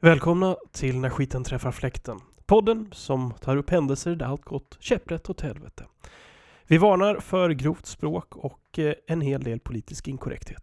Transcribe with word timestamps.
Välkomna 0.00 0.56
till 0.72 0.98
När 0.98 1.10
skiten 1.10 1.44
träffar 1.44 1.72
fläkten. 1.72 2.20
Podden 2.46 2.88
som 2.92 3.34
tar 3.40 3.56
upp 3.56 3.70
händelser 3.70 4.14
där 4.14 4.26
allt 4.26 4.44
gått 4.44 4.76
käpprätt 4.80 5.30
åt 5.30 5.40
helvete. 5.40 5.84
Vi 6.66 6.78
varnar 6.78 7.20
för 7.20 7.50
grovt 7.50 7.86
språk 7.86 8.36
och 8.36 8.78
eh, 8.78 8.94
en 9.06 9.20
hel 9.20 9.42
del 9.42 9.60
politisk 9.60 10.08
inkorrekthet. 10.08 10.62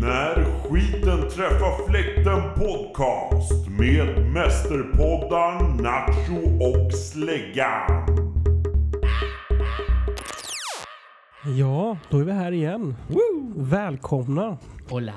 När 0.00 0.44
skiten 0.68 1.30
träffar 1.30 1.88
fläkten 1.88 2.54
podcast 2.56 3.59
med 3.80 4.32
mästerpoddar 4.32 5.82
Nacho 5.82 6.64
och 6.64 6.92
Släggan. 6.92 8.06
Ja, 11.58 11.98
då 12.10 12.18
är 12.18 12.24
vi 12.24 12.32
här 12.32 12.52
igen. 12.52 12.94
Välkomna! 13.56 14.58
Hola. 14.88 15.12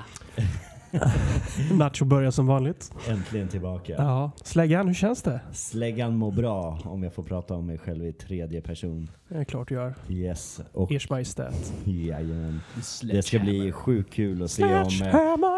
Nacho 1.79 2.05
börjar 2.05 2.31
som 2.31 2.47
vanligt. 2.47 2.91
Äntligen 3.09 3.47
tillbaka. 3.47 3.93
Ja, 3.93 4.31
Släggan, 4.43 4.87
hur 4.87 4.93
känns 4.93 5.21
det? 5.21 5.41
Släggan 5.51 6.15
mår 6.15 6.31
bra 6.31 6.79
om 6.83 7.03
jag 7.03 7.13
får 7.13 7.23
prata 7.23 7.53
om 7.53 7.65
mig 7.65 7.77
själv 7.77 8.05
i 8.05 8.13
tredje 8.13 8.61
person. 8.61 9.09
Det 9.27 9.37
är 9.37 9.43
klart 9.43 9.67
du 9.69 9.75
gör. 9.75 9.93
Yes. 10.09 10.61
Och 10.71 10.91
Ers 10.91 11.09
Majestät. 11.09 11.73
jajamän. 11.85 12.61
Det 13.03 13.21
ska 13.21 13.39
bli 13.39 13.71
sjukt 13.71 14.13
kul 14.13 14.43
att 14.43 14.51
se 14.51 14.63
om 14.63 14.89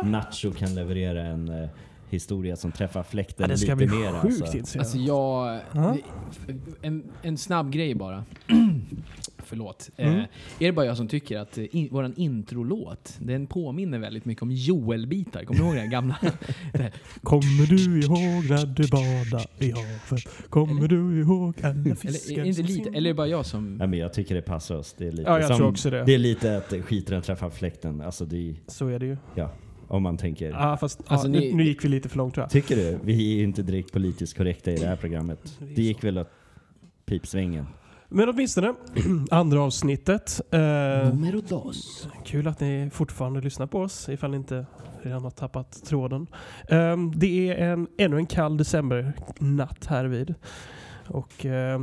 eh! 0.03 0.09
Nacho 0.09 0.51
kan 0.51 0.75
leverera 0.75 1.21
en 1.21 1.49
eh, 1.63 1.69
historia 2.09 2.55
som 2.55 2.71
träffar 2.71 3.03
fläkten 3.03 3.43
Ja, 3.43 3.47
det 3.47 3.57
ska 3.57 3.75
lite 3.75 3.87
bli 3.87 3.97
mer. 3.97 4.21
sjukt 4.21 4.41
alltså. 4.41 4.57
intressant. 4.57 4.79
Alltså 4.79 4.97
jag... 4.97 5.59
Ja. 5.71 5.97
En, 6.81 7.03
en 7.21 7.37
snabb 7.37 7.71
grej 7.71 7.95
bara. 7.95 8.25
Förlåt. 9.45 9.89
Mm. 9.97 10.15
Eh, 10.15 10.23
är 10.59 10.65
det 10.65 10.71
bara 10.71 10.85
jag 10.85 10.97
som 10.97 11.07
tycker 11.07 11.37
att 11.37 11.57
eh, 11.57 11.75
in, 11.75 11.87
våran 11.91 12.13
introlåt, 12.17 13.17
den 13.19 13.47
påminner 13.47 13.99
väldigt 13.99 14.25
mycket 14.25 14.41
om 14.41 14.51
Joel-bitar. 14.51 15.43
Kommer 15.43 15.59
du 15.59 15.65
ihåg 15.65 15.75
den 15.75 15.89
gamla? 15.89 16.17
Det 16.73 16.81
här, 16.81 16.93
Kommer 17.23 17.67
du 17.67 17.99
ihåg 17.99 18.49
när 18.49 18.65
du 18.65 18.87
badade 18.87 19.47
i 19.59 19.71
havet? 19.71 20.49
Kommer 20.49 20.87
du 20.87 21.21
ihåg 21.21 21.55
alla 21.63 21.73
eller, 21.73 21.95
fiskar 21.95 22.41
är 22.41 22.45
inte 22.45 22.55
som 22.55 22.65
lite, 22.65 22.89
eller 22.89 22.99
är 23.09 23.13
det 23.13 23.13
bara 23.13 23.27
jag 23.27 23.45
som... 23.45 23.75
Nej, 23.75 23.87
men 23.87 23.99
jag 23.99 24.13
tycker 24.13 24.35
det 24.35 24.41
passar 24.41 24.75
oss. 24.75 24.95
Det 24.97 25.07
är 25.07 25.11
lite 25.11 25.29
Ja, 25.29 25.39
jag 25.39 25.47
som, 25.47 25.57
tror 25.57 25.69
också 25.69 25.89
det. 25.89 26.03
Det 26.03 26.13
är 26.13 26.17
lite 26.17 26.57
att 26.57 26.73
skiten 26.85 27.21
träffar 27.21 27.49
fläkten. 27.49 28.01
Alltså 28.01 28.25
det 28.25 28.49
är, 28.49 28.55
Så 28.67 28.87
är 28.87 28.99
det 28.99 29.05
ju. 29.05 29.17
Om 29.87 30.03
man 30.03 30.17
tänker. 30.17 30.49
Ja, 30.51 30.77
fast 30.77 31.01
Alltså, 31.07 31.27
ja, 31.27 31.31
ni- 31.31 31.49
nu, 31.49 31.55
nu 31.55 31.63
gick 31.63 31.83
vi 31.85 31.89
lite 31.89 32.09
för 32.09 32.17
långt 32.17 32.33
tror 32.33 32.43
jag. 32.43 32.49
Tycker 32.51 32.75
du? 32.75 32.99
Vi 33.03 33.33
är 33.33 33.37
ju 33.37 33.43
inte 33.43 33.61
direkt 33.63 33.91
politiskt 33.91 34.37
korrekta 34.37 34.71
i 34.71 34.75
det 34.75 34.87
här 34.87 34.95
programmet. 34.95 35.57
Det 35.75 35.81
gick 35.81 36.03
väl 36.03 36.17
åt 36.17 36.29
pipsvängen. 37.05 37.65
Men 38.09 38.29
åtminstone, 38.29 38.73
andra 39.31 39.61
avsnittet. 39.61 40.41
Eh, 40.51 40.59
Numero 40.59 41.41
dos. 41.41 42.07
kul 42.25 42.47
att 42.47 42.59
ni 42.59 42.89
fortfarande 42.93 43.41
lyssnar 43.41 43.67
på 43.67 43.79
oss 43.79 44.09
ifall 44.09 44.31
ni 44.31 44.37
inte 44.37 44.65
redan 45.01 45.23
har 45.23 45.31
tappat 45.31 45.83
tråden. 45.85 46.27
Eh, 46.69 46.97
det 47.15 47.49
är 47.49 47.55
en, 47.71 47.87
ännu 47.97 48.17
en 48.17 48.25
kall 48.25 48.57
decembernatt 48.57 49.85
här 49.85 50.05
vid. 50.05 50.33
Och 51.07 51.45
eh, 51.45 51.81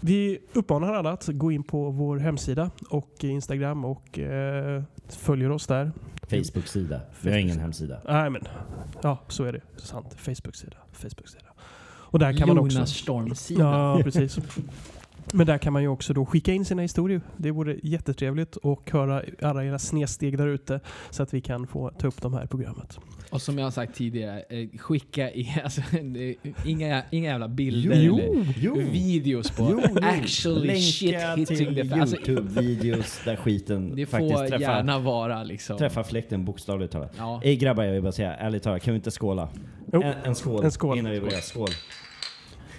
vi 0.00 0.38
uppmanar 0.52 0.92
alla 0.94 1.10
att 1.12 1.26
gå 1.28 1.52
in 1.52 1.62
på 1.62 1.90
vår 1.90 2.16
hemsida 2.18 2.70
och 2.90 3.24
Instagram 3.24 3.84
och 3.84 4.18
eh, 4.18 4.82
följer 5.08 5.50
oss 5.50 5.66
där. 5.66 5.92
Facebook-sida. 6.30 7.00
Vi 7.20 7.30
har 7.30 7.38
ingen 7.38 7.58
hemsida. 7.58 8.00
Nej 8.08 8.30
men, 8.30 8.48
ja 9.02 9.18
så 9.28 9.44
är 9.44 9.52
det. 9.52 9.60
Sant. 9.76 10.14
Facebook-sida. 10.18 10.76
Facebook-sida. 10.92 11.44
Och 11.84 12.18
där 12.18 12.32
kan 12.32 12.48
man 12.48 12.58
också... 12.58 12.76
Jonas 12.76 12.94
Storm-sida. 12.96 13.62
Ja, 13.62 14.00
precis. 14.04 14.38
Men 15.32 15.46
där 15.46 15.58
kan 15.58 15.72
man 15.72 15.82
ju 15.82 15.88
också 15.88 16.12
då 16.12 16.26
skicka 16.26 16.52
in 16.52 16.64
sina 16.64 16.82
historier. 16.82 17.20
Det 17.36 17.50
vore 17.50 17.76
jättetrevligt 17.82 18.56
och 18.56 18.90
höra 18.90 19.22
alla 19.42 19.64
era 19.64 19.78
snedsteg 19.78 20.38
där 20.38 20.48
ute 20.48 20.80
så 21.10 21.22
att 21.22 21.34
vi 21.34 21.40
kan 21.40 21.66
få 21.66 21.90
ta 21.98 22.06
upp 22.06 22.22
de 22.22 22.34
här 22.34 22.46
programmet. 22.46 22.98
Och 23.30 23.42
som 23.42 23.58
jag 23.58 23.66
har 23.66 23.70
sagt 23.70 23.94
tidigare, 23.94 24.42
eh, 24.48 24.68
skicka 24.78 25.30
i, 25.30 25.60
alltså, 25.64 25.80
inga, 26.64 27.02
inga 27.10 27.30
jävla 27.30 27.48
bilder 27.48 28.02
Jo, 28.02 28.18
eller 28.18 28.54
jo. 28.60 28.74
videos 28.90 29.50
på 29.50 29.68
Jo, 29.70 29.98
actually 30.02 30.80
shit 30.80 31.10
Länka 31.10 31.34
hitting 31.34 31.56
till 31.56 31.90
the 31.90 32.00
alltså, 32.00 32.16
Youtube-videos 32.16 33.24
där 33.24 33.36
skiten 33.36 33.92
Det 33.96 34.06
faktiskt 34.06 34.32
får 34.32 34.46
träffar, 34.46 34.60
gärna 34.60 34.98
vara 34.98 35.44
liksom... 35.44 35.78
träffar 35.78 36.02
fläkten 36.02 36.44
bokstavligt 36.44 36.92
talat. 36.92 37.14
Ja. 37.18 37.40
Ey 37.44 37.56
grabbar, 37.56 37.84
jag 37.84 37.92
vill 37.92 38.02
bara 38.02 38.12
säga, 38.12 38.34
ärligt 38.34 38.62
talat, 38.62 38.82
kan 38.82 38.94
vi 38.94 38.96
inte 38.96 39.10
skåla? 39.10 39.48
En, 39.92 40.02
en, 40.02 40.34
skål 40.34 40.64
en 40.64 40.72
skål. 40.72 40.98
innan 40.98 41.12
vi 41.12 41.20
börjar. 41.20 41.40
Skål. 41.40 41.68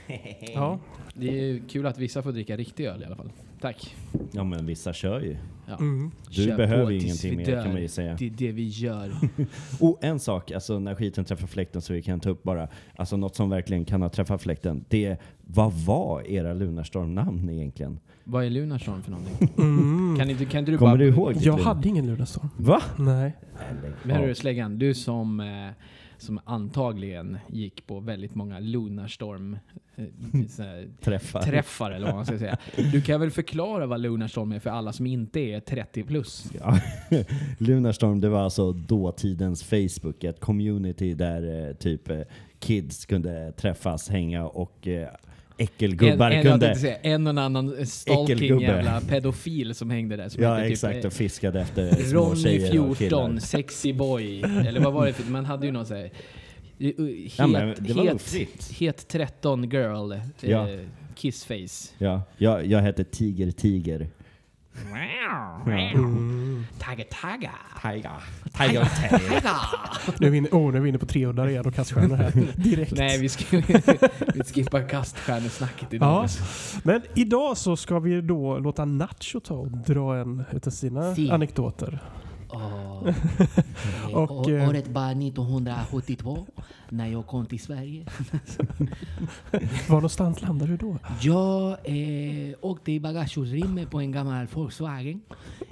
Ja, 0.53 0.79
Det 1.13 1.49
är 1.49 1.59
kul 1.69 1.85
att 1.85 1.97
vissa 1.97 2.21
får 2.21 2.31
dricka 2.31 2.57
riktig 2.57 2.85
öl 2.85 3.01
i 3.01 3.05
alla 3.05 3.15
fall. 3.15 3.31
Tack. 3.61 3.95
Ja 4.31 4.43
men 4.43 4.65
vissa 4.65 4.93
kör 4.93 5.19
ju. 5.21 5.37
Ja. 5.67 5.75
mm. 5.79 6.11
Du 6.29 6.33
Kör 6.33 6.57
behöver 6.57 6.91
ju 6.91 6.99
ingenting 6.99 7.37
mer 7.37 7.63
kan 7.63 7.73
man 7.73 7.81
ju 7.81 7.87
säga. 7.87 8.15
Det 8.19 8.25
är 8.25 8.29
det 8.29 8.51
vi 8.51 8.67
gör. 8.67 9.11
Och 9.79 10.03
en 10.03 10.19
sak, 10.19 10.51
alltså 10.51 10.79
när 10.79 10.95
skiten 10.95 11.25
träffar 11.25 11.47
fläkten 11.47 11.81
så 11.81 11.93
vi 11.93 12.01
kan 12.01 12.19
ta 12.19 12.29
upp 12.29 12.43
bara, 12.43 12.67
alltså 12.95 13.17
något 13.17 13.35
som 13.35 13.49
verkligen 13.49 13.85
kan 13.85 14.01
ha 14.01 14.09
träffat 14.09 14.41
fläkten. 14.41 14.85
Det 14.89 15.05
är, 15.05 15.17
vad 15.41 15.73
var 15.73 16.27
era 16.27 16.53
Lunarstorm-namn 16.53 17.49
egentligen? 17.49 17.99
Vad 18.23 18.45
är 18.45 18.49
Lunarstorm 18.49 19.01
för 19.03 19.11
någonting? 19.11 19.49
Mm. 19.57 20.15
Kan 20.19 20.29
inte, 20.29 20.45
kan 20.45 20.59
inte 20.59 20.71
du 20.71 20.77
Kommer 20.77 20.91
bara... 20.91 20.97
du 20.97 21.07
ihåg? 21.07 21.33
Jag 21.35 21.57
hade 21.57 21.89
ingen 21.89 22.07
Lunarstorm. 22.07 22.49
Va? 22.57 22.81
Nej. 22.97 23.37
Men 24.03 24.15
hörru 24.15 24.35
Släggan, 24.35 24.79
du 24.79 24.93
som, 24.93 25.39
eh, 25.39 25.45
som 26.23 26.39
antagligen 26.45 27.37
gick 27.47 27.87
på 27.87 27.99
väldigt 27.99 28.35
många 28.35 28.59
Lunarstorm 28.59 29.57
eh, 29.95 30.05
Träffar. 31.01 31.41
träffar 31.41 31.91
eller 31.91 32.05
vad 32.05 32.15
man 32.15 32.25
ska 32.25 32.39
säga. 32.39 32.57
Du 32.91 33.01
kan 33.01 33.19
väl 33.19 33.31
förklara 33.31 33.85
vad 33.85 34.01
Lunarstorm 34.01 34.51
är 34.51 34.59
för 34.59 34.69
alla 34.69 34.93
som 34.93 35.05
inte 35.05 35.39
är 35.39 35.59
30 35.59 36.03
plus? 36.03 36.51
Ja. 36.59 36.79
Lunarstorm, 37.57 38.21
det 38.21 38.29
var 38.29 38.41
alltså 38.41 38.71
dåtidens 38.71 39.63
Facebook, 39.63 40.23
ett 40.23 40.39
community 40.39 41.13
där 41.13 41.67
eh, 41.69 41.73
typ 41.75 42.09
eh, 42.09 42.21
kids 42.59 43.05
kunde 43.05 43.51
träffas, 43.51 44.09
hänga 44.09 44.45
och 44.47 44.87
eh, 44.87 45.09
äckelgubbar 45.57 46.31
en, 46.31 46.37
en, 46.37 46.43
kunde... 46.43 46.75
säga, 46.75 46.95
en 46.95 47.27
och 47.27 47.43
annan 47.43 47.85
stalking 47.85 48.59
jävla 48.61 49.01
pedofil 49.01 49.75
som 49.75 49.89
hängde 49.89 50.15
där. 50.15 50.29
Som 50.29 50.43
Ja 50.43 50.55
hette 50.55 50.67
exakt, 50.71 50.95
typ, 50.95 51.05
och 51.05 51.13
fiskade 51.13 51.61
efter 51.61 51.87
eh, 51.87 51.95
små 52.05 52.19
Ronny 52.21 52.35
tjejer 52.43 52.79
och 52.89 52.97
14, 52.97 53.27
killar. 53.29 53.39
sexy 53.39 53.93
boy. 53.93 54.41
Eller 54.41 54.79
vad 54.79 54.93
var 54.93 55.05
det 55.05 55.13
för... 55.13 55.31
Man 55.31 55.45
hade 55.45 55.65
ju 55.65 55.71
någon 55.71 55.85
sån 55.85 55.97
här... 55.97 56.03
eh, 56.05 56.11
Het, 56.79 56.95
Ja, 57.37 57.47
men 57.47 57.75
det 57.79 57.93
var 57.93 58.03
nog 58.03 58.21
het, 58.33 58.71
het 58.79 59.07
13 59.07 59.69
girl. 59.69 60.11
eh, 60.11 60.19
Ja. 60.41 60.67
Kissface. 61.15 61.89
Ja, 61.97 62.21
jag, 62.37 62.65
jag 62.65 62.79
hette 62.81 63.03
Tiger 63.03 63.51
Tiger. 63.51 64.07
Mm. 65.65 66.65
Tagga 66.79 67.03
tagga. 67.03 67.51
Tiger. 67.81 68.11
Tiger 68.57 68.85
Tagga. 68.85 69.55
Nu 70.19 70.27
är 70.27 70.31
vi 70.31 70.37
inne, 70.37 70.49
oh, 70.51 70.71
nu 70.71 70.77
är 70.77 70.81
vi 70.81 70.89
inne 70.89 70.97
på 70.97 71.05
300 71.05 71.49
igen 71.49 71.65
och 71.65 71.75
kaststjärnor 71.75 72.15
här. 72.15 72.31
Direkt. 72.55 72.91
Nej, 72.95 73.19
vi, 73.19 73.29
ska, 73.29 73.57
vi 74.33 74.43
skippar 74.43 74.89
kaststjärnesnacket 74.89 75.93
idag. 75.93 76.25
Ja. 76.25 76.27
Men 76.83 77.01
idag 77.15 77.57
så 77.57 77.75
ska 77.75 77.99
vi 77.99 78.21
då 78.21 78.57
låta 78.59 78.85
Nacho 78.85 79.39
ta 79.39 79.53
och 79.53 79.71
dra 79.71 80.17
en 80.17 80.43
utav 80.51 80.71
sina 80.71 81.15
Si. 81.15 81.31
anekdoter. 81.31 81.99
Och, 84.13 84.31
Och, 84.31 84.49
eh, 84.49 84.69
året 84.69 84.87
var 84.87 85.11
1972 85.11 86.45
när 86.89 87.07
jag 87.07 87.27
kom 87.27 87.45
till 87.45 87.59
Sverige. 87.59 88.05
Var 89.89 89.95
någonstans 89.95 90.41
landade 90.41 90.71
du 90.71 90.77
då? 90.77 90.97
Jag 91.21 91.71
eh, 91.83 92.55
åkte 92.61 92.91
i 92.91 92.99
bagageutrymme 92.99 93.85
på 93.85 93.99
en 93.99 94.11
gammal 94.11 94.47
Volkswagen 94.53 95.21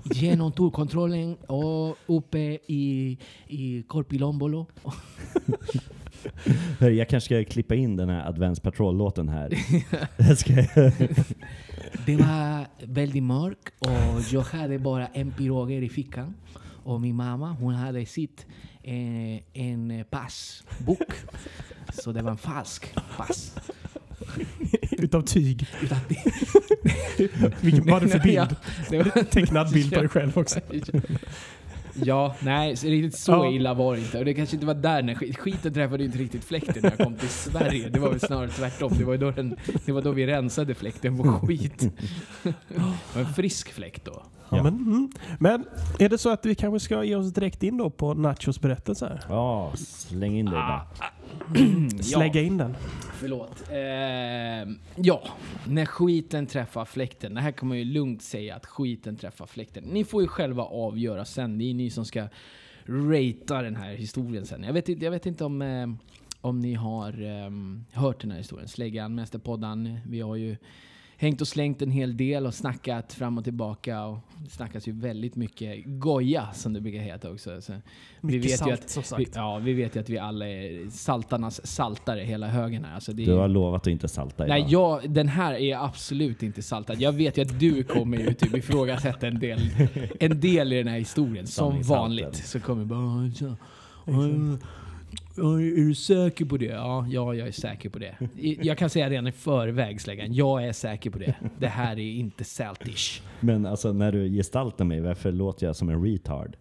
genom 0.03 0.51
tullkontrollen 0.51 1.35
och 1.35 1.97
uppe 2.05 2.39
i, 2.67 3.17
i 3.47 3.83
Korpilombolo. 3.87 4.65
Hörru, 6.79 6.93
jag 6.93 7.09
kanske 7.09 7.25
ska 7.25 7.51
klippa 7.51 7.75
in 7.75 7.97
den 7.97 8.09
här 8.09 8.27
Advance 8.27 8.61
Patrol-låten 8.61 9.29
här. 9.29 9.49
Det 12.05 12.15
var 12.15 12.65
väldigt 12.85 13.23
mörkt 13.23 13.73
och 13.79 14.21
jag 14.31 14.41
hade 14.41 14.79
bara 14.79 15.07
en 15.07 15.31
piroger 15.31 15.81
i 15.81 15.89
fickan. 15.89 16.33
Och 16.83 17.01
min 17.01 17.15
mamma 17.15 17.51
hon 17.51 17.73
hade 17.73 18.05
sitt 18.05 18.45
eh, 18.83 19.39
en 19.53 20.05
passbok. 20.09 21.13
Så 21.93 22.11
det 22.11 22.21
var 22.21 22.31
en 22.31 22.37
falsk 22.37 22.93
pass. 23.17 23.55
Utav 24.91 25.21
tyg. 25.21 25.67
Utan 25.81 25.97
det, 26.09 26.17
Vilken 27.61 27.85
var 27.85 27.99
det 28.01 28.07
för 28.07 28.27
Ja, 28.27 28.45
bild? 28.45 28.55
det 28.89 28.97
var, 28.97 29.23
Tecknad 29.23 29.71
bild 29.73 29.93
på 29.93 29.99
dig 29.99 30.09
själv 30.09 30.37
också. 30.37 30.59
Ja, 31.93 32.35
nej, 32.39 32.73
riktigt 32.73 33.19
så 33.19 33.31
Ja. 33.31 33.51
illa 33.51 33.73
var 33.73 33.95
det 33.95 34.01
inte. 34.01 34.19
Och 34.19 34.25
det 34.25 34.33
kanske 34.33 34.55
inte 34.55 34.65
var 34.65 34.73
där 34.73 35.03
när 35.03 35.15
skit, 35.15 35.37
skiten 35.37 35.73
träffade 35.73 36.03
inte 36.03 36.17
riktigt 36.17 36.43
fläkten 36.43 36.75
när 36.81 36.89
jag 36.89 36.99
kom 36.99 37.15
till 37.15 37.29
Sverige. 37.29 37.89
Det 37.89 37.99
var 37.99 38.09
väl 38.09 38.19
snarare 38.19 38.49
tvärtom. 38.49 38.93
Det 38.97 39.03
var, 39.03 39.13
ju 39.13 39.19
då, 39.19 39.31
den, 39.31 39.55
det 39.85 39.91
var 39.91 40.01
då 40.01 40.11
vi 40.11 40.27
rensade 40.27 40.75
fläkten 40.75 41.17
på 41.17 41.23
skit. 41.23 41.89
Det 42.43 42.53
var 43.13 43.21
en 43.21 43.33
frisk 43.33 43.71
fläkt 43.71 44.05
då. 44.05 44.23
Ja, 44.49 44.63
men, 44.63 44.73
mm. 44.73 45.11
men 45.39 45.65
är 45.99 46.09
det 46.09 46.17
så 46.17 46.29
att 46.29 46.45
vi 46.45 46.55
kanske 46.55 46.79
ska 46.79 47.03
ge 47.03 47.15
oss 47.15 47.33
direkt 47.33 47.63
in 47.63 47.77
då 47.77 47.89
på 47.89 48.13
Nachos 48.13 48.61
berättelse? 48.61 49.19
ja, 49.29 49.71
släng 49.75 50.37
in 50.37 50.45
det 50.45 50.51
bara. 50.51 50.81
Slägga 52.01 52.41
in 52.41 52.57
den. 52.57 52.75
Förlåt. 53.13 53.63
Eh, 53.69 54.73
ja, 54.95 55.23
när 55.67 55.85
skiten 55.85 56.47
träffar 56.47 56.85
fläkten. 56.85 57.33
Det 57.33 57.41
här 57.41 57.51
kan 57.51 57.67
man 57.69 57.77
ju 57.77 57.83
lugnt 57.83 58.21
säga 58.21 58.55
att 58.55 58.65
skiten 58.65 59.15
träffar 59.17 59.45
fläkten. 59.45 59.83
Ni 59.83 60.03
får 60.03 60.21
ju 60.21 60.27
själva 60.27 60.63
avgöra 60.63 61.25
sen. 61.25 61.57
Det 61.57 61.63
är 61.69 61.73
ni 61.73 61.89
som 61.89 62.05
ska 62.05 62.27
ratea 62.85 63.61
den 63.61 63.75
här 63.75 63.93
historien 63.93 64.45
sen. 64.45 64.63
Jag 64.63 64.73
vet, 64.73 64.89
inte- 64.89 65.05
jag 65.05 65.11
vet 65.11 65.25
inte 65.25 65.43
om, 65.45 65.61
eh, 65.61 65.87
om 66.41 66.59
ni 66.59 66.73
har 66.73 67.21
ehm, 67.21 67.85
hört 67.91 68.21
den 68.21 68.31
här 68.31 68.37
historien. 68.37 68.67
Släggan, 68.67 69.15
Mästerpodden. 69.15 69.99
Vi 70.07 70.21
har 70.21 70.35
ju 70.35 70.57
hängt 71.21 71.41
och 71.41 71.47
slängt 71.47 71.81
en 71.81 71.91
hel 71.91 72.17
del 72.17 72.45
och 72.45 72.53
snackat 72.53 73.13
fram 73.13 73.37
och 73.37 73.43
tillbaka. 73.43 74.05
Och 74.05 74.19
det 74.43 74.49
snackas 74.49 74.87
ju 74.87 74.91
väldigt 74.91 75.35
mycket 75.35 75.83
goja 75.85 76.47
som 76.53 76.73
det 76.73 76.81
brukar 76.81 76.99
heta 76.99 77.31
också. 77.31 77.61
Så 77.61 77.73
vi 78.21 78.37
vet 78.37 78.45
ju 78.45 78.57
salt 78.57 78.73
att 78.73 78.89
som 78.89 79.01
vi, 79.17 79.25
sagt. 79.25 79.35
ja, 79.35 79.57
vi 79.57 79.73
vet 79.73 79.95
ju 79.95 79.99
att 79.99 80.09
vi 80.09 80.17
alla 80.17 80.47
är 80.47 80.89
saltarnas 80.89 81.67
saltare 81.67 82.21
hela 82.21 82.47
högen 82.47 82.85
här. 82.85 82.95
Alltså 82.95 83.13
Du 83.13 83.33
har 83.33 83.47
lovat 83.47 83.81
att 83.81 83.87
inte 83.87 84.07
salta 84.07 84.45
Nej, 84.45 84.59
idag. 84.59 84.71
jag, 84.71 85.09
den 85.11 85.27
här 85.27 85.53
är 85.53 85.85
absolut 85.85 86.43
inte 86.43 86.61
saltad. 86.61 87.01
Jag 87.01 87.11
vet 87.11 87.37
ju 87.37 87.41
att 87.41 87.59
du 87.59 87.83
kommer 87.83 88.17
ju 88.17 88.33
typ 88.33 88.55
ifrågasätta 88.55 89.27
en 89.27 89.39
del, 89.39 89.59
en 90.19 90.39
del 90.39 90.73
i 90.73 90.77
den 90.77 90.87
här 90.87 90.99
historien. 90.99 91.47
Som 91.47 91.81
vanligt. 91.81 92.35
Så 92.35 92.59
kommer 92.59 92.85
bara... 92.85 93.31
Är 95.37 95.75
du 95.75 95.95
säker 95.95 96.45
på 96.45 96.57
det? 96.57 96.65
Ja, 96.65 97.05
ja, 97.09 97.33
jag 97.33 97.47
är 97.47 97.51
säker 97.51 97.89
på 97.89 97.99
det. 97.99 98.15
Jag 98.61 98.77
kan 98.77 98.89
säga 98.89 99.09
redan 99.09 99.27
i 99.27 99.31
förväg, 99.31 100.01
Släggan. 100.01 100.33
Jag 100.33 100.65
är 100.67 100.73
säker 100.73 101.09
på 101.09 101.19
det. 101.19 101.35
Det 101.59 101.67
här 101.67 101.99
är 101.99 102.11
inte 102.11 102.43
saltish. 102.43 103.21
Men 103.39 103.65
alltså 103.65 103.93
när 103.93 104.11
du 104.11 104.29
gestaltar 104.29 104.85
mig, 104.85 105.01
varför 105.01 105.31
låter 105.31 105.65
jag 105.65 105.75
som 105.75 105.89
en 105.89 106.03
retard? 106.05 106.57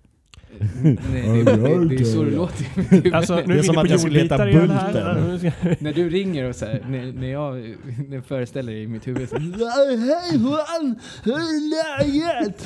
Nej, 0.82 1.44
det, 1.44 1.56
det, 1.56 1.88
det 1.88 1.94
är 1.94 2.04
så 2.04 2.22
det 2.22 2.30
låter. 2.30 3.14
Alltså, 3.16 3.36
nu 3.46 3.54
Det 3.54 3.58
är 3.58 3.62
som 3.62 3.78
att 3.78 3.86
på 3.86 3.92
jag 3.92 4.00
skulle 4.00 4.20
här. 4.36 4.52
bulten. 4.52 5.76
När 5.80 5.92
du 5.92 6.08
ringer 6.08 6.48
och 6.48 6.56
så 6.56 6.66
här, 6.66 6.82
när, 6.88 7.12
när 7.12 7.30
jag 7.32 7.54
när 8.08 8.14
jag 8.16 8.24
föreställer 8.24 8.72
dig 8.72 8.82
i 8.82 8.86
mitt 8.86 9.06
huvud 9.06 9.28
så 9.28 9.36
Hej 9.38 10.32
Juan! 10.32 10.98
Hur 11.24 11.32
är 11.32 11.70
läget? 11.70 12.60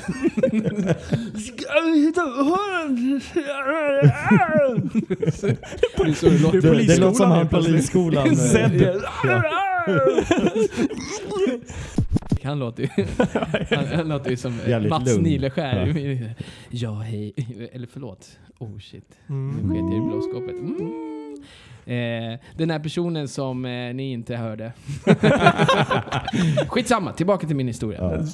Ska 1.45 1.81
vi 1.93 2.01
hitta 2.01 2.21
Det 5.97 6.11
är 6.11 6.15
så 6.15 6.27
det 6.29 6.39
låter. 6.39 6.61
Det, 6.61 6.87
det 6.87 6.97
låter 6.97 7.15
som 7.17 7.31
han 7.31 7.39
helt 7.39 7.51
polisskolan. 7.51 8.37
Han 12.43 12.59
låter 12.59 12.83
ju, 12.83 12.89
han, 13.77 13.87
han 13.97 14.09
låter 14.09 14.31
ju 14.31 14.37
som 14.37 14.59
Jävligt 14.69 14.91
Mats 14.91 15.07
lugn. 15.09 15.23
Nileskär. 15.23 16.35
Ja, 16.71 16.93
hej. 17.01 17.35
Eller 17.73 17.87
förlåt. 17.93 18.39
Oh 18.59 18.79
shit. 18.79 19.19
Nu 19.27 19.35
Mm. 19.37 19.69
sket 19.69 19.77
jag 19.77 19.97
i 19.97 20.01
blåskåpet. 20.01 20.51
Mm. 20.51 20.93
Eh, 21.87 22.39
den 22.57 22.71
här 22.71 22.79
personen 22.79 23.29
som 23.29 23.65
eh, 23.65 23.95
ni 23.95 24.13
inte 24.13 24.37
hörde. 24.37 24.73
Skitsamma, 26.69 27.13
tillbaka 27.13 27.47
till 27.47 27.57
min 27.57 27.67
historia. 27.69 27.99
Ja. 28.01 28.25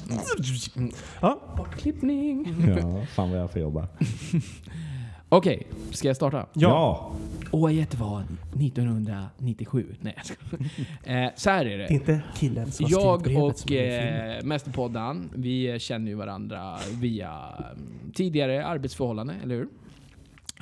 Ja, 1.21 1.55
Bortklippning. 1.57 2.55
ja, 2.81 3.05
fan 3.15 3.31
vad 3.31 3.39
jag 3.39 3.51
får 3.51 3.61
jobba. 3.61 3.87
Okej, 5.33 5.67
ska 5.91 6.07
jag 6.07 6.15
starta? 6.15 6.45
ja. 6.53 7.11
Året 7.53 7.95
var 7.95 8.23
1997. 8.59 9.85
Nej, 10.01 10.13
jag 10.17 10.25
skojar. 10.25 10.65
eh, 11.25 11.29
Så 11.35 11.49
här 11.49 11.65
är 11.65 11.77
Det 11.77 11.83
är 11.83 11.87
det. 11.87 11.93
inte 11.93 12.21
killen 12.35 12.71
som 12.71 12.83
har 12.85 12.89
skrivit 12.89 13.03
Jag 13.05 13.21
brevet 13.21 13.57
som 13.57 13.65
och 13.65 13.71
är 13.71 13.97
i 13.97 14.07
filmen. 14.11 14.37
eh, 14.37 14.43
Mästerpoddan, 14.43 15.29
vi 15.35 15.79
känner 15.79 16.07
ju 16.07 16.15
varandra 16.15 16.77
via 17.01 17.29
mm, 17.57 18.11
tidigare 18.13 18.65
arbetsförhållande, 18.65 19.35
eller 19.43 19.55
hur? 19.55 19.67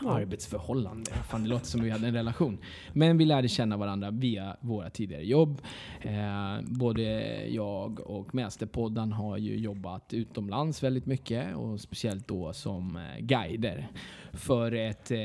Arbetsförhållande, 0.08 1.12
fan 1.12 1.44
det 1.44 1.50
låter 1.50 1.66
som 1.66 1.84
vi 1.84 1.90
hade 1.90 2.08
en 2.08 2.14
relation. 2.14 2.58
Men 2.94 3.18
vi 3.18 3.26
lärde 3.26 3.48
känna 3.48 3.78
varandra 3.78 4.12
via 4.12 4.58
våra 4.60 4.90
tidigare 4.90 5.26
jobb. 5.26 5.62
Eh, 6.02 6.62
både 6.62 7.02
jag 7.48 8.00
och 8.00 8.36
Mästerpodden 8.36 9.12
har 9.12 9.38
ju 9.38 9.58
jobbat 9.58 10.14
utomlands 10.14 10.84
väldigt 10.84 11.06
mycket 11.06 11.56
och 11.56 11.80
speciellt 11.80 12.28
då 12.28 12.54
som 12.54 12.96
eh, 12.96 13.20
guider 13.20 13.88
för 14.34 14.72
ett 14.72 15.12
eh, 15.12 15.20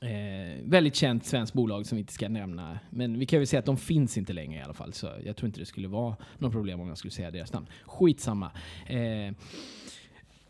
Eh, 0.00 0.62
väldigt 0.64 0.94
känt 0.94 1.26
svenskt 1.26 1.52
bolag 1.52 1.86
som 1.86 1.96
vi 1.96 2.00
inte 2.00 2.12
ska 2.12 2.28
nämna. 2.28 2.78
Men 2.90 3.18
vi 3.18 3.26
kan 3.26 3.38
väl 3.38 3.46
säga 3.46 3.60
att 3.60 3.66
de 3.66 3.76
finns 3.76 4.18
inte 4.18 4.32
längre 4.32 4.60
i 4.60 4.62
alla 4.62 4.74
fall. 4.74 4.92
Så 4.92 5.10
jag 5.24 5.36
tror 5.36 5.46
inte 5.46 5.60
det 5.60 5.66
skulle 5.66 5.88
vara 5.88 6.16
något 6.38 6.52
problem 6.52 6.80
om 6.80 6.88
jag 6.88 6.98
skulle 6.98 7.10
säga 7.10 7.30
deras 7.30 7.52
namn. 7.52 7.66
Skitsamma. 7.84 8.50
Eh, 8.86 9.34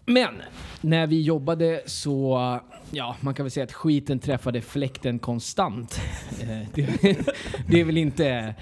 men 0.07 0.43
när 0.81 1.07
vi 1.07 1.21
jobbade 1.21 1.83
så, 1.87 2.61
ja 2.91 3.17
man 3.21 3.35
kan 3.35 3.45
väl 3.45 3.51
säga 3.51 3.65
att 3.65 3.73
skiten 3.73 4.19
träffade 4.19 4.61
fläkten 4.61 5.19
konstant. 5.19 6.01
Eh, 6.41 6.69
det, 6.75 7.19
det 7.69 7.81
är 7.81 7.85
väl 7.85 7.97
inte... 7.97 8.55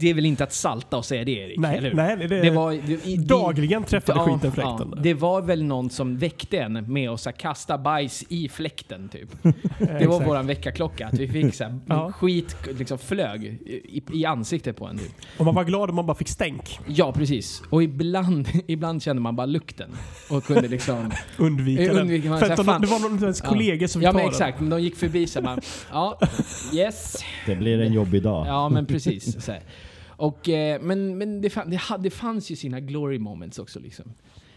Det 0.00 0.10
är 0.10 0.14
väl 0.14 0.26
inte 0.26 0.44
att 0.44 0.52
salta 0.52 0.96
och 0.96 1.04
säga 1.04 1.24
det 1.24 1.30
Erik? 1.32 1.58
eller 1.58 1.68
Nej, 1.68 1.80
hur? 1.80 1.94
nej, 1.94 2.16
det, 2.28 2.40
Det 2.40 2.50
var, 2.50 2.72
det, 2.86 3.06
i- 3.06 3.16
dagligen 3.16 3.84
träffade 3.84 4.18
Ja, 4.18 4.24
skiten 4.26 4.52
fläkten. 4.52 4.92
ja. 4.96 5.02
det 5.02 5.14
var 5.14 5.42
väl 5.42 5.64
någon 5.64 5.90
som 5.90 6.18
väckte 6.18 6.58
en 6.58 6.92
med 6.92 7.10
att 7.10 7.20
så 7.20 7.30
här, 7.30 7.36
kasta 7.36 7.78
bajs 7.78 8.24
i 8.28 8.48
fläkten 8.48 9.08
typ. 9.08 9.28
Det 9.78 10.06
var 10.06 10.20
våran 10.24 10.46
väckarklocka. 10.46 11.06
Att 11.06 11.14
vi 11.18 11.28
fick 11.28 11.54
så 11.54 11.64
här, 11.64 11.78
Ja. 11.86 12.12
skit 12.12 12.56
liksom 12.78 12.98
flög 12.98 13.44
i, 13.44 14.02
i 14.12 14.24
ansiktet 14.24 14.76
på 14.76 14.86
en 14.86 14.98
typ. 14.98 15.12
Och 15.38 15.44
man 15.44 15.54
var 15.54 15.64
glad 15.64 15.90
om 15.90 15.96
man 15.96 16.06
bara 16.06 16.16
fick 16.16 16.28
stänk. 16.28 16.78
Ja, 16.86 17.12
precis. 17.12 17.62
Och 17.70 17.82
ibland, 17.82 18.48
ibland 18.66 19.02
kände 19.02 19.22
man 19.22 19.36
bara 19.36 19.46
lukten. 19.46 19.90
Och 20.30 20.44
kunde 20.44 20.68
liksom... 20.68 21.10
Undvika 21.36 21.82
den. 21.82 21.98
undvika, 21.98 22.28
man 22.28 22.38
För 22.38 22.50
att 22.50 22.56
de, 22.56 22.66
det 22.80 22.86
var 22.86 22.98
någon 23.00 23.14
av 23.14 23.22
ens 23.22 23.40
Ja. 23.44 23.48
kollegor 23.48 23.86
som 23.86 24.00
fick 24.00 24.06
Ja 24.06 24.10
ta 24.12 24.16
men 24.18 24.24
den. 24.24 24.30
exakt, 24.30 24.60
men 24.60 24.70
de 24.70 24.82
gick 24.82 24.96
förbi 24.96 25.26
så 25.26 25.38
här, 25.38 25.44
man, 25.44 25.60
ja, 25.92 26.18
yes. 26.74 27.16
Det 27.46 27.56
blir 27.56 27.80
en 27.80 27.92
jobbig 27.92 28.22
dag. 28.22 28.46
Ja 28.46 28.68
men 28.68 28.86
precis. 28.86 29.44
Så 29.44 29.52
här. 29.52 29.60
Och, 30.20 30.48
eh, 30.48 30.80
men 30.82 31.18
men 31.18 31.40
det, 31.40 31.50
fann, 31.50 31.70
det, 31.70 31.80
det 31.98 32.10
fanns 32.10 32.50
ju 32.50 32.56
sina 32.56 32.80
glory 32.80 33.18
moments 33.18 33.58
också. 33.58 33.80
Liksom. 33.80 34.04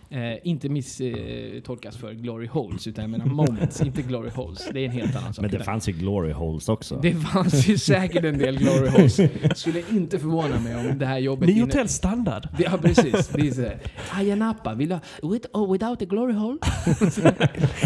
Eh, 0.09 0.47
inte 0.47 0.69
misstolkas 0.69 1.97
för 1.97 2.13
glory 2.13 2.47
holes, 2.47 2.87
utan 2.87 3.01
jag 3.03 3.11
menar 3.11 3.25
moments, 3.25 3.81
inte 3.81 4.01
glory 4.01 4.29
holes. 4.29 4.69
Det 4.73 4.79
är 4.79 4.85
en 4.85 4.91
helt 4.91 5.15
annan 5.15 5.33
sak. 5.33 5.41
Men 5.41 5.51
det 5.51 5.57
där. 5.57 5.65
fanns 5.65 5.89
ju 5.89 5.93
glory 5.93 6.31
holes 6.31 6.69
också. 6.69 6.99
det 7.01 7.13
fanns 7.13 7.67
ju 7.67 7.77
säkert 7.77 8.23
en 8.25 8.37
del 8.37 8.57
glory 8.57 8.89
holes. 8.89 9.19
Skulle 9.55 9.83
inte 9.91 10.19
förvåna 10.19 10.59
mig 10.59 10.75
om 10.91 10.99
det 10.99 11.05
här 11.05 11.17
jobbet... 11.19 11.49
Ny 11.49 11.55
inne- 11.55 11.61
hotellstandard. 11.65 12.47
Det- 12.57 12.63
Ja 12.63 12.77
precis. 12.77 13.27
Det 13.27 13.47
är 13.47 13.51
så 13.51 13.61
här, 13.61 13.79
Ayia 14.11 14.35
Napa, 14.35 14.73
vill 14.73 14.89
du 14.89 14.95
ha, 14.95 15.01
with, 15.33 15.47
oh, 15.53 15.71
without 15.73 16.01
a 16.01 16.05
glory 16.05 16.33
hole? 16.33 16.57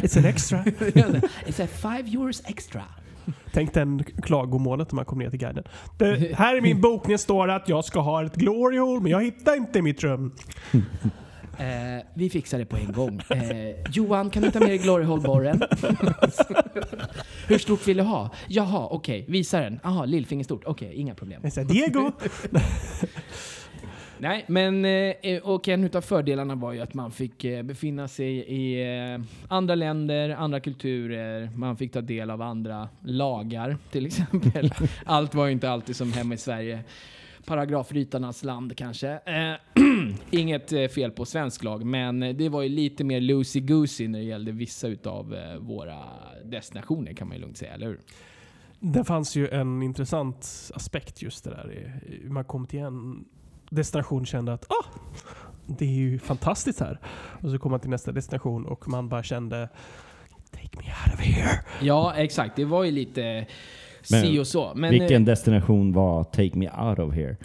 It's 0.02 0.18
an 0.20 0.26
extra. 0.26 0.64
It's 1.48 1.64
a 1.64 1.68
five 1.68 2.10
euros 2.18 2.42
extra. 2.46 2.84
Tänk 3.54 3.74
den 3.74 4.04
klagomålet 4.04 4.92
när 4.92 4.96
man 4.96 5.06
kom 5.06 5.20
ner 5.20 5.30
till 5.30 5.40
guiden. 5.40 5.64
Det, 5.98 6.36
här 6.36 6.56
är 6.56 6.62
min 6.62 6.82
bokning 6.82 7.18
står 7.18 7.48
att 7.48 7.70
jag 7.70 7.86
ska 7.86 8.00
ha 8.00 8.26
ett 8.26 8.36
glory 8.36 8.78
hole, 8.78 9.02
men 9.02 9.12
jag 9.12 9.24
hittar 9.24 9.56
inte 9.56 9.80
i 9.80 9.82
mitt 9.82 10.04
rum. 10.04 10.36
Eh, 11.60 12.04
vi 12.14 12.30
fixar 12.30 12.58
det 12.58 12.66
på 12.66 12.78
en 12.78 12.92
gång. 12.92 13.22
Eh, 13.30 13.76
Johan, 13.92 14.30
kan 14.30 14.44
du 14.44 14.52
ta 14.52 14.60
med 14.60 14.70
dig 14.70 14.78
glory 14.78 15.06
hole-borren? 15.06 15.62
Hur 17.48 17.58
stort 17.58 17.88
vill 17.88 17.98
du 17.98 18.04
ha? 18.04 18.30
Jaha, 18.48 18.88
okej. 18.92 19.26
Visa 19.28 19.60
den. 19.60 19.80
Jaha, 19.84 20.06
lillfingerstort. 20.06 20.64
Okej, 20.66 20.94
inga 20.94 21.16
problem. 21.16 21.42
Diego, 21.68 22.12
Nej, 24.20 24.46
men 24.48 24.86
eh, 24.86 25.38
och 25.44 25.68
en 25.68 25.84
utav 25.84 26.02
fördelarna 26.02 26.56
var 26.56 26.74
ju 26.74 26.80
att 26.80 26.94
man 26.94 27.12
fick 27.12 27.44
eh, 27.44 27.64
befinna 27.64 28.08
sig 28.08 28.38
i 28.38 28.84
eh, 29.14 29.22
andra 29.48 29.76
länder, 29.76 30.30
andra 30.30 30.60
kulturer, 30.60 31.50
man 31.56 31.78
fick 31.78 31.92
ta 31.92 32.02
del 32.02 32.30
av 32.30 32.42
andra 32.42 32.90
lagar 33.02 33.78
till 33.92 34.06
exempel. 34.06 34.74
Allt 35.06 35.36
var 35.36 35.46
ju 35.46 35.52
inte 35.52 35.70
alltid 35.70 35.96
som 35.96 36.14
hemma 36.14 36.34
i 36.34 36.38
Sverige. 36.38 36.84
Paragrafrytarnas 37.46 38.44
land 38.44 38.78
kanske. 38.78 39.10
Eh, 39.10 39.84
inget 40.32 40.72
eh, 40.72 40.88
fel 40.88 41.12
på 41.12 41.26
svensk 41.26 41.64
lag, 41.64 41.86
men 41.86 42.24
eh, 42.24 42.36
det 42.36 42.50
var 42.50 42.62
ju 42.62 42.70
lite 42.70 43.04
mer 43.04 43.22
loosey-goosey 43.22 44.08
när 44.08 44.20
det 44.20 44.26
gällde 44.26 44.52
vissa 44.52 44.88
utav 44.88 45.36
eh, 45.36 45.58
våra 45.58 46.04
destinationer 46.46 47.14
kan 47.14 47.28
man 47.28 47.38
ju 47.38 47.42
lugnt 47.42 47.58
säga, 47.58 47.74
eller 47.74 47.88
hur? 47.88 48.00
Det 48.80 49.04
fanns 49.04 49.36
ju 49.36 49.48
en 49.48 49.84
intressant 49.84 50.72
aspekt 50.74 51.22
just 51.22 51.44
det 51.44 51.50
där. 51.50 52.00
Man 52.30 52.44
kom 52.44 52.68
till 52.68 52.80
en 52.80 53.26
destination 53.70 54.26
kände 54.26 54.54
att 54.54 54.72
ah, 54.72 54.86
det 55.68 55.86
är 55.86 55.90
ju 55.90 56.20
fantastiskt 56.20 56.80
här. 56.80 57.00
Och 57.44 57.52
så 57.52 57.60
kom 57.60 57.72
man 57.72 57.80
till 57.80 57.90
nästa 57.90 58.12
destination 58.12 58.66
och 58.66 58.88
man 58.88 59.10
bara 59.10 59.24
kände 59.24 59.70
Take 60.52 60.78
me 60.78 60.84
out 60.84 61.14
of 61.14 61.20
here. 61.20 61.50
Ja, 61.82 62.14
exakt. 62.16 62.56
Det 62.56 62.66
var 62.66 62.84
ju 62.84 62.92
lite 62.92 63.46
Men 64.12 64.22
si 64.22 64.40
och 64.40 64.48
så. 64.48 64.74
Men, 64.76 64.94
eh, 64.94 65.00
Vilken 65.00 65.26
destination 65.26 65.94
var 65.94 66.24
Take 66.24 66.52
Me 66.54 66.70
Out 66.70 67.00
of 67.00 67.14
Here? 67.16 67.38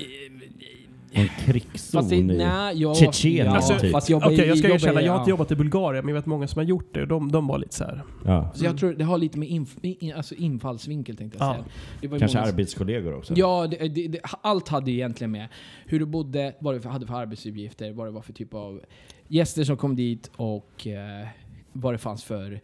En 1.14 1.28
krigszon 1.28 2.00
Fast 2.02 2.12
i 2.12 2.22
nej, 2.22 2.80
jag, 2.80 2.96
Tjetjenien 2.96 3.46
ja, 3.46 3.56
Alltså, 3.56 3.78
typ. 3.78 3.94
Okej, 4.24 4.46
jag 4.46 4.58
ska 4.58 4.68
erkänna, 4.74 5.02
jag 5.02 5.12
har 5.12 5.18
inte 5.18 5.30
ja. 5.30 5.32
jobbat 5.32 5.50
i 5.50 5.56
Bulgarien, 5.56 6.04
men 6.04 6.14
jag 6.14 6.20
vet 6.20 6.26
många 6.26 6.48
som 6.48 6.58
har 6.58 6.64
gjort 6.64 6.94
det. 6.94 7.06
De, 7.06 7.32
de 7.32 7.46
var 7.46 7.58
lite 7.58 7.74
så 7.74 7.84
här. 7.84 8.02
Ja. 8.24 8.50
Så 8.54 8.64
jag 8.64 8.78
tror 8.78 8.92
det 8.92 9.04
har 9.04 9.18
lite 9.18 9.38
med 9.38 9.48
inf, 9.48 9.76
in, 9.82 10.12
alltså 10.14 10.34
infallsvinkel 10.34 11.16
tänkte 11.16 11.38
jag 11.38 11.48
Ja. 11.48 11.52
säga. 11.52 11.64
Det 12.00 12.08
var 12.08 12.16
ju 12.16 12.20
Kanske 12.20 12.38
många- 12.38 12.48
arbetskollegor 12.48 13.14
också? 13.16 13.34
Ja, 13.36 13.66
det, 13.66 13.88
det, 13.88 14.08
det, 14.08 14.20
allt 14.40 14.68
hade 14.68 14.90
ju 14.90 14.96
egentligen 14.96 15.30
med 15.30 15.48
hur 15.86 15.98
du 15.98 16.06
bodde, 16.06 16.54
vad 16.60 16.82
du 16.82 16.88
hade 16.88 17.06
för 17.06 17.14
arbetsuppgifter, 17.14 17.92
vad 17.92 18.06
det 18.06 18.10
var 18.10 18.22
för 18.22 18.32
typ 18.32 18.54
av 18.54 18.80
gäster 19.28 19.64
som 19.64 19.76
kom 19.76 19.96
dit 19.96 20.30
och 20.36 20.86
eh, 20.86 21.26
vad 21.72 21.94
det 21.94 21.98
fanns 21.98 22.24
för 22.24 22.60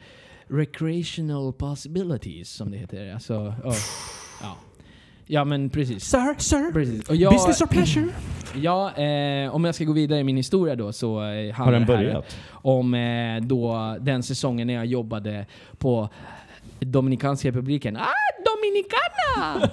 recreational 0.47 1.53
possibilities 1.53 2.51
som 2.51 2.71
det 2.71 2.77
heter. 2.77 3.13
Alltså, 3.15 3.55
ja. 3.65 3.73
ja. 4.43 4.57
Ja 5.29 5.45
men 5.45 5.71
precis. 5.71 6.05
Sir, 6.05 6.35
sir. 6.39 6.73
precis. 6.73 7.09
Och 7.09 7.17
jag, 7.17 7.33
Business 7.33 7.61
or 7.63 7.67
pleasure? 7.67 8.07
Ja, 8.55 8.93
eh, 8.97 9.55
om 9.55 9.65
jag 9.65 9.75
ska 9.75 9.85
gå 9.85 9.93
vidare 9.93 10.21
i 10.21 10.25
min 10.25 10.37
historia 10.37 10.77
då 10.77 10.93
så 10.93 11.17
eh, 11.23 11.25
Har 11.25 11.53
handlar 11.53 11.73
den 11.79 11.87
det 11.87 11.97
här 11.97 12.05
börjat? 12.05 12.37
om 12.53 12.95
eh, 12.95 13.41
då 13.43 13.97
den 14.01 14.23
säsongen 14.23 14.67
när 14.67 14.75
jag 14.75 14.87
jobbade 14.87 15.47
på 15.79 16.09
Dominikanska 16.81 17.49
republiken. 17.49 17.97
Ah, 17.97 18.07
Dominicana! 18.45 19.71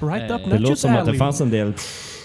Right 0.16 0.30
up 0.30 0.40
Eh, 0.40 0.48
Det 0.48 0.58
låter 0.58 0.60
Nachos 0.60 0.80
som 0.80 0.90
att 0.90 0.96
det 0.96 1.00
alley. 1.02 1.18
fanns 1.18 1.40
en 1.40 1.50
del... 1.50 1.72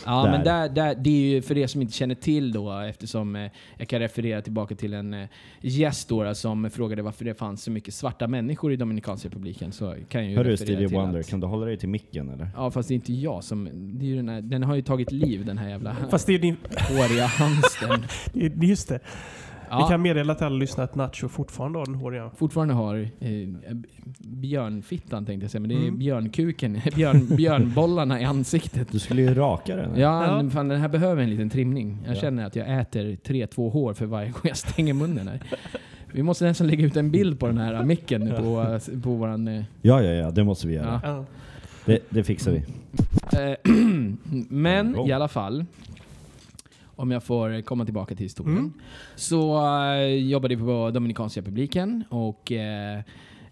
Ja, 0.05 0.23
Där. 0.23 0.31
men 0.31 0.43
där, 0.43 0.69
där, 0.69 0.95
det 0.95 1.09
är 1.09 1.33
ju 1.35 1.41
för 1.41 1.57
er 1.57 1.67
som 1.67 1.81
inte 1.81 1.93
känner 1.93 2.15
till 2.15 2.51
då, 2.51 2.71
eftersom 2.79 3.35
eh, 3.35 3.51
jag 3.77 3.87
kan 3.87 3.99
referera 3.99 4.41
tillbaka 4.41 4.75
till 4.75 4.93
en 4.93 5.13
eh, 5.13 5.27
gäst 5.61 6.09
då, 6.09 6.35
som 6.35 6.69
frågade 6.69 7.01
varför 7.01 7.25
det 7.25 7.33
fanns 7.35 7.63
så 7.63 7.71
mycket 7.71 7.93
svarta 7.93 8.27
människor 8.27 8.73
i 8.73 8.75
Dominikanska 8.75 9.27
republiken. 9.29 9.71
Så 9.71 9.95
kan 10.09 10.21
jag 10.21 10.31
ju 10.31 10.37
Hörru 10.37 10.57
Stevie 10.57 10.87
Wonder, 10.87 11.19
att- 11.19 11.29
kan 11.29 11.39
du 11.39 11.47
hålla 11.47 11.65
dig 11.65 11.77
till 11.77 11.89
micken 11.89 12.29
eller? 12.29 12.49
Ja, 12.55 12.71
fast 12.71 12.87
det 12.89 12.93
är 12.93 12.95
inte 12.95 13.13
jag 13.13 13.43
som... 13.43 13.69
Det 13.99 14.05
är 14.05 14.07
ju 14.07 14.15
den, 14.15 14.29
här, 14.29 14.41
den 14.41 14.63
har 14.63 14.75
ju 14.75 14.81
tagit 14.81 15.11
liv, 15.11 15.45
den 15.45 15.57
här 15.57 15.69
jävla 15.69 15.95
Fast 16.09 16.27
det 16.27 16.33
är 16.33 16.39
din... 16.39 16.57
håriga 16.89 17.25
hamstern. 17.25 18.05
det 18.33 18.45
är- 18.45 18.63
Just 18.63 18.89
det. 18.89 18.99
Vi 19.69 19.75
Ja, 19.81 19.87
kan 19.87 20.01
meddela 20.01 20.35
till 20.35 20.45
alla 20.45 20.55
lyssnare 20.55 20.83
att 20.85 20.95
Nacho 20.95 21.27
fortfarande 21.27 21.79
har 21.79 21.85
den 21.85 21.95
håriga. 21.95 22.29
fortfarande 22.37 22.73
har 22.73 22.95
eh, 23.19 23.29
björnfittan 24.19 25.25
tänkte 25.25 25.43
jag 25.43 25.51
säga, 25.51 25.59
men 25.61 25.69
det 25.69 25.75
är 25.75 25.79
Mm. 25.81 25.97
björnkuken, 25.97 26.81
björn, 26.95 27.35
björnbollarna 27.35 28.21
i 28.21 28.23
ansiktet. 28.23 28.87
Du 28.91 28.99
skulle 28.99 29.21
ju 29.21 29.33
raka 29.33 29.75
den. 29.75 29.89
Ja, 29.99 30.25
Ja. 30.25 30.35
men 30.37 30.51
Fan, 30.51 30.67
den 30.67 30.81
här 30.81 30.87
behöver 30.87 31.23
en 31.23 31.29
liten 31.29 31.49
trimning. 31.49 31.97
Jag 32.07 32.15
Ja. 32.15 32.21
känner 32.21 32.45
att 32.45 32.55
jag 32.55 32.79
äter 32.81 33.15
tre, 33.15 33.47
två 33.47 33.69
hår 33.69 33.93
för 33.93 34.05
varje 34.05 34.29
gång 34.29 34.41
jag 34.43 34.57
stänger 34.57 34.93
munnen 34.93 35.27
här. 35.27 35.39
Vi 36.13 36.23
måste 36.23 36.45
nästan 36.45 36.67
lägga 36.67 36.85
ut 36.85 36.97
en 36.97 37.11
bild 37.11 37.39
på 37.39 37.47
den 37.47 37.57
här 37.57 37.83
micken 37.83 38.29
på, 38.37 38.79
på 39.03 39.09
våran... 39.09 39.47
eh, 39.47 39.63
Ja, 39.81 40.01
ja, 40.01 40.11
ja, 40.11 40.31
det 40.31 40.43
måste 40.43 40.67
vi 40.67 40.73
göra. 40.73 40.99
Ja. 41.03 41.09
Ja. 41.17 41.25
Det, 41.85 41.99
det 42.09 42.23
fixar 42.23 42.51
vi. 42.51 42.57
Eh, 43.39 43.57
Men 44.49 44.95
i 45.07 45.11
alla 45.11 45.27
fall, 45.27 45.65
om 46.95 47.11
jag 47.11 47.23
får 47.23 47.61
komma 47.61 47.85
tillbaka 47.85 48.15
till 48.15 48.25
historien. 48.25 48.57
Mm. 48.57 48.73
Så 49.15 49.67
eh, 49.67 50.05
jobbade 50.07 50.53
jag 50.53 50.63
på 50.63 50.91
Dominikanska 50.93 51.39
republiken 51.39 52.03
och 52.09 52.51
eh, 52.51 53.01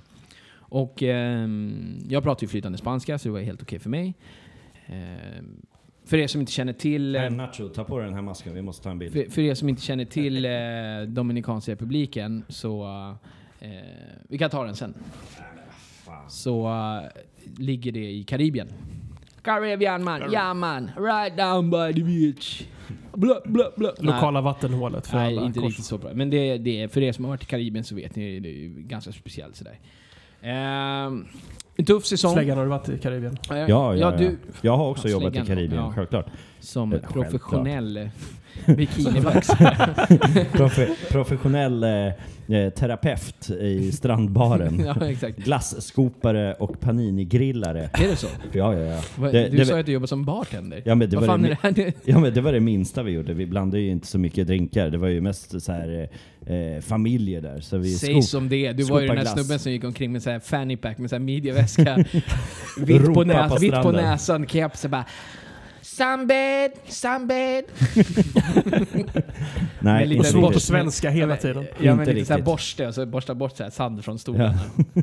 Och 0.52 1.02
ehm, 1.02 1.98
jag 2.08 2.22
pratar 2.22 2.42
ju 2.44 2.48
flytande 2.48 2.78
spanska 2.78 3.18
så 3.18 3.28
det 3.28 3.32
var 3.32 3.40
helt 3.40 3.62
okej 3.62 3.78
för 3.78 3.90
mig. 3.90 4.14
Ehm, 4.86 5.62
för 6.04 6.16
er 6.16 6.26
som 6.26 6.40
inte 6.40 6.52
känner 6.52 6.72
till... 6.72 7.16
Hey, 7.16 7.30
Nacho, 7.30 7.68
ta 7.68 7.84
på 7.84 7.98
dig 7.98 8.06
den 8.06 8.14
här 8.14 8.22
masken, 8.22 8.54
vi 8.54 8.62
måste 8.62 8.82
ta 8.84 8.90
en 8.90 8.98
bild. 8.98 9.12
För, 9.12 9.30
för 9.30 9.42
er 9.42 9.54
som 9.54 9.68
inte 9.68 9.82
känner 9.82 10.04
till 10.04 10.44
eh, 10.44 10.50
Dominikanska 11.08 11.72
republiken 11.72 12.44
så... 12.48 12.84
Eh, 13.60 13.68
vi 14.28 14.38
kan 14.38 14.50
ta 14.50 14.64
den 14.64 14.76
sen. 14.76 14.94
Så 16.28 16.68
eh, 16.68 17.02
ligger 17.58 17.92
det 17.92 18.10
i 18.10 18.24
Karibien. 18.24 18.68
Caribbean 19.42 20.04
man, 20.04 20.32
ja 20.32 20.54
man, 20.54 20.90
right 20.98 21.36
down 21.36 21.70
by 21.70 21.94
the 21.94 22.02
beach. 22.04 22.62
Bla, 23.14 23.40
bla, 23.44 23.70
bla. 23.76 23.92
Lokala 23.98 24.40
vattenhålet 24.40 25.06
för 25.06 25.16
Nej, 25.16 25.36
alla 25.36 25.46
inte 25.46 25.60
riktigt 25.60 25.84
så 25.84 25.98
bra. 25.98 26.10
Men 26.14 26.30
det, 26.30 26.58
det, 26.58 26.82
är- 26.82 26.88
för 26.88 27.00
er 27.00 27.12
som 27.12 27.24
har 27.24 27.30
varit 27.32 27.42
i 27.42 27.46
Karibien 27.46 27.84
så 27.84 27.94
vet 27.94 28.16
ni, 28.16 28.40
det 28.40 28.48
är 28.48 28.52
ju 28.52 28.68
ganska 28.68 29.12
speciellt 29.12 29.56
sådär. 29.56 29.78
Ehm, 30.42 31.26
en 31.76 31.84
tuff 31.84 32.04
säsong. 32.06 32.32
Släggan 32.32 32.56
har 32.58 32.64
du 32.64 32.70
varit 32.70 32.88
i 32.88 32.98
Karibien? 32.98 33.36
Eh, 33.50 33.56
Ja, 33.56 33.66
ja, 33.68 33.94
ja. 33.96 34.10
du 34.16 34.38
Jag 34.60 34.76
har 34.76 34.88
också 34.88 35.08
jobbat 35.08 35.28
i 35.28 35.30
släggan. 35.30 35.46
Karibien, 35.46 35.82
Ja. 35.82 35.92
självklart. 35.96 36.26
som 36.60 36.92
Eh, 36.92 37.00
självklart. 37.00 37.30
professionell 37.30 38.10
eh, 38.66 38.74
bikinivax. 38.76 39.48
Profe 40.52 40.88
professionell 41.10 41.82
eh, 41.82 41.90
eh, 42.56 42.70
terapeut 42.70 43.50
i 43.50 43.92
strandbaren. 43.92 44.82
ja, 45.00 45.06
exakt. 45.08 45.38
Glasskopare 45.38 46.54
och 46.54 46.80
paninigrillare. 46.80 47.90
Är 47.92 48.08
det 48.08 48.16
så? 48.16 48.26
Ja, 48.52 48.74
ja, 48.74 48.80
ja. 48.80 49.00
Va- 49.16 49.30
Det- 49.32 49.48
du 49.48 49.56
det- 49.56 49.66
sa 49.66 49.78
att 49.80 49.86
du 49.86 49.92
jobbar 49.92 50.06
som 50.06 50.24
bartender. 50.24 50.82
Ja, 50.84 50.94
men 50.94 51.10
det 51.10 51.16
Vad 51.16 51.26
var 51.26 51.34
fan 51.34 51.42
det 51.42 51.48
är 51.48 51.72
det 51.74 51.82
här? 51.82 51.92
Ja 52.04 52.18
men 52.18 52.34
det 52.34 52.40
var 52.40 52.52
det 52.52 52.60
minsta 52.60 53.02
vi 53.02 53.12
gjorde. 53.12 53.34
Vi 53.34 53.46
blandade 53.46 53.82
ju 53.82 53.90
inte 53.90 54.06
så 54.06 54.18
mycket 54.18 54.46
drinkar. 54.46 54.90
Det 54.90 54.98
var 54.98 55.08
ju 55.08 55.20
mest 55.20 55.62
så 55.62 55.72
här 55.72 56.08
eh, 56.46 56.80
familjer 56.82 57.40
där. 57.40 57.60
Så 57.60 57.78
vi 57.78 57.88
Säg 57.94 58.10
skop- 58.14 58.24
som 58.24 58.48
det. 58.48 58.72
Du 58.72 58.82
var 58.82 59.00
ju 59.00 59.06
den 59.06 59.16
här 59.16 59.24
glass. 59.24 59.34
snubben 59.34 59.58
som 59.58 59.72
gick 59.72 59.84
omkring 59.84 60.12
med 60.12 60.22
så 60.22 60.30
här 60.30 60.40
fanny 60.40 60.76
pack 60.76 60.98
med 60.98 61.10
så 61.10 61.16
här 61.16 61.20
midjeväska. 61.20 62.04
vitt, 62.78 63.04
på 63.14 63.24
näs, 63.24 63.52
på 63.52 63.58
vitt 63.60 63.72
på 63.82 63.92
näsan, 63.92 64.46
keps 64.46 64.84
och 64.84 64.90
bara 64.90 65.04
Sunbed, 65.96 66.70
sunbed. 66.88 67.64
Nej, 69.80 70.06
lite 70.06 70.20
Och 70.20 70.26
inte 70.26 70.28
svårt 70.30 70.42
borst- 70.42 70.54
på 70.54 70.60
svenska 70.60 71.10
hela 71.10 71.34
Ja, 71.34 71.40
tiden. 71.40 71.64
Ja 71.80 71.94
men 71.94 72.08
lite 72.08 72.26
såhär 72.26 72.42
borste 72.42 72.86
och 72.88 72.94
så 72.94 73.06
borsta 73.06 73.34
bort 73.34 73.56
så 73.56 73.62
här 73.62 73.70
sand 73.70 74.04
från 74.04 74.18
stolen. 74.18 74.54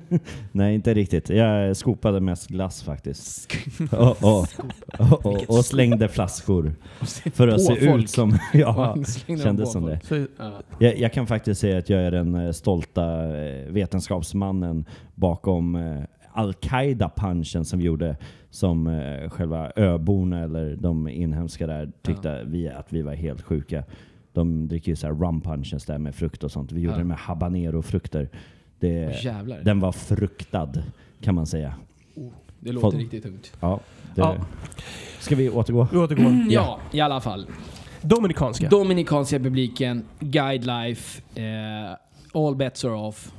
Nej, 0.52 0.76
inte 0.76 0.94
riktigt. 0.94 1.30
Jag 1.30 1.78
skopade 1.78 2.20
mest 2.20 2.48
glass 2.48 2.84
faktiskt. 2.84 3.54
och, 3.92 4.24
och, 4.24 4.48
och, 5.00 5.26
och, 5.26 5.50
och 5.58 5.66
slängde 5.66 6.08
flaskor. 6.08 6.76
För 7.34 7.48
att 7.48 7.62
se 7.62 7.76
folk. 7.88 8.04
ut 8.04 8.10
som... 8.10 8.38
Ja, 8.54 8.96
kändes 9.28 9.72
som 9.72 9.82
folk. 9.84 10.10
det. 10.10 10.28
Ja. 10.38 10.52
Jag, 10.80 10.98
jag 11.00 11.14
kan 11.14 11.28
faktiskt 11.28 11.62
säga 11.62 11.78
att 11.78 11.90
jag 11.90 12.02
är 12.02 12.12
den 12.12 12.36
eh, 12.36 12.52
stolta 12.52 13.36
eh, 13.38 13.66
vetenskapsmannen 13.72 14.86
bakom 15.16 15.76
eh, 15.76 16.04
Al-Qaida-punchen 16.38 17.66
som 17.66 17.80
vi 17.80 17.86
gjorde 17.86 18.16
som 18.50 18.88
eh, 18.88 19.30
själva 19.30 19.72
öborna 19.76 20.40
eller 20.44 20.76
de 20.76 21.08
inhemska 21.08 21.68
där 21.68 21.92
tyckte 22.02 22.44
vi, 22.48 22.70
att 22.70 22.94
vi 22.94 23.02
var 23.02 23.14
helt 23.14 23.42
sjuka. 23.42 23.84
De 24.34 24.68
dricker 24.68 24.92
ju 24.92 24.96
så 24.96 25.08
här 25.08 25.14
rum 25.14 25.42
punches 25.42 25.86
där 25.86 25.98
med 25.98 26.16
frukt 26.16 26.44
och 26.44 26.52
sånt. 26.52 26.72
Vi 26.72 26.82
gjorde 26.82 26.96
Ja. 26.96 27.00
det 27.00 27.04
med 27.06 27.18
habanero-frukter. 27.18 28.30
Det, 28.80 29.14
den 29.64 29.80
var 29.80 29.92
fruktad 29.92 30.72
kan 31.22 31.36
man 31.36 31.46
säga. 31.46 31.74
Det 32.60 32.72
låter 32.72 32.82
Folk- 32.92 32.96
riktigt 33.04 33.24
tungt. 33.24 33.54
Ja, 33.60 33.80
det, 34.16 34.22
Ja. 34.22 34.36
Ska 35.20 35.36
vi 35.36 35.50
återgå? 35.50 35.88
vi 35.92 35.98
återgår. 35.98 36.34
Ja, 36.50 36.80
i 36.92 37.00
alla 37.00 37.22
fall. 37.22 37.46
Dominikanska. 38.02 38.70
Dominikanska 38.70 39.36
republiken, 39.36 40.04
Guide 40.20 40.66
Life, 40.66 41.22
eh, 41.42 41.98
All 42.34 42.56
Bets 42.56 42.86
Are 42.86 42.94
Off. 42.94 43.34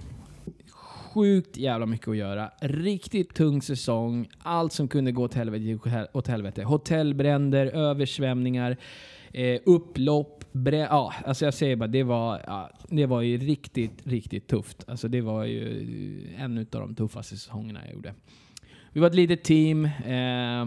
Sjukt 1.15 1.57
jävla 1.57 1.87
mycket 1.87 2.09
att 2.09 2.17
göra. 2.17 2.50
Riktigt 2.61 3.35
tung 3.35 3.62
säsong. 3.62 4.29
Allt 4.38 4.73
som 4.73 4.88
kunde 4.88 5.12
gå 5.12 5.23
åt 5.23 5.35
helvete 5.35 5.65
gick 5.65 5.81
åt 6.12 6.27
helvete. 6.29 6.62
Hotellbränder, 6.62 7.67
översvämningar, 7.67 8.77
eh, 9.33 9.61
upplopp. 9.67 10.45
Brä- 10.53 10.87
ja, 10.91 11.12
alltså 11.25 11.45
jag 11.45 11.55
säger 11.55 11.77
bara, 11.77 11.87
det 11.87 12.03
var, 12.03 12.43
ja, 12.47 12.71
det 12.88 13.07
var 13.07 13.23
ju 13.23 13.37
riktigt, 13.38 14.07
riktigt 14.07 14.47
tufft. 14.47 14.85
Alltså 14.88 15.09
det 15.09 15.21
var 15.21 15.45
ju 15.45 16.35
en 16.38 16.59
av 16.59 16.65
de 16.71 16.95
tuffaste 16.95 17.37
säsongerna 17.37 17.81
jag 17.85 17.95
gjorde. 17.95 18.15
Vi 18.93 19.00
var 19.00 19.07
ett 19.09 19.15
litet 19.15 19.45
team. 19.45 19.85
Eh, 19.85 20.65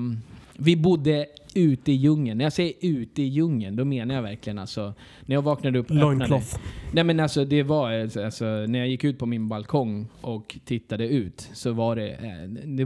vi 0.58 0.76
bodde 0.76 1.26
ute 1.56 1.92
i 1.92 1.96
djungeln. 1.96 2.38
När 2.38 2.46
jag 2.46 2.54
säger 2.54 2.74
ute 2.82 3.22
i 3.22 3.26
djungeln, 3.26 3.76
då 3.76 3.86
menar 3.86 4.16
jag 4.16 4.22
verkligen 4.22 4.60
alltså... 4.60 4.94
När 5.26 5.36
jag 5.36 5.42
vaknade 5.42 5.80
upp... 5.80 5.90
Loincloth. 5.90 6.58
Nej 6.94 7.04
men 7.04 7.20
alltså 7.20 7.46
det 7.46 7.64
var... 7.64 7.92
alltså, 7.92 8.24
Alltså, 8.24 8.46
när 8.46 8.80
jag 8.80 8.88
gick 8.88 9.04
ut 9.04 9.20
på 9.20 9.26
min 9.26 9.48
balkong 9.48 10.08
och 10.22 10.58
tittade 10.66 11.08
ut 11.08 11.50
så 11.54 11.72
var 11.72 11.96
det... 11.96 12.10
eh, 12.12 12.50
Det, 12.66 12.86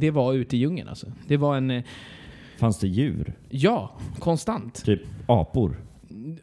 det 0.00 0.10
var 0.10 0.32
ute 0.34 0.56
i 0.56 0.58
djungeln 0.58 0.88
alltså. 0.88 1.06
Det 1.26 1.36
var 1.36 1.56
en... 1.56 1.70
eh, 1.70 1.82
Fanns 2.58 2.78
det 2.78 2.88
djur? 2.88 3.32
Ja, 3.48 3.92
konstant. 4.18 4.84
Typ 4.84 5.00
apor? 5.26 5.76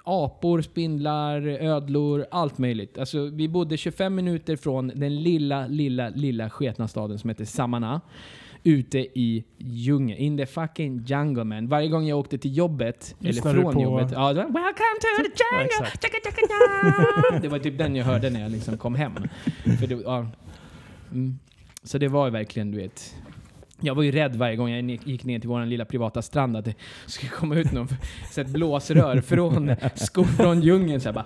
apor, 0.03 0.61
spindlar, 0.61 1.41
ödlor, 1.47 2.25
allt 2.31 2.57
möjligt. 2.57 2.97
Alltså, 2.97 3.25
vi 3.25 3.47
bodde 3.47 3.77
25 3.77 4.15
minuter 4.15 4.55
från 4.55 4.87
den 4.95 5.23
lilla, 5.23 5.67
lilla, 5.67 6.09
lilla 6.09 6.49
sketna 6.49 6.87
staden 6.87 7.19
som 7.19 7.29
heter 7.29 7.45
Samana. 7.45 8.01
Ute 8.67 8.99
i 8.99 9.43
djungeln. 9.57 10.19
In 10.19 10.37
the 10.37 10.45
fucking 10.45 11.03
jungle 11.05 11.43
man. 11.43 11.67
Varje 11.67 11.87
gång 11.87 12.07
jag 12.07 12.19
åkte 12.19 12.37
till 12.37 12.57
jobbet, 12.57 13.15
Lyssnar 13.19 13.53
eller 13.53 13.61
från 13.61 13.79
jobbet. 13.79 14.11
Ja, 14.11 14.33
det 14.33 14.43
var, 14.43 14.43
Welcome 14.43 14.99
to 15.01 15.23
the 15.23 15.31
Ja, 15.37 15.59
jungle! 15.59 15.65
exakt. 15.65 16.01
Tjaka, 16.01 16.17
tjaka, 16.23 16.41
tjaka." 17.29 17.39
det 17.41 17.47
var 17.47 17.59
typ 17.59 17.77
den 17.77 17.95
jag 17.95 18.05
hörde 18.05 18.29
när 18.29 18.41
jag 18.41 18.51
liksom 18.51 18.77
kom 18.77 18.95
hem. 18.95 19.13
För 19.79 19.87
det, 19.87 19.95
ja. 19.95 20.27
mm. 21.11 21.39
Så 21.83 21.97
det 21.97 22.07
var 22.07 22.25
ju 22.25 22.31
verkligen, 22.31 22.71
du 22.71 22.77
vet. 22.77 23.15
Jag 23.79 23.95
var 23.95 24.03
ju 24.03 24.11
rädd 24.11 24.35
varje 24.35 24.55
gång 24.55 24.69
jag 24.69 24.89
gick 24.89 25.23
ner 25.23 25.39
till 25.39 25.49
vår 25.49 25.65
lilla 25.65 25.85
privata 25.85 26.21
strand 26.21 26.57
att 26.57 26.65
det 26.65 26.75
skulle 27.05 27.31
komma 27.31 27.55
ut 27.55 27.71
någon 27.71 27.87
så 28.31 28.41
ett 28.41 28.47
blåsrör 28.49 29.21
från, 29.21 29.75
sko, 29.95 30.23
från 30.23 30.61
djungeln. 30.61 31.01
Så 31.01 31.11
bara 31.13 31.25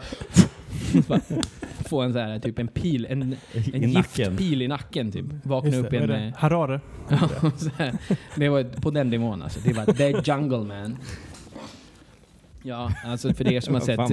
få 1.89 2.01
en 2.01 2.13
så 2.13 2.19
här, 2.19 2.39
typ 2.39 2.59
en 2.59 2.67
pil, 2.67 3.07
en, 3.09 3.35
en 3.73 3.89
giftpil 3.89 4.61
i 4.61 4.67
nacken. 4.67 5.11
Typ. 5.11 5.25
Vakna 5.43 5.77
upp 5.77 5.89
det, 5.89 5.97
i 5.97 5.99
en... 5.99 6.07
det? 6.07 6.17
eh, 6.17 6.33
Harare. 6.35 6.79
Här. 7.77 7.93
det 8.35 8.49
var 8.49 8.63
på 8.63 8.91
den 8.91 9.09
nivån 9.09 9.41
alltså. 9.41 9.59
Det 9.63 9.73
var 9.73 9.85
the 9.85 10.31
jungle 10.31 10.57
man. 10.57 10.97
Ja, 12.63 12.91
alltså 13.05 13.33
för 13.33 13.53
er 13.53 13.61
som 13.61 13.73
har 13.73 13.81
sett, 13.81 13.99
eh, 13.99 14.05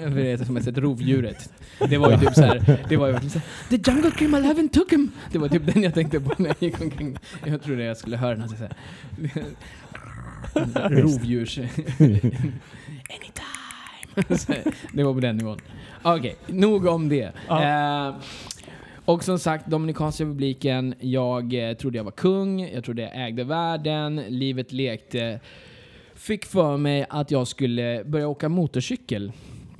för 0.12 0.18
er 0.18 0.36
som 0.36 0.56
har 0.56 0.62
sett 0.62 0.78
rovdjuret. 0.78 1.52
Det 1.88 1.98
var 1.98 2.10
ju 2.10 2.18
typ 2.18 2.34
så 2.34 2.42
här, 2.42 2.84
det 2.88 2.96
var 2.96 3.08
ju 3.08 3.28
så 3.28 3.38
här, 3.38 3.42
The 3.68 3.90
jungle 3.90 4.10
criminal 4.10 4.44
haven't 4.44 4.68
took 4.68 4.92
him! 4.92 5.10
Det 5.32 5.38
var 5.38 5.48
typ 5.48 5.74
den 5.74 5.82
jag 5.82 5.94
tänkte 5.94 6.20
på 6.20 6.34
när 6.38 6.48
jag 6.48 6.56
gick 6.60 6.80
omkring. 6.80 7.16
Jag 7.44 7.62
trodde 7.62 7.84
jag 7.84 7.96
skulle 7.96 8.16
höra 8.16 8.36
något 8.36 8.50
så 8.50 8.56
här. 8.64 8.72
Rovdjurs... 10.90 11.58
Anytime! 11.58 12.52
Det 14.92 15.02
var 15.02 15.14
på 15.14 15.20
den 15.20 15.36
nivån. 15.36 15.58
Okej, 16.02 16.36
nog 16.46 16.86
om 16.86 17.08
det. 17.08 17.32
Eh, 17.48 18.14
och 19.04 19.24
som 19.24 19.38
sagt, 19.38 19.66
Dominikanska 19.66 20.24
republiken, 20.24 20.94
jag 21.00 21.68
eh, 21.70 21.76
trodde 21.76 21.96
jag 21.98 22.04
var 22.04 22.10
kung, 22.10 22.60
jag 22.60 22.84
trodde 22.84 23.02
jag 23.02 23.26
ägde 23.26 23.44
världen, 23.44 24.16
livet 24.28 24.72
lekte. 24.72 25.40
Fick 26.14 26.44
för 26.44 26.76
mig 26.76 27.06
att 27.08 27.30
jag 27.30 27.48
skulle 27.48 28.04
börja 28.04 28.28
åka 28.28 28.48
motorcykel. 28.48 29.32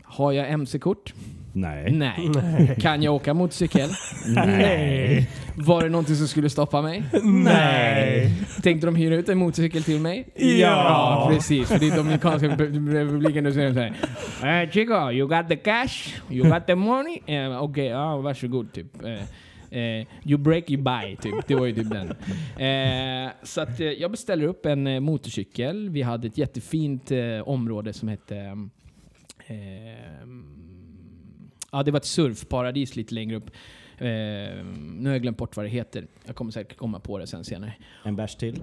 Har 0.03 0.33
jag 0.33 0.51
MC-kort? 0.51 1.15
Nej. 1.53 1.93
Nej. 1.93 2.77
Kan 2.81 3.03
jag 3.03 3.15
åka 3.15 3.35
motorcykel? 3.35 3.91
Nej. 4.27 5.29
Var 5.57 5.83
det 5.83 5.89
någonting 5.89 6.17
som 6.17 6.29
skulle 6.29 6.51
stoppa 6.51 6.83
mig? 6.83 7.03
Nej. 7.23 8.33
Tänkte 8.63 8.87
de 8.87 8.97
hyra 8.97 9.15
ut 9.15 9.29
en 9.29 9.39
motorcykel 9.39 9.83
till 9.83 10.01
mig? 10.01 10.29
Ja. 10.61 11.29
precis. 11.33 11.69
För 11.69 11.79
det 11.79 11.89
är 11.89 11.97
Dominikanska 11.97 12.49
republiken. 12.49 13.47
Är 13.47 13.51
de 13.51 13.53
såhär, 13.75 14.63
eh, 14.63 14.71
Chico, 14.71 15.11
you 15.11 15.29
got 15.29 15.49
the 15.49 15.57
cash? 15.57 16.15
You 16.31 16.51
got 16.51 16.67
the 16.67 16.75
money? 16.75 17.19
Eh, 17.27 17.63
Okej, 17.63 17.87
ja 17.87 18.17
varsågod 18.17 18.73
typ. 18.73 19.05
Eh, 19.05 19.79
eh, 19.79 20.07
you 20.25 20.39
break, 20.39 20.71
you 20.71 20.83
buy, 20.83 21.17
typ. 21.17 21.47
Det 21.47 21.55
var 21.55 21.67
ju 21.67 21.75
typ 21.75 21.91
den. 21.91 22.09
Eh, 22.59 23.31
så 23.43 23.61
att 23.61 23.81
eh, 23.81 23.87
jag 23.87 24.11
beställer 24.11 24.47
upp 24.47 24.67
en 24.67 25.03
motorcykel. 25.03 25.89
Vi 25.91 26.03
hade 26.03 26.27
ett 26.27 26.39
jättefint 26.39 27.13
område 27.45 27.93
som 27.93 28.09
hette 28.09 28.37
eh, 29.47 29.57
Ja, 31.75 31.83
det 31.83 31.91
var 31.91 31.99
ett 31.99 32.05
surfparadis 32.05 32.97
lite 32.97 33.15
längre 33.15 33.37
upp. 33.37 33.47
Eh, 33.99 34.07
nu 34.77 35.03
har 35.05 35.13
jag 35.13 35.23
glömt 35.23 35.37
bort 35.37 35.57
vad 35.57 35.67
det 35.67 35.71
heter. 35.71 36.07
Jag 36.27 36.37
kommer 36.37 36.51
säkert 36.51 36.77
komma 36.77 37.01
på 37.01 37.19
det 37.19 37.27
sen 37.27 37.45
senare. 37.45 37.73
En 38.05 38.17
bärs 38.17 38.35
till? 38.35 38.61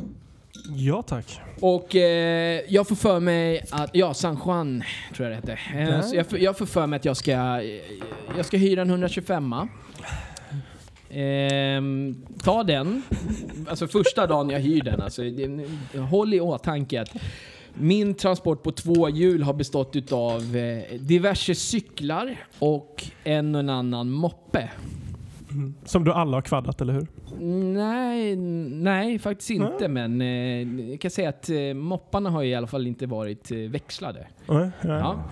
Ja 0.76 1.02
tack. 1.02 1.40
Och 1.62 1.96
eh, 1.96 2.62
jag 2.68 2.88
får 2.88 2.96
för 2.96 3.20
mig 3.20 3.66
att, 3.72 3.90
ja 3.96 4.14
San 4.14 4.40
Juan 4.46 4.84
tror 5.16 5.30
jag 5.30 5.44
det 5.44 5.56
hette. 5.56 5.80
Eh, 5.94 6.02
så 6.02 6.16
jag, 6.16 6.28
får- 6.28 6.40
jag 6.40 6.58
får 6.58 6.66
för 6.66 6.88
mig 6.88 6.98
att 6.98 7.06
jag 7.06 7.18
ska, 7.18 7.32
eh, 7.32 7.82
jag 8.38 8.46
ska 8.46 8.58
hyra 8.58 8.82
en 8.82 8.90
125 8.90 9.56
Ehm, 11.12 12.16
ta 12.44 12.64
den, 12.64 13.02
alltså 13.70 13.88
första 13.88 14.28
dagen 14.28 14.50
jag 14.50 14.60
hyr 14.60 14.82
den. 14.82 15.02
Alltså, 15.02 15.22
det- 15.24 16.00
håll 16.00 16.34
i 16.34 16.40
åtanke 16.40 17.02
att 17.02 17.10
min 17.74 18.14
transport 18.14 18.64
på 18.64 18.72
två 18.72 19.10
hjul 19.10 19.44
har 19.44 19.54
bestått 19.54 19.96
utav 19.96 20.56
eh, 20.56 21.00
diverse 21.00 21.56
cyklar 21.56 22.36
och 22.60 23.04
en 23.24 23.56
och 23.56 23.60
en 23.60 23.70
annan 23.70 24.10
moppe. 24.10 24.70
Som 25.86 26.04
du 26.04 26.14
alla 26.14 26.38
har 26.38 26.42
kvaddat, 26.42 26.82
eller 26.82 26.94
hur? 26.94 27.08
Nej, 27.74 28.36
nej 28.36 29.20
faktiskt 29.20 29.50
inte. 29.50 29.88
Men 29.88 30.22
eh, 30.22 30.90
jag 30.90 31.02
kan 31.02 31.12
säga 31.12 31.30
att 31.30 31.50
eh, 31.50 31.74
mopparna 31.74 32.30
har 32.30 32.44
i 32.44 32.56
alla 32.56 32.68
fall 32.68 32.88
inte 32.88 33.06
varit 33.06 33.52
eh, 33.52 33.58
växlade. 33.58 34.28
Nej. 34.48 34.70
Ja. 34.82 35.24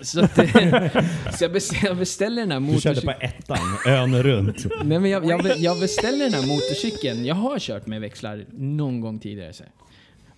Så, 0.00 0.24
att, 0.24 0.34
så 1.34 1.44
jag, 1.44 1.52
beställer, 1.52 1.88
jag 1.88 1.96
beställer 1.96 2.42
den 2.42 2.52
här 2.52 2.60
Du 2.60 2.80
körde 2.80 3.00
på 3.00 3.06
motorcykeln. 3.06 3.32
ettan, 3.38 3.58
ön 3.86 4.22
runt. 4.22 4.66
Nej, 4.84 5.00
men 5.00 5.10
jag, 5.10 5.24
jag, 5.24 5.58
jag 5.58 5.80
beställer 5.80 6.24
den 6.24 6.34
här 6.34 6.46
motorcykeln. 6.46 7.24
Jag 7.24 7.34
har 7.34 7.58
kört 7.58 7.86
med 7.86 8.00
växlar 8.00 8.44
någon 8.50 9.00
gång 9.00 9.18
tidigare. 9.18 9.52
Så. 9.52 9.64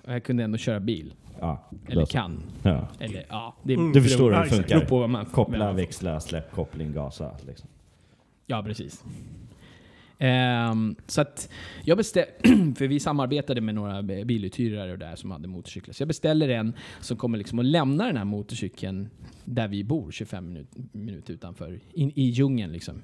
Och 0.06 0.12
jag 0.12 0.24
kunde 0.24 0.44
ändå 0.44 0.58
köra 0.58 0.80
bil. 0.80 1.14
Ja, 1.40 1.70
Eller 1.88 2.04
så. 2.04 2.12
kan. 2.12 2.42
Ja. 2.62 2.88
Eller 3.00 3.26
ja. 3.28 3.56
Det, 3.62 3.74
Mm. 3.74 3.92
Du 3.92 4.02
förstår 4.02 4.24
hur 4.24 4.30
det 4.30 4.50
beror 4.50 4.62
funkar. 4.62 4.80
på 4.80 4.98
vad 4.98 5.10
man... 5.10 5.26
Koppla, 5.26 5.72
växla, 5.72 6.20
släpp, 6.20 6.50
koppling, 6.52 6.92
gasa. 6.92 7.36
Liksom. 7.46 7.68
Ja, 8.46 8.62
precis. 8.62 9.04
Ehm, 10.18 10.96
så 11.06 11.20
att 11.20 11.48
jag 11.84 11.96
beställde, 11.96 12.30
för 12.76 12.86
vi 12.88 13.00
samarbetade 13.00 13.60
med 13.60 13.74
några 13.74 14.02
biluthyrare 14.02 14.92
och 14.92 14.98
där 14.98 15.16
som 15.16 15.30
hade 15.30 15.48
motorcyklar. 15.48 15.92
Så 15.92 16.02
jag 16.02 16.08
beställer 16.08 16.48
en 16.48 16.72
som 17.00 17.16
kommer 17.16 17.38
liksom 17.38 17.58
att 17.58 17.64
lämna 17.64 18.06
den 18.06 18.16
här 18.16 18.24
motorcykeln 18.24 19.08
där 19.44 19.68
vi 19.68 19.84
bor, 19.84 20.10
25 20.10 20.46
minut, 20.48 20.68
minuter 20.92 21.34
utanför, 21.34 21.80
in, 21.92 22.12
i 22.14 22.22
djungeln 22.24 22.72
liksom. 22.72 23.02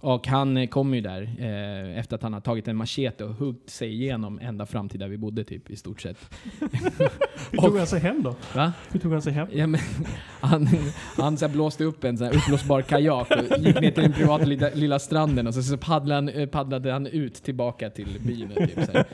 Och 0.00 0.26
han 0.26 0.56
eh, 0.56 0.66
kom 0.66 0.94
ju 0.94 1.00
där 1.00 1.22
eh, 1.38 1.98
efter 1.98 2.16
att 2.16 2.22
han 2.22 2.32
har 2.32 2.40
tagit 2.40 2.68
en 2.68 2.76
machete 2.76 3.24
och 3.24 3.34
huggit 3.34 3.70
sig 3.70 3.92
igenom 3.92 4.38
ända 4.42 4.66
fram 4.66 4.88
till 4.88 5.00
där 5.00 5.08
vi 5.08 5.18
bodde 5.18 5.44
typ 5.44 5.70
i 5.70 5.76
stort 5.76 6.00
sett. 6.00 6.16
Hur 7.50 7.58
tog 7.58 7.76
han 7.78 7.86
sig 7.86 8.00
hem 8.00 8.22
då? 8.22 8.34
Va? 8.54 8.72
Hur 8.92 9.00
tog 9.00 9.12
han 9.12 9.22
sig 9.22 9.32
hem? 9.32 9.48
Ja, 9.52 9.66
men, 9.66 9.80
han 10.40 10.68
han 11.16 11.36
så 11.36 11.48
blåste 11.48 11.84
upp 11.84 12.04
en 12.04 12.18
så 12.18 12.24
här 12.24 12.36
uppblåsbar 12.36 12.82
kajak 12.82 13.30
och 13.30 13.58
gick 13.58 13.80
ner 13.80 13.90
till 13.90 14.02
den 14.02 14.12
privata 14.12 14.44
lilla, 14.44 14.68
lilla 14.74 14.98
stranden 14.98 15.46
och 15.46 15.54
så, 15.54 15.62
så 15.62 15.76
paddlade, 15.76 16.14
han, 16.14 16.28
eh, 16.28 16.46
paddlade 16.48 16.92
han 16.92 17.06
ut 17.06 17.34
tillbaka 17.34 17.90
till 17.90 18.20
byn. 18.20 18.52
Typ, 18.56 18.78
så 18.86 19.04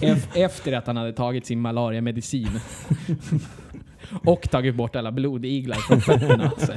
Efter 0.34 0.72
att 0.72 0.86
han 0.86 0.96
hade 0.96 1.12
tagit 1.12 1.46
sin 1.46 1.60
malariamedicin. 1.60 2.60
Och 4.24 4.50
tagit 4.50 4.74
bort 4.74 4.96
alla 4.96 5.12
blodiglar 5.12 5.76
från 5.76 6.00
fötterna. 6.00 6.50
Så. 6.58 6.72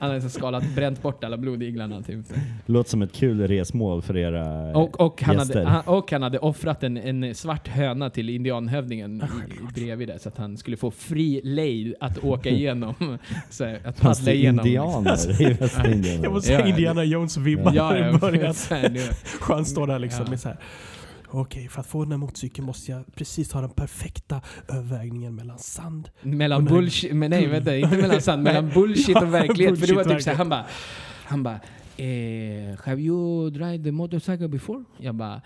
Han 0.00 0.08
hade 0.10 0.20
så 0.20 0.28
skalat, 0.28 0.64
bränt 0.74 1.02
bort 1.02 1.24
alla 1.24 1.36
blodiglarna. 1.36 2.02
Typ. 2.02 2.18
Låter 2.66 2.90
som 2.90 3.02
ett 3.02 3.12
kul 3.12 3.48
resmål 3.48 4.02
för 4.02 4.16
era 4.16 4.76
och, 4.76 5.00
och, 5.00 5.22
han 5.22 5.36
gäster. 5.38 5.54
hade, 5.64 5.70
han, 5.70 5.82
och 5.86 6.12
han 6.12 6.22
hade 6.22 6.38
offrat 6.38 6.82
en, 6.82 6.96
en 6.96 7.34
svart 7.34 7.68
höna 7.68 8.10
till 8.10 8.28
indianhövdingen 8.30 9.22
i, 9.22 9.74
bredvid 9.80 10.08
där, 10.08 10.18
så 10.18 10.28
att 10.28 10.36
han 10.38 10.56
skulle 10.56 10.76
få 10.76 10.90
fri 10.90 11.40
lejd 11.44 11.94
att 12.00 12.18
åka 12.24 12.48
igenom. 12.50 13.18
Så 13.50 13.64
här, 13.64 13.80
att 13.84 14.00
paddla 14.00 14.24
det 14.24 14.34
igenom. 14.34 14.66
indianer 14.66 15.42
i 15.42 15.52
Västindien? 15.60 16.22
Jag 16.22 16.32
måste 16.32 16.46
säga 16.46 16.60
Ja. 16.60 16.66
Indiana 16.66 17.04
Jones-vibbar 17.04 17.72
Ja, 17.74 17.96
i 17.96 18.00
ja, 18.12 18.18
början. 18.18 18.54
så 18.54 18.74
här, 18.74 18.88
det- 18.88 19.16
Han 19.40 19.64
står 19.64 19.86
där 19.86 19.98
liksom 19.98 20.22
Ja. 20.24 20.30
med 20.30 20.40
så 20.40 20.48
här. 20.48 20.58
Okej, 21.36 21.68
för 21.68 21.80
att 21.80 21.86
få 21.86 22.02
den 22.02 22.12
här 22.12 22.18
motorcykeln 22.18 22.66
måste 22.66 22.90
jag 22.90 23.14
precis 23.14 23.52
ha 23.52 23.60
den 23.60 23.70
perfekta 23.70 24.40
övervägningen 24.68 25.34
mellan 25.34 25.58
sand. 25.58 26.08
Mellan 26.22 26.64
bullshit, 26.64 27.16
men 27.16 27.30
nej 27.30 27.46
vänta, 27.46 27.76
inte 27.76 27.96
mellan 27.96 28.20
sant, 28.20 28.42
mellan 28.44 28.70
bullshit 28.70 29.16
och 29.16 29.34
verklighet. 29.34 29.80
För 29.80 29.86
det 29.86 29.94
var 29.94 30.04
typ 30.04 30.22
såhär, 30.22 30.36
han 30.36 30.48
bara, 30.48 30.66
han 31.24 31.42
bara, 31.42 31.60
eh, 31.96 32.78
have 32.84 33.00
you 33.00 33.50
tried 33.50 33.84
the 33.84 33.92
motorcycle 33.92 34.48
before? 34.48 34.84
Jag 34.98 35.14
bara, 35.14 35.42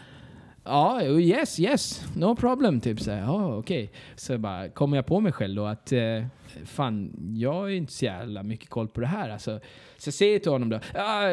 ja, 0.65 1.01
oh, 1.03 1.21
yes, 1.21 1.61
yes, 1.61 2.05
no 2.17 2.37
problem. 2.37 2.81
Typ 2.81 3.01
såhär, 3.01 3.21
ja 3.21 3.57
okej. 3.57 3.91
Så 4.17 4.39
bara, 4.39 4.69
kommer 4.69 4.97
jag 4.97 5.07
på 5.07 5.21
mig 5.21 5.33
själv 5.33 5.57
då 5.57 5.65
att, 5.67 5.93
eh, 5.93 6.25
fan, 6.65 7.13
jag 7.37 7.53
har 7.53 7.67
ju 7.67 7.77
inte 7.77 7.93
så 7.93 8.05
jävla 8.05 8.43
mycket 8.43 8.71
koll 8.71 8.89
på 8.89 9.01
det 9.01 9.07
här. 9.07 9.29
Alltså, 9.31 9.61
så 9.99 10.09
jag 10.09 10.15
säger 10.15 10.39
till 10.39 10.53
honom 10.53 10.69
då, 10.69 10.81
ah, 10.95 11.31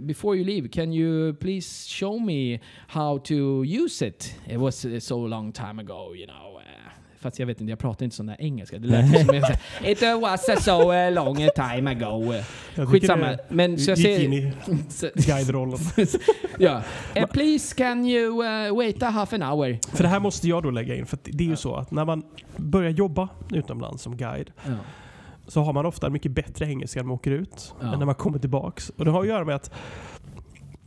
before 0.00 0.36
you 0.36 0.46
leave, 0.46 0.68
can 0.68 0.92
you 0.92 1.34
please 1.34 1.88
show 1.88 2.20
me 2.20 2.60
how 2.88 3.18
to 3.18 3.64
use 3.64 4.06
it? 4.06 4.38
It 4.46 4.58
was 4.58 4.84
eh, 4.84 4.98
so 4.98 5.26
long 5.26 5.52
time 5.52 5.82
ago, 5.82 6.14
you 6.14 6.26
know. 6.26 6.60
Eh. 6.60 6.85
Uh, 7.16 7.20
Fast 7.20 7.38
jag 7.38 7.46
vet 7.46 7.60
inte, 7.60 7.70
jag 7.70 7.78
pratar 7.78 8.04
inte 8.04 8.16
sån 8.16 8.26
där 8.26 8.36
engelska. 8.38 8.78
Det 8.78 8.88
lät 8.88 9.26
som 9.26 9.34
jag 9.34 9.56
It 9.92 10.20
was 10.22 10.48
uh, 10.48 10.56
so 10.56 10.92
uh, 10.92 11.12
long 11.12 11.42
a 11.42 11.48
time 11.54 11.90
ago. 11.90 12.34
Jag 12.74 12.88
Skitsamma. 12.88 13.26
det 13.26 13.38
Men 13.48 13.78
så 13.78 13.90
jag 13.90 13.98
gick 13.98 14.20
in 14.20 14.32
i 14.32 14.52
guide-rollen. 15.14 15.78
ja. 16.58 16.82
Eh, 17.14 17.26
please 17.26 17.74
can 17.74 18.06
you 18.06 18.44
uh, 18.44 18.76
wait 18.76 19.02
a 19.02 19.06
half 19.10 19.32
an 19.32 19.42
hour? 19.42 19.78
För 19.96 20.02
det 20.02 20.08
här 20.08 20.20
måste 20.20 20.48
jag 20.48 20.62
då 20.62 20.70
lägga 20.70 20.94
in. 20.94 21.06
För 21.06 21.18
det 21.24 21.44
är 21.44 21.48
ju 21.48 21.56
så 21.56 21.74
att 21.76 21.90
när 21.90 22.04
man 22.04 22.22
börjar 22.56 22.90
jobba 22.90 23.28
utomlands 23.52 24.02
som 24.02 24.16
guide 24.16 24.52
Ja. 24.66 24.72
så 25.48 25.60
har 25.62 25.72
man 25.72 25.86
ofta 25.86 26.10
mycket 26.10 26.32
bättre 26.32 26.66
engelska 26.66 27.00
när 27.00 27.04
man 27.04 27.14
åker 27.14 27.30
ut 27.30 27.74
Ja. 27.80 27.92
än 27.92 27.98
när 27.98 28.06
man 28.06 28.14
kommer 28.14 28.38
tillbaks. 28.38 28.90
Och 28.90 29.04
det 29.04 29.10
har 29.10 29.20
att 29.20 29.26
göra 29.28 29.44
med 29.44 29.54
att 29.54 29.70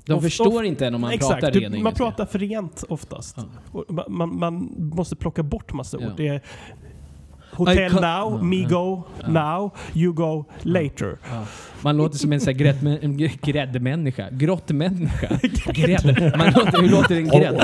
De 0.09 0.13
Ofta- 0.13 0.23
förstår 0.29 0.65
inte 0.65 0.87
än 0.87 0.95
om 0.95 1.01
man 1.01 1.11
exakt, 1.11 1.33
pratar 1.41 1.51
du, 1.51 1.59
ren 1.59 1.71
man 1.71 1.79
engelska. 1.79 2.03
pratar 2.05 2.25
för 2.25 2.39
rent 2.39 2.83
oftast. 2.89 3.37
Ja. 3.37 3.43
Och 3.71 3.85
man, 3.93 4.05
man, 4.07 4.39
man 4.39 4.69
måste 4.77 5.15
plocka 5.15 5.43
bort 5.43 5.73
massa 5.73 5.97
Ja. 6.01 6.07
ord. 6.07 6.13
Det 6.17 6.27
är 6.27 6.41
Hotel 7.51 7.93
now, 7.93 8.01
Ja, 8.01 8.39
me 8.43 8.55
ja. 8.61 8.67
go 8.69 9.03
now, 9.27 9.71
you 9.93 10.13
go 10.13 10.45
later. 10.61 11.17
Ja. 11.31 11.45
Man 11.81 11.97
låter 11.97 12.17
som 12.17 12.33
en 12.33 12.39
en 13.01 13.17
gräddmänniska. 13.41 14.29
Grottmänniska. 14.31 15.27
Grädd. 15.73 16.33
Man 16.37 16.47
låter, 16.47 16.81
hur 16.81 16.89
låter 16.89 17.15
en 17.15 17.27
grädd? 17.27 17.63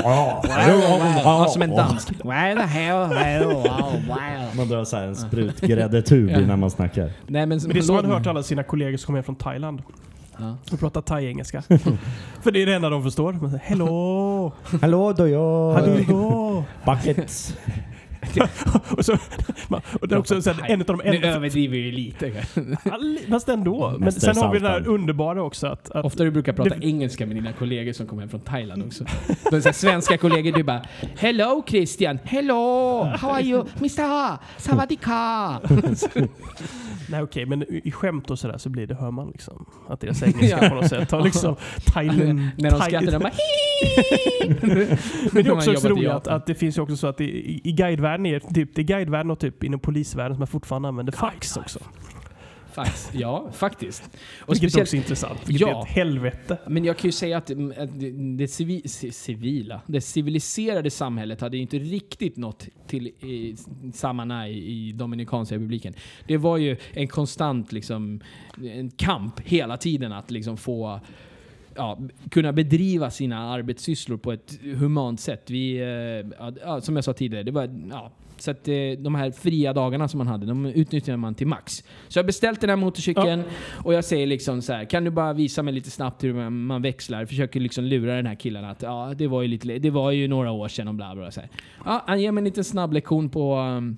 Ja, 1.24 1.46
som 1.48 1.62
en 1.62 1.70
dansk. 1.70 2.24
Man 4.56 4.68
drar 4.68 4.84
så 4.84 4.96
en 4.96 5.16
sprutgräddetub 5.16 6.30
Ja. 6.30 6.40
innan 6.40 6.58
man 6.60 6.70
snackar. 6.70 7.04
Nej, 7.26 7.46
men, 7.46 7.48
Men 7.48 7.58
det 7.72 7.78
är 7.78 7.82
som 7.82 7.94
man 7.96 8.04
har 8.04 8.12
hört 8.14 8.26
alla 8.26 8.42
sina 8.42 8.62
kollegor 8.62 8.96
som 8.96 9.06
kommer 9.06 9.22
från 9.22 9.36
Thailand 9.36 9.82
Ja. 10.38 10.56
och 10.72 10.80
pratar 10.80 11.00
thai-engelska. 11.02 11.62
för 12.42 12.50
det 12.50 12.62
är 12.62 12.66
det 12.66 12.74
enda 12.74 12.90
de 12.90 13.02
förstår. 13.02 13.32
Man 13.32 13.50
säger, 13.50 13.64
Hello, 13.64 14.52
Hallå 14.80 15.12
då 15.12 15.28
jag... 15.28 15.72
how 15.74 15.86
do 15.86 15.92
you 15.92 16.04
go? 16.04 16.64
Buckets. 16.84 17.56
Och, 18.90 19.04
så, 19.04 19.12
och 20.00 20.08
det 20.08 20.14
är 20.14 20.18
också 20.18 20.42
så 20.42 20.50
här, 20.52 20.70
en 20.72 20.80
av 20.80 20.86
de 20.86 21.00
Nu 21.04 21.14
enda... 21.14 21.28
överdriver 21.28 21.76
vi 21.78 21.92
lite. 21.92 22.32
Fast 23.28 23.48
ändå. 23.48 23.90
Men 23.90 24.00
Mäster 24.00 24.20
sen 24.32 24.42
har 24.42 24.52
vi 24.52 24.58
det 24.58 24.68
där 24.68 24.88
underbara 24.88 25.42
också 25.42 25.66
att... 25.66 25.90
att 25.90 26.04
Ofta 26.04 26.24
du 26.24 26.30
brukar 26.30 26.52
prata 26.52 26.74
Det- 26.74 26.86
engelska 26.86 27.26
med 27.26 27.36
dina 27.36 27.52
kollegor 27.52 27.92
som 27.92 28.06
kommer 28.06 28.22
hem 28.22 28.28
från 28.28 28.40
Thailand 28.40 28.82
också. 28.86 29.04
De 29.50 29.62
så 29.62 29.68
här, 29.68 29.72
svenska 29.72 30.18
kollegor, 30.18 30.52
du 30.52 30.62
bara 30.62 30.82
Hello 31.16 31.62
Christian, 31.66 32.18
hello, 32.24 33.02
how 33.04 33.30
are 33.30 33.42
you? 33.42 33.64
Mr 33.78 34.36
savadika. 34.60 35.60
nej 37.10 37.22
okej, 37.22 37.46
men 37.46 37.64
i 37.86 37.90
skämt 37.92 38.30
och 38.30 38.38
sådär 38.38 38.58
så 38.58 38.68
blir 38.68 38.86
det, 38.86 38.94
hör 38.94 39.10
man 39.10 39.28
liksom 39.28 39.66
att 39.88 40.00
deras 40.00 40.22
engelska 40.22 40.58
Ja. 40.62 40.68
på 40.68 40.74
något 40.74 40.88
sätt 40.88 41.10
har 41.10 41.20
liksom 41.22 41.56
Thailand... 41.86 42.40
När 42.56 42.70
de 42.70 42.80
skrattar, 42.80 43.12
de 43.12 43.18
bara 43.18 43.32
Men 45.32 45.44
det 45.44 45.50
är 45.50 45.52
också 45.52 45.74
så 45.76 45.88
roligt 45.88 46.10
att, 46.10 46.28
att 46.28 46.46
det 46.46 46.54
finns 46.54 46.78
ju 46.78 46.82
också 46.82 46.96
så 46.96 47.06
att 47.06 47.20
i, 47.20 47.60
i 47.64 47.72
guidevärlden 47.72 48.15
är 48.26 48.40
typ, 48.40 48.74
det 48.74 48.80
är 48.80 48.84
guidevärlden 48.84 49.30
och 49.30 49.38
typ 49.38 49.64
inom 49.64 49.80
polisvärlden 49.80 50.34
som 50.34 50.38
man 50.40 50.46
fortfarande 50.46 50.88
använder 50.88 51.12
fax 51.12 51.56
också. 51.56 51.78
Fax, 52.72 53.10
ja 53.12 53.50
faktiskt. 53.52 54.02
Och 54.40 54.54
Vilket 54.54 54.70
speciellt, 54.72 54.82
också 54.86 54.96
är 54.96 54.98
intressant. 54.98 55.40
Vilket 55.48 55.68
Ja. 55.68 55.78
är 55.78 55.82
ett 55.82 55.88
helvete. 55.88 56.58
men 56.68 56.84
jag 56.84 56.96
kan 56.96 57.08
ju 57.08 57.12
säga 57.12 57.38
att 57.38 57.50
mm, 57.50 57.88
det, 57.98 58.10
det 58.44 58.48
civi, 58.48 58.80
ci- 58.84 59.10
civila, 59.10 59.80
det 59.86 60.00
civiliserade 60.00 60.90
samhället 60.90 61.40
hade 61.40 61.56
ju 61.56 61.62
inte 61.62 61.78
riktigt 61.78 62.36
nått 62.36 62.68
till 62.86 63.06
i, 63.06 63.56
samma 63.94 64.48
i 64.48 64.92
Dominikanska 64.92 65.54
republiken. 65.54 65.94
Det 66.26 66.36
var 66.36 66.56
ju 66.56 66.76
en 66.92 67.08
konstant 67.08 67.72
liksom, 67.72 68.20
en 68.62 68.90
kamp 68.90 69.40
hela 69.40 69.76
tiden 69.76 70.12
att 70.12 70.30
liksom 70.30 70.56
få 70.56 71.00
ja, 71.76 71.98
kunna 72.30 72.52
bedriva 72.52 73.10
sina 73.10 73.50
arbetssysslor 73.50 74.16
på 74.16 74.32
ett 74.32 74.58
humant 74.62 75.20
sätt. 75.20 75.50
Vi, 75.50 75.76
eh, 75.76 76.46
ja, 76.64 76.80
som 76.80 76.96
jag 76.96 77.04
sa 77.04 77.12
tidigare, 77.12 77.42
det 77.42 77.50
var, 77.50 77.70
ja, 77.90 78.12
så 78.38 78.50
att, 78.50 78.68
eh, 78.68 78.74
de 78.98 79.14
här 79.14 79.30
fria 79.30 79.72
dagarna 79.72 80.08
som 80.08 80.18
man 80.18 80.26
hade, 80.26 80.46
de 80.46 80.66
utnyttjade 80.66 81.16
man 81.16 81.34
till 81.34 81.46
max. 81.46 81.84
Så 82.08 82.18
jag 82.18 82.26
beställt 82.26 82.60
den 82.60 82.70
här 82.70 82.76
motorcykeln 82.76 83.42
och 83.84 83.94
jag 83.94 84.04
säger 84.04 84.26
liksom 84.26 84.62
så 84.62 84.72
här, 84.72 84.84
kan 84.84 85.04
du 85.04 85.10
bara 85.10 85.32
visa 85.32 85.62
mig 85.62 85.74
lite 85.74 85.90
snabbt 85.90 86.24
hur 86.24 86.50
man, 86.50 86.82
växlar? 86.82 87.26
Försöker 87.26 87.60
liksom 87.60 87.84
lura 87.84 88.16
den 88.16 88.26
här 88.26 88.34
killen 88.34 88.64
att 88.64 88.82
ja, 88.82 89.12
det 89.16 89.26
var 89.26 89.42
ju, 89.42 89.48
lite, 89.48 89.78
det 89.78 89.90
var 89.90 90.10
ju 90.10 90.28
några 90.28 90.50
år 90.50 90.68
sedan 90.68 90.88
och 90.88 90.94
bla 90.94 91.14
bla. 91.14 91.30
Så 91.30 91.40
här. 91.40 91.50
Ja, 91.84 92.04
han 92.06 92.20
ger 92.20 92.32
mig 92.32 92.40
en 92.40 92.44
liten 92.44 92.64
snabb 92.64 92.92
lektion 92.92 93.28
på 93.28 93.56
um, 93.56 93.96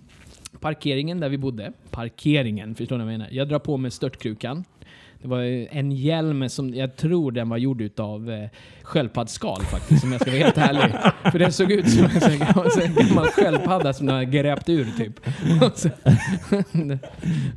parkeringen 0.60 1.20
där 1.20 1.28
vi 1.28 1.38
bodde. 1.38 1.72
Parkeringen, 1.90 2.74
förstår 2.74 2.98
ni 2.98 3.04
vad 3.04 3.12
jag 3.12 3.18
menar? 3.18 3.32
Jag 3.32 3.48
drar 3.48 3.58
på 3.58 3.76
mig 3.76 3.90
störtkrukan. 3.90 4.64
Det 5.22 5.28
var 5.28 5.40
en 5.76 5.92
hjälm 5.92 6.48
som 6.48 6.74
jag 6.74 6.96
tror 6.96 7.33
den 7.33 7.48
var 7.48 7.57
gjord 7.57 7.81
utav 7.81 8.31
eh, 8.31 8.48
sköldpaddsskal 8.83 9.62
faktiskt, 9.62 10.04
om 10.04 10.12
jag 10.12 10.20
ska 10.20 10.31
vara 10.31 10.40
helt 10.42 10.59
ärlig. 10.59 10.94
För 11.33 11.38
den 11.38 11.52
såg 11.52 11.72
ut 11.72 11.90
som 11.90 12.04
en 12.04 12.20
sån 12.20 12.31
här- 12.31 13.09
gammal 13.09 13.26
sköldpadda 13.26 13.92
som 13.92 14.07
de 14.07 14.12
har 14.12 14.22
gräpt 14.22 14.68
ur 14.68 14.87
typ. 14.98 15.20
Och, 15.62 15.78
så, 15.78 15.88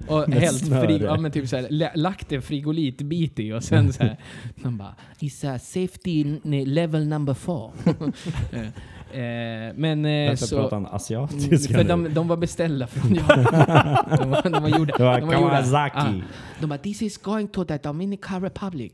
och 0.13 0.25
snöre. 0.53 0.87
fri, 0.87 0.99
ja, 1.03 1.17
men 1.17 1.31
typ 1.31 1.47
så 1.49 1.55
här, 1.55 1.91
lagt 1.97 2.31
en 2.31 2.41
frigolitbit 2.41 3.39
i 3.39 3.53
och 3.53 3.63
sen 3.63 3.93
så 3.93 4.03
här, 4.03 4.17
de 4.55 4.77
bara 4.77 4.95
It's 5.19 5.55
a 5.55 5.59
safety 5.59 6.23
level 6.65 7.07
number 7.07 7.33
four. 7.33 7.71
Eh, 9.13 9.73
Men 9.75 10.05
eh, 10.05 10.35
så... 10.35 10.55
pratar 10.55 10.75
han 10.75 10.85
Mm, 10.85 10.95
asiatiska 10.95 11.73
För 11.73 11.83
nu? 11.83 11.89
de, 11.89 12.13
de 12.13 12.27
var 12.27 12.37
beställda 12.37 12.87
från 12.87 13.15
Japan. 13.15 13.43
De 14.19 14.29
var, 14.29 14.49
de 14.49 14.61
var 14.63 14.69
gjorda, 14.69 14.93
Det 14.97 15.03
var 15.03 15.19
de 15.19 15.27
var 15.27 15.33
gjorda- 15.33 15.49
Kawasaki. 15.49 15.97
Ah, 15.97 16.11
No, 16.61 16.67
but 16.67 16.83
this 16.83 17.01
is 17.01 17.17
going 17.17 17.47
to 17.47 17.63
the 17.65 17.77
Dominican 17.77 18.41
Republic. 18.41 18.91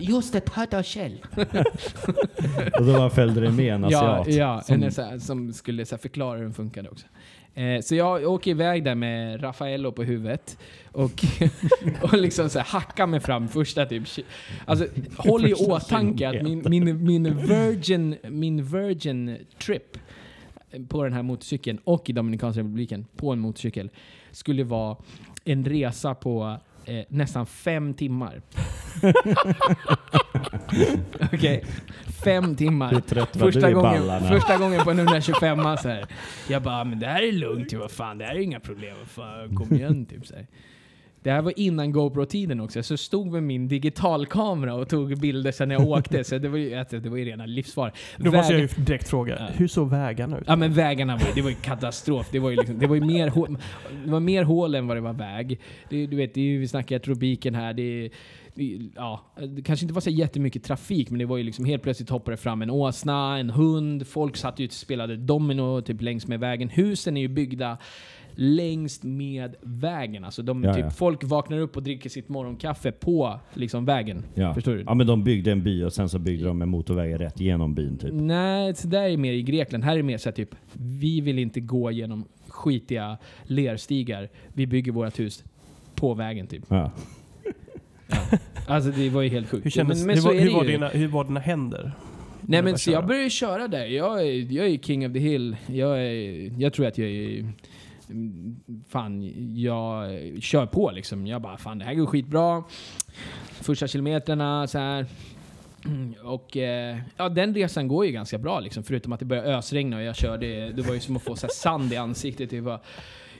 Use 0.00 0.32
the 0.32 0.40
turtle 0.40 0.82
shell. 0.82 1.18
Och 2.78 2.84
då 2.86 2.92
bara 2.92 3.10
följde 3.10 3.40
det 3.40 3.50
med 3.50 3.74
en 3.74 3.86
Ja, 3.90 4.16
asiat. 4.16 4.36
ja 4.36 4.60
som- 4.60 4.82
en 5.12 5.20
som 5.20 5.52
skulle 5.52 5.86
så 5.86 5.94
här, 5.94 6.00
förklara 6.00 6.36
hur 6.36 6.44
den 6.44 6.54
funkade 6.54 6.88
också. 6.88 7.06
Eh, 7.54 7.80
så 7.80 7.94
jag 7.94 8.24
åker 8.24 8.50
iväg 8.50 8.84
där 8.84 8.94
med 8.94 9.42
Raffaello 9.42 9.92
på 9.92 10.02
huvudet 10.02 10.58
och, 10.92 11.24
och 12.02 12.18
liksom 12.18 12.50
så 12.50 12.58
här, 12.58 12.66
hackar 12.66 13.06
mig 13.06 13.20
fram 13.20 13.48
första 13.48 13.86
typ... 13.86 14.02
Alltså, 14.64 14.86
håll 15.16 15.46
i 15.46 15.54
åtanke 15.54 16.28
att 16.28 16.42
min, 16.42 16.62
min, 16.68 17.04
min, 17.04 17.46
virgin, 17.46 18.16
min 18.22 18.64
virgin 18.64 19.36
trip 19.58 19.98
på 20.88 21.04
den 21.04 21.12
här 21.12 21.22
motorcykeln 21.22 21.78
och 21.84 22.10
i 22.10 22.12
Dominikanska 22.12 22.60
republiken 22.60 23.06
på 23.16 23.32
en 23.32 23.38
motorcykel 23.38 23.90
skulle 24.30 24.64
vara 24.64 24.96
en 25.44 25.64
resa 25.64 26.14
på 26.14 26.58
eh, 26.84 27.04
nästan 27.08 27.46
fem 27.46 27.94
timmar. 27.94 28.42
Okej, 31.32 31.64
fem 32.24 32.56
timmar. 32.56 33.00
Trött 33.00 33.36
Första 33.36 33.72
gången, 33.72 34.00
ballarna? 34.00 34.28
första 34.28 34.56
gången 34.58 34.84
på 34.84 34.90
en 34.90 34.98
125 34.98 35.58
så 35.82 35.88
här. 35.88 36.04
Jag 36.48 36.62
bara, 36.62 36.84
men 36.84 37.00
det 37.00 37.06
här 37.06 37.22
är 37.22 37.32
lugnt, 37.32 37.72
vad 37.72 37.90
fan, 37.90 38.18
det 38.18 38.24
här 38.24 38.34
är 38.34 38.38
inga 38.40 38.60
problem. 38.60 38.96
Fan, 39.06 39.56
kom 39.56 39.74
igen, 39.76 40.06
typ 40.10 40.26
så 40.26 40.34
här. 40.34 40.46
Det 41.22 41.30
här 41.30 41.42
var 41.42 41.52
innan 41.56 41.92
GoPro-tiden 41.92 42.60
också, 42.60 42.82
så 42.82 42.92
jag 42.92 42.98
stod 42.98 43.32
med 43.32 43.42
min 43.42 43.68
digitalkamera 43.68 44.74
och 44.74 44.88
tog 44.88 45.18
bilder 45.20 45.52
sen 45.52 45.68
när 45.68 45.74
jag 45.74 45.88
åkte. 45.88 46.24
Så 46.24 46.38
det 46.38 46.48
var 46.48 46.58
ju, 46.58 46.84
det 46.90 47.08
var 47.08 47.16
ju 47.16 47.24
rena 47.24 47.46
livsfara. 47.46 47.92
Då 48.16 48.30
måste 48.32 48.52
jag 48.52 48.60
ju 48.62 48.68
direkt 48.84 49.08
fråga, 49.08 49.36
Ja. 49.38 49.46
hur 49.56 49.68
såg 49.68 49.90
vägarna 49.90 50.38
ut? 50.38 50.44
Ja 50.46 50.56
men 50.56 50.72
vägarna 50.72 51.16
var, 51.16 51.26
ju- 51.26 51.32
det 51.34 51.42
var 51.42 51.50
ju 51.50 51.56
katastrof. 51.56 52.28
Det 52.32 52.38
var 52.38 52.50
ju, 52.50 52.56
liksom, 52.56 52.78
det 52.78 52.86
var 52.86 52.94
ju 52.94 53.00
mer, 53.04 53.28
hål, 53.28 53.58
det 54.04 54.10
var 54.10 54.20
mer 54.20 54.42
hål 54.44 54.74
än 54.74 54.86
vad 54.86 54.96
det 54.96 55.00
var 55.00 55.12
väg. 55.12 55.60
Det, 55.88 56.06
du 56.06 56.16
vet, 56.16 56.34
det 56.34 56.40
är 56.40 56.44
ju, 56.44 56.58
vi 56.58 56.68
snackar 56.68 56.98
tropiken 56.98 57.54
här. 57.54 57.72
Det, 57.74 58.02
det, 58.02 58.10
ja, 58.96 59.20
det 59.48 59.62
kanske 59.62 59.84
inte 59.84 59.94
var 59.94 60.00
så 60.00 60.10
jättemycket 60.10 60.64
trafik 60.64 61.10
men 61.10 61.18
det 61.18 61.26
var 61.26 61.36
ju 61.36 61.42
liksom 61.44 61.64
helt 61.64 61.82
plötsligt 61.82 62.10
hoppade 62.10 62.32
det 62.36 62.42
fram 62.42 62.62
en 62.62 62.70
åsna, 62.70 63.38
en 63.38 63.50
hund, 63.50 64.06
folk 64.06 64.36
satt 64.36 64.60
ut 64.60 64.70
och 64.70 64.74
spelade 64.74 65.16
domino 65.16 65.80
typ 65.80 66.02
längs 66.02 66.26
med 66.26 66.40
vägen. 66.40 66.68
Husen 66.68 67.16
är 67.16 67.20
ju 67.20 67.28
byggda 67.28 67.78
längs 68.34 69.02
med 69.02 69.54
vägen. 69.60 70.24
Alltså 70.24 70.42
de, 70.42 70.64
Ja, 70.64 70.74
typ, 70.74 70.84
ja. 70.84 70.90
Folk 70.90 71.24
vaknar 71.24 71.58
upp 71.58 71.76
och 71.76 71.82
dricker 71.82 72.10
sitt 72.10 72.28
morgonkaffe 72.28 72.92
på 72.92 73.40
liksom, 73.54 73.84
vägen. 73.84 74.24
Ja. 74.34 74.54
Förstår 74.54 74.74
du? 74.74 74.82
ja, 74.86 74.94
men 74.94 75.06
de 75.06 75.24
byggde 75.24 75.52
en 75.52 75.62
by 75.62 75.84
och 75.84 75.92
sen 75.92 76.08
så 76.08 76.18
byggde 76.18 76.46
de 76.46 76.62
en 76.62 76.68
motorväg 76.68 77.20
rätt 77.20 77.40
genom 77.40 77.74
byn 77.74 77.98
typ. 77.98 78.10
Nej, 78.12 78.74
så 78.74 78.88
där 78.88 79.02
är 79.02 79.16
mer 79.16 79.32
i 79.32 79.42
Grekland. 79.42 79.84
Här 79.84 79.92
är 79.92 79.96
det 79.96 80.02
mer 80.02 80.18
så 80.18 80.28
här, 80.28 80.34
typ, 80.36 80.54
vi 80.72 81.20
vill 81.20 81.38
inte 81.38 81.60
gå 81.60 81.90
genom 81.90 82.24
skitiga 82.48 83.18
lerstigar. 83.42 84.28
Vi 84.48 84.66
bygger 84.66 84.92
vårt 84.92 85.18
hus 85.18 85.44
på 85.94 86.14
vägen 86.14 86.46
typ. 86.46 86.64
Ja. 86.68 86.90
Alltså 88.66 88.90
det 88.90 89.10
var 89.10 89.22
ju 89.22 89.28
helt 89.28 89.50
sjukt. 89.50 89.66
Hur, 89.66 89.70
kändes, 89.70 89.98
men, 89.98 90.06
men 90.06 90.16
hur, 90.16 90.22
var, 90.22 90.34
hur, 90.34 90.52
var 90.52 90.64
dina, 90.64 90.88
hur 90.88 91.08
var 91.08 91.24
dina 91.24 91.40
händer? 91.40 91.92
Nej 92.40 92.62
men 92.62 92.78
så 92.78 92.90
jag 92.90 93.06
började 93.06 93.30
köra 93.30 93.68
där. 93.68 93.84
Jag 93.84 94.20
är, 94.20 94.52
jag 94.52 94.66
är 94.66 94.78
king 94.78 95.06
of 95.06 95.12
the 95.12 95.18
hill. 95.18 95.56
Jag, 95.66 95.98
är, 95.98 96.52
jag 96.60 96.72
tror 96.72 96.86
att 96.86 96.98
jag 96.98 97.08
är... 97.08 97.52
Fan, 98.88 99.32
jag 99.56 100.10
kör 100.42 100.66
på 100.66 100.90
liksom. 100.90 101.26
Jag 101.26 101.42
bara, 101.42 101.56
fan 101.56 101.78
det 101.78 101.84
här 101.84 101.94
går 101.94 102.06
skitbra. 102.06 102.64
Första 103.50 103.88
kilometrarna 103.88 104.66
så 104.66 104.78
här. 104.78 105.06
Och 106.22 106.56
eh, 106.56 106.98
ja, 107.16 107.28
den 107.28 107.54
resan 107.54 107.88
går 107.88 108.06
ju 108.06 108.12
ganska 108.12 108.38
bra 108.38 108.60
liksom. 108.60 108.82
Förutom 108.82 109.12
att 109.12 109.20
det 109.20 109.26
började 109.26 109.56
ösregna 109.56 109.96
och 109.96 110.02
jag 110.02 110.16
körde, 110.16 110.72
det 110.72 110.82
var 110.82 110.94
ju 110.94 111.00
som 111.00 111.16
att 111.16 111.22
få 111.22 111.36
så 111.36 111.48
sand 111.50 111.92
i 111.92 111.96
ansiktet. 111.96 112.50
Det 112.50 112.60
var, 112.60 112.80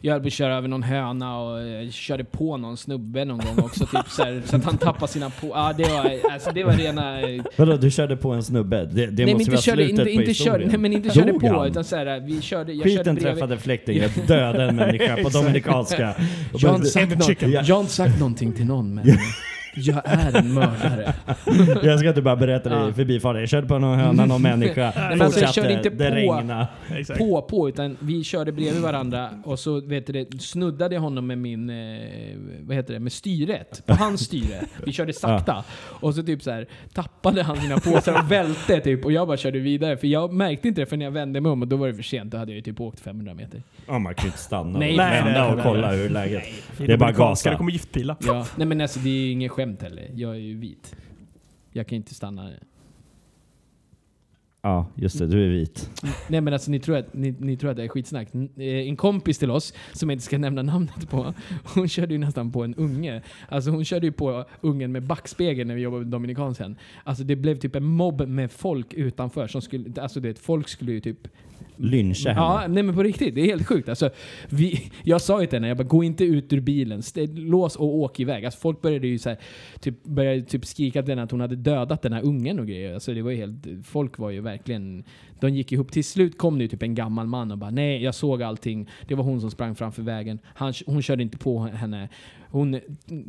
jag 0.01 0.13
höll 0.13 0.21
på 0.21 0.27
att 0.27 0.33
köra 0.33 0.57
över 0.57 0.69
någon 0.69 0.83
höna 0.83 1.39
och 1.39 1.61
eh, 1.61 1.91
körde 1.91 2.25
på 2.25 2.57
någon 2.57 2.77
snubbe 2.77 3.25
någon 3.25 3.39
gång 3.39 3.59
också. 3.65 3.87
Typ, 3.87 4.09
så, 4.09 4.23
här, 4.25 4.43
så 4.47 4.57
att 4.57 4.65
han 4.65 4.79
tappade 4.79 5.13
sina 5.13 5.31
på... 5.31 5.47
Ja, 5.47 5.73
det 5.77 5.83
var, 5.83 6.33
alltså, 6.33 6.51
det 6.55 6.65
var 6.65 6.73
rena... 6.73 7.21
eh, 7.21 7.43
Vadå, 7.57 7.77
du 7.77 7.91
körde 7.91 8.17
på 8.17 8.31
en 8.33 8.43
snubbe? 8.43 8.77
Det, 8.85 8.87
det 8.87 9.25
nej, 9.25 9.27
men 9.27 9.33
måste 9.33 9.41
inte 9.43 9.51
vara 9.51 9.61
körde, 9.61 9.85
slutet 9.85 9.91
inte, 9.91 10.05
på 10.05 10.11
inte 10.11 10.35
körde, 10.35 10.51
historien. 10.51 10.69
nej, 10.69 10.79
men 10.79 10.93
inte 10.93 11.11
körde 11.11 11.33
Dog 11.33 11.41
på, 11.41 11.49
han? 11.49 11.67
utan 11.69 11.85
så 11.85 11.97
här, 11.97 12.21
vi 12.21 12.41
körde, 12.41 12.73
jag 12.73 12.83
körde 12.83 12.99
Skiten 12.99 13.15
bredvid. 13.15 13.33
träffade 13.35 13.59
fläkten, 13.59 13.97
jag 14.17 14.27
dödade 14.27 14.65
en 14.65 14.77
människa 14.77 15.17
på 15.23 15.29
dominikanska. 15.29 16.15
Jag 16.61 16.69
har 16.71 17.81
inte 17.81 17.93
sagt 17.93 18.19
någonting 18.19 18.53
till 18.53 18.67
någon, 18.67 18.95
men 18.95 19.05
jag 19.75 20.01
är 20.05 20.37
en 20.37 20.55
mördare. 20.55 21.15
Jag 21.83 21.99
ska 21.99 22.09
inte 22.09 22.23
bara 22.23 22.37
berätta 22.37 22.69
det 22.69 22.75
Ja. 22.75 22.89
i 22.89 22.93
förbifarten. 22.93 23.41
Jag 23.41 23.49
körde 23.49 23.67
på 23.67 23.79
någon 23.79 23.99
höna, 23.99 24.27
någon 24.27 24.43
människa. 24.43 24.93
men 25.11 25.23
alltså, 25.23 25.41
jag 25.41 25.55
körde 25.55 25.73
inte 25.73 25.91
det 25.91 26.27
på. 26.27 27.19
På, 27.19 27.43
på, 27.43 27.69
utan 27.69 27.97
vi 28.01 28.25
körde 28.25 28.53
bredvid 28.53 28.83
varandra 28.83 29.31
och 29.45 29.59
så 29.59 29.81
vet 29.81 30.07
du, 30.07 30.13
det, 30.13 30.43
snuddade 30.43 30.95
jag 30.95 31.03
honom 31.03 31.27
med 31.27 31.39
min, 31.39 31.71
eh, 31.71 32.01
vad 32.61 32.77
heter 32.77 32.95
det, 32.95 33.01
med 33.01 33.13
styret. 33.13 33.83
På 33.87 33.95
hans 33.95 34.21
styre. 34.21 34.61
Vi 34.85 34.93
körde 34.93 35.13
sakta. 35.21 35.65
Och 35.81 36.15
så 36.15 36.23
typ 36.23 36.43
så 36.43 36.51
här 36.51 36.67
tappade 36.93 37.43
han 37.43 37.57
sina 37.57 37.79
påsar 37.79 38.19
och 38.25 38.33
välte 38.33 38.81
typ 38.81 39.05
och 39.05 39.13
jag 39.13 39.27
bara 39.27 39.37
körde 39.37 39.59
vidare. 39.59 39.97
För 39.97 40.07
jag 40.07 40.33
märkte 40.33 40.69
inte 40.69 40.81
det 40.81 40.87
förrän 40.87 41.01
jag 41.01 41.11
vände 41.11 41.41
mig 41.41 41.53
om 41.53 41.63
och 41.63 41.69
då 41.69 41.77
var 41.77 41.89
det 41.89 41.95
för 41.95 42.03
sent. 42.03 42.33
Då 42.33 42.39
hade 42.39 42.53
jag 42.53 42.57
ju 42.57 42.63
typ 42.63 42.81
åkt 42.81 43.01
500 43.01 43.35
meter. 43.35 43.63
Ja, 43.87 43.99
man 43.99 44.15
kan 44.15 44.25
ju 44.25 44.29
inte 44.29 44.39
stanna 44.39 44.79
Nej, 44.79 44.91
och 44.91 44.97
nej, 44.97 45.23
vända 45.23 45.41
nej, 45.41 45.51
och 45.51 45.57
nej, 45.57 45.65
kolla 45.67 45.89
nej. 45.91 45.99
hur 45.99 46.09
läget 46.11 46.43
Det 46.79 46.93
är 46.93 46.97
bara 46.97 47.13
gasa. 47.13 47.51
Det 47.51 47.57
kommer 47.57 47.73
giftpilar. 47.73 48.17
Ja. 48.21 48.47
Nej 48.57 48.67
men 48.67 48.81
alltså 48.81 48.99
det 48.99 49.09
är 49.09 49.33
inget 49.33 49.53
skämt 49.61 49.83
heller. 49.83 50.11
Jag 50.15 50.31
är 50.35 50.39
ju 50.39 50.57
vit. 50.59 50.97
Jag 51.73 51.87
kan 51.87 51.97
inte 51.97 52.15
stanna. 52.15 52.51
Ja, 54.63 54.87
just 54.95 55.19
det. 55.19 55.27
Du 55.27 55.45
är 55.45 55.49
vit. 55.49 55.91
Nej 56.29 56.41
men 56.41 56.53
alltså 56.53 56.71
ni 56.71 56.81
tror 56.81 56.97
att, 56.97 57.15
ni, 57.15 57.35
ni 57.39 57.57
tror 57.57 57.71
att 57.71 57.77
det 57.77 57.85
är 57.85 57.89
skitsnack. 57.89 58.29
Eh, 58.35 58.65
En 58.65 58.97
kompis 58.97 59.39
till 59.39 59.51
oss, 59.51 59.75
som 59.93 60.11
jag 60.11 60.15
inte 60.15 60.25
ska 60.25 60.39
nämna 60.39 60.63
namnet 60.63 61.11
på, 61.11 61.35
hon 61.75 61.89
körde 61.89 62.15
ju 62.15 62.19
nästan 62.19 62.53
på 62.53 62.65
en 62.65 62.75
unge. 62.75 63.23
Alltså 63.49 63.71
hon 63.71 63.85
körde 63.85 64.07
ju 64.07 64.13
på 64.13 64.45
ungen 64.61 64.93
med 64.93 65.03
backspegel 65.03 65.67
när 65.67 65.75
vi 65.75 65.81
jobbade 65.81 66.03
med 66.05 66.11
Dominikansen. 66.13 66.77
Alltså 67.05 67.25
det 67.25 67.37
blev 67.37 67.59
typ 67.59 67.77
en 67.77 67.85
mobb 67.85 68.29
med 68.29 68.53
folk 68.53 68.95
utanför 68.95 69.47
som 69.47 69.63
skulle, 69.63 70.03
alltså 70.03 70.21
det, 70.21 70.39
folk 70.39 70.69
skulle 70.69 70.93
ju 70.93 71.01
typ 71.01 71.29
Lyncha 71.81 72.29
henne. 72.29 72.41
Ja, 72.41 72.65
nej 72.69 72.83
men 72.83 72.95
på 72.95 73.03
riktigt. 73.03 73.35
Det 73.35 73.41
är 73.41 73.47
helt 73.47 73.67
sjukt. 73.67 73.89
Alltså, 73.89 74.11
vi, 74.49 74.91
jag 75.05 75.21
sa 75.21 75.41
ju 75.41 75.47
till 75.47 75.57
henne, 75.57 75.69
jag 75.69 75.77
bara, 75.77 75.85
gå 75.85 76.05
inte 76.05 76.25
ut 76.25 76.53
ur 76.53 76.61
bilen. 76.61 77.03
Lås 77.35 77.77
och 77.77 77.95
åk 77.97 78.21
iväg. 78.21 78.45
Alltså, 78.45 78.61
folk 78.61 78.83
började 78.83 79.07
ju 79.07 79.19
så 79.19 79.29
här, 79.29 79.39
typ, 79.81 80.05
började 80.05 80.43
typ 80.43 80.65
skrika 80.67 81.03
till 81.03 81.11
henne 81.11 81.23
att 81.23 81.31
hon 81.31 81.41
hade 81.41 81.57
dödat 81.57 82.03
den 82.03 82.13
här 82.13 82.23
ungen 82.25 82.59
och 82.61 82.67
grejer. 82.67 82.95
Alltså, 82.95 83.15
det 83.15 83.23
var 83.23 83.31
ju 83.31 83.37
helt, 83.37 83.67
folk 83.85 84.19
var 84.19 84.31
ju 84.31 84.41
verkligen... 84.41 85.05
De 85.41 85.49
gick 85.55 85.73
ihop. 85.73 85.93
Till 85.93 86.05
slut 86.05 86.39
kom 86.39 86.59
det 86.59 86.65
ju 86.65 86.69
typ 86.69 86.83
en 86.83 86.95
gammal 86.95 87.27
man 87.27 87.51
och 87.53 87.59
bara, 87.59 87.71
nej 87.71 88.03
jag 88.03 88.15
såg 88.15 88.43
allting. 88.43 88.89
Det 89.09 89.15
var 89.15 89.25
hon 89.25 89.41
som 89.41 89.51
sprang 89.51 89.75
framför 89.75 90.03
vägen. 90.03 90.39
Han, 90.45 90.73
hon 90.87 91.03
körde 91.03 91.23
inte 91.23 91.39
på 91.39 91.59
henne. 91.59 92.09
Hon 92.53 92.81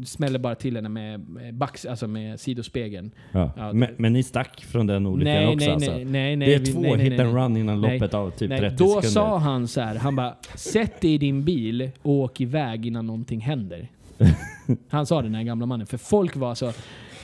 smällde 0.06 0.40
bara 0.40 0.56
till 0.56 0.76
henne 0.76 0.90
med, 0.90 1.22
backs, 1.54 1.86
alltså 1.86 2.08
med 2.08 2.40
sidospegeln. 2.40 3.12
Ja. 3.32 3.52
Ja, 3.58 3.74
men, 3.74 3.90
men 3.98 4.14
ni 4.14 4.24
stack 4.24 4.62
från 4.66 4.88
den 4.88 5.08
olyckan 5.08 5.34
Nej, 5.34 5.48
också 5.48 5.66
nej, 5.66 5.74
alltså? 5.74 5.92
nej, 5.92 6.06
nej, 6.06 6.36
nej. 6.36 6.48
det 6.48 6.56
är 6.56 6.60
vi- 6.60 6.66
två 6.72 6.96
hit 6.96 7.20
and 7.20 7.34
run 7.36 7.58
innan 7.58 7.82
loppet 7.82 8.14
av 8.14 8.30
typ 8.42 8.50
Nej, 8.50 8.60
30 8.60 8.76
då 8.78 8.88
sekunder. 8.88 9.10
sa 9.10 9.38
han 9.38 9.68
så 9.68 9.82
här, 9.82 9.96
han 9.96 10.16
bara 10.16 10.36
sätt 10.56 11.02
dig 11.02 11.14
i 11.14 11.18
din 11.18 11.44
bil 11.44 11.92
och 12.02 12.12
åk 12.14 12.42
iväg 12.42 12.86
innan 12.86 13.08
någonting 13.08 13.40
händer. 13.42 13.90
han 14.90 15.06
sa 15.06 15.22
det 15.22 15.28
den 15.28 15.36
här 15.36 15.44
gamla 15.44 15.66
mannen. 15.66 15.88
För 15.88 15.98
folk 15.98 16.36
var 16.36 16.56
så... 16.56 16.72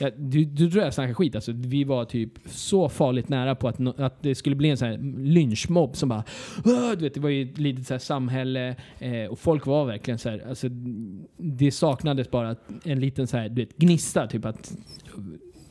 Ja, 0.00 0.10
du, 0.16 0.44
du 0.44 0.70
tror 0.70 0.84
jag 0.84 0.94
snackar 0.94 1.14
skit 1.14 1.34
alltså. 1.34 1.52
Vi 1.54 1.84
var 1.84 2.04
typ 2.04 2.32
så 2.46 2.88
farligt 2.88 3.28
nära 3.28 3.54
på 3.54 3.68
att, 3.68 3.78
no- 3.78 4.02
att 4.02 4.22
det 4.22 4.34
skulle 4.34 4.56
bli 4.56 4.70
en 4.70 4.76
sån 4.76 4.88
här 4.88 4.98
lynchmobb 5.18 5.96
som 5.96 6.08
bara... 6.08 6.24
Du 6.64 6.96
vet, 6.96 7.14
det 7.14 7.20
var 7.20 7.28
ju 7.28 7.42
ett 7.50 7.58
litet 7.58 7.86
så 7.86 7.94
här 7.94 7.98
samhälle 7.98 8.76
eh, 8.98 9.24
och 9.30 9.38
folk 9.38 9.66
var 9.66 9.84
verkligen 9.84 10.18
så 10.18 10.28
här, 10.28 10.44
alltså, 10.48 10.68
Det 11.36 11.70
saknades 11.70 12.30
bara 12.30 12.56
en 12.84 13.00
liten 13.00 13.26
så 13.26 13.36
här, 13.36 13.48
du 13.48 13.54
vet, 13.62 13.76
gnista. 13.76 14.26
Typ 14.26 14.44
att 14.44 14.72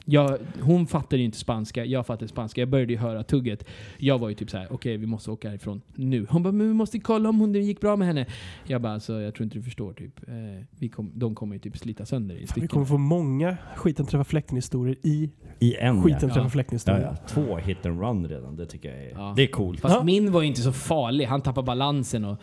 jag, 0.10 0.38
hon 0.62 0.88
fattade 0.88 1.17
ju 1.17 1.24
inte 1.26 1.38
spanska, 1.38 1.86
jag 1.86 2.06
fattade 2.06 2.28
spanska. 2.28 2.62
Jag 2.62 2.70
började 2.70 2.93
ju 2.93 3.00
höra 3.00 3.24
tugget. 3.24 3.63
Jag 3.98 4.20
var 4.20 4.30
ju 4.30 4.36
typ 4.36 4.50
så 4.50 4.58
här: 4.58 4.67
okej 4.72 4.98
vi 4.98 5.06
måste 5.06 5.32
åka 5.32 5.50
härifrån 5.50 5.82
nu. 5.96 6.26
Hon 6.30 6.43
bara, 6.43 6.52
men 6.52 6.67
vi 6.67 6.74
måste 6.74 7.00
kolla 7.00 7.30
om 7.30 7.39
hon, 7.39 7.54
det 7.54 7.60
gick 7.60 7.82
bra 7.82 7.96
med 7.96 8.08
henne. 8.08 8.26
Jag 8.65 8.82
bara, 8.82 8.93
alltså, 8.93 9.22
jag 9.22 9.34
tror 9.36 9.43
inte 9.43 9.58
du 9.58 9.63
förstår 9.63 9.93
typ. 9.93 10.28
Eh, 10.28 10.34
vi 10.80 10.89
kom, 10.89 11.12
de 11.15 11.36
kommer 11.36 11.56
ju 11.56 11.60
typ 11.60 11.78
slita 11.78 12.06
sönder 12.06 12.36
i 12.36 12.39
Vi 12.39 12.48
stycken. 12.48 12.67
kommer 12.67 12.86
få 12.86 12.98
många 12.98 13.58
skiten 13.76 14.06
träffa 14.06 14.24
fläkten-historier 14.24 14.96
i 15.04 15.30
I 15.60 15.76
en 15.76 16.04
skiten 16.04 16.20
ja. 16.22 16.28
träffa 16.28 16.39
Ja. 16.39 16.50
fläkten-historier. 16.50 17.02
Ja, 17.02 17.15
ja. 17.22 17.28
Två 17.28 17.58
hit 17.58 17.86
and 17.86 18.02
run 18.02 18.28
redan. 18.28 18.56
Det 18.56 18.65
tycker 18.65 18.89
jag 18.89 19.04
är, 19.06 19.10
Ja. 19.12 19.34
det 19.36 19.43
är 19.43 19.48
coolt. 19.48 19.80
Fast 19.80 19.96
Ja. 19.96 20.04
min 20.04 20.32
var 20.32 20.41
ju 20.41 20.48
inte 20.48 20.62
så 20.62 20.72
farlig. 20.72 21.26
Han 21.26 21.41
tappade 21.41 21.65
balansen 21.65 22.26
och, 22.26 22.38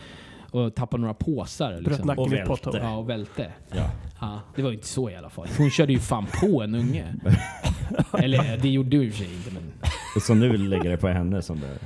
och 0.54 0.74
tappade 0.74 1.00
några 1.00 1.14
påsar. 1.14 1.72
Bröt 1.72 1.86
Liksom. 1.86 2.06
nacken 2.06 2.24
Och 2.24 2.32
i 2.32 2.38
ett 2.38 2.48
välte. 2.48 2.78
Ja, 2.82 2.96
och 2.96 3.10
välte. 3.10 3.52
Ja. 3.70 3.90
Ja, 4.20 4.40
det 4.56 4.62
var 4.62 4.70
ju 4.70 4.76
inte 4.76 4.88
så 4.88 5.10
i 5.10 5.16
alla 5.16 5.30
fall. 5.30 5.48
Hon 5.58 5.70
körde 5.70 5.92
ju 5.92 5.98
fan 5.98 6.26
på 6.40 6.62
en 6.62 6.74
unge. 6.74 7.14
Eller 8.18 8.56
det 8.56 8.68
gjorde 8.68 8.90
du 8.90 9.04
i 9.04 9.10
och 9.10 9.12
för 9.12 9.24
sig 9.24 9.34
inte 9.34 9.50
men... 9.50 9.62
Så 10.20 10.34
nu 10.34 10.56
lägger 10.56 10.90
det 10.90 10.96
på 10.96 11.08
henne 11.08 11.42
som 11.42 11.60
det 11.60 11.78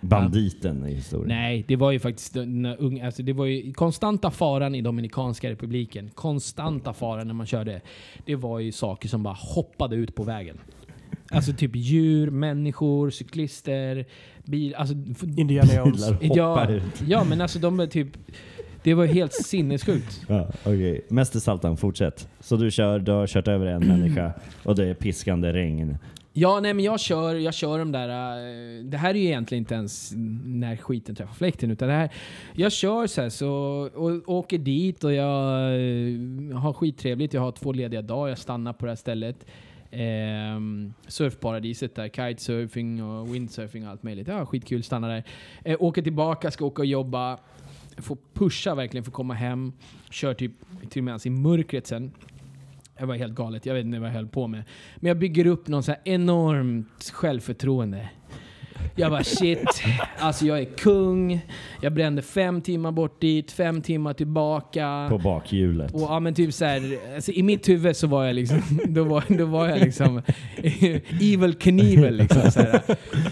banditen 0.00 0.86
i 0.86 0.94
historien. 0.94 1.28
Nej, 1.28 1.64
det 1.68 1.76
var 1.76 1.90
ju 1.90 1.98
faktiskt 1.98 2.36
unga, 2.36 3.06
alltså 3.06 3.22
det 3.22 3.32
var 3.32 3.44
ju 3.44 3.72
konstanta 3.72 4.30
faran 4.30 4.74
i 4.74 4.80
Dominikanska 4.80 5.50
republiken. 5.50 6.10
Konstanta 6.14 6.92
faran 6.92 7.26
när 7.26 7.34
man 7.34 7.46
körde. 7.46 7.80
Det 8.24 8.36
var 8.36 8.58
ju 8.58 8.72
saker 8.72 9.08
som 9.08 9.22
bara 9.22 9.36
hoppade 9.38 9.96
ut 9.96 10.14
på 10.14 10.22
vägen. 10.22 10.58
Alltså 11.30 11.52
typ 11.52 11.70
djur, 11.76 12.30
människor, 12.30 13.10
cyklister, 13.10 14.06
bil. 14.44 14.74
Alltså, 14.74 14.94
Indiana 15.36 15.74
Jones. 15.76 16.20
Bilar 16.20 16.36
ja, 16.36 16.80
ja, 17.06 17.24
men 17.24 17.40
alltså 17.40 17.58
de 17.58 17.80
är 17.80 17.86
typ... 17.86 18.08
Det 18.82 18.94
var 18.94 19.06
helt 19.06 19.32
sinnessjukt. 19.32 20.22
Ja, 20.28 20.48
okej. 20.62 21.06
Mäster 21.08 21.40
Saltan, 21.40 21.76
fortsätt. 21.76 22.28
Så 22.40 22.56
du 22.56 22.70
kör, 22.70 22.98
du 22.98 23.12
har 23.12 23.26
kört 23.26 23.48
över 23.48 23.66
en 23.66 23.86
människa 23.86 24.32
och 24.62 24.74
det 24.76 24.86
är 24.86 24.94
piskande 24.94 25.52
regn. 25.52 25.98
Ja, 26.32 26.60
nej 26.60 26.74
men 26.74 26.84
jag 26.84 27.00
kör, 27.00 27.34
jag 27.34 27.54
kör 27.54 27.78
de 27.78 27.92
där... 27.92 28.08
eh, 28.08 28.84
det 28.84 28.96
här 28.96 29.10
är 29.10 29.18
ju 29.18 29.24
egentligen 29.24 29.62
inte 29.62 29.74
ens 29.74 30.12
när 30.44 30.76
skiten 30.76 31.14
träffar 31.14 31.34
fläkten. 31.34 31.70
Utan 31.70 31.88
det 31.88 31.94
här, 31.94 32.10
jag 32.54 32.72
kör 32.72 33.06
så 33.06 33.22
här 33.22 33.28
så, 33.28 33.50
och 33.94 34.28
åker 34.28 34.58
dit 34.58 35.04
och 35.04 35.12
jag 35.12 35.52
eh, 35.74 36.58
har 36.58 36.72
skittrevligt. 36.72 37.34
Jag 37.34 37.40
har 37.40 37.52
två 37.52 37.72
lediga 37.72 38.02
dagar. 38.02 38.28
Jag 38.28 38.38
stannar 38.38 38.72
på 38.72 38.86
det 38.86 38.90
här 38.90 38.96
stället 38.96 39.46
eh, 39.90 40.60
surfparadiset 41.08 41.94
där. 41.94 42.08
Kitesurfing 42.08 43.02
och 43.02 43.34
windsurfing 43.34 43.84
och 43.84 43.90
allt 43.90 44.02
möjligt. 44.02 44.28
Ja, 44.28 44.46
skitkul. 44.46 44.82
Stanna 44.82 45.08
där. 45.08 45.24
Eh, 45.64 45.76
åker 45.80 46.02
tillbaka, 46.02 46.50
ska 46.50 46.64
åka 46.64 46.82
och 46.82 46.86
jobba. 46.86 47.38
Får 47.96 48.18
pusha 48.34 48.74
verkligen 48.74 49.04
för 49.04 49.10
att 49.10 49.14
komma 49.14 49.34
hem. 49.34 49.72
Kör 50.10 50.34
typ 50.34 50.52
till 50.90 51.00
och 51.00 51.04
med 51.04 51.26
i 51.26 51.30
mörkret 51.30 51.86
sen. 51.86 52.12
Det 52.98 53.06
var 53.06 53.14
helt 53.14 53.34
galet. 53.34 53.66
Jag 53.66 53.74
vet 53.74 53.84
inte 53.84 53.98
vad 53.98 54.08
jag 54.08 54.14
höll 54.14 54.28
på 54.28 54.46
med. 54.46 54.64
Men 54.96 55.08
jag 55.08 55.18
bygger 55.18 55.46
upp 55.46 55.68
någon 55.68 55.82
så 55.82 55.92
här 55.92 56.00
enormt 56.04 57.10
självförtroende. 57.14 58.08
Jag 58.94 59.10
bara 59.10 59.24
shit, 59.24 59.82
alltså 60.18 60.46
jag 60.46 60.58
är 60.60 60.64
kung. 60.64 61.40
Jag 61.80 61.92
brände 61.92 62.22
fem 62.22 62.60
timmar 62.60 62.92
bort 62.92 63.20
dit, 63.20 63.52
fem 63.52 63.82
timmar 63.82 64.12
tillbaka. 64.12 65.06
På 65.10 65.18
bakhjulet. 65.18 65.94
Och 65.94 66.00
ja 66.00 66.20
men 66.20 66.34
typ 66.34 66.54
så 66.54 66.64
här, 66.64 66.98
alltså, 67.14 67.32
i 67.32 67.42
mitt 67.42 67.68
huvud 67.68 67.96
så 67.96 68.06
var 68.06 68.24
jag 68.24 68.34
liksom, 68.34 68.62
då 68.88 69.04
var, 69.04 69.24
då 69.38 69.44
var 69.44 69.68
jag 69.68 69.78
liksom 69.80 70.22
Evil 71.20 71.54
Knievel 71.54 72.16
liksom. 72.16 72.50
Så 72.50 72.60
här. 72.60 72.80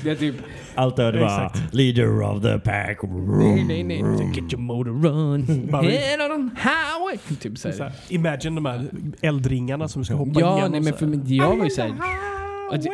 Det 0.04 0.10
är 0.10 0.14
typ, 0.14 0.34
Allt 0.74 0.98
hörde 0.98 1.18
bara 1.20 1.52
leader 1.72 2.20
of 2.22 2.42
the 2.42 2.58
pack. 2.58 2.98
nej 3.38 3.64
nej 3.64 3.82
nej, 3.82 4.02
get 4.34 4.52
your 4.52 4.58
motor 4.62 5.02
run, 5.02 5.68
Bara- 5.72 5.82
head 5.82 6.32
on 6.34 6.50
the 6.50 6.56
highway. 6.62 7.18
Typ 7.40 7.58
så 7.58 7.72
Så 7.72 7.82
här. 7.82 7.90
här, 7.90 7.98
imagine 8.08 8.54
de 8.54 8.66
här 8.66 8.86
eldringarna 9.20 9.88
som 9.88 10.04
ska 10.04 10.14
hoppa 10.14 10.40
Ja, 10.40 10.58
igenom 10.58 10.72
nej, 10.72 10.80
så 10.80 10.84
men 10.84 10.92
här. 10.92 10.98
för 10.98 11.06
mig, 11.06 11.36
jag 11.36 11.56
var 11.56 11.64
ju 11.64 11.70
såhär... 11.70 11.92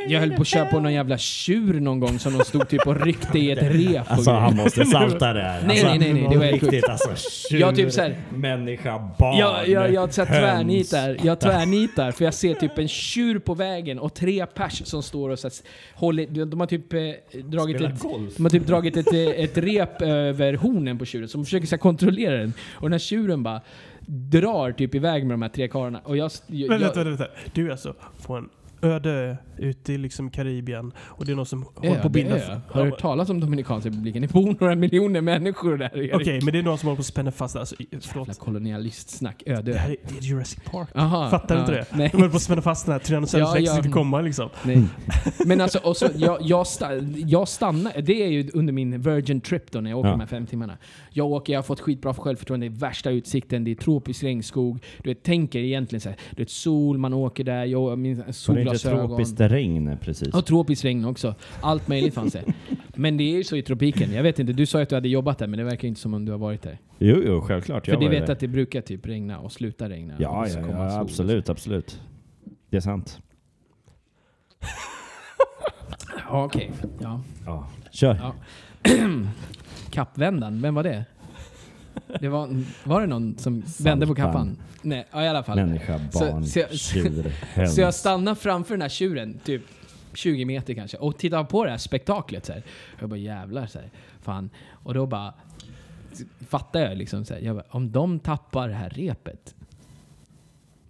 Jag 0.08 0.20
höll 0.20 0.30
på 0.32 0.42
att 0.42 0.46
köra 0.48 0.66
på 0.66 0.80
någon 0.80 0.92
jävla 0.92 1.18
tjur 1.18 1.80
någon 1.80 2.00
gång 2.00 2.18
som 2.18 2.38
de 2.38 2.44
stod 2.44 2.68
typ 2.68 2.86
och 2.86 3.00
ryckte 3.00 3.38
i 3.38 3.50
ett 3.50 3.62
rep. 3.62 4.00
och 4.06 4.12
Alltså 4.12 4.30
grejer. 4.30 4.40
han 4.42 4.56
måste 4.56 4.84
salta 4.86 5.32
det 5.32 5.42
här. 5.42 5.62
Nej, 5.66 5.70
alltså, 5.70 5.86
nej, 5.86 5.98
nej, 5.98 6.12
nej, 6.12 6.26
det 6.30 6.36
var 6.38 6.44
helt 6.44 6.62
riktigt 6.62 6.88
alltså. 6.88 7.30
Tjur, 7.50 7.58
Jag 7.60 7.76
typ 7.76 7.92
så 7.92 8.00
här- 8.00 8.16
människa, 8.30 9.10
barn, 9.18 9.38
Jag, 9.38 9.68
jag, 9.68 9.92
jag 9.92 10.14
så 10.14 10.24
tvärnitar, 10.26 11.16
jag 11.22 11.40
tvärnitar 11.40 12.12
för 12.12 12.24
jag 12.24 12.34
ser 12.34 12.54
typ 12.54 12.78
en 12.78 12.88
tjur 12.88 13.38
på 13.38 13.54
vägen 13.54 13.98
och 13.98 14.14
tre 14.14 14.46
pers 14.46 14.82
som 14.86 15.02
står 15.02 15.30
och 15.30 15.38
så 15.38 15.48
här, 15.48 15.54
håller, 15.94 16.44
de 16.46 16.60
har 16.60 16.66
typ 16.66 16.92
eh, 16.92 17.00
dragit 17.44 17.76
Spelar 17.76 17.90
ett, 17.94 18.00
golf. 18.02 18.36
de 18.36 18.42
har 18.44 18.50
typ 18.50 18.66
dragit 18.66 18.96
ett, 18.96 19.12
eh, 19.12 19.20
ett 19.44 19.58
rep 19.58 20.02
över 20.02 20.54
hornen 20.54 20.98
på 20.98 21.04
tjuren, 21.04 21.28
så 21.28 21.38
de 21.38 21.44
försöker 21.44 21.66
så 21.66 21.74
här, 21.74 21.78
kontrollera 21.80 22.36
den. 22.36 22.52
Och 22.74 22.82
den 22.82 22.92
här 22.92 22.98
tjuren 22.98 23.42
bara 23.42 23.60
drar 24.06 24.72
typ 24.72 24.94
iväg 24.94 25.26
med 25.26 25.34
de 25.34 25.42
här 25.42 25.48
tre 25.48 25.68
karlarna. 25.68 26.00
Och 26.04 26.16
jag, 26.16 26.30
jag, 26.46 26.68
Men 26.68 26.80
vänta, 26.80 26.98
jag, 27.00 27.04
vänta, 27.04 27.24
vänta. 27.24 27.34
Du 27.54 27.66
är 27.66 27.70
alltså 27.70 27.94
på 28.26 28.34
en 28.34 28.48
öde 28.82 29.36
ute 29.58 29.92
i 29.92 29.98
liksom 29.98 30.30
Karibien 30.30 30.92
och 30.98 31.24
det 31.26 31.32
är 31.32 31.36
någon 31.36 31.46
som 31.46 31.66
håller 31.74 32.00
på 32.00 32.06
att 32.06 32.12
binda... 32.12 32.36
ö. 32.36 32.60
Har 32.68 32.84
du 32.84 32.90
hört 32.90 33.00
talas 33.00 33.30
om 33.30 33.40
Dominikanska 33.40 33.88
republiken? 33.90 34.22
Det 34.22 34.32
bor 34.32 34.56
några 34.60 34.74
miljoner 34.74 35.20
människor 35.20 35.76
där. 35.76 36.10
Okej, 36.14 36.40
men 36.42 36.52
det 36.52 36.58
är 36.58 36.62
någon 36.62 36.78
som 36.78 36.86
håller 36.86 36.96
på 36.96 37.00
att 37.00 37.06
spänna 37.06 37.32
fast... 37.32 37.56
Alltså, 37.56 37.74
Jävla 38.16 38.34
kolonialistsnack. 38.34 39.42
Det 39.46 39.52
Öde. 39.52 39.74
här 39.78 39.90
är, 39.90 39.96
det 40.08 40.18
är 40.18 40.22
Jurassic 40.22 40.58
Park. 40.70 40.88
Aha, 40.94 41.30
Fattar 41.30 41.54
du 41.54 41.60
inte 41.60 41.72
ja, 41.72 41.78
det? 41.78 41.96
Nej. 41.96 42.08
De 42.12 42.16
håller 42.16 42.30
på 42.30 42.36
att 42.36 42.42
spänna 42.42 42.62
fast 42.62 42.86
den 42.86 42.92
här 42.92 42.98
Tyrannosaurus 42.98 43.48
Ja, 43.48 43.56
rex 43.60 43.66
ja. 43.70 43.76
inte 43.76 43.88
komma 43.88 44.20
liksom. 44.20 44.48
Nej. 44.64 44.82
Men 45.46 45.60
alltså, 45.60 45.78
och 45.78 45.96
så, 45.96 46.08
jag, 46.16 46.38
jag, 46.42 46.66
sta, 46.66 46.94
jag 47.16 47.48
stannar, 47.48 48.00
det 48.02 48.22
är 48.22 48.28
ju 48.28 48.50
under 48.54 48.72
min 48.72 49.00
Virgin 49.00 49.40
Trip 49.40 49.70
då 49.70 49.80
när 49.80 49.90
jag 49.90 49.98
åker 49.98 50.08
Ja. 50.08 50.12
de 50.12 50.20
här 50.20 50.26
fem 50.26 50.46
timmarna. 50.46 50.78
Jag 51.10 51.26
åker, 51.30 51.52
jag 51.52 51.58
har 51.58 51.62
fått 51.62 51.80
skitbra 51.80 52.14
självförtroende, 52.14 52.68
det 52.68 52.74
är 52.74 52.78
värsta 52.78 53.10
utsikten, 53.10 53.64
det 53.64 53.70
är 53.70 53.74
tropisk 53.74 54.22
regnskog. 54.22 54.84
Du 55.02 55.10
vet, 55.10 55.22
tänker 55.22 55.58
egentligen 55.58 56.00
så 56.00 56.08
här, 56.08 56.18
du 56.30 56.42
vet 56.42 56.50
sol, 56.50 56.98
man 56.98 57.14
åker 57.14 57.44
där, 57.44 57.64
jag 57.64 57.98
det 57.98 58.08
inte 58.08 58.71
solglasögon. 58.78 59.08
tropiskt 59.08 59.40
regn 59.40 59.98
precis? 60.00 60.34
Och 60.34 60.46
tropiskt 60.46 60.84
regn 60.84 61.04
också. 61.04 61.34
Allt 61.60 61.88
möjligt 61.88 62.14
fanns 62.14 62.32
det. 62.32 62.44
Men 62.94 63.16
det 63.16 63.24
är 63.24 63.36
ju 63.36 63.44
så 63.44 63.56
i 63.56 63.62
tropiken. 63.62 64.12
Jag 64.12 64.22
vet 64.22 64.38
inte, 64.38 64.52
du 64.52 64.66
sa 64.66 64.78
ju 64.78 64.82
att 64.82 64.88
du 64.88 64.94
hade 64.94 65.08
jobbat 65.08 65.38
där 65.38 65.46
men 65.46 65.58
det 65.58 65.64
verkar 65.64 65.88
inte 65.88 66.00
som 66.00 66.14
om 66.14 66.24
du 66.24 66.32
har 66.32 66.38
varit 66.38 66.62
där. 66.62 66.78
Jo, 66.98 67.22
jo, 67.26 67.40
självklart. 67.40 67.84
För 67.84 67.92
jag 67.92 68.00
var 68.00 68.08
vet 68.08 68.26
där. 68.26 68.32
att 68.32 68.40
det 68.40 68.48
brukar 68.48 68.80
typ 68.80 69.06
regna 69.06 69.38
och 69.38 69.52
sluta 69.52 69.88
regna. 69.88 70.14
Ja, 70.18 70.46
ja, 70.48 70.60
ja 70.60 70.90
sol. 70.90 71.00
absolut, 71.00 71.48
absolut. 71.48 72.00
Det 72.70 72.76
är 72.76 72.80
sant. 72.80 73.20
Ja, 76.28 76.44
okej. 76.44 76.72
Ja. 77.00 77.20
Ja. 77.46 77.68
Kör. 77.90 78.18
Ja. 78.22 78.34
Kappvändan, 79.90 80.62
vem 80.62 80.74
var 80.74 80.82
det? 80.82 81.04
Det 82.20 82.28
var, 82.28 82.64
var 82.84 83.00
det 83.00 83.06
någon 83.06 83.38
som 83.38 83.62
vände 83.80 84.06
på 84.06 84.14
kappan? 84.14 84.56
Nej, 84.82 85.06
ja, 85.12 85.24
i 85.24 85.28
alla 85.28 85.42
fall. 85.42 85.56
Människa, 85.56 86.00
Så- 86.12 86.18
barn, 86.18 86.46
så 86.46 86.58
jag- 86.58 86.78
tjur, 86.78 87.32
höns. 87.40 87.74
Så 87.74 87.80
jag 87.80 87.94
stannar 87.94 88.34
framför 88.34 88.74
den 88.74 88.82
här 88.82 88.88
tjuren, 88.88 89.38
typ 89.44 89.62
20 90.14 90.44
meter 90.44 90.74
kanske, 90.74 90.96
och 90.96 91.18
tittar 91.18 91.44
på 91.44 91.64
det 91.64 91.70
här 91.70 91.78
spektaklet. 91.78 92.46
Så 92.46 92.52
här. 92.52 92.62
Jag 93.00 93.08
bara 93.08 93.16
jävlar, 93.16 93.66
så 93.66 93.78
här. 93.78 93.90
fan. 94.22 94.50
Och 94.70 94.94
då 94.94 95.06
bara 95.06 95.34
fattar 96.48 96.80
jag 96.80 96.98
liksom, 96.98 97.24
så 97.24 97.34
här, 97.34 97.40
jag 97.40 97.56
bara, 97.56 97.64
om 97.70 97.92
de 97.92 98.18
tappar 98.18 98.68
det 98.68 98.74
här 98.74 98.90
repet, 98.90 99.54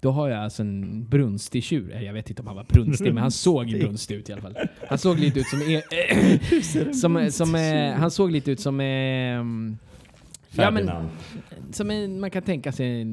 Då 0.01 0.11
har 0.11 0.29
jag 0.29 0.39
alltså 0.45 0.63
en 0.63 1.05
brunstig 1.05 1.65
tjur. 1.65 2.01
Jag 2.01 2.13
vet 2.13 2.31
inte 2.31 2.43
om 2.43 2.47
han 2.49 2.57
var 2.57 2.65
brunstig, 2.69 3.15
men 3.15 3.23
han 3.23 3.31
såg 3.31 3.67
brunstig 3.71 4.15
ut 4.15 4.29
i 4.31 4.33
alla 4.33 4.43
fall. 4.43 4.57
Han 4.89 4.99
såg 4.99 5.19
lite 5.19 5.41
ut 5.41 5.47
som... 5.47 5.61
Eh, 5.61 6.93
som, 6.93 7.31
som 7.31 7.55
eh, 7.55 7.93
han 7.93 8.11
såg 8.11 8.31
lite 8.31 8.51
ut 8.51 8.61
som... 8.61 8.81
Ja, 10.53 10.71
men, 10.71 10.91
som 11.73 11.91
en, 11.91 12.21
man 12.21 12.31
kan 12.31 12.43
tänka 12.43 12.73
sig 12.73 13.07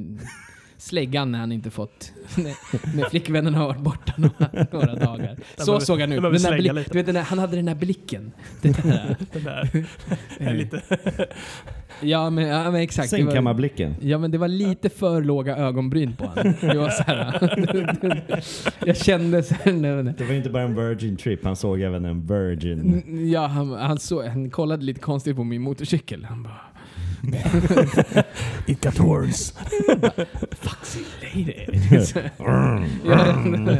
släggan 0.77 1.31
när 1.31 1.39
han 1.39 1.51
inte 1.51 1.69
fått... 1.69 2.11
När, 2.37 2.95
när 2.97 3.09
flickvännen 3.09 3.53
har 3.53 3.67
varit 3.67 3.79
borta 3.81 4.13
några, 4.17 4.65
några 4.71 4.95
dagar. 4.95 5.35
Så 5.57 5.65
behöver- 5.65 5.85
såg 5.85 6.01
han 6.01 6.11
ut. 6.11 6.21
Den 6.21 6.31
där 6.33 6.57
blick, 6.57 6.91
du 6.91 6.97
vet, 6.97 7.05
den 7.05 7.15
där, 7.15 7.21
han 7.21 7.39
hade 7.39 7.55
den 7.55 7.65
där 7.65 7.75
blicken. 7.75 8.31
Den 8.61 8.71
där, 8.71 9.15
Den 9.33 9.43
där. 9.43 9.85
är 10.39 10.53
lite... 10.53 10.81
ja, 12.01 12.29
men, 12.29 12.47
ja 12.47 12.71
men 12.71 12.81
exakt. 12.81 13.09
Sängkammarblicken. 13.09 13.95
ja 14.01 14.17
men 14.17 14.31
det 14.31 14.37
var 14.37 14.47
lite 14.47 14.89
för 14.89 15.21
låga 15.21 15.57
ögonbryn 15.57 16.15
på 16.15 16.25
honom. 16.25 16.53
Det 16.61 16.77
var 16.77 16.89
så 16.89 17.03
här, 17.03 18.33
Jag 18.85 18.97
kände 18.97 19.43
så 19.43 19.53
här. 19.53 20.13
Det 20.17 20.23
var 20.25 20.33
inte 20.33 20.49
bara 20.49 20.63
en 20.63 20.75
virgin 20.75 21.17
trip, 21.17 21.43
han 21.43 21.55
såg 21.55 21.81
även 21.81 22.05
en 22.05 22.27
virgin. 22.27 23.03
Ja, 23.31 23.47
han, 23.47 23.71
han, 23.71 23.97
såg, 23.99 24.25
han 24.25 24.49
kollade 24.49 24.83
lite 24.85 24.99
konstigt 24.99 25.35
på 25.35 25.43
min 25.43 25.61
motorcykel. 25.61 26.25
Han 26.25 26.43
bara... 26.43 26.68
It 28.67 28.81
got 28.83 28.99
worse. 28.99 29.53
Foxy 30.51 30.99
lady. 31.35 31.53
Ja, 33.05 33.77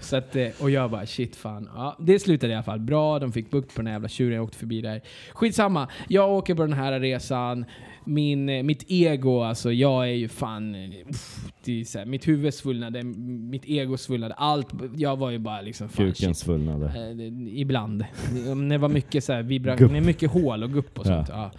så 0.00 0.16
att, 0.16 0.36
eh, 0.36 0.46
och 0.60 0.70
jag 0.70 0.90
bara 0.90 1.06
shit 1.06 1.36
fan. 1.36 1.68
Ja, 1.74 1.96
det 2.00 2.18
slutade 2.18 2.52
i 2.52 2.56
alla 2.56 2.62
fall 2.64 2.80
bra. 2.80 3.18
De 3.18 3.32
fick 3.32 3.50
bukt 3.50 3.74
på 3.74 3.80
den 3.80 3.86
här 3.86 3.94
jävla 3.94 4.08
tjuren. 4.08 4.34
Jag 4.34 4.44
åkte 4.44 4.58
förbi 4.58 4.80
där. 4.80 5.00
Skitsamma. 5.32 5.88
Jag 6.08 6.30
åker 6.32 6.54
på 6.54 6.62
den 6.62 6.72
här 6.72 7.00
resan. 7.00 7.64
Min, 8.06 8.48
eh, 8.48 8.62
mitt 8.62 8.84
ego, 8.88 9.40
alltså 9.42 9.72
jag 9.72 10.04
är 10.04 10.12
ju 10.12 10.28
fan... 10.28 10.74
eh, 10.74 10.90
uff, 11.10 11.46
det 11.64 11.80
är 11.80 11.84
så 11.84 11.98
här, 11.98 12.06
mitt 12.06 12.28
huvud 12.28 12.54
svullnade, 12.54 13.02
mitt 13.02 13.64
ego 13.64 13.96
svullnade. 13.96 14.34
Allt. 14.34 14.68
Jag 14.96 15.16
var 15.16 15.30
ju 15.30 15.38
bara 15.38 15.60
liksom 15.60 15.88
Kuken 15.88 16.34
svullnade. 16.34 16.86
Eh, 16.86 17.16
det- 17.16 17.50
Ibland. 17.60 18.04
När 18.56 18.68
det 18.68 18.78
var 18.78 18.88
mycket 18.88 19.24
så 19.24 19.32
här 19.32 19.42
vibra- 19.42 19.76
Gupp. 19.76 19.90
när 19.90 20.00
det 20.00 20.04
är 20.04 20.06
mycket 20.06 20.30
hål 20.30 20.62
och 20.62 20.72
gupp 20.72 20.98
och 20.98 21.06
Ja. 21.06 21.10
sånt. 21.10 21.28
Ja. 21.28 21.50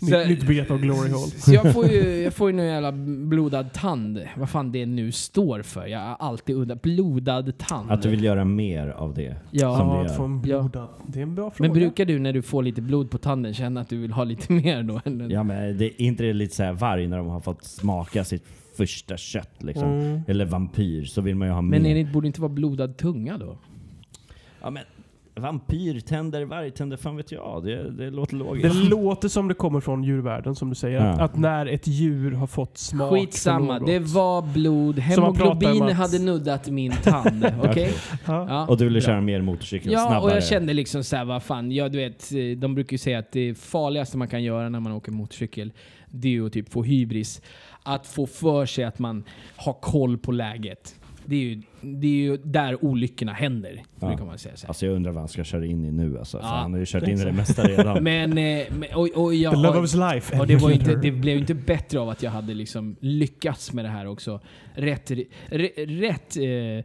Nytt, 0.00 0.28
nytt 0.28 0.46
begrepp 0.46 0.70
av 0.70 0.78
glory 0.80 1.10
hole. 1.10 1.26
Så 1.36 1.52
jag 1.54 1.72
får 1.72 1.86
ju, 1.86 2.22
jag 2.22 2.34
får 2.34 2.50
ju 2.50 2.56
nu 2.56 2.64
jävla 2.66 2.92
blodad 2.92 3.72
tand. 3.72 4.20
Vad 4.36 4.50
fan 4.50 4.72
det 4.72 4.86
nu 4.86 5.12
står 5.12 5.62
för. 5.62 5.86
Jag 5.86 5.98
har 6.00 6.16
alltid 6.18 6.56
undrat. 6.56 6.82
Blodad 6.82 7.58
tand. 7.58 7.90
Att 7.90 8.02
du 8.02 8.08
vill 8.08 8.24
göra 8.24 8.44
mer 8.44 8.88
av 8.88 9.14
det. 9.14 9.36
Ja. 9.50 9.76
som 9.76 9.88
Ja, 9.88 10.04
att 10.04 10.16
få 10.16 10.22
en 10.24 10.42
Ja. 10.46 10.60
blodad. 10.62 10.88
Det 11.06 11.18
är 11.18 11.22
en 11.22 11.34
bra 11.34 11.50
fråga. 11.50 11.68
Men 11.68 11.78
brukar 11.78 12.04
du 12.04 12.18
när 12.18 12.32
du 12.32 12.42
får 12.42 12.62
lite 12.62 12.82
blod 12.82 13.10
på 13.10 13.18
tanden 13.18 13.54
känna 13.54 13.80
att 13.80 13.88
du 13.88 13.96
vill 14.00 14.12
ha 14.12 14.24
lite 14.24 14.52
mer 14.62 14.82
då? 14.82 15.00
Eller? 15.04 15.30
Ja 15.30 15.42
men 15.42 15.78
det 15.78 15.84
är 15.84 16.00
inte 16.06 16.22
det 16.24 16.32
lite 16.32 16.54
så 16.56 16.62
här 16.62 16.72
varg 16.72 17.06
när 17.06 17.16
de 17.18 17.26
har 17.26 17.40
fått 17.40 17.64
smaka 17.64 18.24
sitt 18.24 18.44
första 18.76 19.16
kött 19.16 19.62
liksom. 19.62 19.88
Mm. 19.88 20.20
Eller 20.28 20.44
vampyr 20.44 21.04
så 21.04 21.20
vill 21.20 21.34
man 21.36 21.48
ju 21.48 21.54
ha 21.54 21.62
Men 21.62 21.82
mer. 21.82 21.90
är 21.90 22.04
det, 22.04 22.12
borde 22.12 22.24
det 22.24 22.26
inte 22.26 22.40
vara 22.40 22.52
blodad 22.52 22.96
tunga 22.96 23.38
då? 23.38 23.58
Ja 24.62 24.70
men 24.70 24.82
vampyrtänder, 25.34 26.44
vargtänder, 26.44 26.96
fan 26.96 27.16
vet 27.16 27.32
jag. 27.32 27.64
Det, 27.64 27.90
det 27.90 28.10
låter 28.10 28.32
Det 28.36 28.38
logiskt. 28.44 28.74
låter 28.90 29.28
som 29.28 29.48
det 29.48 29.54
kommer 29.54 29.80
från 29.80 30.04
djurvärlden 30.04 30.54
som 30.54 30.68
du 30.68 30.74
säger. 30.74 31.00
Att, 31.00 31.18
Ja. 31.18 31.24
att 31.24 31.36
när 31.36 31.66
ett 31.66 31.86
djur 31.86 32.32
har 32.32 32.46
fått 32.46 32.78
smak 32.78 33.12
Skitsamma, 33.12 33.78
det 33.78 33.98
var 33.98 34.42
blod. 34.42 34.94
Så 34.94 35.00
Hemoglobin 35.00 35.82
att- 35.82 35.92
hade 35.92 36.18
nuddat 36.18 36.68
min 36.68 36.92
tand. 36.92 37.46
Okej? 37.64 37.92
Ja. 38.26 38.46
Ja. 38.48 38.66
Och 38.66 38.76
du 38.78 38.84
ville 38.84 39.00
köra 39.00 39.20
mer 39.20 39.40
motorcykel 39.42 39.92
Ja, 39.92 39.98
snabbare. 39.98 40.20
och 40.20 40.30
jag 40.36 40.44
kände 40.44 40.72
liksom 40.74 41.04
såhär, 41.04 41.24
vad 41.24 41.42
fan, 41.42 41.72
ja, 41.72 41.88
du 41.88 41.98
vet, 41.98 42.32
eh, 42.32 42.58
de 42.58 42.74
brukar 42.74 42.92
ju 42.94 42.98
säga 42.98 43.18
att 43.18 43.32
det 43.32 43.58
farligaste 43.58 44.16
man 44.18 44.28
kan 44.28 44.42
göra 44.42 44.68
när 44.68 44.80
man 44.80 44.92
åker 44.92 45.12
motorcykel, 45.12 45.72
det 46.10 46.28
är 46.28 46.32
ju 46.32 46.46
att 46.46 46.52
typ 46.52 46.72
få 46.72 46.82
hybris. 46.82 47.42
Att 47.82 48.06
få 48.06 48.26
för 48.26 48.66
sig 48.66 48.84
att 48.84 48.98
man 48.98 49.24
har 49.56 49.72
koll 49.72 50.18
på 50.18 50.32
läget. 50.32 50.94
Det 51.26 51.36
är 51.36 51.40
ju, 51.40 51.62
det 51.80 52.06
är 52.06 52.10
ju 52.30 52.36
där 52.36 52.84
olyckorna 52.84 53.32
händer, 53.32 53.82
Ja. 54.00 54.06
brukar 54.08 54.24
man 54.24 54.38
säga. 54.38 54.56
Så 54.56 54.66
här. 54.66 54.70
Alltså 54.70 54.86
jag 54.86 54.94
undrar 54.94 55.12
vad 55.12 55.20
han 55.20 55.28
ska 55.28 55.44
köra 55.44 55.66
in 55.66 55.84
i 55.84 55.92
nu 55.92 56.18
alltså. 56.18 56.38
Ja. 56.42 56.46
han 56.46 56.72
har 56.72 56.80
ju 56.80 56.86
kört 56.86 57.08
in 57.08 57.20
i 57.20 57.24
det 57.24 57.32
mesta 57.32 57.62
redan. 57.62 58.04
Men, 58.04 58.38
eh, 58.38 58.66
och, 58.94 59.08
och 59.24 59.34
jag 59.34 59.52
The 59.52 59.58
love 59.60 59.78
of 59.78 59.84
his 59.84 59.94
life. 59.94 60.38
och 60.40 60.46
det, 60.46 60.56
var 60.56 60.70
inte, 60.70 60.94
det 60.94 61.10
blev 61.10 61.34
ju 61.34 61.40
inte 61.40 61.54
bättre 61.54 62.00
av 62.00 62.08
att 62.08 62.22
jag 62.22 62.30
hade 62.30 62.54
liksom 62.54 62.96
lyckats 63.00 63.72
med 63.72 63.84
det 63.84 63.88
här 63.88 64.06
också. 64.06 64.40
Rätt, 64.74 65.10
rätt 65.76 66.36
eh, 66.36 66.84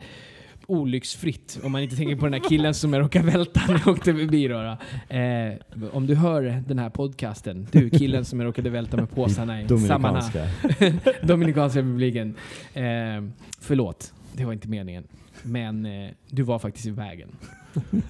olycksfritt. 0.68 1.60
Om 1.64 1.72
man 1.72 1.82
inte 1.82 1.96
tänker 1.96 2.16
på 2.16 2.26
den 2.26 2.34
här 2.34 2.50
killen 2.50 2.74
som 2.74 2.94
jag 2.94 3.02
råkade 3.04 3.26
välta 3.32 3.62
när 3.68 3.82
jag 3.86 3.88
åkte 3.88 4.14
förbi. 4.14 4.48
Då. 4.48 4.78
Eh, 5.16 5.90
om 5.92 6.08
du 6.08 6.16
hör 6.16 6.64
den 6.68 6.80
här 6.80 6.90
podcasten, 6.90 7.68
du 7.72 7.90
killen 7.90 8.26
som 8.26 8.40
jag 8.40 8.48
råkade 8.48 8.70
välta 8.70 8.98
med 8.98 9.10
påsarna 9.12 9.62
i 9.62 9.68
Samana, 9.68 10.22
Dominikanska. 10.22 10.48
Dominikanska 11.28 11.80
republiken. 11.80 12.36
Eh, 12.74 12.84
förlåt, 13.62 14.14
det 14.38 14.46
var 14.46 14.54
inte 14.54 14.68
meningen. 14.68 15.04
Men 15.44 15.86
eh, 15.86 16.12
du 16.28 16.44
var 16.44 16.60
faktiskt 16.60 16.86
i 16.86 16.92
vägen. 16.92 17.30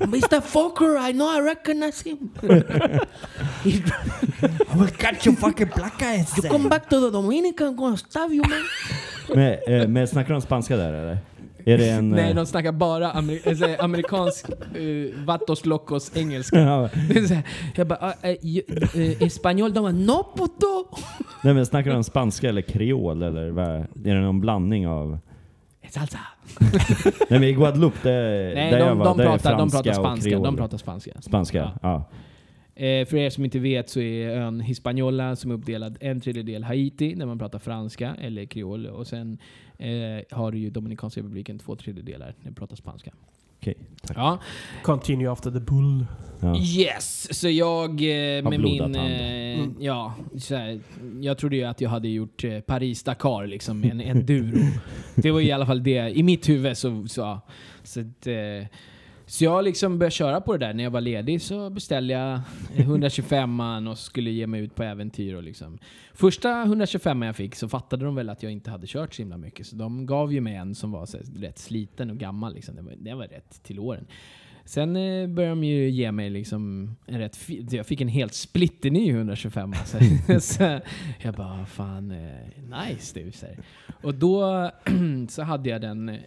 Mr 0.00 0.40
Fokker, 0.40 1.08
I 1.08 1.12
know 1.12 1.36
I 1.36 1.40
recognize 1.40 2.04
him. 2.04 2.30
I 3.64 3.82
will 4.74 4.90
cut 4.90 5.26
your 5.26 5.36
fucking 5.36 5.70
black 5.76 6.02
eyes. 6.02 6.38
You 6.38 6.50
come 6.50 6.68
back 6.68 6.88
to 6.88 7.00
the 7.00 7.10
Dominican, 7.10 7.66
I'm 7.66 7.76
gonna 7.76 7.96
stab 7.96 8.32
you 8.32 8.42
man. 8.48 8.62
Men, 9.34 9.58
eh, 9.66 9.88
men 9.88 10.08
snackar 10.08 10.32
de 10.32 10.42
spanska 10.42 10.76
där 10.76 10.92
eller? 10.92 11.18
Är 11.64 11.78
det 11.78 11.90
en... 11.90 12.08
Nej, 12.10 12.30
eh, 12.30 12.36
de 12.36 12.46
snackar 12.46 12.72
bara 12.72 13.10
amer 13.10 13.48
alltså, 13.48 13.66
amerikansk 13.78 14.46
uh, 14.76 15.24
vatos 15.24 15.66
locos 15.66 16.16
engelska. 16.16 16.58
ja, 16.60 16.84
är 16.84 17.42
jag 17.74 17.86
bara, 17.86 18.08
uh, 18.08 18.30
uh, 18.30 19.00
uh, 19.00 19.22
espanol, 19.22 19.72
de 19.72 19.80
bara 19.80 19.92
no 19.92 20.26
puto. 20.36 20.96
nej 21.42 21.54
men 21.54 21.66
snackar 21.66 21.92
de 21.92 22.04
spanska 22.04 22.48
eller 22.48 22.62
kreol 22.62 23.22
eller 23.22 23.50
vad? 23.50 23.66
Är 23.66 23.86
det 23.94 24.20
någon 24.20 24.40
blandning 24.40 24.88
av... 24.88 25.18
Salsa. 25.90 26.18
Nej 27.30 27.40
men 27.40 27.44
i 27.44 27.52
Guadeloupe, 27.52 27.98
det, 28.02 28.54
Nej, 28.54 28.70
där 28.70 28.78
jag 28.78 28.88
de, 28.88 28.98
var, 28.98 29.04
de, 29.04 29.16
där 29.18 29.24
är 29.24 29.28
pratar, 29.28 29.50
de 29.50 29.70
franska 29.70 29.82
pratar 29.82 29.90
och 29.90 30.06
spanska. 30.06 30.30
kreol. 30.30 30.42
De 30.42 30.56
pratar 30.56 30.78
spanska. 30.78 31.12
Spanska, 31.20 31.70
Ja. 31.82 32.10
Eh, 32.76 33.06
för 33.06 33.16
er 33.16 33.30
som 33.30 33.44
inte 33.44 33.58
vet 33.58 33.90
så 33.90 34.00
är 34.00 34.30
ön 34.30 34.60
Hispaniola 34.60 35.36
som 35.36 35.50
är 35.50 35.54
uppdelad 35.54 35.98
en 36.00 36.20
tredjedel 36.20 36.64
Haiti 36.64 37.14
när 37.14 37.26
man 37.26 37.38
pratar 37.38 37.58
franska 37.58 38.16
eller 38.20 38.44
kreol 38.44 38.86
och 38.86 39.06
sen 39.06 39.38
eh, 39.78 40.36
har 40.36 40.52
du 40.52 40.58
ju 40.58 40.70
Dominikanska 40.70 41.20
republiken 41.20 41.58
två 41.58 41.76
tredjedelar 41.76 42.34
när 42.38 42.44
man 42.44 42.54
pratar 42.54 42.76
spanska. 42.76 43.12
Okej, 43.60 43.76
tack. 44.02 44.16
Ja. 44.16 44.38
Continue 44.82 45.30
after 45.30 45.50
the 45.50 45.60
bull. 45.60 46.06
Ja. 46.40 46.56
Yes! 46.56 47.40
Så 47.40 47.48
jag 47.48 47.90
eh, 47.90 48.42
med 48.50 48.60
min... 48.60 48.94
Eh, 48.94 49.34
Mm. 49.54 49.74
Ja, 49.80 50.14
så 50.38 50.54
här, 50.56 50.80
jag 51.20 51.38
trodde 51.38 51.56
ju 51.56 51.64
att 51.64 51.80
jag 51.80 51.90
hade 51.90 52.08
gjort 52.08 52.44
eh, 52.44 52.60
Paris-Dakar 52.60 53.46
liksom 53.46 53.80
med 53.80 53.90
en 53.90 54.00
enduro. 54.00 54.58
det 55.14 55.30
var 55.30 55.40
i 55.40 55.52
alla 55.52 55.66
fall 55.66 55.82
det. 55.82 56.18
I 56.18 56.22
mitt 56.22 56.48
huvud 56.48 56.76
så... 56.76 57.06
Så, 57.08 57.40
så, 57.82 58.00
att, 58.00 58.26
eh, 58.26 58.66
så 59.34 59.44
jag 59.44 59.64
liksom 59.64 59.98
började 59.98 60.10
köra 60.10 60.40
på 60.40 60.56
det 60.56 60.66
där. 60.66 60.74
När 60.74 60.84
jag 60.84 60.90
var 60.90 61.00
ledig 61.00 61.42
så 61.42 61.70
beställde 61.70 62.14
jag 62.14 62.40
125 62.76 63.50
man 63.50 63.88
och 63.88 63.98
skulle 63.98 64.30
ge 64.30 64.46
mig 64.46 64.60
ut 64.60 64.74
på 64.74 64.82
äventyr. 64.82 65.34
Och 65.34 65.42
liksom. 65.42 65.78
Första 66.12 66.62
125 66.62 67.22
jag 67.22 67.36
fick 67.36 67.54
så 67.54 67.68
fattade 67.68 68.04
de 68.04 68.14
väl 68.14 68.28
att 68.28 68.42
jag 68.42 68.52
inte 68.52 68.70
hade 68.70 68.86
kört 68.86 69.14
så 69.14 69.22
himla 69.22 69.36
mycket. 69.36 69.66
Så 69.66 69.76
de 69.76 70.06
gav 70.06 70.32
ju 70.32 70.40
mig 70.40 70.54
en 70.54 70.74
som 70.74 70.92
var 70.92 71.06
så 71.06 71.18
rätt 71.36 71.58
sliten 71.58 72.10
och 72.10 72.16
gammal. 72.16 72.54
Liksom. 72.54 72.76
Det, 72.76 72.82
var, 72.82 72.94
det 72.98 73.14
var 73.14 73.26
rätt 73.26 73.62
till 73.62 73.78
åren. 73.78 74.06
Sen 74.64 74.96
eh, 74.96 75.28
började 75.28 75.54
de 75.54 75.64
ju 75.64 75.90
ge 75.90 76.12
mig 76.12 76.30
liksom 76.30 76.94
en 77.06 77.18
rätt 77.18 77.38
Jag 77.70 77.86
fick 77.86 78.00
en 78.00 78.08
helt 78.08 78.34
splitterny 78.34 79.10
125 79.10 79.72
alltså. 79.72 79.98
så 80.40 80.80
Jag 81.22 81.34
bara, 81.34 81.66
fan, 81.66 82.10
eh, 82.10 82.88
nice 82.88 83.20
du. 83.20 83.32
Och 84.02 84.14
då 84.14 84.70
så 85.28 85.42
hade 85.42 85.70
jag 85.70 85.80
den, 85.80 86.08
eh, 86.08 86.18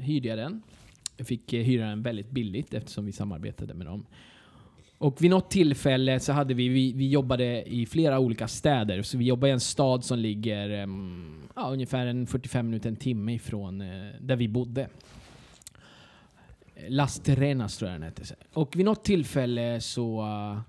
hyrde 0.00 0.28
jag 0.28 0.38
den. 0.38 0.62
Jag 1.18 1.26
fick 1.26 1.52
eh, 1.52 1.62
hyra 1.62 1.86
den 1.86 2.02
väldigt 2.02 2.30
billigt 2.30 2.74
eftersom 2.74 3.06
vi 3.06 3.12
samarbetade 3.12 3.74
med 3.74 3.86
dem. 3.86 4.06
Och 4.98 5.22
vid 5.22 5.30
något 5.30 5.50
tillfälle 5.50 6.20
så 6.20 6.32
hade 6.32 6.54
vi, 6.54 6.68
vi, 6.68 6.92
vi 6.92 7.08
jobbade 7.08 7.62
i 7.68 7.86
flera 7.86 8.18
olika 8.18 8.48
städer. 8.48 9.02
Så 9.02 9.18
vi 9.18 9.24
jobbade 9.24 9.48
i 9.48 9.52
en 9.52 9.60
stad 9.60 10.04
som 10.04 10.18
ligger 10.18 10.82
um, 10.82 11.42
ja, 11.56 11.70
ungefär 11.70 12.06
en 12.06 12.26
45 12.26 12.66
minuter, 12.66 12.88
en 12.88 12.96
timme 12.96 13.34
ifrån 13.34 13.80
uh, 13.80 14.10
där 14.20 14.36
vi 14.36 14.48
bodde. 14.48 14.88
Las 16.88 17.20
Terrenas 17.20 17.76
tror 17.76 17.90
jag 17.90 18.00
den 18.00 18.08
hette. 18.08 18.22
Och 18.52 18.76
vid 18.76 18.84
något 18.84 19.04
tillfälle 19.04 19.80
så... 19.80 20.20
Uh, 20.20 20.60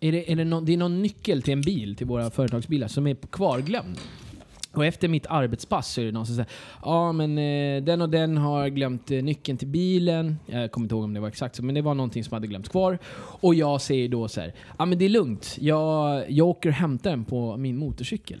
är 0.00 0.12
det, 0.12 0.32
är 0.32 0.36
det, 0.36 0.44
någon, 0.44 0.64
det 0.64 0.72
är 0.72 0.76
någon 0.76 1.02
nyckel 1.02 1.42
till 1.42 1.52
en 1.52 1.60
bil, 1.60 1.96
till 1.96 2.06
våra 2.06 2.30
företagsbilar, 2.30 2.88
som 2.88 3.06
är 3.06 3.14
kvarglömd. 3.14 3.98
Och 4.76 4.86
efter 4.86 5.08
mitt 5.08 5.26
arbetspass 5.26 5.92
så 5.92 6.00
är 6.00 6.04
det 6.04 6.12
någon 6.12 6.26
som 6.26 6.34
säger 6.34 6.50
Ja 6.82 7.12
men 7.12 7.38
eh, 7.38 7.82
den 7.82 8.02
och 8.02 8.10
den 8.10 8.36
har 8.36 8.68
glömt 8.68 9.10
eh, 9.10 9.22
nyckeln 9.22 9.58
till 9.58 9.68
bilen. 9.68 10.36
Jag 10.46 10.72
kommer 10.72 10.84
inte 10.84 10.94
ihåg 10.94 11.04
om 11.04 11.14
det 11.14 11.20
var 11.20 11.28
exakt 11.28 11.56
så, 11.56 11.64
men 11.64 11.74
det 11.74 11.82
var 11.82 11.94
någonting 11.94 12.24
som 12.24 12.34
hade 12.34 12.46
glömts 12.46 12.68
kvar. 12.68 12.98
Och 13.40 13.54
jag 13.54 13.80
säger 13.80 14.08
då 14.08 14.28
så 14.28 14.40
här, 14.40 14.54
ja 14.78 14.84
men 14.86 14.98
det 14.98 15.04
är 15.04 15.08
lugnt. 15.08 15.56
Jag, 15.60 16.30
jag 16.30 16.46
åker 16.46 16.68
och 16.68 16.74
hämtar 16.74 17.10
den 17.10 17.24
på 17.24 17.56
min 17.56 17.76
motorcykel. 17.76 18.38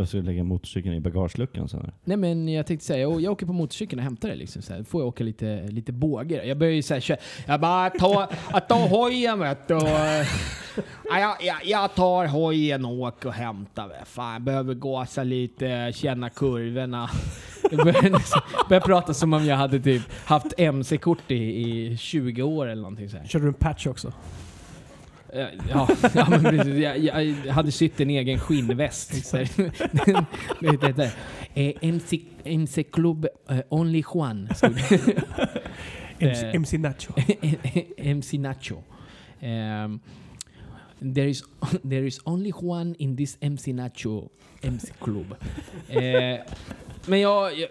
Jag 0.00 0.08
skulle 0.08 0.22
lägga 0.22 0.44
motorcykeln 0.44 0.94
i 0.94 1.00
bagageluckan 1.00 1.68
sen. 1.68 1.92
Nej 2.04 2.16
men 2.16 2.48
jag 2.48 2.66
tänkte 2.66 2.86
säga, 2.86 2.98
jag, 3.00 3.20
jag 3.20 3.32
åker 3.32 3.46
på 3.46 3.52
motorcykeln 3.52 3.98
och 3.98 4.04
hämtar 4.04 4.28
det 4.28 4.34
liksom. 4.34 4.62
Så 4.62 4.72
här. 4.72 4.82
Får 4.82 5.00
jag 5.00 5.08
åka 5.08 5.24
lite, 5.24 5.66
lite 5.68 5.92
bågar. 5.92 6.42
Jag 6.42 6.58
börjar 6.58 6.72
ju 6.72 6.82
såhär 6.82 7.00
köra. 7.00 7.18
Jag 7.46 7.60
bara 7.60 7.90
ta, 7.90 8.28
att 8.50 8.68
ta 8.68 8.74
hojen 8.74 9.38
vet 9.38 9.68
du. 9.68 9.74
jag, 9.74 11.36
jag, 11.40 11.56
jag 11.64 11.94
tar 11.94 12.26
hojen 12.26 12.84
och 12.84 12.92
åker 12.92 13.28
och 13.28 13.34
hämtar. 13.34 13.88
väl. 13.88 14.04
Fan, 14.04 14.32
jag 14.32 14.42
behöver 14.42 14.74
gasa 14.74 15.22
lite, 15.22 15.92
känna 15.94 16.30
kurvorna. 16.30 17.10
Jag 17.70 17.84
började 18.68 18.86
prata 18.86 19.14
som 19.14 19.32
om 19.32 19.44
jag 19.44 19.56
hade 19.56 19.80
typ 19.80 20.02
haft 20.24 20.52
MC-kort 20.58 21.30
i, 21.30 21.34
i 21.34 21.96
20 21.96 22.42
år 22.42 22.66
eller 22.66 22.82
någonting 22.82 23.08
så 23.08 23.16
här. 23.16 23.26
Körde 23.26 23.44
du 23.44 23.48
en 23.48 23.54
patch 23.54 23.86
också? 23.86 24.12
Eh, 25.32 25.46
Ja, 25.70 25.88
ja 26.14 26.26
men 26.30 26.42
precis. 26.42 26.74
Jag, 26.76 26.98
jag 26.98 27.52
hade 27.52 27.72
sytt 27.72 28.00
en 28.00 28.10
egen 28.10 28.38
skinnväst. 28.38 29.34
Eh, 31.54 31.72
MC, 31.80 32.20
MC 32.44 32.82
Club 32.82 33.26
eh, 33.48 33.58
Only 33.68 34.02
Juan. 34.14 34.48
MC, 36.18 36.76
Eh. 36.76 36.80
Nacho. 36.80 37.12
MC 37.96 38.38
Nacho. 38.38 38.82
Um, 39.42 40.00
there, 41.14 41.28
is, 41.28 41.42
there 41.82 42.06
is 42.06 42.20
only 42.24 42.52
one 42.52 42.94
in 42.98 43.16
this 43.16 43.38
MC 43.40 43.72
Nacho 43.72 44.28
MC 44.62 44.92
Club. 45.00 45.34
Eh, 45.88 46.40
men 47.06 47.20
jag, 47.20 47.58
jag, 47.58 47.68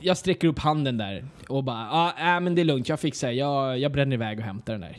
jag 0.00 0.16
sträcker 0.18 0.48
upp 0.48 0.58
handen 0.58 0.96
där 0.98 1.24
och 1.48 1.64
bara, 1.64 1.76
ja 1.76 2.14
ah, 2.18 2.36
äh, 2.36 2.40
men 2.40 2.54
det 2.54 2.62
är 2.62 2.64
lugnt, 2.64 2.88
jag 2.88 3.00
fixar. 3.00 3.30
Jag, 3.30 3.78
jag 3.78 3.92
bränner 3.92 4.14
iväg 4.14 4.38
och 4.38 4.44
hämtar 4.44 4.72
den 4.72 4.80
där. 4.80 4.96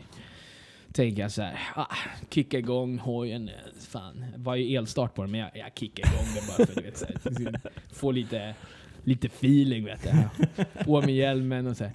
Tänker 0.96 1.22
jag 1.22 1.32
så 1.32 1.41
här, 1.41 1.60
ah, 1.76 1.96
kicka 2.30 2.58
igång 2.58 2.98
hojen. 2.98 3.50
Fan, 3.80 4.26
var 4.38 4.56
ju 4.56 4.76
elstart 4.76 5.16
på 5.16 5.22
den 5.22 5.32
men 5.32 5.39
jag, 5.39 5.50
jag 5.54 5.72
kickar 5.76 6.04
igång 6.08 6.26
den 6.36 6.43
bara 6.48 6.68
för 6.68 6.76
du 6.76 6.82
vet, 6.82 6.98
så 6.98 7.06
här, 7.06 7.60
få 7.93 8.12
lite, 8.12 8.56
lite 9.04 9.28
feeling 9.28 9.86
vet 9.86 10.04
du. 10.04 10.64
På 10.86 11.02
med 11.02 11.16
hjälmen 11.16 11.68
och 11.68 11.78
så 11.78 11.84
här. 11.84 11.93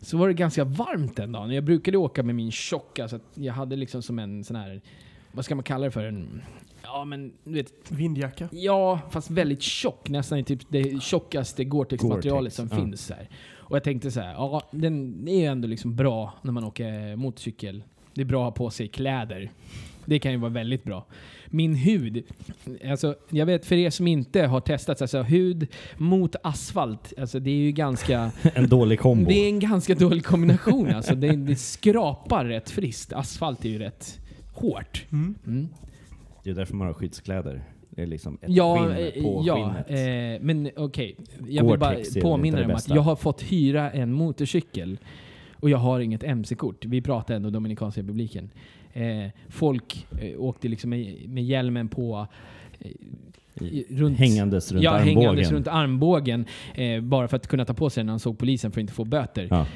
Så 0.00 0.16
var 0.16 0.28
det 0.28 0.34
ganska 0.34 0.64
varmt 0.64 1.16
den 1.16 1.32
dagen. 1.32 1.50
Jag 1.50 1.64
brukade 1.64 1.98
åka 1.98 2.22
med 2.22 2.34
min 2.34 2.50
tjocka, 2.50 3.08
så 3.08 3.16
att 3.16 3.22
jag 3.34 3.54
hade 3.54 3.76
liksom 3.76 4.02
som 4.02 4.18
en 4.18 4.44
sån 4.44 4.56
här, 4.56 4.80
vad 5.32 5.44
ska 5.44 5.54
man 5.54 5.64
kalla 5.64 5.84
det 5.84 5.90
för? 5.90 6.04
En, 6.04 6.42
ja 6.82 7.04
men 7.04 7.32
du 7.44 7.52
vet, 7.52 7.72
Vindjacka. 7.88 8.48
Ja, 8.52 9.00
fast 9.10 9.30
väldigt 9.30 9.62
tjock. 9.62 10.08
Nästan 10.08 10.38
i 10.38 10.44
typ 10.44 10.60
det 10.68 11.02
tjockaste 11.02 11.64
Gore-Tex-materialet 11.64 12.52
som 12.52 12.68
ja. 12.70 12.76
finns. 12.76 13.10
Här. 13.10 13.28
Och 13.56 13.76
jag 13.76 13.84
tänkte 13.84 14.10
så 14.10 14.20
här, 14.20 14.32
ja, 14.32 14.62
den 14.70 15.28
är 15.28 15.40
ju 15.40 15.44
ändå 15.44 15.68
liksom 15.68 15.96
bra 15.96 16.32
när 16.42 16.52
man 16.52 16.64
åker 16.64 17.16
motorcykel. 17.16 17.82
Det 18.20 18.24
är 18.24 18.26
bra 18.26 18.40
att 18.48 18.58
ha 18.58 18.64
på 18.64 18.70
sig 18.70 18.88
kläder. 18.88 19.50
Det 20.04 20.18
kan 20.18 20.32
ju 20.32 20.38
vara 20.38 20.50
väldigt 20.50 20.84
bra. 20.84 21.06
Min 21.46 21.74
hud, 21.74 22.24
alltså 22.90 23.14
jag 23.30 23.46
vet 23.46 23.66
för 23.66 23.76
er 23.76 23.90
som 23.90 24.06
inte 24.06 24.42
har 24.42 24.60
testat, 24.60 25.02
alltså 25.02 25.22
hud 25.22 25.66
mot 25.96 26.36
asfalt, 26.42 27.12
alltså 27.18 27.40
det 27.40 27.50
är 27.50 27.54
ju 27.56 27.72
ganska, 27.72 28.30
En 28.54 28.68
dålig 28.68 29.00
kombo. 29.00 29.28
det 29.28 29.34
är 29.34 29.48
en 29.48 29.58
ganska 29.60 29.94
dålig 29.94 30.24
kombination 30.24 30.90
alltså. 30.94 31.14
Det, 31.14 31.36
det 31.36 31.56
skrapar 31.56 32.44
rätt 32.44 32.70
friskt. 32.70 33.12
Asfalt 33.12 33.64
är 33.64 33.68
ju 33.68 33.78
rätt 33.78 34.20
hårt. 34.52 35.04
Mm. 35.12 35.34
Mm. 35.46 35.68
Det 36.44 36.50
är 36.50 36.54
därför 36.54 36.74
man 36.74 36.86
har 36.86 36.94
skyddskläder. 36.94 37.62
Det 37.90 38.02
är 38.02 38.06
liksom 38.06 38.34
ett 38.42 38.50
Ja, 38.50 38.76
skinn 38.78 39.22
på 39.24 39.40
eh, 39.40 39.46
ja 39.46 39.74
skinnet. 39.86 40.40
eh, 40.40 40.44
men 40.46 40.70
okej. 40.76 41.16
Jag 41.48 41.70
vill 41.70 41.78
bara 41.78 41.96
påminna 42.22 42.56
dig 42.56 42.66
om 42.66 42.74
att 42.74 42.88
jag 42.88 43.02
har 43.02 43.16
fått 43.16 43.42
hyra 43.42 43.90
en 43.90 44.12
motorcykel 44.12 44.98
och 45.60 45.70
jag 45.70 45.78
har 45.78 46.00
inget 46.00 46.22
MC-kort. 46.22 46.84
Vi 46.84 47.00
pratar 47.00 47.34
ändå 47.34 47.50
Dominikanska 47.50 48.00
republiken. 48.00 48.50
Eh, 48.92 49.26
folk 49.48 50.06
eh, 50.20 50.40
åkte 50.40 50.68
liksom 50.68 50.90
med, 50.90 51.28
med 51.28 51.44
hjälmen 51.44 51.88
på 51.88 52.26
eh, 52.78 52.90
runt, 53.88 54.18
Hängandes 54.18 54.72
runt 54.72 54.84
ja, 54.84 54.90
armbågen. 54.90 55.18
hängandes 55.18 55.50
runt 55.52 55.68
armbågen. 55.68 56.44
Eh, 56.74 57.00
bara 57.00 57.28
för 57.28 57.36
att 57.36 57.46
kunna 57.46 57.64
ta 57.64 57.74
på 57.74 57.90
sig 57.90 58.00
den 58.00 58.06
när 58.06 58.12
han 58.12 58.20
såg 58.20 58.38
polisen 58.38 58.72
för 58.72 58.80
att 58.80 58.82
inte 58.82 58.92
få 58.92 59.04
böter. 59.04 59.46
Ja, 59.50 59.66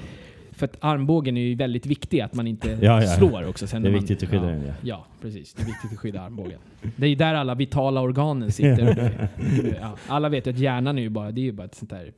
För 0.53 0.65
att 0.67 0.77
armbågen 0.81 1.37
är 1.37 1.41
ju 1.41 1.55
väldigt 1.55 1.87
viktig, 1.87 2.21
att 2.21 2.35
man 2.35 2.47
inte 2.47 2.69
Ja, 2.83 3.03
ja, 3.03 3.09
slår 3.09 3.49
också. 3.49 3.67
Sen 3.67 3.83
det 3.83 3.89
är 3.89 3.93
man, 3.93 4.01
viktigt 4.01 4.23
att 4.23 4.29
skydda 4.29 4.45
ja, 4.45 4.51
den. 4.51 4.67
Ja. 4.67 4.73
Ja, 4.83 5.07
precis. 5.21 5.55
Det 5.55 5.63
är 5.63 5.67
viktigt 5.67 5.93
att 5.93 5.99
skydda 5.99 6.21
armbågen. 6.21 6.59
Det 6.97 7.07
är 7.07 7.11
ju 7.11 7.15
där 7.17 7.35
alla 7.35 7.55
vitala 7.55 8.01
organen 8.01 8.53
sitter. 8.53 9.29
alla 10.07 10.29
vet 10.29 10.47
att 10.47 10.59
hjärnan 10.59 10.99
är 10.99 11.03
ju 11.03 11.09
bara, 11.09 11.31
det 11.31 11.41
är 11.41 11.45
ju 11.45 11.53
bara 11.53 11.65
ett 11.65 11.75
sånt 11.75 11.91
där 11.91 12.13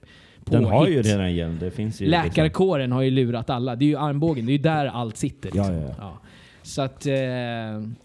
Den 0.50 0.64
har 0.64 0.86
ju 0.88 1.02
redan 1.02 1.34
hjälm. 1.34 1.58
Det 1.60 1.70
finns 1.70 2.00
ju 2.00 2.04
liksom- 2.06 2.22
Läkarkåren 2.24 2.92
har 2.92 3.02
ju 3.02 3.10
lurat 3.10 3.50
alla. 3.50 3.76
Det 3.76 3.84
är 3.84 3.86
ju 3.86 3.96
armbågen, 3.96 4.46
det 4.46 4.50
är 4.50 4.56
ju 4.56 4.62
där 4.62 4.86
allt 4.86 5.16
sitter. 5.16 5.50
Ja, 5.54 5.62
liksom. 5.62 5.74
ja, 5.82 5.94
ja. 5.98 6.18
Så 6.62 6.82
att 6.82 7.06
eh, 7.06 7.14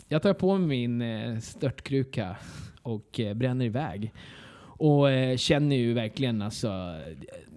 jag 0.08 0.22
tar 0.22 0.34
på 0.34 0.58
mig 0.58 0.68
min 0.88 1.02
eh, 1.02 1.39
störtkruka 1.39 2.36
och 2.82 3.20
eh, 3.20 3.34
bränner 3.34 3.66
iväg. 3.66 4.14
Och 4.62 5.12
eh, 5.12 5.38
känner 5.38 5.76
ju 5.76 5.94
verkligen 5.94 6.42
alltså, 6.42 6.96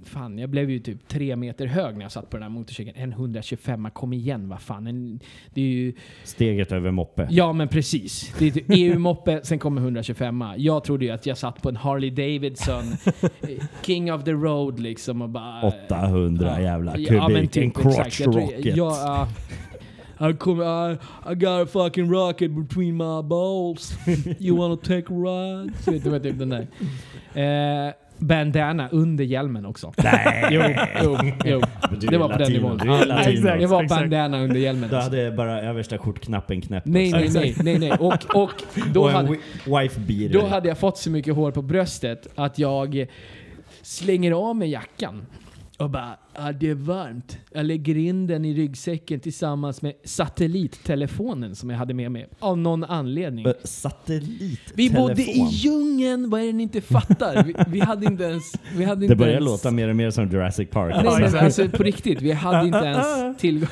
fan 0.05 0.39
jag 0.39 0.51
blev 0.51 0.71
ju 0.71 0.79
typ 0.79 1.09
tre 1.09 1.37
meter 1.37 1.67
hög 1.67 1.97
när 1.97 2.03
jag 2.03 2.13
satt 2.13 2.31
på 2.31 2.37
den 2.37 2.43
här 2.43 2.51
motorcykeln. 2.51 2.97
En 2.97 3.13
125 3.13 3.89
kom 3.93 4.13
igen 4.13 4.49
vad 4.49 4.61
fan. 4.61 4.87
En, 4.87 5.21
det 5.55 5.61
är 5.61 5.67
ju, 5.67 5.93
Steget 6.25 6.73
över 6.73 6.91
moppe. 6.91 7.29
ja 7.31 7.53
men 7.53 7.69
precis. 7.69 8.35
Det 8.39 8.47
är 8.47 8.51
typ 8.51 8.67
EU-moppe, 8.69 9.41
sen 9.43 9.59
kommer 9.59 9.81
125 9.81 10.45
Jag 10.57 10.85
trodde 10.85 11.05
ju 11.05 11.11
att 11.11 11.27
jag 11.27 11.39
satt 11.39 11.63
på 11.63 11.69
en 11.69 11.77
Harley 11.77 12.11
Davidson, 12.11 12.85
eh, 13.23 13.65
King 13.83 14.13
of 14.13 14.25
the 14.25 14.33
Road 14.33 14.81
liksom 14.81 15.23
och 15.23 15.29
bara... 15.29 15.63
800 15.63 16.61
jävla 16.61 16.93
kubik. 16.93 17.11
Ja, 17.11 17.29
men 17.29 17.49
typ, 17.49 17.63
en 17.63 17.71
crotch 17.71 17.99
exakt. 17.99 18.21
Jag 18.21 18.37
rocket. 18.37 18.77
Ja, 18.77 18.97
ja. 19.05 19.29
I, 20.19 20.33
come, 20.33 20.65
I, 20.65 20.99
I 21.27 21.35
got 21.35 21.63
a 21.63 21.67
fucking 21.67 22.09
rocket 22.09 22.51
between 22.51 22.97
my 22.97 23.23
balls. 23.23 23.97
You 24.39 24.57
wanna 24.57 24.77
take 24.77 25.09
a 25.09 25.15
ride? 25.15 25.73
Så 25.85 25.91
vet 25.91 26.05
du 26.05 26.21
typ 26.21 26.39
den 26.39 26.49
där. 26.49 26.67
Eh, 27.35 27.93
bandana 28.27 28.89
under 28.89 29.25
hjälmen 29.25 29.67
också. 29.67 29.93
Nej! 29.97 30.49
Jo, 30.51 30.63
jo, 31.03 31.19
jo. 31.45 31.61
Det 32.11 32.19
var 32.19 32.29
på 32.29 32.39
den 32.39 32.53
nivån. 32.53 32.79
Det 33.59 33.67
var 33.67 33.89
bandana 33.89 34.41
under 34.43 34.57
hjälmen. 34.57 34.91
Du 34.91 34.97
hade 34.97 35.31
bara 35.31 35.63
översta 35.63 35.99
kortknappen 35.99 36.61
knäppt. 36.61 36.87
Nej, 36.87 37.11
nej, 37.13 37.31
nej, 37.35 37.55
nej, 37.63 37.79
nej. 37.79 37.93
Och, 37.93 38.35
och 38.35 38.63
då 38.95 39.09
hade, 39.09 39.37
då 40.33 40.47
hade 40.47 40.69
jag 40.69 40.79
fått 40.79 40.99
så 40.99 41.11
mycket 41.11 41.35
hår 41.35 41.51
på 41.51 41.63
bröstet 41.63 42.27
att 42.35 42.59
jag 42.59 43.07
slänger 43.83 44.33
av 44.33 44.57
mig 44.57 44.71
jackan 44.71 45.27
och 45.79 45.91
bara 45.91 46.17
ah, 46.35 46.53
det 46.53 46.71
är 46.71 46.75
varmt. 46.75 47.39
Jag 47.53 47.67
lägger 47.67 47.97
in 47.97 48.27
den 48.27 48.45
i 48.45 48.55
ryggsäcken 48.55 49.21
tillsammans 49.21 49.83
med 49.83 49.93
satellittelefonen 50.05 51.55
som 51.55 51.71
jag 51.71 51.77
hade 51.79 51.95
med 51.95 52.13
mig 52.13 52.27
av 52.39 52.59
någon 52.59 52.85
anledning. 52.85 53.47
Eh, 53.47 53.53
Satellittelefon. 53.65 54.75
Vi 54.75 54.91
bodde 54.91 55.23
i 55.23 55.47
djungeln, 55.51 56.31
vad 56.31 56.41
är 56.41 56.47
det 56.47 56.53
ni 56.53 56.63
inte 56.63 56.81
fattar? 56.81 57.45
Vi, 57.45 57.55
vi 57.69 57.81
hade 57.81 58.07
inte 58.07 58.25
ens... 58.25 58.43
Vi 58.77 58.85
hade 58.85 59.01
Det 59.01 59.05
inte 59.05 59.17
börjar 59.17 59.33
ens, 59.33 59.45
låta 59.45 59.71
mer 59.71 59.89
och 59.89 59.97
mer 59.97 60.11
som 60.11 60.29
Jurassic 60.31 60.71
Park. 60.71 60.95
Nej, 60.97 61.07
alltså. 61.07 61.37
men 61.37 61.45
alltså 61.45 61.69
på 61.69 61.83
riktigt, 61.83 62.23
vi 62.23 62.33
hade 62.33 62.67
inte 62.67 62.79
ens 62.79 63.39
tillgång... 63.41 63.69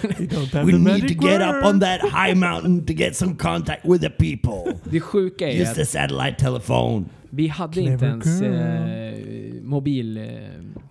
We 0.52 0.72
need 0.78 1.08
to 1.08 1.26
get 1.28 1.40
up 1.40 1.64
on 1.64 1.80
that 1.80 2.00
high 2.00 2.34
mountain 2.34 2.86
to 2.86 2.92
get 2.92 3.16
some 3.16 3.36
contact 3.36 3.84
with 3.84 4.02
the 4.02 4.10
people. 4.10 4.72
Det 4.84 5.00
sjuka 5.00 5.50
är 5.50 5.62
Use 5.62 5.74
the 5.74 5.86
satellite 5.86 6.36
telephone. 6.38 7.04
Vi 7.30 7.48
hade 7.48 7.72
Clever 7.72 7.92
inte 7.92 8.04
ens 8.06 8.42
girl. 8.42 8.52
eh, 8.54 9.62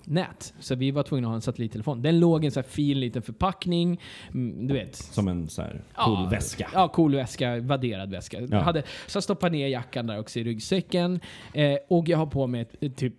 mobilnät. 0.06 0.54
så 0.60 0.76
vi 0.76 0.92
var 0.92 1.04
tvungna 1.04 1.28
att 1.28 1.32
ha 1.32 1.36
en 1.36 1.42
satellittelefon. 1.42 2.02
Den 2.02 2.20
låg 2.20 2.44
i 2.44 2.46
en 2.46 2.52
så 2.52 2.60
här 2.60 2.68
fin 2.68 3.00
liten 3.00 3.22
förpackning. 3.22 4.00
Mm, 4.34 4.68
du 4.68 4.74
vet. 4.74 4.96
Som 4.96 5.28
en 5.28 5.50
så 5.50 5.62
här 5.62 5.82
cool 5.96 6.30
väska. 6.30 6.68
Ja, 6.74 6.88
cool 6.88 7.16
väska. 7.16 7.60
Vadderad 7.60 8.12
väska. 8.12 8.42
Ja. 8.42 8.60
Hade, 8.60 8.84
så 9.08 9.18
jag 9.18 9.24
stoppade 9.24 9.58
ner 9.58 9.68
jackan 9.68 10.08
där 10.08 10.20
också 10.20 10.40
i 10.40 10.44
ryggsäcken. 10.44 11.20
Eh, 11.54 11.78
och 11.90 12.10
jag 12.10 12.18
har 12.18 12.26
på 12.26 12.48
mig 12.48 12.62
ett, 12.62 12.76
ett 12.84 12.98
typ, 12.98 13.14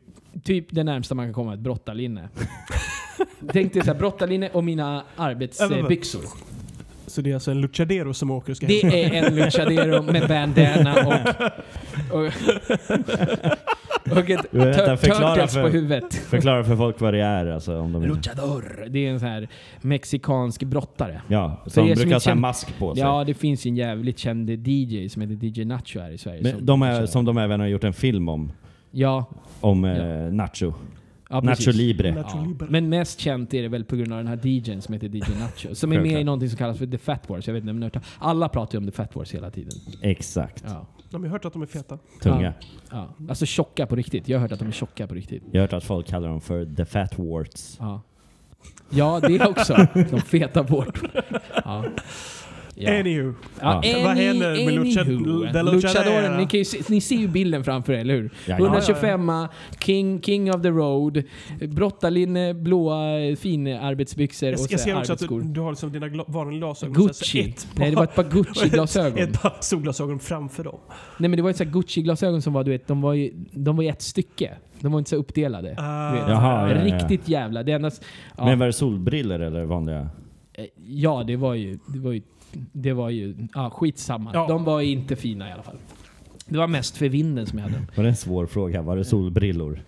typ 0.45 0.66
det 0.70 0.85
närmsta 0.85 1.14
man 1.14 1.26
kan 1.26 1.35
komma 1.35 1.55
ett 1.55 1.61
brottarlinne. 1.61 2.28
Tänk 3.53 3.72
dig 3.72 3.83
så 3.83 3.93
här, 3.93 3.99
brottarlinne 3.99 4.51
och 4.51 4.64
mina 4.64 5.05
arbetsbyxor. 5.16 6.22
Så 7.07 7.20
det 7.20 7.30
är 7.30 7.35
alltså 7.35 7.51
en 7.51 7.61
luchadero 7.61 8.14
som 8.14 8.30
åker 8.30 8.51
och 8.51 8.57
ska 8.57 8.66
Det 8.66 9.05
är 9.05 9.24
en 9.24 9.37
luchadero 9.37 10.03
med 10.03 10.28
bandana 10.28 10.95
och, 11.07 11.14
och, 12.18 12.33
och 14.11 14.30
ett 14.30 14.46
Vänta, 14.50 14.96
förklara 14.96 15.34
turtles 15.34 15.55
för- 15.55 15.62
på 15.62 15.68
huvudet. 15.68 16.14
Förklara 16.14 16.64
för 16.64 16.76
folk 16.76 17.00
vad 17.00 17.14
det 17.14 17.20
är 17.20 17.46
alltså. 17.46 17.78
Om 17.78 17.92
de. 17.92 18.03
Luchador. 18.07 18.86
Det 18.88 19.07
är 19.07 19.11
en 19.11 19.20
sån 19.20 19.28
här 19.28 19.48
mexikansk 19.80 20.62
brottare. 20.62 21.20
Ja, 21.28 21.62
som 21.64 21.70
som 21.72 21.94
brukar 21.94 22.12
ha 22.12 22.20
känner- 22.20 22.40
mask 22.40 22.78
på 22.78 22.94
sig. 22.94 23.03
Ja, 23.05 23.24
det 23.24 23.34
finns 23.34 23.66
en 23.66 23.76
jävligt 23.76 24.18
känd 24.18 24.50
DJ 24.68 25.09
som 25.09 25.22
heter 25.22 25.46
DJ 25.61 25.64
Nacho 25.64 26.00
här 26.00 26.11
i 26.11 26.18
Sverige. 26.18 26.40
Men 26.42 26.66
de 26.66 26.82
är, 26.82 27.07
som 27.07 27.24
de 27.24 27.38
även 27.38 27.61
har 27.61 27.66
gjort 27.66 27.84
en 27.84 27.92
film 27.92 28.28
om. 28.28 28.53
Ja, 28.90 29.24
Om 29.61 29.84
eh, 29.84 30.05
Nacho. 30.32 30.72
ja 31.30 31.40
Nacho 31.40 31.46
precis. 31.46 31.74
Libre. 31.74 32.14
Nacho 32.14 32.38
Ja. 32.38 32.44
Libre. 32.44 32.66
Men 32.70 32.88
mest 32.88 33.20
känt 33.20 33.55
är 33.55 33.62
det 33.62 33.68
väl 33.68 33.84
på 33.84 33.96
grund 33.96 34.12
av 34.12 34.18
den 34.18 34.26
här 34.26 34.46
DJn 34.46 34.82
som 34.82 34.94
heter 34.94 35.09
DJ 35.09 35.22
Nacho. 35.40 35.74
Som 35.74 35.92
är 35.92 36.00
med 36.00 36.20
i 36.20 36.24
någonting 36.24 36.48
som 36.48 36.59
kallas 36.59 36.78
för 36.78 36.86
The 36.86 36.98
Fat 36.98 37.28
Wars. 37.30 37.46
Jag 37.46 37.55
vet 37.55 37.64
inte 37.64 37.84
hört 37.84 38.05
Alla 38.18 38.48
pratar 38.48 38.72
ju 38.74 38.78
om 38.78 38.86
The 38.86 38.92
Fat 38.96 39.16
Wars 39.16 39.34
hela 39.34 39.50
tiden. 39.50 39.72
Exakt. 40.03 40.64
Ja. 40.66 40.86
De 41.12 41.22
har 41.22 41.30
hört 41.30 41.44
att 41.44 41.52
de 41.52 41.62
är 41.62 41.66
feta. 41.66 41.98
Tunga. 42.22 42.54
Ja. 42.90 43.14
Alltså 43.28 43.46
tjocka 43.46 43.86
på 43.86 43.96
riktigt. 43.96 44.28
Jag 44.28 44.38
har 44.38 44.42
hört 44.42 44.52
att 44.52 44.58
de 44.58 44.68
är 44.68 44.72
tjocka 44.72 45.06
på 45.06 45.14
riktigt. 45.14 45.42
Jag 45.50 45.60
har 45.60 45.68
hört 45.68 45.72
att 45.72 45.84
folk 45.84 46.06
kallar 46.06 46.28
dem 46.28 46.40
för 46.40 46.66
the 46.76 46.84
fat 46.84 47.18
warts. 47.18 47.76
Ja, 47.80 48.02
ja 48.90 49.20
det 49.20 49.46
också. 49.46 49.86
De 49.94 50.20
feta 50.20 50.62
bort. 50.62 51.00
Ja. 51.64 51.84
Ja. 52.74 53.00
Anywho. 53.00 53.34
Ja, 53.60 53.80
Ja. 53.84 53.98
Vad 54.04 54.16
händer 54.16 54.50
med 54.64 54.74
lucha- 54.74 55.72
Luchadoren, 55.72 56.36
ni, 56.52 56.58
ju 56.58 56.64
ni 56.88 57.00
ser 57.00 57.16
ju 57.16 57.28
bilden 57.28 57.64
framför 57.64 57.92
er, 57.92 57.98
eller 57.98 58.14
hur? 58.14 58.30
Ja, 58.46 58.56
ja. 58.58 58.64
125 58.64 59.30
king, 59.80 60.20
king 60.22 60.54
of 60.54 60.62
the 60.62 60.68
road, 60.70 61.22
brottarlinne, 61.68 62.54
blåa 62.54 62.96
finarbetsbyxor 63.36 64.48
Jag, 64.48 64.60
och 64.60 64.66
jag 64.70 64.80
så 64.80 64.84
ser 64.84 64.98
också 64.98 65.12
att 65.12 65.18
du, 65.18 65.24
arbetsskor. 65.24 65.52
du 65.54 65.60
har 65.60 65.70
liksom 65.70 65.92
dina 65.92 66.08
gla, 66.08 66.24
vanliga 66.28 66.58
glasögon. 66.58 66.94
så 66.94 67.02
Gucci. 67.06 67.40
ett 67.40 67.66
Nej, 67.74 67.90
det 67.90 67.96
var 67.96 68.04
ett 68.04 68.14
par 68.14 68.24
Gucci-glasögon. 68.24 69.18
Ett 69.22 69.42
par 69.42 69.56
solglasögon 69.60 70.18
framför 70.18 70.64
dem. 70.64 70.78
Nej 71.18 71.28
men 71.28 71.36
det 71.36 71.42
var 71.42 71.50
ett 71.50 71.56
så 71.56 71.64
Gucci-glasögon 71.64 72.42
som 72.42 72.52
var, 72.52 72.64
du 72.64 72.70
vet, 72.70 72.86
de 72.88 73.00
var 73.00 73.14
ju 73.14 73.30
de 73.52 73.76
var 73.76 73.84
i 73.84 73.88
ett 73.88 74.02
stycke. 74.02 74.56
De 74.80 74.92
var 74.92 74.98
inte 74.98 75.10
så 75.10 75.16
uppdelade. 75.16 75.68
Vet. 75.68 75.78
Jaha, 75.78 76.70
ja, 76.70 76.76
ja. 76.76 76.84
Riktigt 76.84 77.28
jävla. 77.28 77.62
Det 77.62 77.72
enda, 77.72 77.90
ja, 78.36 78.44
Men 78.44 78.58
var 78.58 78.66
det 78.66 78.72
solbriller 78.72 79.40
eller 79.40 79.64
vanliga? 79.64 80.08
eh, 80.54 80.64
ja, 80.88 81.24
det 81.26 81.36
var 81.36 81.54
ju... 81.54 81.78
Det 81.88 81.98
var 81.98 82.12
ju, 82.12 82.22
det 82.72 82.92
var 82.92 83.11
ju 83.11 83.48
ja, 83.55 83.70
skitsamma. 83.70 84.30
Ja. 84.34 84.46
De 84.48 84.64
var 84.64 84.80
inte 84.80 85.16
fina 85.16 85.48
i 85.48 85.53
alla 85.53 85.62
fall. 85.62 85.78
Det 86.46 86.59
var 86.59 86.66
mest 86.66 86.96
för 86.96 87.09
vinden 87.09 87.46
som 87.46 87.59
jag 87.59 87.66
hade. 87.66 87.82
Var 87.96 88.05
det 88.05 88.11
en 88.11 88.16
svår 88.16 88.46
fråga? 88.46 88.82
Var 88.82 88.96
det 88.96 89.05
solbrillor? 89.05 89.82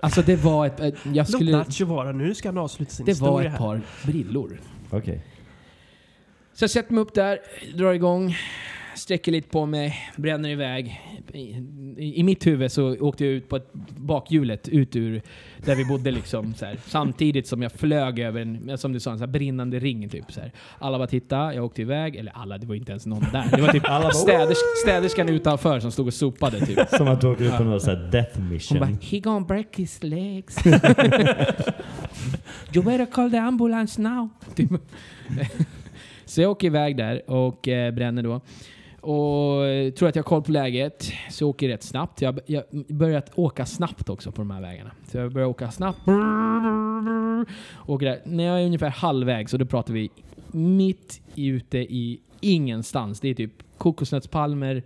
Alltså 0.00 0.22
det 0.22 0.36
var 0.36 0.66
ett... 0.66 0.80
ett- 0.80 0.98
Jag 1.12 1.28
skulle, 1.28 1.52
Nacho 1.56 1.84
vara 1.84 2.12
nu 2.12 2.34
ska 2.34 2.48
han 2.48 2.58
avsluta 2.58 2.90
sin 2.92 3.06
det 3.06 3.12
historia 3.12 3.32
var 3.32 3.42
ett 3.44 3.50
här. 3.50 3.58
par 3.58 3.80
brillor. 4.06 4.60
Okej. 4.90 5.24
Så 6.54 6.62
jag 6.62 6.70
sätter 6.70 6.92
mig 6.94 7.02
upp 7.02 7.14
där, 7.14 7.38
drar 7.74 7.92
igång, 7.92 8.34
sträcker 8.96 9.32
lite 9.32 9.48
på 9.48 9.66
mig, 9.66 9.96
bränner 10.16 10.48
iväg. 10.48 11.00
I, 11.32 11.38
i, 11.98 12.20
I 12.20 12.22
mitt 12.22 12.46
huvud 12.46 12.72
så 12.72 12.96
åkte 13.00 13.24
jag 13.24 13.34
ut 13.34 13.48
på 13.48 13.56
ett 13.56 13.72
bakhjulet 13.96 14.68
ut 14.68 14.96
ur 14.96 15.22
där 15.64 15.76
vi 15.76 15.84
bodde 15.84 16.10
liksom. 16.10 16.54
Så 16.54 16.64
här. 16.64 16.78
Samtidigt 16.86 17.46
som 17.46 17.62
jag 17.62 17.72
flög 17.72 18.18
över 18.18 18.40
en, 18.40 18.78
som 18.78 18.92
du 18.92 19.00
sa, 19.00 19.10
en 19.12 19.18
så 19.18 19.24
här 19.24 19.32
brinnande 19.32 19.78
ring. 19.78 20.08
Typ, 20.08 20.32
så 20.32 20.40
här. 20.40 20.52
Alla 20.78 20.98
bara 20.98 21.06
titta, 21.06 21.54
jag 21.54 21.64
åkte 21.64 21.82
iväg. 21.82 22.16
Eller 22.16 22.32
alla, 22.32 22.58
det 22.58 22.66
var 22.66 22.74
inte 22.74 22.92
ens 22.92 23.06
någon 23.06 23.24
där. 23.32 23.56
Det 23.56 23.62
var 23.62 23.72
typ 23.72 24.14
städers, 24.14 24.58
städerskan 24.82 25.28
utanför 25.28 25.80
som 25.80 25.92
stod 25.92 26.06
och 26.06 26.14
sopade. 26.14 26.66
Typ. 26.66 26.78
Som 26.88 27.08
att 27.08 27.20
du 27.20 27.26
åker 27.26 27.44
ut 27.44 27.56
på 27.56 27.64
någon 27.64 27.80
sån 27.80 27.96
här 27.96 28.10
death 28.10 28.38
Hon 28.38 28.48
mission. 28.48 28.78
bara 28.78 28.90
“He 29.02 29.18
gonna 29.18 29.46
break 29.46 29.76
his 29.76 30.02
legs”. 30.02 30.66
“You 32.74 32.84
better 32.84 33.06
call 33.06 33.30
the 33.30 33.38
ambulance 33.38 34.02
now”. 34.02 34.28
Typ. 34.54 34.70
Så 36.24 36.40
jag 36.40 36.50
åker 36.50 36.66
iväg 36.66 36.96
där 36.96 37.30
och 37.30 37.68
eh, 37.68 37.94
bränner 37.94 38.22
då. 38.22 38.40
Och 39.04 39.66
eh, 39.66 39.90
tror 39.90 40.08
att 40.08 40.16
jag 40.16 40.22
har 40.22 40.28
koll 40.28 40.42
på 40.42 40.52
läget, 40.52 41.12
så 41.30 41.44
jag 41.44 41.48
åker 41.48 41.68
rätt 41.68 41.82
snabbt. 41.82 42.22
Jag 42.22 42.32
har 42.46 42.92
börjat 42.94 43.30
åka 43.34 43.66
snabbt 43.66 44.08
också 44.08 44.32
på 44.32 44.40
de 44.40 44.50
här 44.50 44.60
vägarna. 44.60 44.90
Så 45.10 45.16
jag 45.16 45.32
börjar 45.32 45.48
åka 45.48 45.70
snabbt. 45.70 45.98
Åker 47.86 48.06
där. 48.06 48.20
När 48.24 48.44
jag 48.44 48.60
är 48.60 48.66
ungefär 48.66 48.90
halvvägs, 48.90 49.52
och 49.52 49.58
då 49.58 49.66
pratar 49.66 49.94
vi 49.94 50.10
mitt 50.52 51.22
ute 51.36 51.78
i 51.78 52.20
ingenstans. 52.40 53.20
Det 53.20 53.28
är 53.28 53.34
typ 53.34 53.52
kokosnötspalmer 53.78 54.82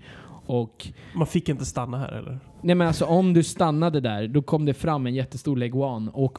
och 0.48 0.86
Man 1.14 1.26
fick 1.26 1.48
inte 1.48 1.64
stanna 1.64 1.98
här 1.98 2.12
eller? 2.12 2.38
Nej 2.62 2.74
men 2.74 2.86
alltså 2.86 3.04
om 3.04 3.34
du 3.34 3.42
stannade 3.42 4.00
där, 4.00 4.28
då 4.28 4.42
kom 4.42 4.64
det 4.64 4.74
fram 4.74 5.06
en 5.06 5.14
jättestor 5.14 5.56
leguan 5.56 6.08
och, 6.08 6.38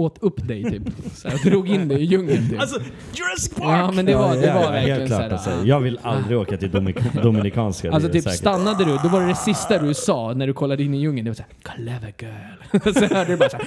åt 0.00 0.18
upp 0.22 0.48
dig 0.48 0.64
typ. 0.64 0.82
Så 1.14 1.28
här, 1.28 1.50
drog 1.50 1.68
in 1.68 1.88
dig 1.88 2.00
i 2.00 2.04
djungeln 2.04 2.48
typ. 2.50 2.60
Alltså, 2.60 2.80
Jurassic 3.12 3.54
Park! 3.54 3.68
ja 3.68 3.92
men 3.92 4.06
det 4.06 4.14
var, 4.14 4.36
det 4.36 4.52
var 4.54 4.62
ja, 4.62 4.70
verkligen 4.70 4.98
helt 4.98 5.08
klart, 5.08 5.18
såhär. 5.20 5.30
alltså. 5.30 5.66
Jag 5.66 5.80
vill 5.80 5.98
aldrig 6.02 6.38
åka 6.38 6.56
till 6.56 6.70
Dominik- 6.70 7.22
Dominikanska. 7.22 7.92
Alltså 7.92 8.10
typ 8.10 8.22
säkert. 8.24 8.38
stannade 8.38 8.84
du, 8.84 8.98
då 9.02 9.08
var 9.08 9.20
det 9.20 9.26
det 9.26 9.34
sista 9.34 9.78
du 9.78 9.94
sa 9.94 10.32
när 10.34 10.46
du 10.46 10.52
kollade 10.52 10.82
in 10.82 10.94
i 10.94 10.98
djungeln. 10.98 11.24
Det 11.24 11.30
var 11.30 11.34
såhär 11.34 11.52
“Clever 11.62 12.12
girl”. 12.18 12.92
så 13.08 13.14
hörde 13.14 13.30
du 13.30 13.36
bara 13.36 13.48
såhär 13.50 13.66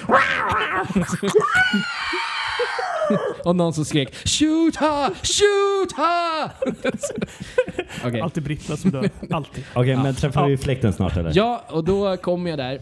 Och 3.44 3.56
någon 3.56 3.74
som 3.74 3.86
skrek 3.86 4.16
“Shoot 4.16 4.76
her! 4.76 5.10
Shoot 5.14 5.98
her!” 5.98 6.52
Okej. 8.08 8.22
Alltid 8.22 8.44
britterna 8.44 8.78
som 8.78 8.92
dör. 8.92 9.10
Alltid. 9.30 9.64
Okej, 9.76 9.96
men 9.96 10.16
träffar 10.16 10.48
vi 10.48 10.58
fläkten 10.58 10.94
snart 10.94 11.18
eller? 11.18 11.32
Ja, 11.36 11.64
och 11.70 11.84
då 11.84 12.18
kom 12.18 12.48
jag 12.48 12.60
där. 12.60 12.80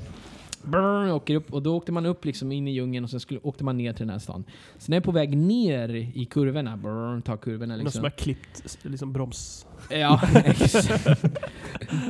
Brr, 0.63 1.11
åker 1.11 1.35
upp, 1.35 1.53
och 1.53 1.61
då 1.61 1.75
åkte 1.75 1.91
man 1.91 2.05
upp 2.05 2.25
liksom 2.25 2.51
in 2.51 2.67
i 2.67 2.71
djungeln 2.71 3.03
och 3.03 3.09
sen 3.09 3.19
skulle, 3.19 3.39
åkte 3.43 3.63
man 3.63 3.77
ner 3.77 3.93
till 3.93 3.99
den 3.99 4.09
här 4.09 4.19
stan. 4.19 4.43
Så 4.77 4.91
när 4.91 4.97
jag 4.97 5.01
är 5.01 5.05
på 5.05 5.11
väg 5.11 5.37
ner 5.37 5.89
i 5.95 6.27
kurvorna, 6.29 6.77
brr, 6.77 7.21
tar 7.21 7.37
kurvorna 7.37 7.75
Någon 7.75 7.79
som 7.79 7.85
liksom. 7.85 8.03
har 8.03 8.09
klippt 8.09 8.77
liksom 8.83 9.13
broms... 9.13 9.65
Ja, 9.89 10.21
exakt. 10.45 11.23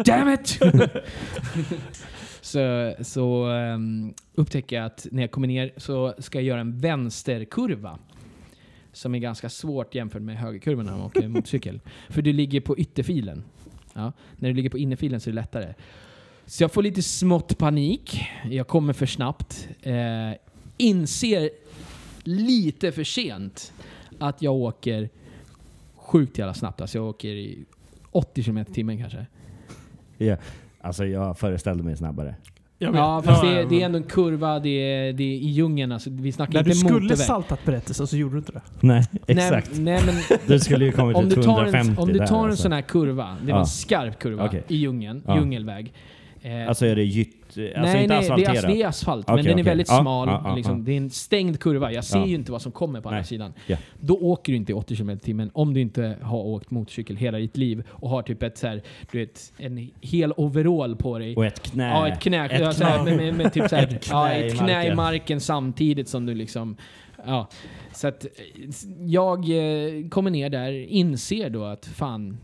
Damn 0.05 0.29
it! 0.29 0.59
så 2.41 2.93
så 3.01 3.47
um, 3.47 4.13
upptäcker 4.35 4.75
jag 4.75 4.85
att 4.85 5.07
när 5.11 5.23
jag 5.23 5.31
kommer 5.31 5.47
ner 5.47 5.73
så 5.77 6.13
ska 6.17 6.37
jag 6.37 6.45
göra 6.45 6.59
en 6.59 6.79
vänsterkurva. 6.79 7.99
Som 8.93 9.15
är 9.15 9.19
ganska 9.19 9.49
svårt 9.49 9.95
jämfört 9.95 10.21
med 10.21 10.37
högerkurvorna 10.37 10.91
när 10.91 10.97
man 10.97 11.07
åker 11.07 11.27
motorcykel. 11.27 11.79
För 12.09 12.21
du 12.21 12.33
ligger 12.33 12.61
på 12.61 12.77
ytterfilen. 12.77 13.43
Ja, 13.93 14.13
när 14.35 14.49
du 14.49 14.55
ligger 14.55 14.69
på 14.69 14.77
innerfilen 14.77 15.19
så 15.19 15.29
är 15.29 15.31
det 15.31 15.41
lättare. 15.41 15.73
Så 16.45 16.63
jag 16.63 16.71
får 16.71 16.83
lite 16.83 17.01
smått 17.01 17.57
panik. 17.57 18.25
Jag 18.49 18.67
kommer 18.67 18.93
för 18.93 19.05
snabbt. 19.05 19.67
Eh, 19.81 20.31
inser 20.77 21.49
lite 22.23 22.91
för 22.91 23.03
sent 23.03 23.73
att 24.19 24.41
jag 24.41 24.53
åker 24.53 25.09
sjukt 25.95 26.37
jävla 26.37 26.53
snabbt. 26.53 26.81
Alltså 26.81 26.97
jag 26.97 27.07
åker 27.07 27.29
i 27.29 27.65
80 28.11 28.43
km 28.43 28.57
i 28.57 28.65
timmen 28.65 28.97
kanske. 28.97 29.25
Ja. 30.17 30.37
Alltså 30.81 31.05
jag 31.05 31.39
föreställde 31.39 31.83
mig 31.83 31.97
snabbare. 31.97 32.35
Ja, 32.83 33.21
fast 33.25 33.41
det, 33.41 33.47
är, 33.47 33.65
det 33.65 33.81
är 33.81 33.85
ändå 33.85 33.97
en 33.97 34.03
kurva, 34.03 34.59
det 34.59 34.69
är, 34.69 35.13
det 35.13 35.23
är 35.23 35.27
i 35.35 35.47
djungeln. 35.49 35.91
Alltså, 35.91 36.09
vi 36.09 36.31
snackar 36.31 36.53
När 36.53 36.59
inte 36.59 36.69
du 36.71 36.75
skulle 36.75 36.93
motorväg. 36.93 37.17
saltat 37.17 37.65
berättelsen 37.65 38.07
så 38.07 38.17
gjorde 38.17 38.35
du 38.35 38.37
inte 38.37 38.51
det. 38.51 38.61
Nej, 38.79 39.03
exakt. 39.27 39.71
Nej, 39.73 40.01
nej, 40.05 40.23
men 40.29 40.37
Du 40.47 40.59
skulle 40.59 40.85
ju 40.85 40.91
kommit 40.91 41.17
om 41.17 41.29
till 41.29 41.35
du 41.37 41.43
tar 41.43 41.55
250 41.55 41.91
en, 41.91 41.97
om 41.97 42.13
du 42.13 42.19
tar 42.19 42.25
en 42.25 42.49
alltså. 42.49 42.61
sån 42.63 42.71
här 42.71 42.81
kurva, 42.81 43.37
det 43.41 43.51
var 43.51 43.57
Ja. 43.59 43.59
en 43.59 43.65
skarp 43.65 44.19
kurva 44.19 44.45
Okej. 44.45 44.63
i 44.67 44.75
djungeln, 44.75 45.23
Ja. 45.27 45.37
djungelväg. 45.37 45.93
Eh, 46.41 46.67
Alltså 46.67 46.85
är 46.85 46.95
det 46.95 47.03
gytt... 47.03 47.35
Alltså 47.57 47.61
nej, 47.61 47.73
inte 47.75 47.87
nej, 47.93 48.07
det 48.07 48.17
asfalterat? 48.17 48.63
är, 48.63 48.67
det 48.67 48.81
är 48.81 48.87
asfalt, 48.87 49.25
Okej, 49.29 49.35
men 49.35 49.45
den 49.45 49.59
är 49.59 49.63
väldigt 49.63 49.87
Ja, 49.89 50.01
smal. 50.01 50.27
ja, 50.27 50.55
liksom. 50.55 50.77
ja. 50.77 50.83
Det 50.85 50.91
är 50.91 50.97
en 50.97 51.09
stängd 51.09 51.59
kurva. 51.59 51.91
Jag 51.91 52.03
ser 52.03 52.25
ju 52.25 52.35
inte 52.35 52.51
vad 52.51 52.61
som 52.61 52.71
kommer 52.71 53.01
på 53.01 53.09
andra 53.09 53.17
Nej. 53.19 53.27
sidan. 53.27 53.53
Ja. 53.67 53.77
Då 53.99 54.17
åker 54.17 54.51
du 54.53 54.57
inte 54.57 54.71
i 54.71 54.75
80 54.75 54.95
km 54.95 55.09
i 55.09 55.17
timmen 55.19 55.51
om 55.53 55.73
du 55.73 55.81
inte 55.81 56.17
har 56.21 56.37
åkt 56.39 56.71
motorcykel 56.71 57.15
hela 57.15 57.37
ditt 57.37 57.57
liv 57.57 57.83
och 57.89 58.09
har 58.09 58.21
typ 58.21 58.43
ett 58.43 58.57
så 58.57 58.67
här, 58.67 58.81
du 59.11 59.19
vet, 59.19 59.53
en 59.57 59.89
hel 60.01 60.33
overall 60.37 60.95
på 60.95 61.19
dig. 61.19 61.35
Och 61.35 61.45
ett 61.45 61.59
knä. 61.63 61.87
Ja, 61.89 62.07
ett 62.07 62.19
knä. 62.19 62.45
Ett 62.49 62.75
så 62.75 62.83
här, 62.83 62.97
knä. 63.03 63.05
med, 63.05 63.17
med, 63.17 63.33
med 63.37 63.53
typ 63.53 63.69
så 63.69 63.75
här, 63.75 63.83
Ett 63.95 64.03
knä 64.03 64.15
ja, 64.15 64.33
i 64.33 64.47
ett 64.47 64.57
knä 64.57 64.71
i 64.71 64.75
marken. 64.75 64.95
marken 64.95 65.39
samtidigt 65.41 66.07
som 66.09 66.25
du 66.25 66.33
liksom... 66.35 66.77
Ja. 67.25 67.47
Så 67.93 68.07
att 68.07 68.25
jag 69.05 69.39
eh, 69.39 70.07
kommer 70.09 70.31
ner 70.31 70.49
där, 70.49 70.71
inser 70.71 71.49
då 71.49 71.63
att 71.63 71.85
fan, 71.85 72.37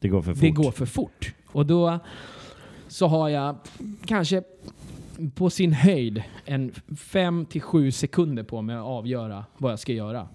Det 0.00 0.08
går 0.08 0.22
för 0.22 0.32
fort. 0.34 0.40
det 0.40 0.50
går 0.50 0.70
för 0.70 0.86
fort. 0.86 1.34
Och 1.46 1.66
då 1.66 1.98
så 2.94 3.06
har 3.06 3.28
jag 3.28 3.56
kanske 4.06 4.42
på 5.34 5.50
sin 5.50 5.72
höjd 5.72 6.22
en 6.44 6.72
5-7 6.88 7.90
sekunder 7.90 8.42
på 8.42 8.62
mig 8.62 8.76
att 8.76 8.84
avgöra 8.84 9.44
vad 9.58 9.72
jag 9.72 9.78
ska 9.78 9.92
göra. 9.92 10.28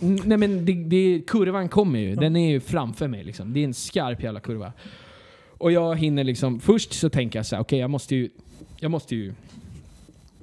Nej 0.00 0.38
men 0.38 0.64
det, 0.64 0.72
det, 0.72 1.22
kurvan 1.26 1.68
kommer 1.68 1.98
ju. 1.98 2.14
Den 2.14 2.36
är 2.36 2.50
ju 2.50 2.60
framför 2.60 3.08
mig 3.08 3.24
liksom. 3.24 3.52
Det 3.52 3.60
är 3.60 3.64
en 3.64 3.74
skarp 3.74 4.22
jävla 4.22 4.40
kurva. 4.40 4.72
Och 5.48 5.72
jag 5.72 5.96
hinner 5.96 6.24
liksom... 6.24 6.60
Först 6.60 6.92
så 6.92 7.10
tänker 7.10 7.38
jag 7.38 7.46
så 7.46 7.56
här, 7.56 7.62
okej 7.62 7.78
jag 7.78 7.90
måste 7.90 8.16
ju... 8.16 8.30
Jag 8.80 8.90
måste 8.90 9.16
ju 9.16 9.34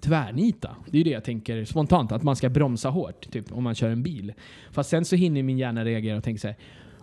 tvärnita. 0.02 0.76
Det 0.86 0.98
är 0.98 1.00
ju 1.00 1.04
det 1.04 1.10
jag 1.10 1.24
tänker 1.24 1.66
spontant, 1.66 2.12
att 2.12 2.24
man 2.24 2.36
ska 2.36 2.50
bromsa 2.50 2.90
hårt, 2.90 3.32
typ 3.32 3.52
om 3.52 3.64
man 3.64 3.76
kör 3.76 3.90
en 3.90 4.04
bil. 4.04 4.34
Fast 4.72 4.90
sen 4.90 5.06
så 5.06 5.16
hinner 5.16 5.44
min 5.44 5.58
hjärna 5.58 5.86
reagera 5.86 6.18
och 6.18 6.24
tänka 6.24 6.40
så 6.40 6.48
här, 6.48 6.58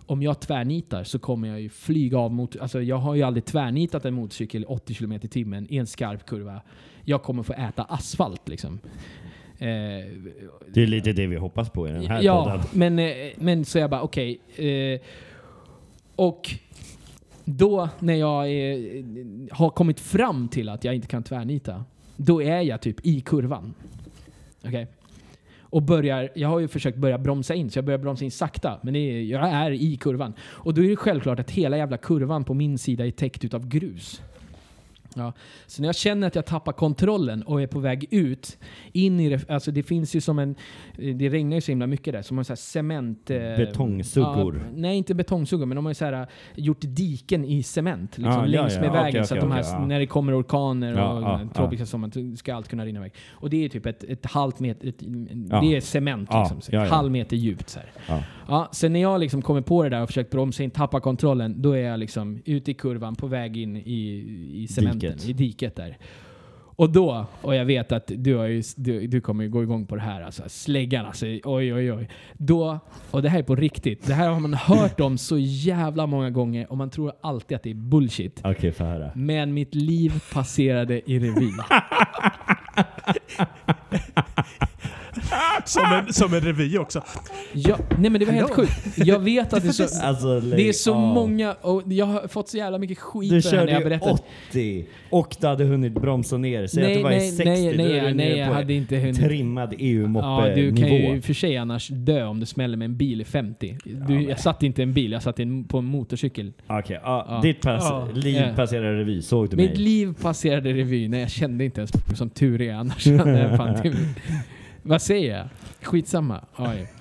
om 0.09 0.21
jag 0.21 0.39
tvärnitar 0.39 1.03
så 1.03 1.19
kommer 1.19 1.47
jag 1.47 1.61
ju 1.61 1.69
flyga 1.69 2.17
av 2.19 2.31
mot... 2.31 2.55
Alltså 2.57 2.81
jag 2.81 2.97
har 2.97 3.15
ju 3.15 3.23
aldrig 3.23 3.45
tvärnitat 3.45 4.05
en 4.05 4.13
motorcykel 4.13 4.65
80 4.65 4.93
km 4.93 5.11
i 5.11 5.19
timmen 5.19 5.67
i 5.69 5.77
en 5.77 5.87
skarp 5.87 6.25
kurva. 6.25 6.61
Jag 7.03 7.23
kommer 7.23 7.43
få 7.43 7.53
äta 7.53 7.83
asfalt 7.83 8.49
liksom. 8.49 8.79
Eh, 9.57 9.67
Det 10.67 10.83
är 10.83 10.87
lite 10.87 11.13
det 11.13 11.27
vi 11.27 11.35
hoppas 11.35 11.69
på 11.69 11.87
i 11.87 11.91
den 11.91 12.05
här 12.05 12.21
ja, 12.23 12.43
podden. 12.43 12.61
men, 12.73 12.99
eh, 12.99 13.31
men 13.37 13.65
så 13.65 13.77
jag 13.79 13.89
bara 13.89 14.01
okej. 14.01 14.39
eh, 14.55 14.99
och 16.15 16.49
då 17.45 17.89
när 17.99 18.15
jag 18.15 18.43
eh, 18.45 19.03
har 19.51 19.69
kommit 19.69 19.99
fram 19.99 20.47
till 20.47 20.69
att 20.69 20.83
jag 20.83 20.95
inte 20.95 21.07
kan 21.07 21.23
tvärnita, 21.23 21.85
då 22.17 22.41
är 22.41 22.61
jag 22.61 22.81
typ 22.81 23.05
i 23.05 23.21
kurvan. 23.21 23.73
Okej? 24.65 24.87
Och 25.69 25.83
börjar, 25.83 26.29
jag 26.35 26.49
har 26.49 26.59
ju 26.59 26.67
försökt 26.67 26.97
börja 26.97 27.17
bromsa 27.17 27.53
in, 27.53 27.69
så 27.69 27.77
jag 27.77 27.85
börjar 27.85 27.97
bromsa 27.97 28.25
in 28.25 28.31
sakta. 28.31 28.79
Men 28.81 28.93
det 28.93 28.99
är, 28.99 29.21
jag 29.21 29.49
är 29.49 29.71
i 29.71 29.97
kurvan. 29.97 30.33
Och 30.41 30.73
då 30.73 30.83
är 30.83 30.89
det 30.89 30.95
självklart 30.95 31.39
att 31.39 31.51
hela 31.51 31.77
jävla 31.77 31.97
kurvan 31.97 32.43
på 32.43 32.53
min 32.53 32.77
sida 32.77 33.05
är 33.05 33.11
täckt 33.11 33.45
utav 33.45 33.67
grus. 33.67 34.21
Ja. 35.15 35.33
Så 35.67 35.81
när 35.81 35.89
jag 35.89 35.95
känner 35.95 36.27
att 36.27 36.35
jag 36.35 36.45
tappar 36.45 36.71
kontrollen 36.71 37.43
och 37.43 37.61
är 37.61 37.67
på 37.67 37.79
väg 37.79 38.05
ut, 38.11 38.57
in 38.93 39.19
i 39.19 39.29
det, 39.29 39.49
alltså 39.49 39.71
det 39.71 39.83
finns 39.83 40.15
ju 40.15 40.21
som 40.21 40.39
en, 40.39 40.55
det 40.95 41.29
regnar 41.29 41.55
ju 41.57 41.61
så 41.61 41.71
himla 41.71 41.87
mycket 41.87 42.13
där, 42.13 42.21
som 42.21 42.39
en 42.39 42.45
sån 42.45 42.51
här 42.51 42.55
cement... 42.57 43.29
eh, 43.29 43.37
Betongsuggor. 43.37 44.61
Ja, 44.65 44.71
nej, 44.75 44.97
inte 44.97 45.15
betongsuggor, 45.15 45.65
men 45.65 45.75
de 45.75 45.85
har 45.85 45.91
ju 45.91 45.95
så 45.95 46.05
här, 46.05 46.27
gjort 46.55 46.81
diken 46.81 47.45
i 47.45 47.63
cement 47.63 48.17
liksom, 48.17 48.33
Ah, 48.33 48.45
längs 48.45 48.75
ja, 48.75 48.81
med 48.81 48.91
vägen 48.91 49.27
så 49.27 49.35
att 49.35 49.41
de 49.41 49.51
här, 49.51 49.63
ja. 49.63 49.85
när 49.85 49.99
det 49.99 50.07
kommer 50.07 50.39
orkaner 50.39 50.93
och 50.93 51.21
ja, 51.21 51.41
tropiska 51.55 51.85
sommar 51.85 52.11
så 52.13 52.37
ska 52.37 52.55
allt 52.55 52.67
kunna 52.67 52.85
rinna 52.85 52.99
iväg. 52.99 53.13
Och 53.31 53.49
det 53.49 53.65
är 53.65 53.69
typ 53.69 53.85
ett, 53.85 54.03
ett 54.03 54.25
halvt 54.25 54.59
meter, 54.59 54.87
ett, 54.87 54.99
det 55.61 55.75
är 55.75 55.81
cement 55.81 56.29
liksom, 56.33 56.61
så 56.61 56.75
ja. 56.75 56.85
halv 56.85 57.11
meter 57.11 57.37
djupt 57.37 57.69
så. 57.69 57.79
Ja. 58.47 58.69
Sen 58.71 58.93
när 58.93 58.99
jag 59.01 59.19
liksom 59.19 59.41
kommer 59.41 59.61
på 59.61 59.83
det 59.83 59.89
där 59.89 60.01
och 60.01 60.09
försökt 60.09 60.31
bromsa 60.31 60.63
in, 60.63 60.71
tappa 60.71 60.99
kontrollen, 60.99 61.61
då 61.61 61.71
är 61.71 61.81
jag 61.81 61.99
liksom 61.99 62.41
ute 62.45 62.71
i 62.71 62.73
kurvan 62.73 63.15
på 63.15 63.27
väg 63.27 63.57
in 63.57 63.77
i, 63.77 64.25
i 64.53 64.67
cementen, 64.67 64.98
Diket. 64.99 65.25
i 65.25 65.33
diket 65.33 65.75
där. 65.75 65.97
Och 66.79 66.89
då, 66.89 67.25
och 67.41 67.55
jag 67.55 67.65
vet 67.65 67.91
att 67.91 68.11
du, 68.15 68.35
har 68.35 68.45
ju, 68.45 68.63
du, 68.75 69.07
du 69.07 69.21
kommer 69.21 69.43
ju 69.43 69.49
gå 69.49 69.63
igång 69.63 69.85
på 69.85 69.95
det 69.95 70.01
här, 70.01 70.21
alltså 70.21 70.43
släggan 70.47 71.05
alltså, 71.05 71.25
oj 71.25 71.73
oj 71.73 71.93
oj. 71.93 72.09
Då, 72.33 72.79
och 73.11 73.21
det 73.21 73.29
här 73.29 73.39
är 73.39 73.43
på 73.43 73.55
riktigt, 73.55 74.07
det 74.07 74.13
här 74.13 74.29
har 74.29 74.39
man 74.39 74.53
hört 74.53 74.99
om 74.99 75.17
så 75.17 75.37
jävla 75.37 76.07
många 76.07 76.29
gånger 76.29 76.71
och 76.71 76.77
man 76.77 76.89
tror 76.89 77.13
alltid 77.21 77.55
att 77.55 77.63
det 77.63 77.69
är 77.69 77.75
bullshit. 77.75 78.41
Okej, 78.43 78.71
få 78.71 78.83
höra. 78.83 79.11
Men 79.15 79.53
mitt 79.53 79.75
liv 79.75 80.23
passerade 80.33 81.11
i 81.11 81.19
revy. 81.19 81.51
Som 85.65 85.83
en, 85.93 86.13
som 86.13 86.33
en 86.33 86.41
revy 86.41 86.77
också. 86.77 87.01
Ja, 87.53 87.77
nej 87.99 88.09
men 88.09 88.19
det 88.19 88.25
var 88.25 88.33
helt 88.33 88.49
Hallå? 88.49 88.67
sjukt. 88.67 88.97
Jag 89.07 89.19
vet 89.19 89.53
att 89.53 89.63
det 89.63 89.67
är 89.69 89.71
så, 89.71 90.03
Alltså, 90.03 90.39
det 90.39 90.69
är 90.69 90.73
så 90.73 90.93
av. 90.93 90.99
många, 91.13 91.53
och 91.53 91.83
jag 91.85 92.05
har 92.05 92.27
fått 92.27 92.49
så 92.49 92.57
jävla 92.57 92.77
mycket 92.77 92.97
skit 92.99 93.29
Du 93.31 93.41
för 93.41 93.51
det 93.51 93.57
här 93.57 93.65
när 93.65 93.71
körde 93.71 93.71
jag 93.71 93.81
ju 93.81 93.89
berättar. 93.89 94.19
80 94.49 94.85
och 95.09 95.35
du 95.41 95.47
hade 95.47 95.63
hunnit 95.63 95.93
bromsa 95.93 96.37
ner. 96.37 96.67
Säg 96.67 96.83
att 96.83 96.87
Nej, 96.89 96.97
du 96.97 97.03
var 97.03 97.11
i 97.11 97.15
nej, 97.17 97.31
60, 97.31 97.43
nej, 97.49 97.63
då 97.77 97.83
är 97.83 97.87
nej, 98.01 98.01
du 98.11 98.13
nej, 98.13 98.37
jag 98.37 98.45
hade 98.53 98.73
inte 98.73 98.97
hunnit. 98.97 99.15
trimmad 99.19 99.73
Ja, 99.73 99.77
du 99.77 99.83
EU-moppe-nivå. 99.85 100.77
kan 100.77 100.87
ju 100.89 101.15
i 101.15 101.19
och 101.19 101.23
för 101.23 101.33
sig 101.33 101.57
annars 101.57 101.87
dö 101.87 102.25
om 102.25 102.39
du 102.39 102.45
smäller 102.45 102.77
med 102.77 102.85
en 102.85 102.97
bil 102.97 103.21
i 103.21 103.25
50. 103.25 103.77
Du, 104.07 104.21
jag 104.21 104.39
satt 104.39 104.63
inte 104.63 104.81
i 104.81 104.83
en 104.83 104.93
bil, 104.93 105.11
jag 105.11 105.23
satt 105.23 105.39
i 105.39 105.43
en, 105.43 105.63
på 105.63 105.77
en 105.77 105.85
motorcykel. 105.85 106.53
Okej, 106.67 106.99
ja, 107.03 107.25
Ja. 107.29 107.41
ditt 107.41 107.61
pass, 107.61 107.83
Ja. 107.89 108.07
liv 108.13 108.35
Ja. 108.35 108.55
passerar 108.55 108.95
revy. 108.97 109.21
Såg 109.21 109.49
du 109.49 109.55
Mitt 109.57 109.69
mig? 109.71 109.79
liv 109.79 110.13
passerade 110.21 110.73
revy 110.73 111.07
när 111.07 111.19
jag 111.19 111.29
kände 111.29 111.65
inte 111.65 111.79
ens 111.81 111.91
som 112.17 112.29
tur 112.29 112.61
är 112.61 112.73
annars 112.73 113.07
Vad 114.83 115.01
säger 115.01 115.37
jag? 115.37 115.47
Skitsamma. 115.81 116.45
Oj. 116.57 116.91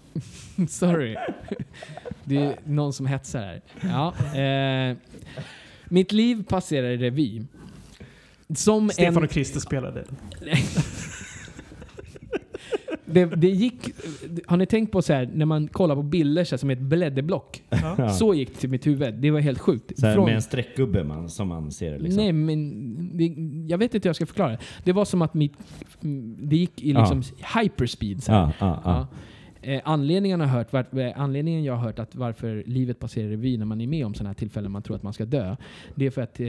Sorry. 0.68 1.16
Det 2.24 2.36
är 2.36 2.58
någon 2.64 2.92
som 2.92 3.06
hetsar 3.06 3.40
här. 3.40 3.62
Ja, 3.80 4.14
eh, 4.40 4.96
mitt 5.84 6.12
liv 6.12 6.44
passerade 6.48 6.96
revy. 6.96 7.42
Som 8.54 8.90
Stefan 8.90 9.16
en... 9.16 9.24
och 9.24 9.32
Christer 9.32 9.60
spelade. 9.60 10.04
Det, 13.06 13.24
det 13.24 13.48
gick... 13.48 13.90
Har 14.46 14.56
ni 14.56 14.66
tänkt 14.66 14.92
på 14.92 15.02
så 15.02 15.12
här 15.12 15.30
när 15.34 15.46
man 15.46 15.68
kollar 15.68 15.94
på 15.94 16.02
bilder 16.02 16.44
så 16.44 16.54
här, 16.54 16.58
som 16.58 16.70
ett 16.70 16.80
blädderblock? 16.80 17.62
Ja. 17.98 18.08
Så 18.10 18.34
gick 18.34 18.48
det 18.54 18.60
till 18.60 18.70
mitt 18.70 18.86
huvud. 18.86 19.14
Det 19.14 19.30
var 19.30 19.40
helt 19.40 19.58
sjukt. 19.58 19.98
Så 19.98 20.06
här, 20.06 20.14
Från- 20.14 20.24
med 20.24 20.34
en 20.34 20.42
streckgubbe 20.42 21.04
man, 21.04 21.28
som 21.28 21.48
man 21.48 21.72
ser 21.72 21.90
det 21.92 21.98
liksom. 21.98 22.22
Nej, 22.22 22.32
men 22.32 23.16
det, 23.18 23.34
jag 23.72 23.78
vet 23.78 23.94
inte 23.94 24.06
hur 24.06 24.08
jag 24.08 24.16
ska 24.16 24.26
förklara. 24.26 24.58
Det 24.84 24.92
var 24.92 25.04
som 25.04 25.22
att 25.22 25.34
mitt, 25.34 25.52
det 26.38 26.56
gick 26.56 26.82
i 26.82 26.92
liksom 26.92 27.22
hyperspeed. 27.62 28.22
Så 28.22 28.32
här. 28.32 28.40
Ja, 28.40 28.52
ja, 28.58 28.80
ja. 28.84 28.90
Ja. 28.90 29.06
Eh, 29.66 29.80
anledningen, 29.84 30.40
har 30.40 30.46
hört, 30.46 30.72
var, 30.72 30.86
eh, 30.98 31.12
anledningen 31.16 31.64
jag 31.64 31.74
har 31.74 31.82
hört 31.82 31.98
att 31.98 32.14
varför 32.14 32.62
livet 32.66 32.98
passerar 32.98 33.28
revy 33.28 33.58
när 33.58 33.64
man 33.66 33.80
är 33.80 33.86
med 33.86 34.06
om 34.06 34.14
sådana 34.14 34.28
här 34.28 34.34
tillfällen 34.34 34.72
man 34.72 34.82
tror 34.82 34.96
att 34.96 35.02
man 35.02 35.12
ska 35.12 35.24
dö. 35.24 35.56
Det 35.94 36.06
är 36.06 36.10
för 36.10 36.22
att 36.22 36.40
eh, 36.40 36.46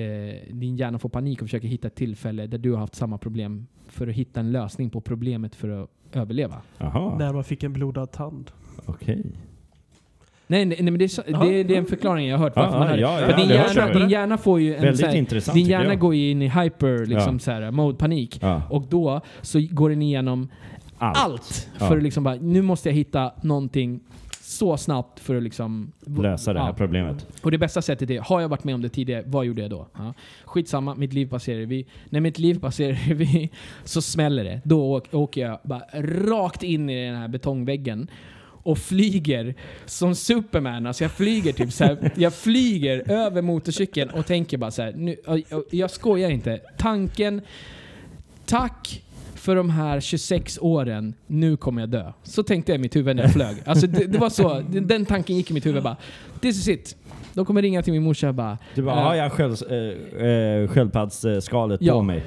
din 0.55 0.78
hjärna 0.78 0.99
får 0.99 1.09
panik 1.09 1.41
och 1.41 1.47
försöker 1.47 1.68
hitta 1.68 1.88
ett 1.88 1.95
tillfälle 1.95 2.47
där 2.47 2.57
du 2.57 2.72
har 2.72 2.80
haft 2.80 2.95
samma 2.95 3.18
problem 3.18 3.68
för 3.88 4.07
att 4.07 4.13
hitta 4.15 4.39
en 4.39 4.51
lösning 4.51 4.89
på 4.89 5.01
problemet 5.01 5.55
för 5.55 5.70
att 5.84 5.89
överleva. 6.13 6.61
Jaha, 6.78 7.18
När 7.18 7.34
man 7.34 7.43
fick 7.43 7.63
en 7.63 7.74
blodad 7.74 8.11
tand. 8.11 8.51
okej. 8.86 9.24
Nej, 10.49 10.65
nej, 10.65 10.78
nej 10.82 10.91
men 10.91 10.99
det 10.99 11.05
är, 11.05 11.09
så, 11.09 11.22
det, 11.22 11.32
är- 11.59 11.63
det 11.63 11.74
är 11.74 11.78
en 11.78 11.86
förklaring 11.86 12.28
jag 12.28 12.38
har 12.38 12.43
hört 12.43 12.55
varför 12.55 12.80
man 12.80 12.82
ja, 12.82 12.88
hör 12.88 12.95
det. 12.95 13.01
ja, 13.01 13.18
För 13.18 13.32
ja, 13.32 13.38
din, 13.38 13.49
hjärna, 13.49 13.99
din 13.99 14.09
hjärna 14.09 14.38
får 14.38 14.59
ju 14.61 14.76
en 14.76 14.82
Väldigt 14.82 14.99
så 15.01 15.05
här, 15.07 15.15
intressant 15.15 15.55
Din 15.55 15.65
hjärna 15.65 15.95
går 15.95 16.15
ju 16.15 16.32
in 16.32 16.41
i 16.41 16.49
hyper, 16.49 17.05
liksom 17.05 17.34
Ja. 17.34 17.39
så 17.39 17.51
här, 17.51 17.72
mode 17.72 17.97
panik. 17.97 18.39
Ja, 18.41 18.61
Och 18.70 18.86
då 18.89 19.22
så 19.41 19.59
går 19.72 19.89
den 19.89 20.01
igenom 20.01 20.49
allt. 20.98 21.18
allt. 21.18 21.70
Ja. 21.80 21.88
För 21.88 21.98
att 21.98 22.04
liksom 22.04 22.24
bara, 22.24 22.36
nu 22.36 22.62
måste 22.62 22.89
jag 22.89 22.93
hitta 22.95 23.32
någonting 23.41 24.00
så 24.41 24.78
snabbt 24.78 25.20
för 25.20 25.36
att 25.36 25.43
liksom... 25.43 25.91
Lösa 26.06 26.54
det 26.54 26.60
här 26.60 26.68
Ja. 26.68 26.74
problemet. 26.74 27.28
Och 27.41 27.52
det 27.52 27.58
bästa 27.58 27.82
sättet 27.82 28.10
är, 28.10 28.20
har 28.20 28.41
jag 28.41 28.50
varit 28.50 28.64
med 28.64 28.76
om 28.76 28.82
det 28.82 28.89
tidigare, 28.89 29.24
vad 29.26 29.45
gjorde 29.45 29.62
jag 29.62 29.72
då? 29.72 29.88
Ja. 29.98 30.14
Skitsamma, 30.45 30.95
mitt 30.95 31.14
liv 31.14 31.26
passerar 31.30 31.58
revy. 31.60 31.86
När 32.10 32.20
mitt 32.22 32.39
liv 32.39 32.60
passerar 32.60 32.93
revy 33.08 33.50
så 33.84 34.02
smäller 34.02 34.43
det. 34.43 34.62
Då 34.66 34.91
åk- 34.98 35.14
åker 35.14 35.41
jag 35.41 35.60
bara 35.64 35.82
rakt 36.30 36.64
in 36.64 36.89
i 36.89 37.06
den 37.06 37.16
här 37.16 37.28
betongväggen 37.28 38.08
och 38.43 38.78
flyger 38.78 39.56
som 39.86 40.16
Superman. 40.16 40.86
Alltså 40.86 41.04
jag 41.04 41.12
flyger 41.12 41.54
typ 41.54 41.74
så 41.74 41.84
här, 41.84 42.12
jag 42.16 42.34
flyger 42.34 43.12
över 43.12 43.41
motorcykeln 43.41 44.10
och 44.10 44.26
tänker 44.26 44.58
bara 44.58 44.72
så 44.72 44.82
här, 44.82 44.93
nu, 44.95 45.16
och 45.28 45.64
jag 45.72 45.91
skojar 45.91 46.30
inte. 46.30 46.60
Tanken, 46.78 47.41
tack 48.45 49.04
för 49.48 49.56
de 49.56 49.70
här 49.70 50.00
26 50.00 50.60
åren, 50.62 51.14
nu 51.28 51.58
kommer 51.58 51.82
jag 51.82 51.89
dö. 51.89 52.12
Så 52.24 52.43
tänkte 52.43 52.72
jag 52.72 52.80
i 52.80 52.82
mitt 52.82 52.95
huvud 52.95 53.16
när 53.16 53.24
jag 53.24 53.34
flög. 53.34 53.56
Alltså 53.66 53.88
det, 53.88 54.06
det 54.06 54.18
var 54.18 54.30
så, 54.30 54.64
den, 54.70 55.06
tanken 55.06 55.36
gick 55.36 55.52
i 55.52 55.54
mitt 55.54 55.66
huvud 55.66 55.84
bara. 55.84 55.98
This 56.41 56.58
is 56.60 56.68
it. 56.68 56.95
De 57.34 57.45
kommer 57.45 57.62
ringa 57.62 57.82
till 57.82 57.93
min 57.93 58.04
morsa 58.04 58.28
och 58.28 58.36
bara... 58.36 58.58
Du 58.76 58.82
bara, 58.82 58.95
eh, 58.95 59.04
har 59.04 59.16
jag 59.16 59.32
sköld, 59.32 59.58
äh, 59.70 60.28
äh, 60.28 60.68
sköldpaddsskalet 60.68 61.82
Ja. 61.82 61.93
på 61.93 62.02
mig? 62.02 62.24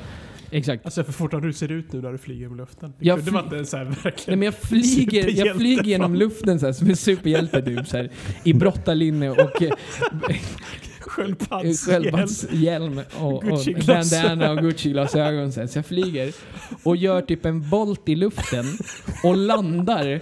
Exakt. 0.51 0.85
Alltså 0.85 1.05
för 1.05 1.12
fortare 1.12 1.41
du 1.41 1.53
ser 1.53 1.73
ut 1.73 1.93
nu 1.93 2.03
när 2.03 2.12
du 2.12 2.18
flyger 2.18 2.49
med 2.49 2.57
luften. 2.57 2.93
Det 2.99 3.07
Jag 3.07 3.16
kunde 3.16 3.31
varit 3.31 3.53
en 3.53 3.66
så 3.66 3.77
här 3.77 3.85
Nej, 3.85 3.95
verkligen... 4.05 4.39
men 4.39 4.47
jag 4.47 4.55
flyger, 4.55 5.47
jag 5.47 5.57
flyger 5.57 5.85
genom 5.85 6.14
luften 6.14 6.61
så 6.61 6.66
här, 6.66 6.73
som 6.73 6.91
en 6.91 6.97
superhjälte 6.97 7.62
typ, 7.62 7.87
så 7.87 7.97
här, 7.97 8.11
i 8.45 8.55
brottarlinne 8.55 9.31
och 9.31 9.62
eh, 9.62 9.71
Sköldpaddshjälm. 11.21 12.03
sköldpaddshjälm 12.03 13.01
och, 13.21 13.45
bandana 13.87 14.51
och 14.51 14.59
Gucci-glasögon. 14.59 15.53
Så, 15.53 15.68
jag 15.75 15.87
flyger 15.87 16.33
och 16.83 16.97
gör 16.97 17.23
typ 17.23 17.45
en 17.45 17.61
volt 17.61 18.09
i 18.09 18.14
luften 18.14 18.64
och 19.25 19.37
landar, 19.37 20.21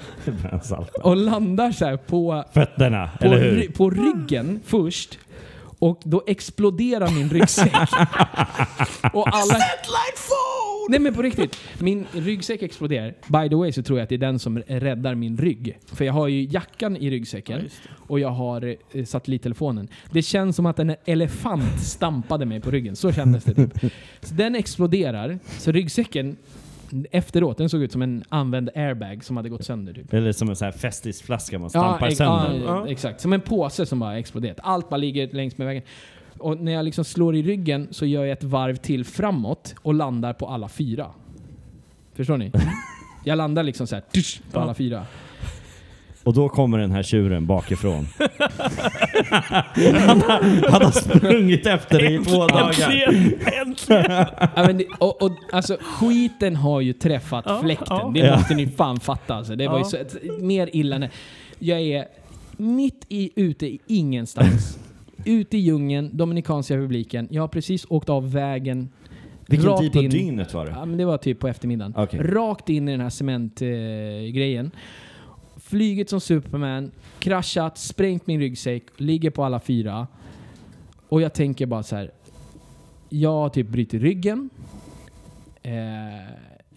och 1.02 1.16
landar 1.16 1.72
så 1.72 1.84
här 1.84 1.96
på, 1.96 2.44
Fötterna, 2.54 3.10
på, 3.20 3.26
eller 3.26 3.38
hur? 3.38 3.68
på 3.72 3.90
ryggen 3.90 4.60
först. 4.66 5.18
Och 5.80 6.00
då 6.04 6.22
exploderar 6.26 7.10
min 7.10 7.30
ryggsäck. 7.30 7.72
och 9.12 9.28
alla... 9.28 9.54
Nej 10.88 11.00
men 11.00 11.14
på 11.14 11.22
riktigt. 11.22 11.58
Min 11.78 12.06
ryggsäck 12.12 12.62
exploderar. 12.62 13.14
By 13.42 13.48
the 13.48 13.54
way 13.54 13.72
så 13.72 13.82
tror 13.82 13.98
jag 13.98 14.02
att 14.02 14.08
det 14.08 14.14
är 14.14 14.18
den 14.18 14.38
som 14.38 14.58
räddar 14.58 15.14
min 15.14 15.36
rygg. 15.36 15.78
För 15.86 16.04
jag 16.04 16.12
har 16.12 16.28
ju 16.28 16.42
jackan 16.50 16.96
i 16.96 17.10
ryggsäcken 17.10 17.68
och 17.90 18.20
jag 18.20 18.28
har 18.30 18.76
eh, 18.92 19.04
satellittelefonen. 19.04 19.88
Det 20.10 20.22
känns 20.22 20.56
som 20.56 20.66
att 20.66 20.78
en 20.78 20.94
elefant 21.04 21.80
stampade 21.80 22.46
mig 22.46 22.60
på 22.60 22.70
ryggen. 22.70 22.96
Så 22.96 23.12
kändes 23.12 23.44
det 23.44 23.54
typ. 23.54 23.92
Så 24.20 24.34
den 24.34 24.54
exploderar. 24.54 25.38
Så 25.58 25.72
ryggsäcken 25.72 26.36
efteråt, 27.10 27.58
den 27.58 27.68
såg 27.68 27.82
ut 27.82 27.92
som 27.92 28.02
en 28.02 28.24
använd 28.28 28.70
airbag 28.74 29.24
som 29.24 29.36
hade 29.36 29.48
gått 29.48 29.64
sönder 29.64 29.92
typ. 29.92 30.12
Eller 30.12 30.32
som 30.32 30.48
en 30.48 30.56
sån 30.56 30.64
här 30.64 30.72
festisflaska 30.72 31.58
man 31.58 31.70
stampar 31.70 32.06
ex- 32.06 32.16
sönder. 32.18 32.62
ja, 32.66 32.88
exakt. 32.88 33.20
Som 33.20 33.32
en 33.32 33.40
påse 33.40 33.86
som 33.86 33.98
bara 33.98 34.18
exploderat. 34.18 34.58
Allt 34.62 34.88
bara 34.88 34.96
ligger 34.96 35.28
längs 35.32 35.58
med 35.58 35.66
vägen. 35.66 35.82
Och 36.40 36.60
när 36.60 36.72
jag 36.72 36.84
liksom 36.84 37.04
slår 37.04 37.36
i 37.36 37.42
ryggen 37.42 37.88
så 37.90 38.06
gör 38.06 38.24
jag 38.24 38.32
ett 38.32 38.44
varv 38.44 38.76
till 38.76 39.04
framåt 39.04 39.74
och 39.82 39.94
landar 39.94 40.32
på 40.32 40.46
alla 40.46 40.68
fyra. 40.68 41.06
Förstår 42.14 42.36
ni? 42.36 42.52
Jag 43.24 43.36
landar 43.36 43.62
liksom 43.62 43.86
så 43.86 43.94
här 43.94 44.02
tush, 44.12 44.40
på 44.52 44.60
alla 44.60 44.74
fyra. 44.74 45.06
Och 46.24 46.34
då 46.34 46.48
kommer 46.48 46.78
den 46.78 46.90
här 46.90 47.02
tjuren 47.02 47.46
bakifrån. 47.46 48.06
han, 48.18 48.30
har, 50.22 50.70
han 50.70 50.82
har 50.82 50.90
sprungit 50.90 51.66
efter 51.66 51.98
dig 51.98 52.14
i 52.14 52.18
två 52.24 52.46
dagar. 52.46 52.68
Äntligen! 52.68 53.40
Äntligen! 53.66 54.26
Ja, 54.38 54.66
men 54.66 54.78
det, 54.78 54.86
och, 54.98 55.22
och, 55.22 55.32
alltså, 55.52 55.76
skiten 55.80 56.56
har 56.56 56.80
ju 56.80 56.92
träffat 56.92 57.44
Ja, 57.48 57.60
fläkten. 57.62 57.86
ja. 57.90 58.10
Det 58.14 58.36
måste 58.36 58.54
ni 58.54 58.66
fan 58.66 59.00
fatta. 59.00 59.34
Alltså. 59.34 59.56
Det 59.56 59.68
var 59.68 59.78
ju 59.78 59.84
så, 59.84 59.96
mer 60.40 60.70
illa 60.72 60.98
när 60.98 61.10
jag 61.58 61.80
är 61.80 62.06
mitt 62.56 63.04
i, 63.08 63.30
ute 63.36 63.66
i 63.66 63.78
ingenstans. 63.86 64.78
Ute 65.28 65.56
i 65.56 65.60
djungeln, 65.60 66.16
Dominikanska 66.16 66.76
republiken. 66.76 67.28
Jag 67.30 67.42
har 67.42 67.48
precis 67.48 67.86
åkt 67.88 68.08
av 68.08 68.32
vägen. 68.32 68.88
Vilken 69.46 69.78
tid 69.78 69.92
på 69.92 70.02
in- 70.02 70.10
dygnet 70.10 70.54
var 70.54 70.66
det? 70.66 70.70
Ja, 70.72 70.84
men 70.84 70.98
det 70.98 71.04
var 71.04 71.18
typ 71.18 71.38
på 71.40 71.48
eftermiddagen. 71.48 71.94
Okej. 71.96 72.20
Rakt 72.20 72.68
in 72.68 72.88
i 72.88 72.92
den 72.92 73.00
här 73.00 73.10
cementgrejen. 73.10 74.66
Eh. 74.66 74.72
Flygit 75.56 76.10
som 76.10 76.20
Superman, 76.20 76.90
kraschat, 77.18 77.78
sprängt 77.78 78.26
min 78.26 78.40
ryggsäck, 78.40 78.84
ligger 78.96 79.30
på 79.30 79.44
alla 79.44 79.60
fyra. 79.60 80.06
Och 81.08 81.22
jag 81.22 81.32
tänker 81.34 81.66
bara 81.66 81.82
så 81.82 81.96
här. 81.96 82.10
Jag 83.08 83.32
har 83.32 83.48
typ 83.48 83.68
brutit 83.68 84.02
ryggen. 84.02 84.50
Eh, 85.62 85.72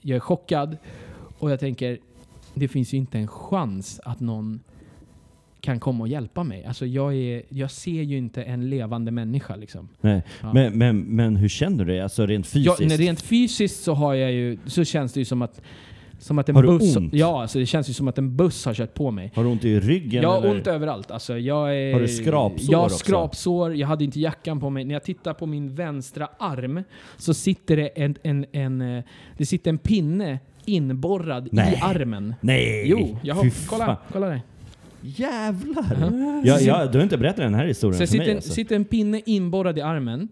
jag 0.02 0.16
är 0.16 0.20
chockad. 0.20 0.78
Och 1.40 1.52
jag 1.52 1.60
tänker, 1.60 1.98
det 2.54 2.68
finns 2.68 2.94
ju 2.94 2.98
inte 2.98 3.18
en 3.18 3.28
chans 3.28 4.00
att 4.04 4.20
någon 4.20 4.60
kan 5.62 5.80
komma 5.80 6.04
och 6.04 6.08
hjälpa 6.08 6.44
mig. 6.44 6.66
Alltså 6.66 6.86
jag, 6.86 7.16
är, 7.16 7.44
jag 7.50 7.72
ser 7.72 8.02
ju 8.02 8.18
inte 8.18 8.44
en 8.44 8.70
levande 8.70 9.12
människa 9.12 9.56
liksom. 9.56 9.90
Nej. 10.02 10.24
Ja. 10.42 10.54
Men, 10.54 10.78
men, 10.78 11.00
men 11.02 11.36
hur 11.36 11.50
känner 11.50 11.86
du 11.86 11.92
dig? 11.92 12.02
Alltså 12.02 12.26
rent 12.26 12.56
Ja, 12.56 12.72
fysiskt? 12.76 12.90
när 12.90 12.98
rent 12.98 13.22
fysiskt 13.22 13.84
så 13.84 13.94
har 13.94 14.14
jag 14.14 14.32
ju, 14.32 14.58
så 14.66 14.84
känns 14.84 15.14
det 15.14 15.20
ju 15.20 15.26
som 15.26 15.42
att 15.42 15.62
som 16.22 16.40
att 16.40 16.50
en 16.50 16.56
Har 16.56 16.64
du 16.64 16.68
buss, 16.70 16.96
ont? 16.96 17.14
Ja, 17.14 17.42
alltså 17.42 17.60
det 17.60 17.66
känns 17.66 17.90
ju 17.90 17.94
som 17.94 18.08
att 18.08 18.18
en 18.18 18.36
buss 18.38 18.66
har 18.66 18.74
kört 18.74 18.94
på 18.94 19.12
mig. 19.12 19.32
Har 19.36 19.44
du 19.44 19.50
ont 19.50 19.66
i 19.66 19.80
ryggen? 19.80 20.24
Jag 20.24 20.30
har 20.30 20.38
eller? 20.38 20.52
ont 20.52 20.68
överallt. 20.68 21.12
Alltså 21.12 21.38
jag 21.38 21.78
är, 21.78 21.94
Har 21.94 22.00
du 22.00 22.08
skrapsår 22.08 22.72
Jag 22.72 22.80
har 22.80 22.90
skrapsår, 22.90 23.76
jag 23.76 23.88
hade 23.88 24.04
inte 24.04 24.20
jackan 24.20 24.60
på 24.60 24.70
mig. 24.70 24.86
När 24.86 24.94
jag 24.96 25.04
tittar 25.04 25.34
på 25.34 25.46
min 25.46 25.76
vänstra 25.76 26.30
arm 26.40 26.84
så 27.18 27.34
sitter 27.34 27.78
det 27.78 27.88
en, 27.88 28.16
en, 28.24 28.46
en, 28.52 28.82
eh, 28.82 29.04
det 29.38 29.46
sitter 29.46 29.70
en 29.70 29.78
pinne 29.78 30.40
inborrad 30.66 31.50
Nej. 31.52 31.74
i 31.74 31.80
armen. 31.82 32.36
Nej! 32.42 32.84
Jo, 32.86 33.18
jag 33.24 33.36
har, 33.36 33.68
kolla, 33.68 33.98
kolla 34.12 34.28
det. 34.28 34.42
Jävlar! 35.02 36.42
Ja, 36.46 36.60
ja, 36.60 36.86
du 36.86 36.98
har 36.98 37.04
inte 37.04 37.18
berättat 37.18 37.38
den 37.38 37.54
här 37.54 37.66
historien 37.66 38.08
Så 38.08 38.12
för 38.12 38.18
mig 38.18 38.26
sitter, 38.26 38.36
alltså. 38.36 38.54
sitter 38.54 38.76
en 38.76 38.86
pinne 38.86 39.22
inborrad 39.26 39.78
i 39.78 39.82
armen. 39.82 40.28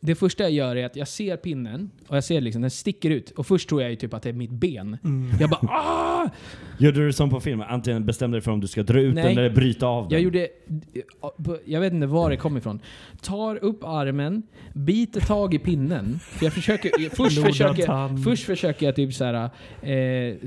Det 0.00 0.14
första 0.14 0.42
jag 0.42 0.52
gör 0.52 0.76
är 0.76 0.86
att 0.86 0.96
jag 0.96 1.08
ser 1.08 1.36
pinnen 1.36 1.90
och 2.06 2.16
jag 2.16 2.24
ser 2.24 2.40
liksom 2.40 2.62
den 2.62 2.70
sticker 2.70 3.10
ut. 3.10 3.30
Och 3.30 3.46
först 3.46 3.68
tror 3.68 3.82
jag 3.82 3.90
ju 3.90 3.96
typ 3.96 4.14
att 4.14 4.22
det 4.22 4.28
är 4.28 4.32
mitt 4.32 4.50
ben. 4.50 4.98
Mm. 5.04 5.30
Jag 5.40 5.50
bara 5.50 5.60
ah! 5.68 6.30
Gjorde 6.80 7.06
du 7.06 7.12
som 7.12 7.30
på 7.30 7.40
film? 7.40 7.62
Antingen 7.68 8.06
bestämde 8.06 8.36
dig 8.36 8.42
för 8.42 8.50
om 8.50 8.60
du 8.60 8.66
ska 8.66 8.82
dra 8.82 9.00
ut 9.00 9.14
Nej. 9.14 9.24
den 9.24 9.38
eller 9.38 9.50
bryta 9.54 9.86
av 9.86 10.02
den? 10.08 10.12
Jag 10.12 10.22
gjorde... 10.22 10.48
Jag 11.64 11.80
vet 11.80 11.92
inte 11.92 12.06
var 12.06 12.30
det 12.30 12.36
kom 12.36 12.56
ifrån. 12.56 12.80
Tar 13.22 13.64
upp 13.64 13.84
armen, 13.84 14.42
biter 14.72 15.20
tag 15.20 15.54
i 15.54 15.58
pinnen. 15.58 16.18
För 16.22 16.46
jag 16.46 16.52
försöker... 16.52 16.90
Först, 17.16 17.42
försöker, 17.42 18.22
först 18.24 18.44
försöker 18.44 18.86
jag 18.86 18.96
typ 18.96 19.14
såhär... 19.14 19.34
Eh, 19.82 19.90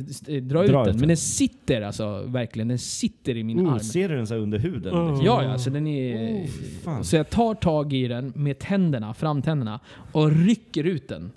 st- 0.09 0.39
dra 0.39 0.63
ut 0.63 0.69
Dra 0.71 0.81
ut 0.81 0.87
den. 0.87 0.99
Men 0.99 1.07
den 1.07 1.17
sitter 1.17 1.81
alltså 1.81 2.23
verkligen. 2.27 2.67
Den 2.67 2.79
sitter 2.79 3.37
i 3.37 3.43
min 3.43 3.67
Oh, 3.67 3.73
arm. 3.73 3.79
ser 3.79 4.09
du 4.09 4.15
den 4.15 4.27
så 4.27 4.33
här 4.33 4.41
under 4.41 4.59
huden? 4.59 4.93
Oh. 4.93 5.21
Ja, 5.25 5.43
ja, 5.43 5.57
så 5.57 5.69
den 5.69 5.87
är... 5.87 6.45
Oh, 6.85 7.01
så 7.01 7.15
jag 7.15 7.29
tar 7.29 7.53
tag 7.55 7.93
i 7.93 8.07
den 8.07 8.33
med 8.35 8.59
tänderna, 8.59 9.13
framtänderna, 9.13 9.79
och 10.11 10.31
rycker 10.31 10.83
ut 10.83 11.07
den. 11.07 11.31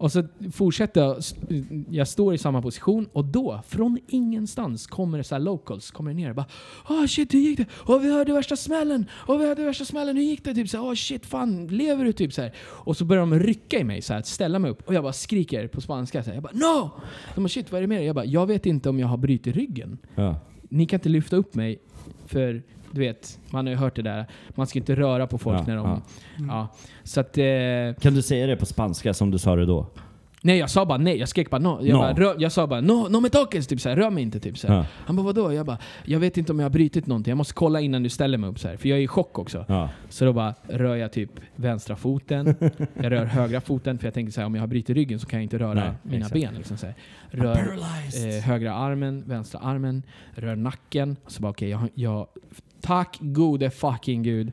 Och 0.00 0.12
så 0.12 0.22
fortsätter 0.52 1.00
jag, 1.00 1.16
jag 1.90 2.08
står 2.08 2.34
i 2.34 2.38
samma 2.38 2.62
position 2.62 3.08
och 3.12 3.24
då, 3.24 3.60
från 3.66 3.98
ingenstans, 4.08 4.86
kommer 4.86 5.18
det 5.18 5.24
så 5.24 5.38
locals, 5.38 5.90
kommer 5.90 6.14
ner 6.14 6.30
och 6.30 6.36
bara 6.36 6.46
ah 6.84 7.06
shit 7.06 7.34
hur 7.34 7.38
gick 7.38 7.58
det? 7.58 7.66
Och 7.72 8.04
vi 8.04 8.12
hörde 8.12 8.32
värsta 8.32 8.56
smällen! 8.56 9.06
Och 9.12 9.40
vi 9.40 9.46
hörde 9.46 9.64
värsta 9.64 9.84
smällen, 9.84 10.16
hur 10.16 10.22
gick 10.24 10.44
det? 10.44 10.54
Typ 10.54 10.68
så 10.68 10.90
ah 10.90 10.96
shit 10.96 11.26
fan, 11.26 11.66
lever 11.66 12.04
du? 12.04 12.12
Typ 12.12 12.32
så 12.32 12.42
här. 12.42 12.52
Och 12.60 12.96
så 12.96 13.04
börjar 13.04 13.20
de 13.20 13.38
rycka 13.38 13.78
i 13.78 13.84
mig, 13.84 14.02
så 14.02 14.12
här, 14.12 14.20
att 14.20 14.26
ställa 14.26 14.58
mig 14.58 14.70
upp. 14.70 14.88
Och 14.88 14.94
jag 14.94 15.02
bara 15.02 15.12
skriker 15.12 15.66
på 15.68 15.80
spanska, 15.80 16.22
så 16.22 16.30
här, 16.30 16.34
jag 16.34 16.42
bara 16.42 16.52
no! 16.52 16.90
De 17.34 17.40
bara 17.44 17.48
shit 17.48 17.72
vad 17.72 17.78
är 17.78 17.82
det 17.82 17.88
med 17.88 17.98
dig? 17.98 18.06
Jag 18.06 18.14
bara, 18.14 18.24
jag 18.24 18.46
vet 18.46 18.66
inte 18.66 18.88
om 18.88 18.98
jag 18.98 19.06
har 19.08 19.16
brutit 19.16 19.56
ryggen 19.56 19.98
Ja. 20.14 20.36
ni 20.68 20.86
kan 20.86 20.96
inte 20.98 21.08
lyfta 21.08 21.36
upp 21.36 21.54
mig 21.54 21.78
för 22.26 22.62
du 22.92 23.00
vet, 23.00 23.38
man 23.50 23.66
har 23.66 23.70
ju 23.70 23.78
hört 23.78 23.96
det 23.96 24.02
där. 24.02 24.26
Man 24.54 24.66
ska 24.66 24.78
inte 24.78 24.94
röra 24.96 25.26
på 25.26 25.38
folk 25.38 25.58
Ja, 25.60 25.64
när 25.66 25.76
de... 25.76 25.86
ja. 25.86 26.00
Ja. 26.48 26.68
Så 27.02 27.20
att... 27.20 27.38
Eh, 27.38 27.44
Kan 28.02 28.14
du 28.14 28.22
säga 28.22 28.46
det 28.46 28.56
på 28.56 28.66
spanska 28.66 29.14
som 29.14 29.30
du 29.30 29.38
sa 29.38 29.56
det 29.56 29.66
då? 29.66 29.86
nej, 30.42 30.58
jag 30.58 30.70
sa 30.70 30.86
bara 30.86 30.98
nej. 30.98 31.16
Jag 31.18 31.28
skrek 31.28 31.50
bara 31.50 31.58
no. 31.58 31.78
Jag, 31.82 31.94
No. 31.94 31.98
Bara, 31.98 32.12
rör, 32.12 32.36
jag 32.38 32.52
sa 32.52 32.66
bara 32.66 32.80
no, 32.80 33.08
no 33.10 33.20
me 33.20 33.28
toques, 33.28 33.66
typ 33.66 33.80
såhär. 33.80 33.96
Rör 33.96 34.10
mig 34.10 34.22
inte, 34.22 34.40
typ 34.40 34.58
såhär. 34.58 34.74
Ja. 34.74 34.84
Han 34.92 35.16
bara 35.16 35.22
vadå? 35.22 35.52
Jag 35.52 35.66
bara, 35.66 35.78
jag 36.04 36.18
vet 36.20 36.36
inte 36.38 36.52
om 36.52 36.58
jag 36.58 36.64
har 36.64 36.70
brutit 36.70 37.06
någonting. 37.06 37.30
Jag 37.30 37.36
måste 37.36 37.54
kolla 37.54 37.80
innan 37.80 38.02
du 38.02 38.08
ställer 38.08 38.38
mig 38.38 38.50
upp 38.50 38.58
så 38.58 38.68
här. 38.68 38.76
För 38.76 38.88
jag 38.88 38.98
är 38.98 39.02
i 39.02 39.06
chock 39.08 39.38
också. 39.38 39.64
Ja. 39.68 39.88
Så 40.08 40.24
då 40.24 40.32
bara 40.32 40.54
rör 40.68 40.96
jag 40.96 41.12
typ 41.12 41.30
vänstra 41.56 41.96
foten. 41.96 42.54
Jag 42.94 43.12
rör 43.12 43.24
högra 43.36 43.60
foten 43.60 43.98
för 43.98 44.06
jag 44.06 44.14
tänker 44.14 44.32
så 44.32 44.40
här, 44.40 44.46
om 44.46 44.54
jag 44.54 44.62
har 44.62 44.66
brutit 44.66 44.96
ryggen 44.96 45.18
så 45.18 45.26
kan 45.26 45.38
jag 45.38 45.44
inte 45.44 45.58
röra 45.58 45.74
Nej, 45.74 45.90
mina 46.02 46.16
exakt. 46.26 46.34
ben. 46.34 46.54
Liksom, 46.54 46.76
så 46.76 46.86
här. 46.86 46.94
Rör 47.30 47.78
eh, 48.36 48.42
högra 48.44 48.74
armen, 48.74 49.24
vänstra 49.26 49.60
armen, 49.60 50.02
rör 50.34 50.56
nacken. 50.56 51.16
Så 51.26 51.42
bara 51.42 51.50
okej, 51.50 51.68
jag, 51.70 51.88
jag, 51.94 52.26
tack 52.80 53.18
gode 53.20 53.70
fucking 53.70 54.22
gud. 54.22 54.52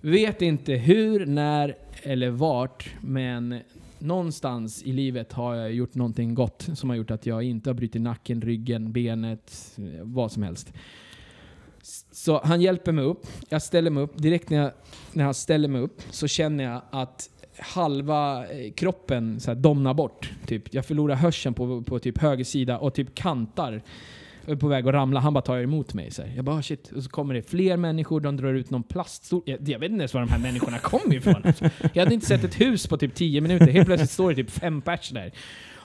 Vet 0.00 0.42
inte 0.42 0.72
hur, 0.72 1.26
när 1.26 1.76
eller 2.02 2.30
vart, 2.30 2.90
men 3.00 3.60
någonstans 3.98 4.82
i 4.82 4.92
livet 4.92 5.32
har 5.32 5.54
jag 5.54 5.72
gjort 5.72 5.94
någonting 5.94 6.34
gott 6.34 6.68
som 6.74 6.90
har 6.90 6.96
gjort 6.96 7.10
att 7.10 7.26
jag 7.26 7.42
inte 7.42 7.70
har 7.70 7.74
brutit 7.74 8.02
nacken, 8.02 8.42
ryggen, 8.42 8.92
benet, 8.92 9.76
vad 10.02 10.32
som 10.32 10.42
helst. 10.42 10.72
Så 12.12 12.40
han 12.44 12.60
hjälper 12.60 12.92
mig 12.92 13.04
upp. 13.04 13.26
Jag 13.48 13.62
ställer 13.62 13.90
mig 13.90 14.02
upp. 14.02 14.18
Direkt 14.18 14.50
när 14.50 14.58
jag, 14.58 14.72
när 15.12 15.24
jag 15.24 15.36
ställer 15.36 15.68
mig 15.68 15.80
upp 15.80 16.02
så 16.10 16.26
känner 16.26 16.64
jag 16.64 16.82
att 16.90 17.30
halva 17.58 18.46
eh, 18.46 18.72
kroppen 18.72 19.40
så 19.40 19.50
här 19.50 19.54
domnar 19.54 19.94
bort. 19.94 20.32
Typ. 20.46 20.74
Jag 20.74 20.86
förlorar 20.86 21.14
hörseln 21.14 21.54
på, 21.54 21.82
på 21.82 21.98
typ 21.98 22.18
höger 22.18 22.44
sida 22.44 22.78
och 22.78 22.94
typ 22.94 23.14
kantar. 23.14 23.82
Jag 24.48 24.56
är 24.56 24.60
på 24.60 24.68
väg 24.68 24.88
att 24.88 24.94
ramla. 24.94 25.20
Han 25.20 25.34
bara 25.34 25.42
tar 25.42 25.58
emot 25.58 25.94
mig. 25.94 26.10
Så 26.10 26.22
här. 26.22 26.32
Jag 26.36 26.44
bara 26.44 26.62
shit. 26.62 26.92
Och 26.92 27.02
så 27.02 27.10
kommer 27.10 27.34
det 27.34 27.42
fler 27.42 27.76
människor. 27.76 28.20
De 28.20 28.36
drar 28.36 28.54
ut 28.54 28.70
någon 28.70 28.82
plaststol. 28.82 29.42
Jag, 29.44 29.68
jag 29.68 29.78
vet 29.78 29.90
inte 29.90 30.00
ens 30.00 30.14
var 30.14 30.20
de 30.20 30.30
här 30.30 30.38
människorna 30.38 30.78
kom 30.78 31.12
ifrån. 31.12 31.42
Alltså. 31.44 31.64
Jag 31.94 32.02
hade 32.04 32.14
inte 32.14 32.26
sett 32.26 32.44
ett 32.44 32.60
hus 32.60 32.86
på 32.86 32.96
typ 32.96 33.14
10 33.14 33.40
minuter. 33.40 33.66
Helt 33.66 33.86
plötsligt 33.86 34.10
står 34.10 34.30
det 34.30 34.36
typ 34.36 34.50
fem 34.50 34.80
pers 34.82 35.10
där. 35.10 35.32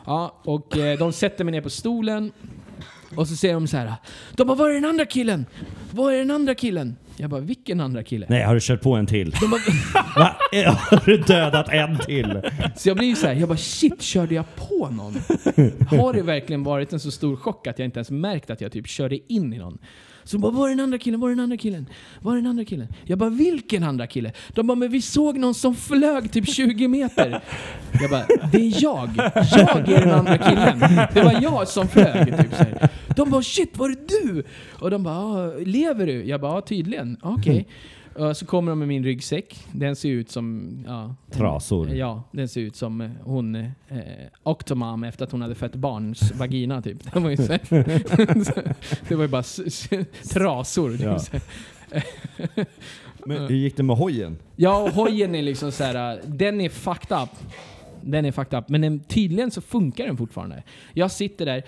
Ja, 0.05 0.41
och 0.43 0.77
eh, 0.77 0.97
de 0.97 1.13
sätter 1.13 1.43
mig 1.43 1.51
ner 1.51 1.61
på 1.61 1.69
stolen. 1.69 2.31
Och 3.15 3.27
så 3.27 3.35
säger 3.35 3.53
de 3.53 3.67
så 3.67 3.77
här. 3.77 3.93
De 4.35 4.47
bara, 4.47 4.57
var 4.57 4.69
är 4.69 4.73
den 4.73 4.85
andra 4.85 5.05
killen? 5.05 5.45
Var 5.91 6.11
är 6.11 6.17
den 6.17 6.31
andra 6.31 6.55
killen? 6.55 6.95
Jag 7.17 7.29
bara, 7.29 7.41
vilken 7.41 7.79
andra 7.79 8.03
kille? 8.03 8.25
Nej, 8.29 8.43
har 8.43 8.53
du 8.53 8.59
kört 8.61 8.81
på 8.81 8.93
en 8.95 9.05
till? 9.05 9.35
Va? 10.15 10.35
Har 10.89 11.05
du 11.05 11.17
dödat 11.17 11.69
en 11.69 11.97
till? 11.99 12.41
Så 12.75 12.89
jag 12.89 12.97
blir 12.97 13.07
ju 13.07 13.15
så 13.15 13.27
här, 13.27 13.33
jag 13.33 13.49
bara 13.49 13.57
shit, 13.57 14.01
körde 14.01 14.35
jag 14.35 14.55
på 14.55 14.89
någon? 14.89 15.13
Har 15.99 16.13
det 16.13 16.21
verkligen 16.21 16.63
varit 16.63 16.93
en 16.93 16.99
så 16.99 17.11
stor 17.11 17.35
chock 17.35 17.67
att 17.67 17.79
jag 17.79 17.85
inte 17.85 17.99
ens 17.99 18.11
märkt 18.11 18.49
att 18.49 18.61
jag 18.61 18.71
typ 18.71 18.87
körde 18.87 19.33
in 19.33 19.53
i 19.53 19.57
någon? 19.57 19.77
Så 20.23 20.37
de 20.37 20.41
bara, 20.41 20.51
var 20.51 20.65
är 20.67 20.69
den 20.69 20.79
andra 20.79 20.97
killen? 20.97 21.19
Var 21.19 21.27
är 21.29 21.35
den 21.35 21.39
andra 21.43 21.57
killen? 21.57 21.89
Var 22.21 22.31
är 22.31 22.35
den 22.35 22.47
andra 22.47 22.65
killen? 22.65 22.87
Jag 23.03 23.17
bara, 23.17 23.29
vilken 23.29 23.83
andra 23.83 24.07
kille? 24.07 24.31
De 24.49 24.67
bara, 24.67 24.75
men 24.75 24.91
vi 24.91 25.01
såg 25.01 25.37
någon 25.37 25.53
som 25.53 25.75
flög 25.75 26.31
typ 26.31 26.49
20 26.49 26.87
meter. 26.87 27.43
Jag 28.01 28.09
bara, 28.09 28.25
det 28.51 28.57
är 28.57 28.83
jag. 28.83 29.09
Jag 29.35 29.89
är 29.89 29.99
den 29.99 30.11
andra 30.11 30.37
killen. 30.37 30.79
Det 31.13 31.23
var 31.23 31.41
jag 31.41 31.67
som 31.67 31.87
flög. 31.87 32.37
Typ 32.37 32.51
så 32.57 32.63
här. 32.63 32.89
De 33.15 33.29
bara, 33.29 33.41
shit, 33.41 33.77
var 33.77 33.89
det 33.89 34.07
du? 34.07 34.43
Och 34.79 34.91
de 34.91 35.03
bara, 35.03 35.15
"Ah, 35.17 35.51
lever 35.65 36.07
du? 36.07 36.23
Jag 36.25 36.41
bara, 36.41 36.61
tydligen. 36.61 37.17
Okej. 37.21 37.67
Och 38.15 38.37
Så 38.37 38.45
kommer 38.45 38.71
de 38.71 38.79
med 38.79 38.87
min 38.87 39.03
ryggsäck. 39.03 39.59
Den 39.71 39.95
ser 39.95 40.09
ut 40.09 40.31
som... 40.31 40.77
Ja, 40.87 41.15
Trasor. 41.31 41.89
Ja, 41.89 42.23
den 42.31 42.47
ser 42.47 42.61
ut 42.61 42.75
som 42.75 43.01
eh, 43.01 43.09
hon 43.23 43.55
eh, 43.55 43.65
Octomam 44.43 45.03
efter 45.03 45.23
att 45.25 45.31
hon 45.31 45.41
hade 45.41 45.55
fött 45.55 45.75
barns 45.75 46.31
vagina 46.35 46.81
typ. 46.81 47.13
Det 47.13 47.19
var 47.19 47.29
ju, 47.29 47.37
så, 47.37 47.43
det 49.07 49.15
var 49.15 49.21
ju 49.23 49.27
bara 49.27 49.43
trasor. 50.33 50.91
typ 50.91 51.01
Ja. 51.01 51.19
Men 53.25 53.37
hur 53.47 53.55
gick 53.55 53.77
det 53.77 53.83
med 53.83 53.95
hojen? 53.97 54.37
Ja, 54.55 54.89
hojen 54.89 55.35
är 55.35 55.41
liksom 55.41 55.71
så 55.71 55.83
här, 55.83 56.21
den 56.25 56.61
är 56.61 56.69
fucked 56.69 57.17
up. 57.23 57.29
Den 58.01 58.25
är 58.25 58.31
fucked 58.31 58.59
up. 58.59 58.69
Men 58.69 58.81
den, 58.81 58.99
tydligen 58.99 59.51
så 59.51 59.61
funkar 59.61 60.05
den 60.05 60.17
fortfarande. 60.17 60.63
Jag 60.93 61.11
sitter 61.11 61.45
där 61.45 61.63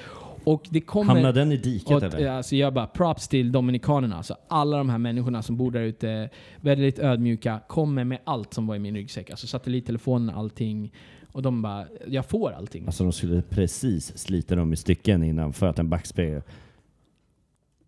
och 0.45 0.67
det 0.69 0.81
kommer... 0.81 1.13
Hamnade 1.13 1.39
den 1.39 1.51
i 1.51 1.57
diket 1.57 2.03
eller? 2.03 2.29
alltså 2.29 2.55
jag 2.55 2.73
bara 2.73 2.87
props 2.87 3.27
till 3.27 3.51
dominikanerna. 3.51 4.17
Alltså 4.17 4.37
alla 4.47 4.77
de 4.77 4.89
här 4.89 4.97
människorna 4.97 5.41
som 5.41 5.57
bor 5.57 5.71
där 5.71 5.81
ute, 5.81 6.29
väldigt 6.61 6.99
ödmjuka, 6.99 7.59
kommer 7.67 8.03
med 8.03 8.19
allt 8.23 8.53
som 8.53 8.67
var 8.67 8.75
i 8.75 8.79
min 8.79 8.95
ryggsäck. 8.95 9.29
Alltså 9.29 9.47
satellittelefonen, 9.47 10.35
allting. 10.35 10.93
Och 11.31 11.41
de 11.41 11.61
bara, 11.61 11.85
jag 12.07 12.25
får 12.25 12.51
allting. 12.51 12.85
Alltså 12.85 13.03
de 13.03 13.13
skulle 13.13 13.41
precis 13.41 14.17
slita 14.17 14.55
dem 14.55 14.73
i 14.73 14.75
stycken 14.75 15.23
innan 15.23 15.53
för 15.53 15.67
att 15.67 15.79
en 15.79 15.89
backspegel... 15.89 16.41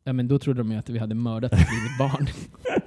Ja 0.03 0.13
men 0.13 0.27
då 0.27 0.39
trodde 0.39 0.59
de 0.59 0.71
ju 0.71 0.77
att 0.77 0.89
vi 0.89 0.99
hade 0.99 1.15
mördat 1.15 1.53
ett 1.53 1.59
litet 1.59 1.97
barn. 1.99 2.27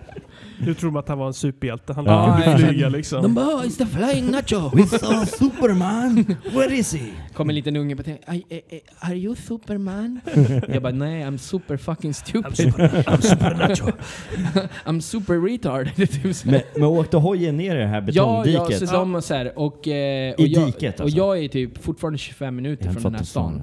Nu 0.66 0.74
tror 0.74 0.90
de 0.90 0.96
att 0.96 1.08
han 1.08 1.18
var 1.18 1.26
en 1.26 1.34
superhjälte. 1.34 1.92
Han 1.92 2.04
Ja, 2.04 2.40
kunde 2.44 2.58
flyga 2.58 2.88
liksom. 2.88 3.22
De 3.22 3.34
bara, 3.34 3.46
"Oh, 3.46 3.62
it's 3.62 3.78
the 3.78 3.86
flying 3.86 4.30
nacho! 4.30 4.70
We 4.76 4.86
saw 4.98 5.26
Superman! 5.26 6.24
Where 6.54 6.74
is 6.76 6.94
he? 6.94 7.06
Kom 7.34 7.48
en 7.48 7.54
liten 7.54 7.76
unge 7.76 7.96
på 7.96 8.02
tv. 8.02 8.18
"Aj, 8.26 8.44
eh, 8.48 8.58
eh, 8.68 8.80
Are 9.08 9.14
you 9.16 9.36
Superman? 9.36 10.20
jag 10.68 10.82
bara, 10.82 10.92
nej 10.92 11.22
I'm 11.24 11.36
super 11.38 11.76
fucking 11.76 12.14
stupid. 12.14 12.74
I'm 12.74 13.20
supernacho. 13.20 13.90
I'm 14.84 15.00
super 15.00 15.34
retard. 15.50 15.90
Det 15.96 16.02
är 16.02 16.06
typ 16.06 16.36
så 16.36 16.48
här. 16.50 16.52
Men, 16.52 16.62
men 16.74 16.84
åkte 16.84 17.16
hojen 17.16 17.56
ner 17.56 17.76
i 17.76 17.78
det 17.78 17.86
här 17.86 17.94
Ja, 17.94 18.00
betongdiket? 18.42 18.80
ja, 18.80 18.86
så 18.86 18.94
de 18.94 19.14
och 19.14 19.24
så 19.24 19.34
här, 19.34 19.58
och, 19.58 19.88
eh, 19.88 20.34
och, 20.34 20.40
I 20.40 20.46
jag, 20.46 20.66
diket, 20.66 20.94
och 20.94 21.00
alltså? 21.04 21.18
jag 21.18 21.38
är 21.44 21.48
typ 21.48 21.82
fortfarande 21.84 22.18
25 22.18 22.56
minuter 22.56 22.84
Jag 22.84 22.92
från 22.92 23.02
den 23.02 23.14
här 23.14 23.24
stan. 23.26 23.62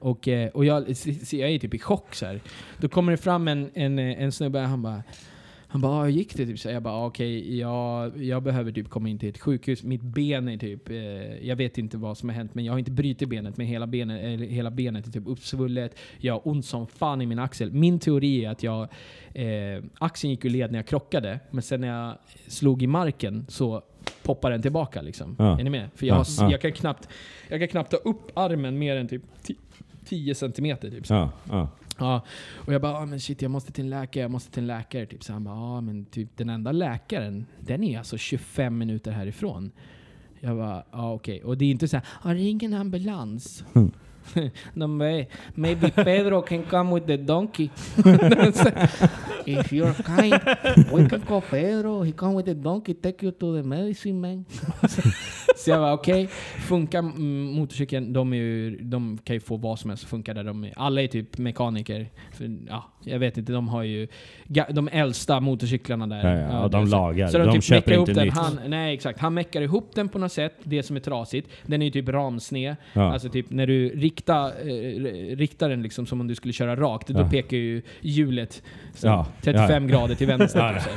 Och, 0.00 0.28
och 0.54 0.64
jag, 0.64 0.96
så 0.96 1.36
jag 1.36 1.50
är 1.50 1.58
typ 1.58 1.74
i 1.74 1.78
chock 1.78 2.14
så 2.14 2.26
här. 2.26 2.40
Då 2.78 2.88
kommer 2.88 3.12
det 3.12 3.18
fram 3.18 3.48
en, 3.48 3.70
en, 3.74 3.98
en 3.98 4.32
snubbe, 4.32 4.58
han 4.58 4.82
bara 4.82 5.02
han 5.72 5.80
bara, 5.80 5.92
"Ah, 5.92 6.04
hur 6.04 6.10
gick 6.10 6.36
det? 6.36 6.46
Typ, 6.46 6.58
så 6.58 6.68
jag 6.68 6.82
bara, 6.82 6.94
"Ah, 6.94 7.06
okej, 7.06 7.58
jag, 7.58 8.22
jag 8.24 8.42
behöver 8.42 8.72
typ 8.72 8.88
komma 8.88 9.08
in 9.08 9.18
till 9.18 9.28
ett 9.28 9.38
sjukhus. 9.38 9.82
Mitt 9.82 10.02
ben 10.02 10.48
är 10.48 10.58
typ, 10.58 10.90
eh, 10.90 10.96
jag 11.48 11.56
vet 11.56 11.78
inte 11.78 11.96
vad 11.96 12.18
som 12.18 12.28
har 12.28 12.36
hänt, 12.36 12.54
men 12.54 12.64
jag 12.64 12.72
har 12.72 12.78
inte 12.78 12.90
brutit 12.90 13.28
benet, 13.28 13.56
men 13.56 13.66
hela 13.66 13.86
benet, 13.86 14.24
eller, 14.24 14.46
hela 14.46 14.70
benet 14.70 15.06
är 15.06 15.10
typ 15.10 15.26
uppsvullet. 15.26 15.96
Jag 16.18 16.34
har 16.34 16.48
ont 16.48 16.64
som 16.66 16.86
fan 16.86 17.22
i 17.22 17.26
min 17.26 17.38
axel. 17.38 17.72
Min 17.72 17.98
teori 17.98 18.44
är 18.44 18.50
att 18.50 18.62
jag, 18.62 18.82
eh, 19.34 19.84
axeln 19.98 20.30
gick 20.30 20.44
ur 20.44 20.50
led 20.50 20.72
när 20.72 20.78
jag 20.78 20.86
krockade, 20.86 21.40
men 21.50 21.62
sen 21.62 21.80
när 21.80 21.88
jag 21.88 22.14
slog 22.46 22.82
i 22.82 22.86
marken 22.86 23.46
så 23.48 23.82
poppar 24.22 24.50
den 24.50 24.62
tillbaka 24.62 25.02
liksom. 25.02 25.36
Ja. 25.38 25.60
Är 25.60 25.64
ni 25.64 25.70
med? 25.70 25.88
För 25.94 26.06
jag, 26.06 26.14
har, 26.14 26.26
ja. 26.38 26.50
jag, 26.50 26.60
kan 26.60 26.72
knappt, 26.72 27.08
jag 27.48 27.60
kan 27.60 27.68
knappt 27.68 27.90
ta 27.90 27.96
upp 27.96 28.38
armen 28.38 28.78
mer 28.78 28.96
än 28.96 29.08
typ 29.08 29.22
10 30.04 30.34
centimeter. 30.34 30.90
Typ. 30.90 31.06
så. 31.06 31.14
Ja, 31.14 31.30
ja. 31.50 31.68
Ja, 32.02 32.24
och 32.56 32.72
jag 32.72 32.82
bara, 32.82 32.96
ah, 32.96 33.06
men 33.06 33.20
shit 33.20 33.42
jag 33.42 33.50
måste 33.50 33.72
till 33.72 33.84
en 33.84 33.90
läkare, 33.90 34.22
jag 34.22 34.30
måste 34.30 34.50
till 34.50 34.62
en 34.62 34.66
läkare. 34.66 35.06
Typ. 35.06 35.24
Så 35.24 35.32
han 35.32 35.44
bara, 35.44 35.54
ah, 35.54 35.80
men 35.80 36.04
typ 36.04 36.36
den 36.36 36.48
enda 36.48 36.72
läkaren, 36.72 37.46
den 37.60 37.84
är 37.84 37.98
alltså 37.98 38.18
25 38.18 38.78
minuter 38.78 39.10
härifrån. 39.10 39.70
Jag 40.40 40.56
bara, 40.56 40.84
ja 40.90 40.98
ah, 40.98 41.12
okej. 41.12 41.44
Och 41.44 41.58
det 41.58 41.64
är 41.64 41.70
inte 41.70 41.88
så 41.88 41.96
här, 41.96 42.06
ah, 42.22 42.34
ring 42.34 42.64
en 42.64 42.74
ambulans. 42.74 43.64
Mm. 43.74 43.92
bara, 44.74 45.26
maybe 45.54 45.90
Pedro 45.90 46.42
can 46.42 46.62
come 46.62 46.94
with 46.94 47.06
the 47.06 47.16
donkey. 47.16 47.70
If 49.46 49.72
you're 49.72 49.94
kind, 49.94 50.40
we 50.92 51.08
can 51.08 51.20
call 51.20 51.40
Pedro. 51.40 52.02
He 52.02 52.12
come 52.12 52.36
with 52.36 52.46
the 52.46 52.54
donkey, 52.54 52.94
take 52.94 53.22
you 53.22 53.32
to 53.32 53.56
the 53.56 53.62
medicine 53.62 54.20
man. 54.20 54.44
Så 55.56 55.70
jag 55.70 55.80
var 55.80 55.92
okej, 55.92 56.28
funkar 56.68 56.98
mm, 56.98 57.52
motorcykeln, 57.54 58.12
de, 58.12 58.32
är 58.32 58.36
ju, 58.36 58.78
de 58.82 59.18
kan 59.24 59.36
ju 59.36 59.40
få 59.40 59.56
vad 59.56 59.78
som 59.78 59.90
helst 59.90 60.04
att 60.04 60.10
funka 60.10 60.34
där. 60.34 60.44
De 60.44 60.64
är, 60.64 60.72
alla 60.76 61.02
är 61.02 61.06
typ 61.06 61.38
mekaniker. 61.38 62.10
För, 62.32 62.58
ja, 62.68 62.84
jag 63.04 63.18
vet 63.18 63.38
inte, 63.38 63.52
de 63.52 63.68
har 63.68 63.82
ju 63.82 64.08
de 64.70 64.88
äldsta 64.92 65.40
motorcyklarna 65.40 66.06
där. 66.06 66.36
Ja, 66.36 66.52
ja, 66.52 66.64
och 66.64 66.70
de 66.70 66.86
lagar. 66.86 67.28
Så 67.28 67.38
de, 67.38 67.46
De 67.46 67.52
typ 67.52 67.64
köper 67.64 67.92
ihop 67.92 68.08
inte 68.08 68.20
den. 68.20 68.26
nytt. 68.26 68.36
Han, 68.36 68.58
nej 68.66 68.94
exakt, 68.94 69.18
han 69.18 69.34
meckar 69.34 69.62
ihop 69.62 69.90
den 69.94 70.08
på 70.08 70.18
något 70.18 70.32
sätt, 70.32 70.54
det 70.62 70.82
som 70.82 70.96
är 70.96 71.00
trasigt. 71.00 71.48
Den 71.66 71.82
är 71.82 71.86
ju 71.86 71.92
typ 71.92 72.08
ramsned. 72.08 72.76
Ja. 72.92 73.12
Alltså 73.12 73.28
typ 73.28 73.50
när 73.50 73.66
du 73.66 73.90
riktar, 74.16 74.48
eh, 74.48 75.36
riktar 75.36 75.68
den 75.68 75.82
liksom 75.82 76.06
som 76.06 76.20
om 76.20 76.28
du 76.28 76.34
skulle 76.34 76.52
köra 76.52 76.76
rakt, 76.76 77.08
då 77.08 77.20
Ja. 77.20 77.28
pekar 77.30 77.56
ju 77.56 77.82
hjulet 78.00 78.62
Ja, 79.02 79.26
35 79.42 79.88
ja. 79.88 79.98
grader 79.98 80.14
till 80.14 80.26
vänster. 80.26 80.82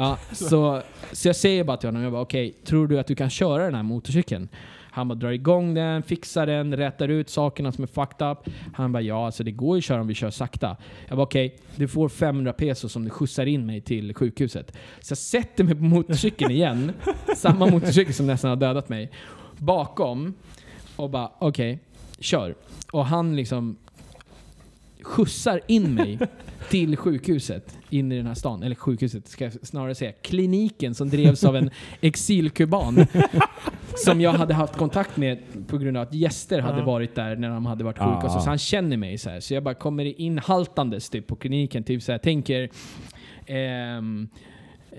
Ja, 0.00 0.18
så. 0.32 0.82
Så, 1.12 1.28
jag 1.28 1.36
säger 1.36 1.64
bara 1.64 1.76
till 1.76 1.88
honom, 1.88 2.02
jag 2.02 2.12
bara 2.12 2.22
okej, 2.22 2.54
tror 2.64 2.86
du 2.88 2.98
att 3.00 3.06
du 3.06 3.14
kan 3.14 3.30
köra 3.30 3.64
den 3.64 3.74
här 3.74 3.82
motorcykeln? 3.82 4.48
Han 4.90 5.08
bara 5.08 5.14
drar 5.14 5.30
igång 5.30 5.74
den, 5.74 6.02
fixar 6.02 6.46
den, 6.46 6.76
rätar 6.76 7.08
ut 7.08 7.30
sakerna 7.30 7.72
som 7.72 7.84
är 7.84 7.88
fucked 7.88 8.28
up. 8.30 8.38
Han 8.74 8.92
bara 8.92 9.02
ja, 9.02 9.26
alltså 9.26 9.44
det 9.44 9.50
går 9.50 9.76
ju 9.76 9.78
att 9.78 9.84
köra 9.84 10.00
om 10.00 10.06
vi 10.06 10.14
kör 10.14 10.30
sakta. 10.30 10.76
Jag 11.08 11.16
bara 11.16 11.22
okej, 11.22 11.56
du 11.76 11.88
får 11.88 12.08
500 12.08 12.52
pesos 12.52 12.96
om 12.96 13.04
du 13.04 13.10
skjutsar 13.10 13.46
in 13.46 13.66
mig 13.66 13.80
till 13.80 14.14
sjukhuset. 14.14 14.76
Så 15.00 15.12
jag 15.12 15.18
sätter 15.18 15.64
mig 15.64 15.74
på 15.74 15.84
motorcykeln 15.84 16.50
igen, 16.50 16.92
samma 17.36 17.66
motorcykel 17.66 18.14
som 18.14 18.26
nästan 18.26 18.48
har 18.50 18.56
dödat 18.56 18.88
mig, 18.88 19.10
bakom 19.56 20.34
och 20.96 21.10
bara 21.10 21.30
okej, 21.38 21.78
kör. 22.18 22.54
Och 22.92 23.06
han 23.06 23.36
liksom 23.36 23.76
skjutsar 25.02 25.60
in 25.66 25.94
mig 25.94 26.18
till 26.70 26.96
sjukhuset 26.96 27.78
in 27.90 28.12
i 28.12 28.16
den 28.16 28.26
här 28.26 28.34
stan. 28.34 28.62
Eller 28.62 28.74
sjukhuset, 28.74 29.28
ska 29.28 29.44
jag 29.44 29.52
snarare 29.66 29.94
säga. 29.94 30.12
Kliniken 30.12 30.94
som 30.94 31.08
drevs 31.08 31.44
av 31.44 31.56
en 31.56 31.70
exilkuban. 32.00 33.06
som 34.04 34.20
jag 34.20 34.32
hade 34.32 34.54
haft 34.54 34.76
kontakt 34.76 35.16
med 35.16 35.38
på 35.66 35.78
grund 35.78 35.96
av 35.96 36.02
att 36.02 36.14
gäster 36.14 36.60
hade 36.60 36.82
varit 36.82 37.14
där 37.14 37.36
när 37.36 37.50
de 37.50 37.66
hade 37.66 37.84
varit 37.84 37.98
sjuka. 37.98 38.28
Så, 38.28 38.40
så 38.40 38.48
han 38.48 38.58
känner 38.58 38.96
mig 38.96 39.18
så 39.18 39.30
här. 39.30 39.40
Så 39.40 39.54
jag 39.54 39.62
bara 39.62 39.74
kommer 39.74 40.20
in 40.20 40.38
haltandes 40.38 41.10
typ 41.10 41.26
på 41.26 41.36
kliniken. 41.36 41.84
Typ 41.84 42.02
så 42.02 42.12
här, 42.12 42.18
tänker... 42.18 42.70
ehm, 43.46 44.28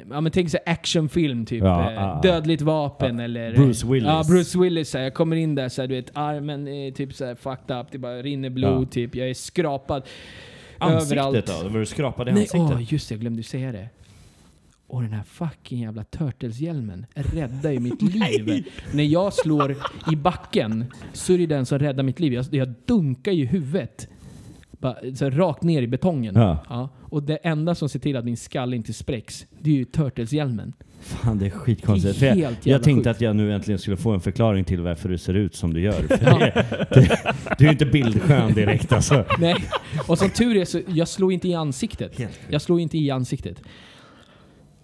Ja 0.09 0.21
men 0.21 0.31
tänk 0.31 0.49
så 0.49 0.57
actionfilm 0.65 1.45
typ. 1.45 1.63
Ja, 1.63 1.87
eh, 1.89 1.93
ja. 1.93 2.19
Dödligt 2.23 2.61
vapen 2.61 3.19
eller... 3.19 3.53
Bruce 3.55 3.87
Willis. 3.87 4.07
Ja, 4.07 4.23
Bruce 4.27 4.59
Willis. 4.59 4.89
Så 4.89 4.97
här, 4.97 5.03
jag 5.05 5.13
kommer 5.13 5.35
in 5.35 5.55
där 5.55 5.69
så 5.69 5.81
här, 5.81 5.87
du 5.87 5.95
vet 5.95 6.11
armen 6.13 6.67
är 6.67 6.91
typ 6.91 7.13
så 7.13 7.25
här 7.25 7.35
fucked 7.35 7.77
up. 7.79 7.87
Det 7.91 7.97
bara 7.97 8.21
rinner 8.21 8.49
blod 8.49 8.83
Ja. 8.83 8.85
typ. 8.91 9.15
Jag 9.15 9.29
är 9.29 9.33
skrapad. 9.33 10.03
Ansiktet 10.77 11.11
överallt. 11.17 11.45
då? 11.63 11.69
Var 11.69 11.79
du 11.79 11.85
skrapad 11.85 12.29
i 12.29 12.31
Nej, 12.31 12.41
ansiktet? 12.41 12.71
åh, 12.71 12.93
just 12.93 13.09
det. 13.09 13.15
Jag 13.15 13.19
glömde 13.21 13.43
säga 13.43 13.71
det. 13.71 13.89
Och 14.87 15.01
den 15.01 15.13
här 15.13 15.23
fucking 15.23 15.81
jävla 15.81 16.03
Turtles-hjälmen 16.03 17.05
räddar 17.15 17.71
ju 17.71 17.79
mitt 17.79 18.01
liv. 18.15 18.65
När 18.93 19.03
jag 19.03 19.33
slår 19.33 19.75
i 20.11 20.15
backen 20.15 20.85
så 21.13 21.33
är 21.33 21.37
det 21.37 21.45
den 21.45 21.65
som 21.65 21.79
räddar 21.79 22.03
mitt 22.03 22.19
liv. 22.19 22.33
Jag, 22.33 22.45
jag 22.51 22.73
dunkar 22.85 23.31
ju 23.31 23.45
huvudet. 23.45 24.07
Bara, 24.71 24.95
så 25.15 25.25
här, 25.25 25.31
rakt 25.31 25.63
ner 25.63 25.81
i 25.81 25.87
betongen. 25.87 26.35
Ja. 26.35 26.89
Och 27.09 27.23
det 27.23 27.35
enda 27.35 27.75
som 27.75 27.89
ser 27.89 27.99
till 27.99 28.15
att 28.15 28.25
min 28.25 28.37
skalle 28.37 28.75
inte 28.75 28.93
spräcks, 28.93 29.45
det 29.59 29.69
är 29.69 29.75
ju 29.75 29.85
Turtles-hjälmen. 29.85 30.73
Fan 31.01 31.37
det 31.37 31.45
är 31.45 31.49
skitkonstigt. 31.49 32.19
Det 32.19 32.27
är 32.27 32.35
jag, 32.35 32.53
jag 32.63 32.83
tänkte 32.83 32.99
sjukt. 32.99 33.07
att 33.07 33.21
jag 33.21 33.35
nu 33.35 33.53
äntligen 33.53 33.79
skulle 33.79 33.97
få 33.97 34.11
en 34.11 34.21
förklaring 34.21 34.63
till 34.63 34.81
varför 34.81 35.09
du 35.09 35.17
ser 35.17 35.33
ut 35.33 35.55
som 35.55 35.73
du 35.73 35.81
gör. 35.81 36.01
För 36.01 36.39
det, 36.39 36.65
det, 36.89 37.35
du 37.57 37.65
är 37.65 37.67
ju 37.67 37.69
inte 37.69 37.85
bildskön 37.85 38.53
direkt 38.53 38.91
alltså. 38.91 39.25
Nej. 39.39 39.55
Och 40.07 40.17
som 40.17 40.29
tur 40.29 40.57
är 40.57 40.65
så 40.65 40.81
jag 40.87 41.07
slår 41.07 41.33
inte 41.33 41.47
i 41.47 41.55
ansiktet. 41.55 42.19
Jag 42.49 42.61
slår 42.61 42.79
inte 42.79 42.97
i 42.97 43.11
ansiktet. 43.11 43.61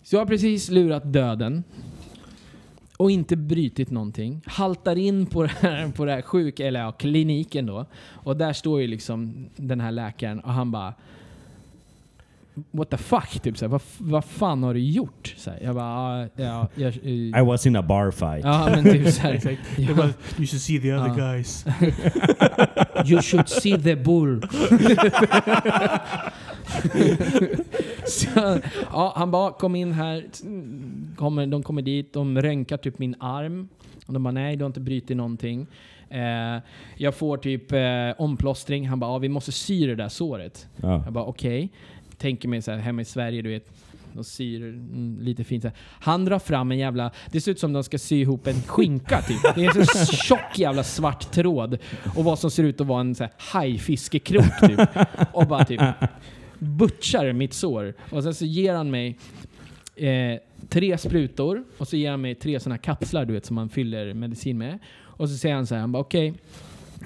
Så 0.04 0.16
jag 0.16 0.22
har 0.22 0.26
precis 0.26 0.70
lurat 0.70 1.14
döden. 1.14 1.64
Och 2.98 3.12
inte 3.12 3.36
brytit 3.36 3.92
någonting. 3.92 4.42
Haltar 4.46 4.96
in 4.96 5.26
på 5.26 5.44
det 5.44 5.52
här, 5.60 5.92
på 5.92 6.06
det 6.06 6.12
här 6.12 6.22
sjuk, 6.22 6.60
eller 6.60 6.80
ja, 6.80 6.92
kliniken 6.92 7.66
då. 7.66 7.86
Och 7.96 8.38
där 8.38 8.54
står 8.54 8.82
ju 8.82 8.88
liksom 8.88 9.50
den 9.56 9.80
här 9.80 9.92
läkaren 9.92 10.40
och 10.40 10.54
han 10.54 10.72
bara 10.72 10.94
What 12.72 12.90
the 12.90 12.98
fuck? 12.98 13.40
Typ 13.42 13.58
såhär, 13.58 13.70
vad, 13.70 13.82
vad 13.98 14.26
fan 14.26 14.64
har 14.64 14.74
du 14.74 14.80
gjort? 14.80 15.34
Så 15.38 15.50
här, 15.52 15.60
jag 15.64 15.76
bara, 15.76 16.22
ja, 16.22 16.28
ja, 16.36 16.68
jag, 16.76 16.94
eh, 17.04 17.42
I 17.42 17.46
was 17.46 17.66
in 17.66 17.76
a 17.76 17.82
bar 17.82 18.12
fight. 18.12 18.46
ja 18.46 18.70
men 18.70 18.84
typ 18.84 19.08
såhär. 19.14 19.34
Exakt. 19.36 19.60
Ja. 19.78 19.94
var, 19.94 20.06
you 20.38 20.46
should 20.48 20.62
see 20.62 20.80
the 20.80 20.94
other 20.94 21.08
Ja. 21.08 21.32
guys. 21.32 21.66
You 23.06 23.22
should 23.22 23.50
see 23.50 23.78
the 23.84 23.96
bull. 23.96 24.42
så, 28.06 28.60
ja, 28.92 29.14
han 29.16 29.32
bara 29.32 29.52
kom 29.52 29.76
in 29.76 29.92
här, 29.94 30.24
kommer, 31.16 31.48
de 31.48 31.64
kommer 31.64 31.82
dit, 31.82 32.14
de 32.14 32.42
röntgar 32.42 32.78
typ 32.78 33.00
min 33.00 33.16
arm. 33.20 33.68
Och 34.08 34.14
de 34.14 34.24
bara 34.24 34.32
nej, 34.32 34.56
du 34.56 34.64
har 34.64 34.68
inte 34.68 34.80
brutit 34.80 35.18
någonting. 35.18 35.68
Eh, 36.10 36.62
jag 36.98 37.16
får 37.16 37.38
typ 37.38 37.72
eh, 37.72 37.80
omplåstring. 38.24 38.88
Han 38.88 39.00
bara 39.00 39.12
ja, 39.12 39.18
vi 39.18 39.30
måste 39.30 39.52
sy 39.52 39.88
det 39.88 39.96
där 39.96 40.10
såret. 40.10 40.68
Ja. 40.82 41.02
Jag 41.06 41.14
bara 41.14 41.24
okej. 41.26 41.70
Tänker 42.18 42.48
mig 42.48 42.62
så 42.62 42.72
här 42.72 42.78
hemma 42.78 43.02
i 43.02 43.06
Sverige, 43.06 43.42
du 43.42 43.50
vet. 43.50 43.72
De 44.14 44.24
syr 44.24 44.64
mm, 44.64 45.18
lite 45.22 45.44
fint. 45.44 45.62
Så 45.62 45.68
här. 45.68 45.78
Han 46.00 46.26
drar 46.26 46.40
fram 46.40 46.72
en 46.72 46.78
jävla... 46.78 47.12
Det 47.32 47.42
ser 47.42 47.52
ut 47.52 47.60
som 47.60 47.74
de 47.74 47.84
ska 47.84 47.98
sy 47.98 48.22
ihop 48.22 48.48
en 48.48 48.62
skinka 48.62 49.22
typ. 49.22 49.42
Det 49.56 49.66
är 49.66 49.78
en 49.80 49.86
så 49.86 50.16
tjock 50.16 50.60
jävla 50.60 50.84
svart 50.84 51.32
tråd. 51.32 51.78
Och 52.16 52.24
vad 52.24 52.40
som 52.40 52.52
ser 52.52 52.64
ut 52.64 52.82
att 52.82 52.88
vara 52.88 53.02
en 53.02 53.16
så 53.16 53.24
här 53.24 53.34
hajfiskekrok 53.38 54.60
typ. 54.68 54.80
Och 55.34 55.48
bara 55.48 55.66
typ 55.66 55.82
butchar 56.60 57.34
mitt 57.34 57.54
sår. 57.54 57.94
Och 58.10 58.24
sen 58.24 58.34
så 58.34 58.46
ger 58.46 58.74
han 58.74 58.92
mig 58.92 59.18
eh, 59.96 60.40
tre 60.70 60.98
sprutor 60.98 61.64
och 61.78 61.88
så 61.88 61.98
ger 61.98 62.12
han 62.12 62.22
mig 62.22 62.36
tre 62.36 62.60
sådana 62.60 62.78
kapslar 62.78 63.26
du 63.26 63.34
vet 63.34 63.46
som 63.46 63.56
man 63.56 63.70
fyller 63.70 64.14
medicin 64.14 64.58
med. 64.58 64.80
Och 65.02 65.30
så 65.30 65.38
säger 65.38 65.56
han 65.56 65.68
så 65.68 65.76
här, 65.76 65.82
han 65.82 65.92
bara 65.92 66.02
okej. 66.02 66.34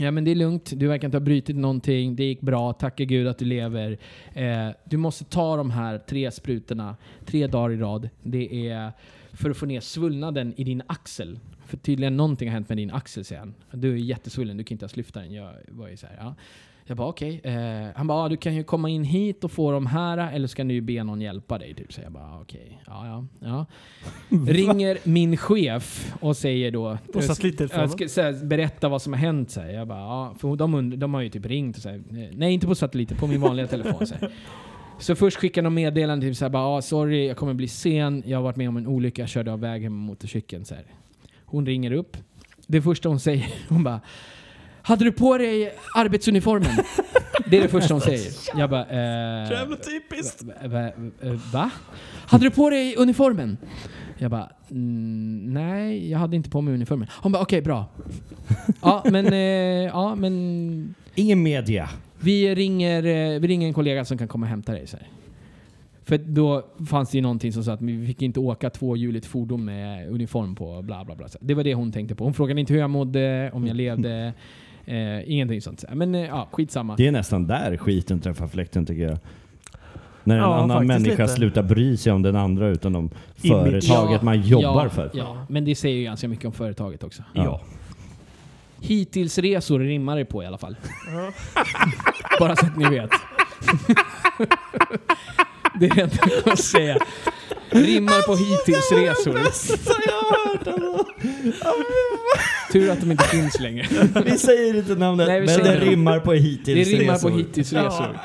Ja 0.01 0.11
men 0.11 0.23
det 0.23 0.31
är 0.31 0.35
lugnt, 0.35 0.71
du 0.75 0.87
verkar 0.87 1.07
inte 1.07 1.17
ha 1.17 1.25
brutit 1.25 1.55
någonting, 1.55 2.15
det 2.15 2.23
gick 2.23 2.41
bra, 2.41 2.73
tacka 2.73 3.03
gud 3.03 3.27
att 3.27 3.37
du 3.37 3.45
lever. 3.45 3.97
Eh, 4.33 4.69
du 4.85 4.97
måste 4.97 5.23
ta 5.25 5.57
de 5.57 5.71
här 5.71 5.97
tre 5.97 6.31
sprutorna 6.31 6.95
tre 7.25 7.47
dagar 7.47 7.71
i 7.71 7.77
rad. 7.77 8.09
Det 8.23 8.69
är 8.69 8.91
för 9.33 9.49
att 9.49 9.57
få 9.57 9.65
ner 9.65 9.79
svullnaden 9.79 10.53
i 10.57 10.63
din 10.63 10.81
axel. 10.87 11.39
För 11.65 11.77
tydligen 11.77 12.17
någonting 12.17 12.49
har 12.49 12.53
hänt 12.53 12.69
med 12.69 12.77
din 12.77 12.91
axel 12.91 13.25
sen. 13.25 13.53
Du 13.71 13.93
är 13.93 13.97
jättesvullen, 13.97 14.57
du 14.57 14.63
kan 14.63 14.75
inte 14.75 14.83
ens 14.83 14.97
lyfta 14.97 15.19
den. 15.19 15.33
Jag 15.33 15.53
var 15.67 15.87
ju 15.87 15.97
så 15.97 16.07
här, 16.07 16.15
ja. 16.19 16.35
Jag 16.89 16.97
bara 16.97 17.07
okej. 17.07 17.41
Eh, 17.43 17.87
han 17.95 18.07
bara, 18.07 18.23
ah, 18.23 18.29
du 18.29 18.37
kan 18.37 18.55
ju 18.55 18.63
komma 18.63 18.89
in 18.89 19.03
hit 19.03 19.43
och 19.43 19.51
få 19.51 19.71
de 19.71 19.85
här 19.85 20.33
eller 20.33 20.47
så 20.47 20.55
kan 20.55 20.67
du 20.67 20.73
ju 20.73 20.81
be 20.81 21.03
någon 21.03 21.21
hjälpa 21.21 21.57
dig. 21.57 21.73
Typ. 21.73 21.93
Så 21.93 22.01
jag 22.01 22.11
bara 22.11 22.23
ah, 22.23 22.41
okej, 22.41 22.81
ja 22.87 23.07
ja. 23.07 23.25
ja. 23.39 23.65
Ringer 24.47 24.97
min 25.03 25.37
chef 25.37 26.13
och 26.21 26.37
säger 26.37 26.71
då... 26.71 26.97
Så 28.09 28.21
här, 28.21 28.45
berätta 28.45 28.89
vad 28.89 29.01
som 29.01 29.13
har 29.13 29.19
hänt. 29.19 29.51
Så 29.51 29.61
här. 29.61 29.69
Jag 29.69 29.87
bara, 29.87 29.99
ja, 29.99 30.35
för 30.39 30.55
de, 30.55 30.99
de 30.99 31.13
har 31.13 31.21
ju 31.21 31.29
typ 31.29 31.45
ringt 31.45 31.75
och 31.75 31.81
så 31.81 31.89
här, 31.89 32.01
Nej, 32.31 32.53
inte 32.53 32.67
på 32.67 32.75
satelliten, 32.75 33.17
på 33.17 33.27
min 33.27 33.41
vanliga 33.41 33.67
telefon. 33.67 34.07
Så, 34.07 34.15
här. 34.15 34.31
så 34.99 35.15
först 35.15 35.37
skickar 35.37 35.61
de 35.61 35.73
meddelande 35.73 36.27
typ 36.27 36.37
så 36.37 36.45
här, 36.45 36.49
bara, 36.49 36.67
ah, 36.67 36.81
sorry, 36.81 37.27
jag 37.27 37.37
kommer 37.37 37.53
bli 37.53 37.67
sen. 37.67 38.23
Jag 38.25 38.37
har 38.37 38.43
varit 38.43 38.57
med 38.57 38.69
om 38.69 38.77
en 38.77 38.87
olycka, 38.87 39.21
jag 39.21 39.29
körde 39.29 39.51
av 39.51 39.59
vägen 39.59 39.93
med 39.93 40.05
motorcykeln. 40.05 40.65
Så 40.65 40.75
här. 40.75 40.83
Hon 41.45 41.65
ringer 41.65 41.91
upp. 41.91 42.17
Det 42.67 42.81
första 42.81 43.09
hon 43.09 43.19
säger, 43.19 43.47
hon 43.69 43.83
bara 43.83 44.01
hade 44.89 45.03
du 45.05 45.11
på 45.11 45.37
dig 45.37 45.73
arbetsuniformen? 45.95 46.71
Det 47.49 47.57
är 47.57 47.61
det 47.61 47.67
första 47.67 47.93
hon 47.93 48.01
säger. 48.01 48.31
Jag 48.55 48.69
bara... 48.69 48.85
Eh, 48.85 49.51
Jävla 49.51 49.75
typiskt! 49.75 50.43
Va, 50.43 50.53
va, 50.67 50.87
eh, 51.21 51.33
va? 51.53 51.71
Hade 52.27 52.43
du 52.45 52.51
på 52.51 52.69
dig 52.69 52.95
uniformen? 52.95 53.57
Jag 54.17 54.31
bara, 54.31 54.49
mm, 54.71 55.53
nej, 55.53 56.11
jag 56.11 56.19
hade 56.19 56.35
inte 56.35 56.49
på 56.49 56.61
mig 56.61 56.73
uniformen. 56.73 57.07
Hon 57.21 57.31
bara, 57.31 57.41
okej, 57.43 57.61
bra. 57.61 57.85
Ja, 58.81 59.03
men, 59.11 59.25
eh, 59.33 59.39
ja, 59.85 60.15
men 60.15 60.95
Ingen 61.15 61.43
media. 61.43 61.89
vi 62.19 62.55
ringer, 62.55 63.03
eh, 63.03 63.39
vi 63.39 63.47
ringer 63.47 63.67
en 63.67 63.73
kollega 63.73 64.05
som 64.05 64.17
kan 64.17 64.27
komma 64.27 64.45
och 64.45 64.49
hämta 64.49 64.71
dig. 64.71 64.87
Så 64.87 64.97
här. 64.97 65.07
För 66.03 66.17
då 66.17 66.65
fanns 66.89 67.11
det 67.11 67.17
ju 67.17 67.21
någonting 67.21 67.53
som 67.53 67.63
sa 67.63 67.73
att 67.73 67.81
vi 67.81 68.07
fick 68.07 68.21
inte 68.21 68.39
åka 68.39 68.69
tvåhjuligt 68.69 69.25
fordon 69.25 69.65
med 69.65 70.09
uniform 70.09 70.55
på. 70.55 70.81
Bla, 70.81 71.05
bla, 71.05 71.15
bla. 71.15 71.27
Så 71.27 71.37
Det 71.41 71.53
var 71.53 71.63
det 71.63 71.73
hon 71.73 71.91
tänkte 71.91 72.15
på. 72.15 72.23
Hon 72.23 72.33
frågade 72.33 72.59
inte 72.59 72.73
hur 72.73 72.79
jag 72.79 72.89
mådde, 72.89 73.51
om 73.53 73.67
jag 73.67 73.75
levde. 73.75 74.33
Eh, 74.89 75.31
ingenting 75.31 75.61
sånt. 75.61 75.83
Men 75.93 76.15
eh, 76.15 76.25
ja, 76.25 76.47
skitsamma. 76.51 76.95
Det 76.95 77.07
är 77.07 77.11
nästan 77.11 77.47
där 77.47 77.77
skiten 77.77 78.19
träffar 78.19 78.47
fläkten 78.47 78.85
tycker 78.85 79.03
jag. 79.03 79.17
När 80.23 80.35
en 80.35 80.41
Ja, 80.41 80.55
annan 80.55 80.69
faktiskt 80.69 80.87
människa 80.87 81.23
lite. 81.23 81.35
slutar 81.35 81.63
bry 81.63 81.97
sig 81.97 82.13
om 82.13 82.21
den 82.21 82.35
andra 82.35 82.67
utan 82.67 82.95
om 82.95 83.09
företaget 83.47 84.21
man 84.21 84.41
jobbar 84.41 84.83
ja, 84.83 84.89
för. 84.89 85.11
Ja, 85.13 85.45
men 85.49 85.65
det 85.65 85.75
säger 85.75 85.97
ju 85.97 86.03
ganska 86.03 86.27
mycket 86.27 86.45
om 86.45 86.51
företaget 86.51 87.03
också. 87.03 87.23
Ja. 87.33 87.61
Hittills 88.81 89.37
resor 89.37 89.79
rimmar 89.79 90.17
det 90.17 90.25
på 90.25 90.43
i 90.43 90.45
alla 90.45 90.57
fall. 90.57 90.75
Ja. 91.13 91.31
Bara 92.39 92.55
så 92.55 92.65
att 92.65 92.77
ni 92.77 92.89
vet. 92.89 93.09
det 95.79 95.85
är 95.85 95.95
det 95.95 96.01
enda 96.01 96.15
jag 96.35 96.43
kan 96.43 96.57
säga. 96.57 96.97
Rimmar 97.72 98.22
på 98.22 98.36
hittills-resor. 98.36 99.39
Tur 102.72 102.89
att 102.91 102.99
de 102.99 103.11
inte 103.11 103.24
finns 103.24 103.59
längre. 103.59 103.88
Vi 104.26 104.38
säger 104.38 104.76
inte 104.76 104.95
namnet, 104.95 105.28
Nej, 105.28 105.39
vi 105.39 105.45
men 105.45 105.55
säger 105.55 105.80
det 105.80 105.86
rimmar 105.86 106.20
på 106.20 106.32
Det 106.32 106.38
hittills 106.39 106.88
rimmar 106.89 107.20
på 107.20 107.30
resor. 107.74 108.20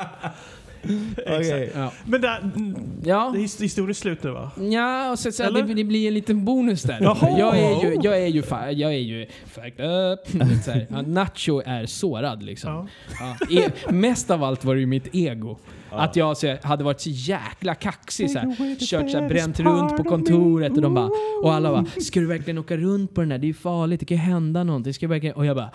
Okej. 1.27 1.71
Ja. 1.75 1.91
Men 2.05 2.21
där, 2.21 2.39
mm, 2.55 2.75
Ja. 3.03 3.29
det 3.33 3.39
är 3.39 3.43
his- 3.43 3.61
historien 3.61 3.95
slut 3.95 4.23
nu 4.23 4.29
va? 4.31 4.51
Ja, 4.71 5.11
och 5.11 5.19
så, 5.19 5.31
så 5.31 5.43
Eller? 5.43 5.63
det, 5.63 5.73
det 5.73 5.83
blir 5.83 6.07
en 6.07 6.13
liten 6.13 6.45
bonus 6.45 6.83
där. 6.83 6.97
Jaha. 7.01 7.39
Jag 7.39 7.57
är 7.59 7.83
ju, 7.83 7.97
jag 8.03 8.21
är 8.21 8.27
ju, 8.27 8.41
fa- 8.41 8.71
jag 8.71 8.93
är 8.93 8.97
ju 8.99 9.25
fucked 9.45 9.85
up. 9.85 10.19
Så 10.65 10.71
här, 10.71 10.87
ja, 10.89 11.01
Nacho 11.01 11.61
är 11.65 11.85
sårad 11.85 12.43
liksom. 12.43 12.87
Ja. 13.19 13.35
Ja. 13.49 13.61
E- 13.61 13.71
mest 13.89 14.31
av 14.31 14.43
allt 14.43 14.65
var 14.65 14.73
det 14.75 14.79
ju 14.81 14.87
mitt 14.87 15.07
ego. 15.15 15.57
Att 15.91 16.15
jag 16.15 16.37
så, 16.37 16.47
här, 16.47 16.59
hade 16.63 16.83
varit 16.83 17.01
så 17.01 17.09
jäkla 17.09 17.75
kaxig 17.75 18.31
så 18.31 18.39
här, 18.39 18.79
Kört 18.79 19.11
så 19.11 19.19
här, 19.19 19.29
bränt 19.29 19.59
runt 19.59 19.97
på 19.97 20.03
kontoret 20.03 20.71
och 20.75 20.81
de 20.81 20.93
bara 20.93 21.09
Och 21.43 21.53
alla 21.53 21.71
bara 21.71 21.85
Ska 22.01 22.19
du 22.19 22.25
verkligen 22.25 22.57
åka 22.57 22.77
runt 22.77 23.15
på 23.15 23.21
den 23.21 23.29
där? 23.29 23.37
Det 23.37 23.45
är 23.45 23.47
ju 23.47 23.53
farligt, 23.53 23.99
det 23.99 24.05
kan 24.05 24.17
ju 24.17 24.23
hända 24.23 24.63
någonting. 24.63 24.93
Ska 24.93 25.05
du 25.05 25.09
verkligen? 25.09 25.35
Och 25.35 25.45
jag 25.45 25.55
bara 25.55 25.71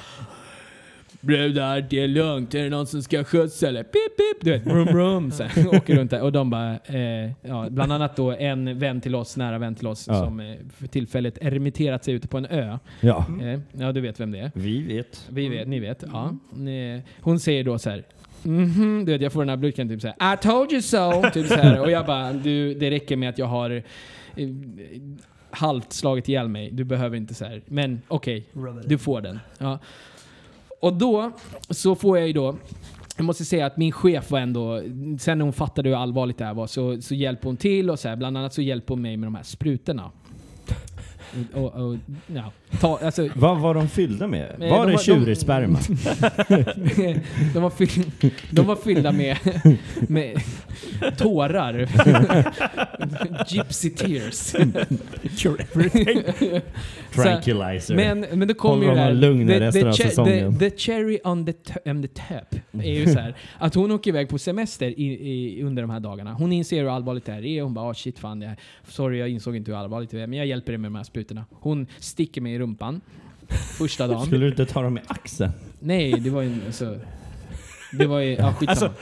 Brudar, 1.21 1.81
det 1.91 2.01
är 2.01 2.09
lugnt. 2.09 2.55
Är 2.55 2.63
det 2.63 2.71
någon 2.71 2.87
som 2.87 3.03
ska 3.03 3.25
skjutsa 3.25 3.69
eller? 3.69 3.83
Pip, 3.83 3.93
pip. 4.17 4.45
Du 4.45 4.51
vet, 4.51 4.65
brum, 4.65 4.85
brum. 4.87 5.31
Så 5.31 5.43
här, 5.43 5.69
åker 5.77 5.97
runt 5.97 6.11
där. 6.11 6.23
Och 6.23 6.33
de 6.33 6.51
bara, 6.51 6.79
eh, 6.85 7.31
ja, 7.43 7.67
bland 7.71 7.93
annat 7.93 8.17
då 8.17 8.33
en 8.33 8.79
vän 8.79 9.01
till 9.01 9.15
oss, 9.15 9.37
nära 9.37 9.59
vän 9.59 9.75
till 9.75 9.87
oss, 9.87 10.07
Ja. 10.09 10.25
som 10.25 10.41
eh, 10.41 10.55
för 10.77 10.87
tillfället 10.87 11.39
är 11.41 11.51
remitterat 11.51 12.05
sig 12.05 12.15
ute 12.15 12.29
på 12.29 12.39
en 12.39 12.47
ö. 12.47 12.79
Ja, 13.01 13.27
Eh, 13.43 13.61
ja, 13.73 13.93
du 13.93 14.01
vet 14.01 14.21
vem 14.21 14.31
det 14.31 14.39
är. 14.39 14.51
vi 14.55 14.83
vet. 14.83 15.27
Vi 15.31 15.49
vet, 15.49 15.69
ni 15.69 15.81
vet. 15.81 16.05
Ja. 16.13 16.25
Eh, 16.71 17.01
Hon 17.21 17.41
säger 17.41 17.65
då 17.65 17.79
så 17.79 17.91
här. 17.91 18.03
Mhm, 18.43 19.05
du 19.05 19.13
vet, 19.13 19.23
jag 19.23 19.33
får 19.33 19.41
den 19.41 19.49
här 19.49 19.57
blicken 19.57 19.89
typ 19.89 20.01
såhär 20.01 20.35
I 20.35 20.37
told 20.37 20.73
you 20.73 20.83
so! 20.83 21.23
Typ 21.35 21.47
så 21.47 21.55
här. 21.55 21.81
Och 21.81 21.91
jag 21.91 22.07
bara, 22.07 22.33
du, 22.33 22.75
det 22.75 22.91
räcker 22.91 23.17
med 23.17 23.29
att 23.29 23.39
jag 23.39 23.47
har 23.47 23.71
eh, 24.37 24.49
halvt 25.51 25.93
slagit 25.93 26.29
ihjäl 26.29 26.49
mig. 26.49 26.71
Du 26.73 26.85
behöver 26.85 27.17
inte 27.17 27.35
så 27.35 27.45
här. 27.45 27.63
Men 27.67 28.03
okej, 28.09 28.45
du 28.87 28.99
får 28.99 29.21
den. 29.21 29.39
Ja. 29.59 29.79
Och 30.81 30.93
då 30.95 31.33
så 31.71 31.95
får 31.95 32.19
jag 32.19 32.27
ju 32.27 32.33
då 32.33 32.57
jag 33.21 33.25
måste 33.25 33.45
säga 33.45 33.67
att 33.67 33.77
min 33.77 33.93
chef 33.93 34.31
var 34.31 34.39
ändå, 34.39 34.83
sen 35.19 35.39
när 35.39 35.45
hon 35.45 35.53
fattade 35.53 35.89
hur 35.89 35.97
allvarligt 35.97 36.39
det 36.39 36.45
här 36.45 36.55
var 36.55 36.67
så, 36.67 37.03
så 37.03 37.15
hjälpte 37.15 37.49
hon 37.49 37.57
till 37.57 37.91
och 37.91 37.99
så 37.99 38.09
här, 38.09 38.17
bland 38.17 38.39
annat 38.39 38.55
så 38.55 38.63
hjälpte 38.63 38.93
hon 38.93 39.03
mig 39.03 39.17
med 39.17 39.27
de 39.27 39.35
här 39.35 39.43
sprutorna. 39.43 40.11
Och, 41.55 41.75
och, 41.75 41.97
ja, 42.27 42.53
ta, 42.81 42.99
alltså, 43.03 43.29
Vad 43.35 43.59
var 43.61 43.75
de 43.75 43.89
fyllda 43.89 44.27
med? 44.27 44.49
Var 44.59 44.67
de 44.67 44.69
det 44.69 44.71
var- 44.77 44.87
de- 44.87 44.99
tjurig 44.99 45.37
sperma? 45.39 45.79
de, 47.55 47.63
var 47.63 47.71
fyll, 47.71 48.11
de 48.51 48.67
var 48.67 48.77
fyllda 48.77 49.13
med, 49.13 49.37
med 50.09 50.41
tårar. 51.17 51.89
Gypsy 53.49 53.91
tears. 53.91 54.53
Cure 55.39 55.63
everything. 55.73 56.23
Tranquilizer. 57.15 57.95
Men, 57.97 58.21
men 58.39 58.49
då 58.49 58.55
kommer 58.55 58.75
Håller 58.75 58.89
ju 58.89 58.95
det 58.95 59.01
här... 59.01 59.07
honom 59.09 59.21
lugn 59.21 59.49
the- 59.49 59.61
resten 59.61 59.89
av 59.89 59.93
säsongen. 59.93 60.59
The, 60.59 60.71
the 60.71 60.77
cherry 60.77 61.19
on 61.25 61.47
the, 61.47 61.53
t- 61.53 61.91
on 61.91 62.03
the 62.03 62.09
top 62.09 62.61
är 62.73 62.93
ju 62.93 63.07
så 63.07 63.19
här 63.19 63.35
att 63.59 63.75
hon 63.75 63.91
åker 63.91 64.11
iväg 64.11 64.29
på 64.29 64.39
semester 64.39 65.01
i, 65.01 65.05
i, 65.05 65.63
under 65.63 65.83
de 65.83 65.91
här 65.91 66.01
dagarna. 66.01 66.33
Hon 66.33 66.53
inser 66.53 66.83
hur 66.83 66.89
allvarligt 66.97 67.25
det 67.25 67.33
här 67.33 67.45
är. 67.45 67.63
Hon 67.63 67.75
bara 67.75 67.91
oh, 67.91 67.95
shit 67.95 68.19
fan, 68.19 68.43
här, 68.43 68.57
sorry 68.89 69.19
jag 69.19 69.29
insåg 69.29 69.57
inte 69.57 69.71
hur 69.71 69.79
allvarligt 69.79 70.11
det 70.11 70.21
är 70.21 70.27
men 70.27 70.39
jag 70.39 70.47
hjälper 70.47 70.73
dig 70.73 70.79
med 70.79 70.91
de 70.91 70.95
här 70.97 71.05
sprutorna. 71.05 71.45
Hon 71.51 71.87
sticker 71.99 72.41
mig 72.41 72.55
i 72.55 72.59
rumpan 72.61 73.01
första 73.79 74.07
dagen. 74.07 74.27
Skulle 74.27 74.45
du 74.45 74.51
inte 74.51 74.67
ta 74.67 74.83
dem 74.83 74.99
i 74.99 75.01
axeln? 75.07 75.53
Nej, 75.79 76.21
det 76.21 76.31
var 76.31 76.43
ju 76.43 76.73
så... 76.73 76.97
Det 77.93 78.07
var 78.07 78.19
ju... 78.21 78.35
Ja, 78.35 78.55
skitsamma. 78.55 78.93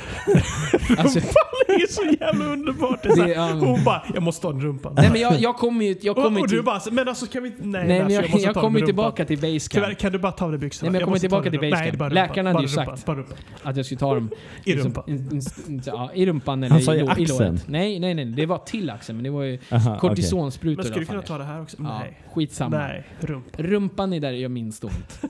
Alltså, 0.99 1.21
det 1.67 1.73
är 1.75 1.87
så 1.93 2.03
jävla 2.21 2.45
underbart. 2.45 3.03
Det 3.03 3.09
är 3.09 3.15
så 3.17 3.23
Det- 3.23 3.33
ja. 3.33 3.53
Hon 3.53 3.85
bara, 3.85 4.03
jag 4.15 4.23
måste 4.23 4.43
ta 4.43 4.51
en 4.51 4.61
rumpan. 4.61 4.93
nej 4.97 5.11
men 5.13 5.21
jag, 5.21 5.35
jag 5.41 5.57
kommer 5.57 5.85
ju... 5.85 5.97
Jag 6.01 6.19
och, 6.19 6.25
kommer 6.25 6.41
och 6.43 6.49
till, 6.49 6.57
du 6.57 6.63
bara, 6.63 6.81
så, 6.81 6.95
men 6.95 7.09
alltså 7.09 7.27
kan 7.27 7.43
vi. 7.43 7.49
Nej, 7.51 7.59
nej, 7.61 7.87
men 7.89 8.03
alltså, 8.03 8.21
jag, 8.23 8.31
måste 8.31 8.47
jag 8.47 8.55
ta 8.55 8.61
kommer 8.61 8.79
med 8.81 8.87
tillbaka 8.87 9.23
rumpan. 9.23 9.27
till 9.27 9.39
basecamp. 9.39 9.71
Tyvärr, 9.85 9.95
kan 9.95 10.13
du 10.13 10.19
bara 10.19 10.33
ta 10.33 10.45
av 10.45 10.51
dig 10.51 10.61
byxorna? 10.61 10.87
Nej, 10.87 10.93
men 10.93 11.01
jag 11.01 11.07
kommer 11.07 11.15
måste 11.15 11.29
ta 11.29 11.43
tillbaka 11.43 11.51
till 11.51 11.61
rumpan. 11.61 11.71
basecamp. 11.71 12.15
Nej, 12.15 12.23
rumpan. 12.29 12.47
hade 12.47 12.67
ju 12.67 12.77
Bara 12.77 12.97
sagt- 12.97 13.09
rumpan, 13.09 13.17
rumpan. 13.17 13.37
Att 13.63 13.77
jag 13.77 13.87
skulle 13.87 13.99
ta 13.99 14.15
dem 14.15 14.31
I 14.65 14.73
liksom, 14.75 14.93
rumpan. 14.95 15.41
ja, 15.87 16.11
i 16.15 16.27
rumpan 16.27 16.63
eller 16.63 16.73
Han 16.73 16.83
sa 16.83 16.95
i 16.95 16.99
i, 16.99 17.09
axeln. 17.09 17.61
Nej, 17.67 18.01
nej, 18.01 18.15
nej. 18.15 18.25
Det 18.25 18.47
var 18.47 18.59
till 18.59 18.91
axeln. 18.91 19.17
Men 19.19 19.25
det 19.25 19.31
var 19.31 19.43
ju 19.43 19.59
kortisonsprutor. 20.01 20.77
Men 20.77 20.85
skulle 20.85 21.01
du 21.01 21.07
kunna 21.07 21.23
ta 21.23 21.39
det 21.39 21.45
här 21.45 21.63
också? 21.63 21.77
Nej. 21.81 22.21
skitsamma. 22.35 22.79
Nej, 22.79 23.05
rumpan. 23.21 23.65
Rumpan 23.67 24.13
är 24.13 24.21
där 24.21 24.33
gör 24.33 24.49
minst 24.49 24.85
ont. 24.85 25.21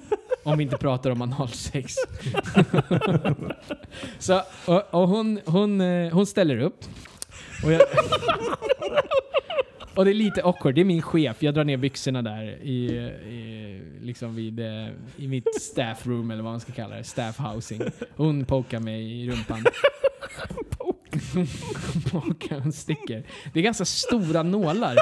Om 0.43 0.59
vi 0.59 0.65
inte 0.65 0.77
pratar 0.77 1.11
om 1.11 1.23
analsex. 1.23 1.95
Så, 4.19 4.43
och, 4.67 4.95
och 4.95 5.09
hon, 5.09 5.41
hon, 5.47 5.81
eh, 5.81 6.13
hon 6.13 6.27
ställer 6.27 6.59
upp. 6.59 6.85
Och, 7.65 7.73
jag, 7.73 7.83
och 9.95 10.05
det 10.05 10.11
är 10.11 10.15
lite 10.15 10.45
awkward. 10.45 10.75
Det 10.75 10.81
är 10.81 10.85
min 10.85 11.03
chef. 11.03 11.43
Jag 11.43 11.55
drar 11.55 11.65
ner 11.65 11.77
byxorna 11.77 12.23
där 12.23 12.45
i, 12.63 12.87
i, 13.29 13.83
liksom 14.03 14.35
vid, 14.35 14.61
eh, 14.61 14.89
i 15.17 15.29
mitt 15.29 15.63
staff 15.63 16.07
room 16.07 16.31
eller 16.31 16.43
vad 16.43 16.53
man 16.53 16.61
ska 16.61 16.73
kalla 16.73 16.97
det. 16.97 17.05
Staff 17.05 17.39
housing. 17.39 17.83
Hon 18.17 18.45
pokar 18.45 18.79
mig 18.79 19.23
i 19.23 19.31
rumpan. 19.31 19.65
Hon 22.63 22.73
sticker. 22.73 23.23
Det 23.53 23.59
är 23.61 23.63
ganska 23.65 23.85
stora 23.85 24.43
nålar. 24.43 24.97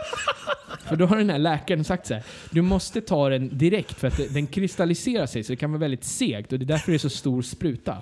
För 0.89 0.97
då 0.97 1.07
har 1.07 1.17
den 1.17 1.31
här 1.31 1.39
läkaren 1.39 1.85
sagt 1.85 2.07
så 2.07 2.15
här. 2.15 2.23
Du 2.51 2.63
måste 2.63 3.01
ta 3.01 3.29
den 3.29 3.59
direkt 3.59 3.93
för 4.01 4.09
att 4.09 4.17
det- 4.17 4.35
den 4.35 4.47
kristalliserar 4.47 5.27
sig 5.27 5.45
så 5.45 5.53
det 5.53 5.57
kan 5.57 5.71
vara 5.73 5.81
väldigt 5.81 6.05
segt 6.05 6.53
och 6.53 6.59
det 6.59 6.65
är 6.65 6.67
därför 6.67 6.93
det 6.93 6.97
är 6.97 6.99
så 6.99 7.11
stor 7.11 7.43
spruta. 7.43 7.97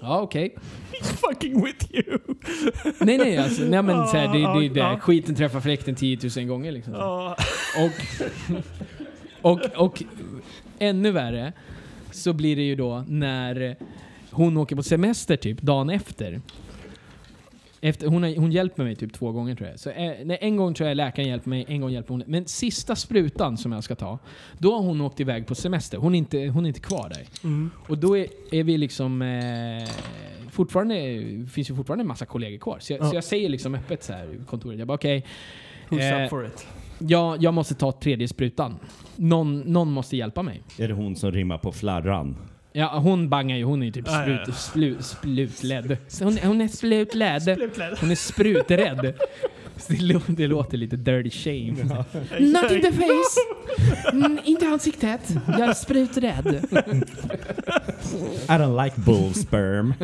Ja, 0.00 0.20
okej. 0.20 0.54
Fucking 1.02 1.64
with 1.64 1.86
you. 1.94 2.18
Nej, 3.00 3.18
nej, 3.18 3.36
alltså, 3.38 3.62
nej 3.62 3.82
men 3.82 4.06
så 4.06 4.16
här, 4.16 4.28
det, 4.32 4.60
det, 4.60 4.74
det, 4.74 4.80
Ja. 4.80 4.98
skiten 5.00 5.34
träffar 5.34 5.60
fläkten 5.60 5.94
10 5.94 6.18
000 6.36 6.46
gånger 6.46 6.72
liksom. 6.72 6.94
Och, 7.76 7.90
och, 9.52 9.60
och 9.76 10.02
ännu 10.78 11.10
värre 11.10 11.52
så 12.10 12.32
blir 12.32 12.56
det 12.56 12.62
ju 12.62 12.76
då 12.76 13.04
när 13.08 13.76
hon 14.30 14.56
åker 14.56 14.76
på 14.76 14.82
semester 14.82 15.36
typ 15.36 15.62
dagen 15.62 15.90
efter. 15.90 16.40
Efter, 17.86 18.06
hon, 18.06 18.22
har, 18.22 18.36
hon 18.36 18.52
hjälper 18.52 18.84
mig 18.84 18.96
typ 18.96 19.12
två 19.12 19.32
gånger 19.32 19.54
tror 19.54 19.68
jag. 19.68 19.78
Så 19.80 19.90
eh, 19.90 20.12
nej, 20.24 20.38
en 20.40 20.56
gång 20.56 20.74
tror 20.74 20.88
jag 20.88 20.96
läkaren 20.96 21.28
hjälper 21.28 21.50
mig, 21.50 21.64
en 21.68 21.80
gång 21.80 21.90
hjälper 21.90 22.14
hon. 22.14 22.22
Men 22.26 22.46
sista 22.46 22.96
sprutan 22.96 23.56
som 23.56 23.72
jag 23.72 23.84
ska 23.84 23.94
ta, 23.94 24.18
då 24.58 24.72
har 24.76 24.82
hon 24.82 25.00
åkt 25.00 25.20
iväg 25.20 25.46
på 25.46 25.54
semester. 25.54 25.98
Hon 25.98 26.14
är 26.14 26.18
inte, 26.18 26.46
hon 26.46 26.64
är 26.64 26.68
inte 26.68 26.80
kvar 26.80 27.08
där. 27.08 27.22
Mm. 27.44 27.70
Och 27.88 27.98
då 27.98 28.16
är, 28.18 28.26
är 28.52 28.64
vi 28.64 28.78
liksom... 28.78 29.22
Eh, 29.22 29.88
fortfarande, 30.50 30.94
finns 31.52 31.70
ju 31.70 31.74
fortfarande 31.74 32.02
en 32.02 32.08
massa 32.08 32.26
kollegor 32.26 32.58
kvar. 32.58 32.78
Så 32.80 32.92
jag, 32.92 33.00
Ja. 33.00 33.10
så 33.10 33.16
jag 33.16 33.24
säger 33.24 33.48
liksom 33.48 33.74
öppet 33.74 34.02
så 34.02 34.12
här 34.12 34.24
i 34.34 34.44
kontoret. 34.46 34.78
Jag 34.78 34.88
bara 34.88 34.94
okej, 34.94 35.24
Who's 35.88 36.18
Eh, 36.18 36.24
up 36.24 36.30
for 36.30 36.46
it? 36.46 36.66
jag, 36.98 37.42
jag 37.42 37.54
måste 37.54 37.74
ta 37.74 37.92
tredje 37.92 38.28
sprutan. 38.28 38.76
Någon, 39.16 39.60
någon 39.60 39.92
måste 39.92 40.16
hjälpa 40.16 40.42
mig. 40.42 40.62
Är 40.78 40.88
det 40.88 40.94
hon 40.94 41.16
som 41.16 41.32
rimmar 41.32 41.58
på 41.58 41.72
flarran? 41.72 42.36
Ja, 42.76 42.98
hon 42.98 43.28
bangar 43.28 43.56
ju. 43.56 43.64
Hon 43.64 43.82
är 43.82 43.86
ju 43.86 43.92
typ 43.92 44.04
ja, 44.08 44.22
splut, 44.22 44.40
ja. 44.46 44.52
splu, 44.52 44.96
splutledd. 45.02 45.96
Hon, 46.22 46.38
hon 46.38 46.60
är 46.60 46.68
splutledd. 46.68 47.58
Hon 48.00 48.10
är 48.10 48.14
spruträdd. 48.14 49.14
Det, 49.88 49.94
lå- 49.96 50.20
det 50.28 50.46
låter 50.46 50.78
lite 50.78 50.96
dirty 50.96 51.30
shame. 51.30 51.84
Not 52.40 52.72
in 52.72 52.80
the 52.82 52.92
face! 52.92 53.40
Mm, 54.12 54.38
inte 54.44 54.64
i 54.64 54.68
ansiktet. 54.68 55.20
Jag 55.46 55.60
är 55.60 55.72
spruträdd. 55.72 56.46
I 56.46 56.48
don't 58.48 58.84
like 58.84 59.00
bull 59.00 59.34
sperm. 59.34 59.94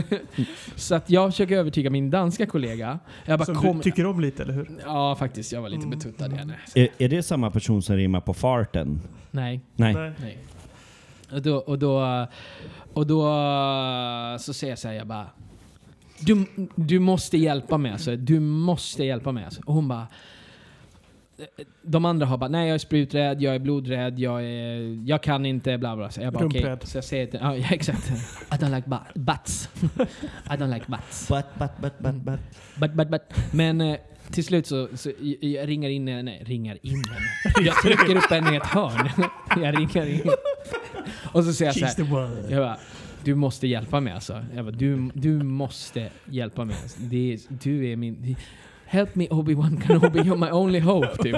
Så 0.76 0.94
att 0.94 1.10
jag 1.10 1.30
försöker 1.30 1.56
övertyga 1.56 1.90
min 1.90 2.10
danska 2.10 2.46
kollega. 2.46 2.98
Jag 3.24 3.38
bara 3.38 3.44
Som 3.46 3.54
kom... 3.54 3.76
du 3.76 3.82
tycker 3.82 4.06
om 4.06 4.20
lite, 4.20 4.42
eller 4.42 4.54
hur? 4.54 4.68
Ja, 4.84 5.16
faktiskt. 5.16 5.52
Jag 5.52 5.62
var 5.62 5.68
lite 5.68 5.86
Mm. 5.86 5.98
betuttad 5.98 6.32
i 6.32 6.36
henne. 6.36 6.54
är, 6.74 6.88
är 6.98 7.08
det 7.08 7.22
samma 7.22 7.50
person 7.50 7.82
som 7.82 7.96
rimmar 7.96 8.20
på 8.20 8.34
farten? 8.34 9.00
Nej. 9.30 9.60
Nej. 9.76 9.94
Nej. 9.94 10.38
Och 11.32 11.42
då, 11.42 11.56
och 11.56 11.78
då, 11.78 12.26
och 12.92 13.06
då 13.06 13.22
så 14.38 14.52
säger 14.52 14.72
jag 14.72 14.78
så 14.78 14.88
här, 14.88 14.94
jag 14.94 15.06
bara 15.06 15.26
du, 16.20 16.46
du 16.74 16.98
måste 16.98 17.36
hjälpa 17.38 17.78
mig 17.78 17.92
alltså. 17.92 18.16
Du 18.16 18.40
måste 18.40 19.04
hjälpa 19.04 19.32
mig 19.32 19.44
alltså. 19.44 19.60
Och 19.64 19.74
hon 19.74 19.88
bara 19.88 20.06
de 21.82 22.04
andra 22.04 22.26
har 22.26 22.38
bara, 22.38 22.48
nej 22.48 22.68
jag 22.68 22.74
är 22.74 22.78
spruträdd, 22.78 23.42
jag 23.42 23.54
är 23.54 23.58
blodrädd, 23.58 24.18
jag, 24.18 24.44
är, 24.44 25.08
jag 25.08 25.22
kan 25.22 25.46
inte, 25.46 25.78
bla 25.78 25.96
bla. 25.96 26.10
Så 26.10 26.20
jag 26.20 26.32
bara 26.32 26.46
okej. 26.46 26.60
Rumprädd. 26.60 26.88
Så 26.88 26.96
jag 26.96 27.04
säger 27.04 27.26
till, 27.26 27.40
ja, 27.42 27.56
ja 27.56 27.66
exakt. 27.70 28.10
I 28.52 28.54
don't 28.54 28.74
like 28.76 28.88
bu- 28.88 29.18
butts. 29.18 29.68
I 30.50 30.56
don't 30.56 30.74
like 30.74 30.86
butts. 30.88 31.28
But, 31.28 31.44
but, 31.58 31.70
but, 31.80 31.92
but, 31.98 32.14
but. 32.14 32.40
But, 32.76 32.94
but, 32.94 33.10
but. 33.10 33.22
Men 33.52 33.80
eh, 33.80 33.96
till 34.32 34.44
slut 34.44 34.66
så, 34.66 34.88
så 34.94 35.10
jag, 35.40 35.68
ringar 35.68 35.88
in 35.88 36.04
nej, 36.04 36.42
ringar 36.46 36.78
in 36.82 37.04
henne. 37.08 37.66
Jag 37.66 37.82
trycker 37.82 38.16
upp 38.16 38.30
henne 38.30 38.52
i 38.52 38.56
ett 38.56 38.66
hörn. 38.66 39.10
jag 39.62 39.78
ringar 39.78 40.06
in. 40.06 40.30
Och 41.32 41.44
så 41.44 41.52
säger 41.52 41.68
jag 41.68 41.74
så 41.74 42.00
She's 42.00 42.04
här, 42.04 42.06
the 42.06 42.14
one. 42.14 42.50
jag 42.50 42.62
bara, 42.62 42.78
du 43.24 43.34
måste 43.34 43.66
hjälpa 43.66 44.00
mig 44.00 44.12
alltså. 44.12 44.44
Jag 44.54 44.64
bara, 44.64 44.76
du, 44.76 45.10
du 45.14 45.42
måste 45.42 46.08
hjälpa 46.24 46.64
mig. 46.64 46.76
Alltså. 46.82 46.98
Det 47.00 47.32
är, 47.32 47.40
du 47.48 47.88
är 47.88 47.96
min... 47.96 48.36
Help 48.86 49.14
me 49.14 49.28
Obi-Wan 49.28 49.80
Kenobi, 49.86 50.20
you're 50.20 50.36
my 50.36 50.50
only 50.50 50.80
hope. 50.80 51.22
Typ. 51.22 51.36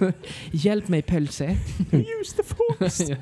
Hjälp 0.50 0.88
mig 0.88 1.02
pölse. 1.02 1.56
Use 1.92 2.36
the 2.36 2.42
force. 2.42 3.16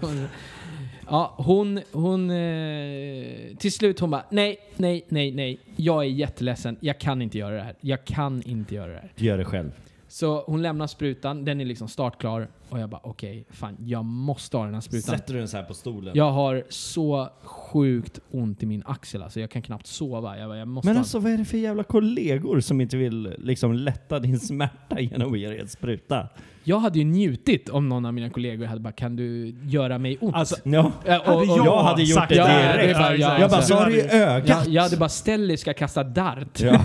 Ja, 1.10 1.34
hon, 1.36 1.80
hon... 1.92 2.30
Eh, 2.30 3.56
till 3.58 3.72
slut 3.72 4.00
hon 4.00 4.10
bara 4.10 4.24
nej, 4.30 4.58
nej, 4.76 5.04
nej, 5.08 5.32
nej. 5.32 5.60
Jag 5.76 6.04
är 6.04 6.08
jätteledsen. 6.08 6.76
Jag 6.80 6.98
kan 6.98 7.22
inte 7.22 7.38
göra 7.38 7.54
det 7.54 7.62
här. 7.62 7.74
Jag 7.80 8.04
kan 8.04 8.42
inte 8.42 8.74
göra 8.74 8.92
det 8.92 8.98
här. 8.98 9.12
Du 9.16 9.24
gör 9.24 9.38
det 9.38 9.44
själv. 9.44 9.70
Så 10.08 10.42
hon 10.46 10.62
lämnar 10.62 10.86
sprutan, 10.86 11.44
den 11.44 11.60
är 11.60 11.64
liksom 11.64 11.88
startklar. 11.88 12.48
Och 12.70 12.80
jag 12.80 12.88
bara 12.90 13.00
okej, 13.04 13.44
fan 13.50 13.76
jag 13.86 14.04
måste 14.04 14.56
ha 14.56 14.64
den 14.64 14.74
här 14.74 14.80
sprutan. 14.80 15.18
Sätter 15.18 15.32
du 15.34 15.38
den 15.38 15.48
så 15.48 15.56
här 15.56 15.64
på 15.64 15.74
stolen? 15.74 16.12
Jag 16.16 16.30
har 16.32 16.64
så 16.68 17.28
sjukt 17.42 18.18
ont 18.30 18.62
i 18.62 18.66
min 18.66 18.82
axel 18.86 19.22
alltså. 19.22 19.40
Jag 19.40 19.50
kan 19.50 19.62
knappt 19.62 19.86
sova. 19.86 20.38
Jag, 20.38 20.48
bara, 20.48 20.58
jag 20.58 20.68
måste 20.68 20.88
Men 20.88 20.96
ha- 20.96 21.00
alltså 21.00 21.18
vad 21.18 21.32
är 21.32 21.38
det 21.38 21.44
för 21.44 21.58
jävla 21.58 21.82
kollegor 21.84 22.60
som 22.60 22.80
inte 22.80 22.96
vill 22.96 23.34
liksom 23.38 23.72
lätta 23.72 24.18
din 24.18 24.40
smärta 24.40 25.00
genom 25.00 25.32
att 25.32 25.38
ge 25.38 25.48
dig 25.48 25.58
en 25.60 25.68
spruta? 25.68 26.28
Jag 26.64 26.78
hade 26.78 26.98
ju 26.98 27.04
njutit 27.04 27.68
om 27.68 27.88
någon 27.88 28.04
av 28.06 28.14
mina 28.14 28.30
kollegor 28.30 28.66
hade 28.66 28.80
bara 28.80 28.92
kan 28.92 29.16
du 29.16 29.54
göra 29.62 29.98
mig 29.98 30.18
ont? 30.20 30.34
Alltså, 30.34 30.56
Ja. 30.64 30.92
Ja, 31.06 31.20
och- 31.20 31.36
och- 31.40 31.46
jag, 31.46 31.66
jag 31.66 31.82
hade 31.82 32.02
gjort 32.02 32.28
det 32.28 32.34
direkt. 32.34 32.48
det 32.48 32.90
är 32.90 32.94
bara- 32.94 33.16
ja, 33.16 33.38
Jag 33.40 33.50
bara, 33.50 33.56
alltså, 33.56 33.74
så 33.74 33.80
har 33.82 33.90
du 33.90 33.96
i 33.96 34.08
ögat? 34.10 34.48
jag, 34.48 34.68
jag 34.74 34.82
hade 34.82 34.96
bara 34.96 35.08
Stelly 35.08 35.56
ska 35.56 35.74
kasta 35.74 36.04
dart. 36.04 36.60
Ja. 36.60 36.82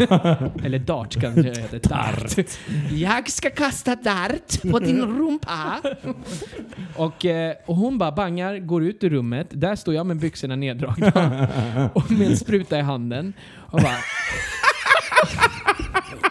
Eller 0.64 0.80
dart 0.80 1.16
kanske 1.22 1.42
det 1.42 1.58
heter. 1.60 1.80
Dart. 1.90 2.48
Jag 2.92 3.30
ska 3.30 3.50
kasta 3.50 3.96
dart 3.96 4.62
på 4.72 4.80
din 4.80 5.02
rumpa. 5.02 5.73
och, 6.96 7.26
eh, 7.26 7.56
och 7.66 7.76
hon 7.76 7.98
bara 7.98 8.12
bangar, 8.12 8.58
går 8.60 8.84
ut 8.84 9.04
ur 9.04 9.10
rummet. 9.10 9.48
Där 9.50 9.76
står 9.76 9.94
jag 9.94 10.06
med 10.06 10.18
byxorna 10.18 10.56
neddragna. 10.56 11.50
och 11.94 12.12
med 12.12 12.28
en 12.28 12.38
spruta 12.38 12.78
i 12.78 12.82
handen. 12.82 13.34
Och 13.58 13.80
bara... 13.82 13.96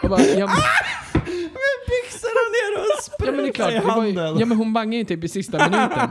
och 0.03 0.09
bara 0.09 0.21
jag, 0.21 0.49
Med 0.49 1.79
byxorna 1.87 2.43
ner 2.53 2.77
och 2.77 2.85
en 2.85 3.01
spruta 3.01 3.25
ja 3.25 3.31
men 3.31 3.37
det 3.37 3.49
är 3.49 3.53
klart, 3.53 3.71
i 3.71 3.73
det 3.75 3.81
var 3.81 4.05
ju, 4.05 4.17
handen. 4.19 4.39
ja 4.39 4.45
men 4.45 4.57
hon 4.57 4.73
bangar 4.73 4.97
ju 4.97 5.03
typ 5.03 5.23
i 5.23 5.27
sista 5.27 5.69
minuten. 5.69 6.09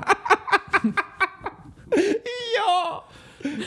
Ja! 2.57 3.05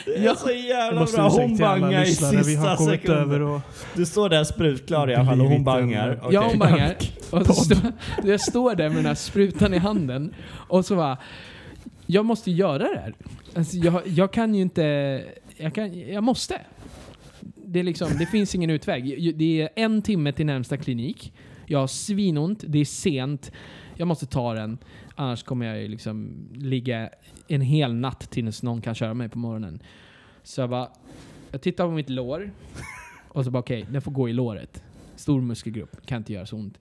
Det 0.05 0.15
är 0.17 0.23
Ja. 0.23 0.35
så 0.35 0.49
Jag 0.49 0.59
jävla 0.59 1.05
bra. 1.05 1.29
Hon 1.29 1.57
bangar 1.57 2.03
i 2.03 2.05
lyssnare. 2.05 2.31
Vi 2.31 2.55
har 2.55 2.75
sista 2.75 2.83
över 2.83 2.97
sekunden. 2.97 3.41
och... 3.43 3.61
Du 3.95 4.05
står 4.05 4.29
där 4.29 4.43
sprutklar 4.43 5.09
i 5.11 5.15
alla 5.15 5.25
fall 5.25 5.41
och 5.41 5.47
hon 5.47 5.47
Blivit 5.47 5.57
en- 5.57 5.63
bangar. 5.63 6.19
Ja, 6.31 6.47
hon 6.49 6.59
bangar. 6.59 6.95
Och 7.31 7.55
stå, 7.55 7.75
jag 8.23 8.41
står 8.41 8.75
där 8.75 8.87
med 8.89 8.97
den 8.97 9.05
här 9.05 9.15
sprutan 9.15 9.73
i 9.73 9.77
handen 9.77 10.33
och 10.49 10.85
så 10.85 10.95
bara, 10.95 11.17
jag 12.05 12.25
måste 12.25 12.51
göra 12.51 12.77
det 12.77 12.99
här. 12.99 13.13
Alltså, 13.55 13.77
jag, 13.77 14.01
jag 14.05 14.33
kan 14.33 14.55
ju 14.55 14.61
inte, 14.61 14.83
jag, 15.57 15.75
kan, 15.75 15.99
jag 15.99 16.23
måste. 16.23 16.61
Det, 17.65 17.79
är 17.79 17.83
liksom, 17.83 18.07
det 18.19 18.25
finns 18.25 18.55
ingen 18.55 18.69
utväg. 18.69 19.35
Det 19.37 19.61
är 19.61 19.69
en 19.75 20.01
timme 20.01 20.31
till 20.31 20.45
närmsta 20.45 20.77
klinik. 20.77 21.33
Jag 21.65 21.79
har 21.79 21.87
svinont, 21.87 22.63
det 22.67 22.79
är 22.79 22.85
sent. 22.85 23.51
Jag 23.95 24.07
måste 24.07 24.25
ta 24.25 24.53
den. 24.53 24.77
Annars 25.15 25.43
kommer 25.43 25.65
jag 25.65 25.81
ju 25.81 25.87
liksom 25.87 26.29
ligga 26.55 27.09
en 27.47 27.61
hel 27.61 27.93
natt 27.93 28.31
tills 28.31 28.63
någon 28.63 28.81
kan 28.81 28.95
köra 28.95 29.13
mig 29.13 29.29
på 29.29 29.37
morgonen. 29.37 29.79
Så 30.43 30.61
jag 30.61 30.69
bara, 30.69 30.89
jag 31.51 31.61
tittar 31.61 31.85
på 31.85 31.91
mitt 31.91 32.09
lår 32.09 32.51
och 33.27 33.45
så 33.45 33.51
bara 33.51 33.59
okej, 33.59 33.85
den 33.91 34.01
får 34.01 34.11
gå 34.11 34.29
i 34.29 34.33
låret. 34.33 34.83
Stor 35.15 35.41
muskelgrupp, 35.41 36.05
kan 36.05 36.17
inte 36.17 36.33
göra 36.33 36.45
så 36.45 36.55
ont. 36.55 36.77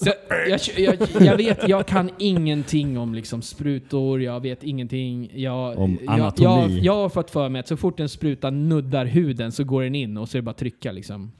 Så 0.00 0.12
jag, 0.48 0.60
jag, 0.76 0.96
jag 1.20 1.36
vet, 1.36 1.68
jag 1.68 1.86
kan 1.86 2.10
ingenting 2.18 2.98
om 2.98 3.14
liksom 3.14 3.42
sprutor, 3.42 4.22
jag 4.22 4.40
vet 4.40 4.64
ingenting. 4.64 5.30
Jag, 5.34 5.78
Om 5.78 5.98
jag, 6.04 6.14
anatomi. 6.14 6.44
jag, 6.44 6.70
jag 6.70 6.94
har 6.94 7.08
fått 7.08 7.30
för 7.30 7.48
mig 7.48 7.60
att 7.60 7.68
så 7.68 7.76
fort 7.76 8.00
en 8.00 8.08
spruta 8.08 8.50
nuddar 8.50 9.04
huden 9.04 9.52
så 9.52 9.64
går 9.64 9.82
den 9.82 9.94
in 9.94 10.16
och 10.16 10.28
så 10.28 10.36
är 10.36 10.40
det 10.40 10.44
bara 10.44 10.50
att 10.50 10.58
trycka 10.58 10.92
liksom. 10.92 11.32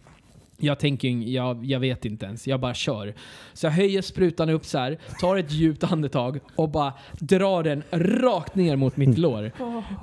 Jag 0.60 0.78
tänker, 0.78 1.08
jag, 1.08 1.64
jag 1.64 1.80
vet 1.80 2.04
inte 2.04 2.26
ens, 2.26 2.46
jag 2.46 2.60
bara 2.60 2.74
kör. 2.74 3.14
Så 3.52 3.66
jag 3.66 3.70
höjer 3.70 4.02
sprutan 4.02 4.50
upp 4.50 4.64
så 4.64 4.78
här, 4.78 4.98
tar 5.20 5.36
ett 5.36 5.52
djupt 5.52 5.84
andetag 5.84 6.38
och 6.56 6.68
bara 6.68 6.92
drar 7.18 7.62
den 7.62 7.82
rakt 7.90 8.54
ner 8.54 8.76
mot 8.76 8.96
mitt 8.96 9.18
lår. 9.18 9.52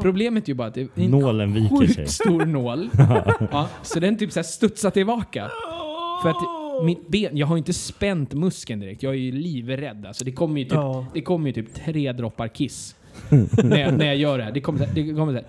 Problemet 0.01 0.43
är 0.43 0.47
ju 0.47 0.53
bara 0.53 0.67
att 0.67 0.73
det 0.73 0.81
är 0.81 0.89
en 0.95 1.11
Nålen 1.11 1.53
viker 1.53 1.75
sig. 1.77 1.87
sjukt 1.95 2.09
stor 2.11 2.45
nål. 2.45 2.89
ja, 3.51 3.69
så 3.83 3.99
den 3.99 4.17
typ 4.17 4.31
så 4.31 4.39
här 4.39 4.43
studsar 4.43 4.89
tillbaka. 4.91 5.49
För 6.23 6.29
att 6.29 6.37
mitt 6.85 7.07
ben, 7.07 7.37
jag 7.37 7.47
har 7.47 7.57
inte 7.57 7.73
spänt 7.73 8.33
muskeln 8.33 8.79
direkt. 8.79 9.03
Jag 9.03 9.13
är 9.13 9.17
ju 9.17 9.31
livrädd. 9.31 10.05
Alltså 10.05 10.25
det 10.25 10.31
kommer 10.31 10.59
ju 10.59 10.65
typ, 10.65 10.73
Ja. 10.73 11.05
det 11.13 11.21
kommer 11.21 11.47
ju 11.47 11.53
typ 11.53 11.73
tre 11.85 12.11
droppar 12.11 12.47
kiss. 12.47 12.95
När, 13.63 13.77
jag, 13.77 13.97
när 13.97 14.05
jag 14.05 14.17
gör 14.17 14.37
det 14.37 14.43
här. 14.43 14.51
Det 14.51 14.61
kommer 14.61 14.79
så 14.79 14.85
här, 14.85 14.93
det 14.95 15.13
kommer 15.13 15.33
så 15.33 15.39
här. 15.39 15.45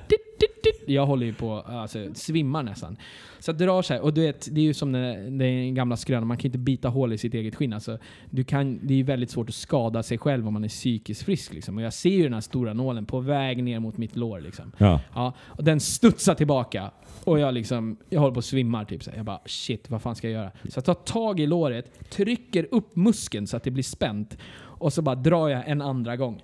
Jag 0.87 1.07
håller 1.07 1.27
ju 1.27 1.35
på, 1.35 1.55
alltså 1.55 1.99
svimmar 2.15 2.63
nästan. 2.63 2.97
Så 3.39 3.51
jag 3.51 3.59
drar 3.59 3.83
så 3.83 3.95
här, 3.95 4.01
och 4.01 4.15
du 4.15 4.21
vet, 4.21 4.49
det 4.51 4.61
är 4.61 4.65
ju 4.65 4.75
som 4.75 4.93
den, 4.93 5.39
den 5.39 5.75
gamla 5.75 5.97
skrönan, 5.97 6.27
man 6.27 6.37
kan 6.37 6.49
inte 6.49 6.59
bita 6.59 6.89
hål 6.89 7.13
i 7.13 7.19
sitt 7.19 7.35
eget 7.35 7.55
skinn. 7.55 7.73
Alltså, 7.73 7.99
du 8.31 8.45
kan, 8.45 8.87
det 8.87 8.95
är 8.95 8.97
ju 8.97 9.03
väldigt 9.03 9.31
svårt 9.31 9.49
att 9.49 9.55
skada 9.55 10.03
sig 10.03 10.19
själv 10.19 10.47
om 10.47 10.53
man 10.53 10.65
är 10.65 10.69
psykiskt 10.69 11.23
frisk. 11.23 11.55
Liksom. 11.55 11.77
Och 11.77 11.83
jag 11.83 11.93
ser 11.93 12.11
ju 12.11 12.23
den 12.23 12.35
här 12.35 12.41
stora 12.41 12.73
nålen 12.73 13.07
på 13.07 13.21
väg 13.21 13.65
ner 13.65 13.81
mot 13.81 13.97
mitt 13.97 14.17
lår. 14.17 14.41
Liksom. 14.41 14.73
Ja. 14.79 15.01
Ja, 15.15 15.33
och 15.47 15.65
den 15.65 15.81
studsar 15.81 16.35
tillbaka. 16.35 16.91
Och 17.25 17.39
jag 17.39 17.55
liksom, 17.55 17.97
jag 18.09 18.21
håller 18.21 18.35
på 18.35 18.39
att 18.39 18.45
svimmar 18.45 18.85
typ. 18.85 19.03
Så. 19.03 19.11
Jag 19.17 19.25
bara 19.25 19.41
shit, 19.47 19.91
vad 19.91 20.03
fan 20.03 20.17
ska 20.17 20.31
jag 20.31 20.41
göra? 20.41 20.51
Så 20.69 20.79
jag 20.79 20.85
tar 20.85 20.95
tag 20.95 21.41
i 21.41 21.47
låret, 21.47 22.11
trycker 22.11 22.69
upp 22.71 22.97
muskeln 22.97 23.47
så 23.47 23.57
att 23.57 23.63
det 23.63 23.71
blir 23.71 23.83
spänt. 23.83 24.39
Och 24.79 24.93
så 24.93 25.03
bara 25.03 25.15
drar 25.15 25.49
jag 25.49 25.69
en 25.69 25.83
andra 25.83 26.17
gång. 26.17 26.43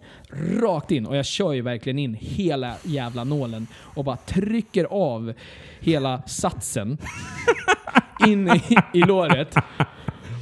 Rakt 0.60 0.90
in. 0.90 1.06
Och 1.06 1.16
jag 1.16 1.26
kör 1.26 1.52
ju 1.52 1.62
verkligen 1.62 1.98
in 1.98 2.14
hela 2.20 2.74
jävla 2.82 3.24
nålen. 3.24 3.66
Och 3.74 4.04
bara 4.04 4.16
trycker 4.16 4.84
av 4.84 5.32
hela 5.80 6.22
satsen. 6.26 6.98
in 8.26 8.48
i, 8.48 8.76
i 8.94 9.00
låret. 9.00 9.54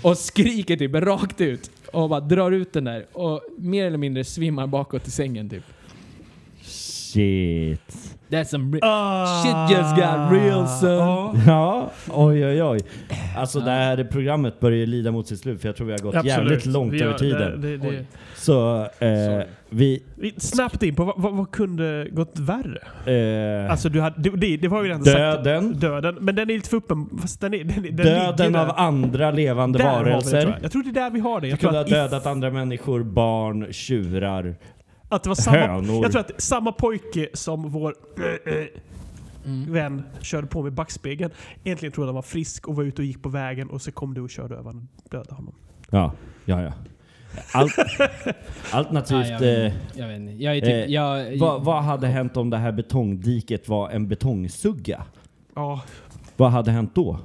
Och 0.03 0.19
skriker 0.19 0.77
typ 0.77 0.95
rakt 0.95 1.41
ut. 1.41 1.71
Och 1.93 2.09
bara 2.09 2.21
drar 2.21 2.53
ut 2.53 2.73
den 2.73 2.85
där. 2.85 3.07
Och 3.13 3.43
mer 3.59 3.87
eller 3.87 3.99
mindre 3.99 4.25
svimmar 4.25 4.67
bakåt 4.67 5.07
i 5.07 5.11
sängen 5.11 5.49
typ. 5.49 5.65
Shit. 6.63 8.10
That's 8.31 8.45
some 8.45 8.77
re- 8.77 8.81
Ah. 8.83 9.43
Shit 9.43 9.79
just 9.79 9.97
got 9.97 10.33
real, 10.33 10.67
son. 10.67 10.89
Ja. 10.99 11.33
Ja, 11.47 11.91
oj 12.13 12.47
oj 12.47 12.63
oj. 12.63 12.81
Alltså 13.37 13.61
det 13.61 13.71
här 13.71 14.05
programmet 14.05 14.61
börjar 14.61 14.79
ju 14.79 14.87
lida 14.87 15.11
mot 15.13 15.27
sitt 15.29 15.41
slut 15.41 15.61
för 15.61 15.69
jag 15.69 15.77
tror 15.77 15.87
vi 15.87 15.93
har 15.93 15.99
gått 15.99 16.15
Absolut. 16.15 16.37
jävligt 16.37 16.67
långt 16.67 16.93
Vi 16.93 17.03
över 17.03 17.13
har- 17.13 17.19
tiden. 17.19 17.61
Det, 17.61 17.77
det, 17.77 17.91
det. 17.91 18.05
Så 18.37 18.81
eh, 18.99 19.43
vi... 19.71 20.03
Snabbt 20.37 20.83
in 20.83 20.95
på 20.95 21.05
vad, 21.17 21.33
vad, 21.37 21.51
kunde 21.51 22.07
gått 22.11 22.39
värre? 22.39 22.79
Eh, 23.65 23.71
Alltså 23.71 23.89
du 23.89 24.01
hade, 24.01 24.31
det, 24.37 24.57
det, 24.57 24.69
var 24.69 24.83
ju 24.83 24.89
redan 24.89 25.05
sagt. 25.05 25.17
döden. 25.17 25.73
Döden. 25.79 26.15
Men 26.21 26.35
den 26.35 26.51
är 26.51 26.55
lite 26.55 26.69
för 26.69 26.77
uppen. 26.77 27.09
Fast 27.21 27.41
den 27.41 27.55
är, 27.55 27.65
den, 27.65 27.83
den 27.83 27.97
Döden 27.97 28.57
av 28.57 28.73
andra 28.77 29.31
levande 29.31 29.79
Där 29.79 29.85
har 29.89 30.05
vi 30.05 30.11
varelser. 30.11 30.41
tror 30.41 30.53
jag. 30.55 30.65
jag 30.65 30.73
tror 30.73 30.83
det 30.83 30.89
är 30.91 30.93
där 30.93 31.11
vi 31.11 31.21
har 31.21 31.41
det. 31.41 31.47
Du 31.47 31.51
Jag 31.51 31.61
tror 31.61 31.69
kunde 31.71 31.79
ha 31.79 31.83
att, 31.85 31.89
if, 31.89 31.95
dödat 32.13 32.27
andra 32.27 32.51
människor, 32.51 33.03
barn, 33.03 33.67
tjurar, 33.73 34.55
att 35.11 35.23
det 35.23 35.29
var 35.29 35.35
samma, 35.37 35.57
hönor. 35.57 36.03
jag 36.03 36.13
tror 36.13 36.21
att 36.21 36.43
samma 36.43 36.73
pojke 36.73 37.29
som 37.35 37.69
vår 37.71 37.95
äh, 38.47 38.55
äh, 38.55 38.65
Mm. 39.45 39.73
vän 39.73 40.03
körde 40.21 40.47
på 40.47 40.63
med 40.63 40.73
backspegeln. 40.73 41.31
Egentligen 41.65 41.93
trodde 41.93 42.09
han 42.09 42.15
var 42.15 42.23
frisk 42.23 42.69
och 42.69 42.77
var 42.77 42.85
ute 42.85 43.03
och 43.03 43.07
gick 43.07 43.23
på 43.23 43.29
vägen 43.29 43.71
och 43.71 43.83
så 43.83 43.93
kom 43.93 44.15
du 44.15 44.21
och 44.21 44.31
körde 44.31 44.55
över 44.55 44.65
honom 44.65 44.89
och 45.05 45.09
dödade 45.11 45.35
honom. 45.35 45.55
Ja, 45.91 46.13
ja, 46.45 46.63
ja. 46.63 46.73
Allt, 47.53 47.73
Ja, 47.99 48.09
alternativt, 48.73 49.29
jag, 49.29 49.41
vet, 49.41 49.59
eh, 49.59 49.65
inte. 49.67 49.77
jag 50.01 50.09
vet 50.09 50.17
inte. 50.21 50.45
Jag 50.45 50.57
är 50.57 50.61
typ... 50.61 50.71
eh, 50.89 50.95
jag, 50.95 51.39
vad, 51.39 51.65
vad 51.65 51.83
hade 51.83 52.07
hänt 52.07 52.37
om 52.37 52.51
det 52.51 52.57
här 52.57 52.73
betongdiket 52.73 53.69
var 53.69 53.91
en 53.91 54.09
betongsugga? 54.09 55.03
Ja, 55.55 55.81
Vad 56.37 56.51
hade 56.51 56.71
hänt 56.71 56.95
då? 56.95 57.19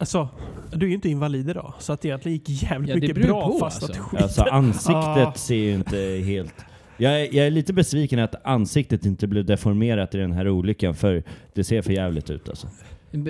Alltså. 0.00 0.28
Du 0.72 0.86
är 0.86 0.88
ju 0.88 0.94
inte 0.94 1.08
invalid 1.08 1.50
idag. 1.50 1.72
Så 1.78 1.92
att 1.92 2.00
det 2.00 2.08
egentligen 2.08 2.38
gick 2.38 2.62
jävligt 2.62 2.90
Ja, 2.90 2.96
mycket 2.96 3.28
bra 3.28 3.46
på, 3.46 3.58
fast 3.58 3.82
alltså. 3.82 4.02
att 4.02 4.08
skit. 4.08 4.22
Alltså 4.22 4.42
ansiktet 4.50 4.94
Ah. 5.28 5.32
ser 5.36 5.54
ju 5.54 5.74
inte 5.74 5.96
helt... 6.24 6.54
Jag 6.96 7.20
är, 7.20 7.34
jag 7.36 7.46
är 7.46 7.50
lite 7.50 7.72
besviken 7.72 8.18
att 8.18 8.46
ansiktet 8.46 9.06
inte 9.06 9.26
blev 9.26 9.44
deformerat 9.44 10.14
i 10.14 10.18
den 10.18 10.32
här 10.32 10.48
olyckan 10.48 10.94
för 10.94 11.22
det 11.54 11.64
ser 11.64 11.82
för 11.82 11.92
jävligt 11.92 12.30
ut 12.30 12.48
alltså. 12.48 12.66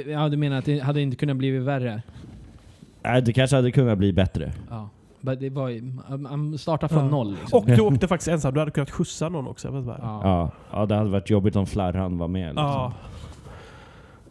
Ja, 0.06 0.28
du 0.28 0.36
menar 0.36 0.58
att 0.58 0.64
det 0.64 0.78
hade 0.78 1.00
inte 1.00 1.16
kunnat 1.16 1.36
bli 1.36 1.58
värre? 1.58 2.02
Nej, 3.02 3.22
det 3.22 3.32
kanske 3.32 3.56
hade 3.56 3.70
kunnat 3.70 3.98
bli 3.98 4.12
bättre. 4.12 4.52
Ja. 4.70 4.88
Men 5.20 5.38
Det 5.40 5.50
var 5.50 6.56
startar 6.58 6.88
från 6.88 7.04
Ja. 7.04 7.10
noll 7.10 7.36
liksom. 7.40 7.58
Och 7.58 7.66
du 7.66 7.80
åkte 7.80 8.08
faktiskt 8.08 8.28
ensam. 8.28 8.54
Du 8.54 8.60
hade 8.60 8.70
kunnat 8.72 8.90
skjutsa 8.90 9.28
någon 9.28 9.48
också. 9.48 9.68
Jag 9.68 9.72
vet. 9.82 9.86
Ja. 9.86 10.20
Ja, 10.24 10.50
ja, 10.72 10.86
det 10.86 10.94
hade 10.94 11.10
varit 11.10 11.30
jobbigt 11.30 11.56
om 11.56 11.66
flarran 11.66 12.18
var 12.18 12.28
med. 12.28 12.46
Liksom. 12.48 12.64
Ja. 12.64 12.92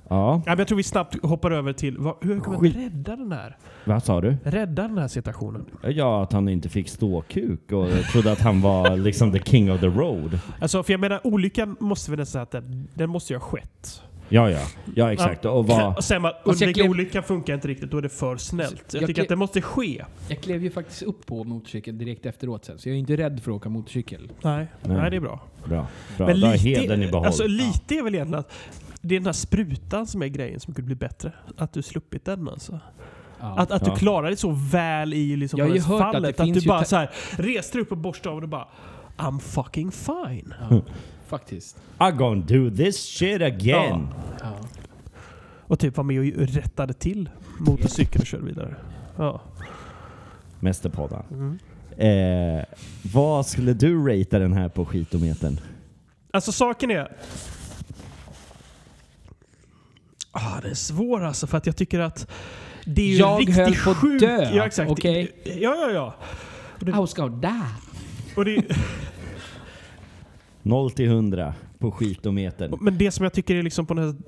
Ja. 0.09 0.33
Ja, 0.45 0.51
men 0.51 0.57
jag 0.57 0.67
tror 0.67 0.77
vi 0.77 0.83
snabbt 0.83 1.25
hoppar 1.25 1.51
över 1.51 1.73
till 1.73 1.97
vad, 1.97 2.15
hur 2.21 2.35
man 2.35 2.59
Skit. 2.59 2.75
rädda 2.75 3.15
den 3.15 3.31
här? 3.31 3.57
Vad 3.85 4.03
sa 4.03 4.21
du? 4.21 4.37
Rädda 4.43 4.81
den 4.87 4.97
här 4.97 5.07
situationen. 5.07 5.65
Ja, 5.83 6.23
att 6.23 6.33
han 6.33 6.49
inte 6.49 6.69
fick 6.69 6.89
ståkuk 6.89 7.71
och 7.71 7.87
trodde 8.11 8.31
att 8.31 8.39
han 8.41 8.61
var 8.61 8.97
liksom 8.97 9.31
the 9.31 9.39
king 9.39 9.71
of 9.71 9.79
the 9.79 9.87
road. 9.87 10.39
Alltså, 10.61 10.83
för 10.83 10.93
jag 10.93 10.99
menar, 10.99 11.27
olyckan 11.27 11.75
måste 11.79 12.11
vi 12.11 12.17
nästan 12.17 12.31
säga 12.31 12.43
att 12.43 12.51
den, 12.51 12.87
den 12.93 13.09
måste 13.09 13.33
ju 13.33 13.39
ha 13.39 13.45
skett. 13.45 14.01
Ja, 14.29 14.49
ja. 14.49 14.59
Ja, 14.95 15.13
exakt. 15.13 15.45
Och 15.45 15.67
vad... 15.67 15.97
Och 15.97 16.03
sen 16.03 16.21
bara, 16.21 16.33
undvika 16.43 16.71
klev- 16.81 16.89
olyckan 16.89 17.23
funkar 17.23 17.53
inte 17.53 17.67
riktigt, 17.67 17.91
då 17.91 17.97
är 17.97 18.01
det 18.01 18.09
för 18.09 18.37
snällt. 18.37 18.93
Jag, 18.93 19.01
Jag 19.01 19.07
tycker 19.07 19.21
klev- 19.21 19.25
att 19.25 19.29
det 19.29 19.35
måste 19.35 19.61
ske. 19.61 20.05
Jag 20.29 20.39
klev 20.41 20.63
ju 20.63 20.69
faktiskt 20.71 21.01
upp 21.01 21.25
på 21.25 21.43
motorcykeln 21.43 21.97
direkt 21.97 22.25
efteråt 22.25 22.65
sen, 22.65 22.79
så 22.79 22.89
jag 22.89 22.95
är 22.95 22.99
inte 22.99 23.17
rädd 23.17 23.39
för 23.43 23.51
att 23.51 23.55
åka 23.57 23.69
motorcykel. 23.69 24.31
Nej, 24.41 24.67
Nej. 24.81 24.97
Nej 24.97 25.09
det 25.11 25.15
är 25.15 25.21
bra. 25.21 25.41
Bra. 25.65 25.87
Bra. 26.17 26.27
Men 26.27 26.43
har 26.43 26.53
hedern 26.55 27.03
i 27.03 27.07
behåll. 27.11 27.25
alltså, 27.25 27.47
lite 27.47 27.95
är 27.95 28.03
väl 28.03 28.15
egentligen 28.15 28.39
att 28.39 28.51
det 29.01 29.15
är 29.15 29.19
den 29.19 29.25
här 29.25 29.33
sprutan 29.33 30.07
som 30.07 30.21
är 30.21 30.27
grejen 30.27 30.59
som 30.59 30.73
kunde 30.73 30.85
bli 30.85 30.95
bättre. 30.95 31.31
Att 31.57 31.73
du 31.73 31.81
sluppit 31.81 32.25
den 32.25 32.49
alltså. 32.49 32.79
Ja. 33.39 33.55
Att, 33.59 33.71
att 33.71 33.85
du 33.85 33.91
Ja. 33.91 33.95
klarar 33.95 34.27
dig 34.27 34.37
så 34.37 34.51
väl 34.71 35.13
i 35.13 35.35
liksom 35.35 35.59
Jag 35.59 35.67
har 35.67 35.75
ju 35.75 35.81
hört 35.81 36.01
att 36.01 36.11
det 36.11 36.13
fallet. 36.13 36.39
Att, 36.39 36.53
du 36.53 36.67
bara 36.67 36.83
så 36.83 36.95
här, 36.95 37.09
reste 37.37 37.79
upp 37.79 37.91
och 37.91 37.97
borstade 37.97 38.29
av 38.29 38.35
och 38.35 38.41
du 38.41 38.47
bara 38.47 38.67
I'm 39.17 39.39
fucking 39.39 39.91
fine. 39.91 40.53
Ja, 40.69 40.81
faktiskt. 41.29 41.77
I'm 41.97 42.11
gonna 42.17 42.45
do 42.47 42.69
this 42.75 42.97
shit 43.17 43.41
again. 43.41 44.07
Ja. 44.41 44.57
Och 45.61 45.79
typ 45.79 45.97
var 45.97 46.03
med 46.03 46.19
och 46.19 46.47
rättade 46.47 46.93
till 46.93 47.29
motorcykeln 47.59 48.21
och 48.21 48.27
körde 48.27 48.45
vidare. 48.45 48.75
Ja. 49.17 49.41
Mästerpodden. 50.59 51.23
Mm. 51.31 51.59
Eh, 52.57 52.65
vad 53.13 53.45
skulle 53.45 53.73
du 53.73 53.97
ratea 54.07 54.39
den 54.39 54.53
här 54.53 54.69
på 54.69 54.85
skitometern? 54.85 55.59
Alltså 56.31 56.51
saken 56.51 56.91
är... 56.91 57.11
Ah, 60.31 60.61
det 60.61 60.69
är 60.69 60.73
svår 60.73 61.23
alltså 61.23 61.47
för 61.47 61.57
att 61.57 61.65
jag 61.65 61.75
tycker 61.75 61.99
att 61.99 62.27
det 62.85 63.01
är 63.01 63.05
ju 63.07 63.15
Jag 63.15 63.39
riktigt 63.41 63.55
höll 63.55 63.75
på 63.75 63.89
att 63.91 63.97
sjukt. 63.97 64.21
dö, 64.21 64.49
Ja, 64.53 64.65
exakt. 64.65 64.91
okej? 64.91 65.31
Ja, 65.43 65.75
ja, 65.75 65.91
ja. 65.91 66.15
I 66.87 66.91
was 66.91 67.13
gonna 67.13 67.37
die. 67.37 67.65
Och 68.35 68.45
det, 68.45 68.55
0 70.61 70.91
till 70.91 71.05
100 71.05 71.53
på 71.79 71.91
skitometern. 71.91 72.77
men 72.81 72.97
det 72.97 73.11
som 73.11 73.23
jag 73.23 73.33
tycker 73.33 73.55
är 73.55 73.63
liksom 73.63 73.85
på 73.85 73.93
något 73.93 74.15
sätt, 74.15 74.25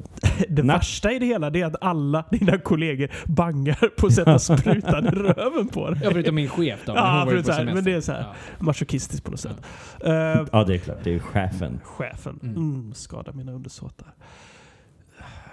det 0.50 0.62
Na- 0.62 0.68
värsta 0.74 1.12
i 1.12 1.20
det 1.20 1.26
hela 1.26 1.50
det 1.50 1.62
är 1.62 1.66
att 1.66 1.76
alla 1.84 2.26
dina 2.32 2.58
kollegor 2.58 3.10
bangar 3.26 3.90
på 3.98 4.08
att 4.08 4.14
sätta 4.14 4.40
sprutan 4.40 5.06
i 5.08 5.10
röven 5.10 5.68
på 5.68 5.90
dig. 5.90 6.00
Ja, 6.04 6.10
förutom 6.12 6.36
min 6.36 6.50
chef 6.50 6.80
då. 6.86 6.94
men 6.94 7.04
Ja, 7.04 7.26
förutom 7.30 7.54
här, 7.54 7.66
men 7.66 7.84
det 7.84 7.94
är 7.94 8.02
så 8.02 8.12
här. 8.12 8.20
Ja. 8.22 8.34
Masochistiskt 8.60 9.26
på 9.26 9.32
något 9.32 9.40
sätt. 9.40 9.58
Eh, 10.06 10.12
Ja, 10.52 10.64
det 10.68 10.74
är 10.74 10.78
klart. 10.78 10.98
Det 11.04 11.14
är 11.16 11.20
chefen. 11.20 11.80
chefen. 11.84 12.40
Mm. 12.44 12.56
Mm, 12.56 12.94
skada 12.94 13.32
mina 13.32 13.52
undersåtar. 13.52 14.08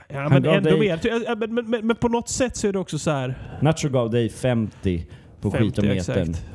Ja, 0.08 0.28
men 0.28 0.44
ändå 0.44 0.70
dig- 0.70 0.78
mer. 0.80 1.00
Ja, 1.26 1.34
Men, 1.34 1.54
men, 1.54 1.70
men, 1.70 1.86
men 1.86 1.96
på 1.96 2.08
något 2.08 2.28
sätt 2.28 2.56
så 2.56 2.68
är 2.68 2.72
det 2.72 2.78
också 2.78 2.98
så 2.98 3.10
här... 3.10 3.58
Nacho 3.62 3.88
gav 3.88 4.10
dig 4.10 4.28
50 4.28 5.06
på 5.40 5.50
50, 5.50 5.64
skitometern. 5.64 6.18
exakt. 6.30 6.46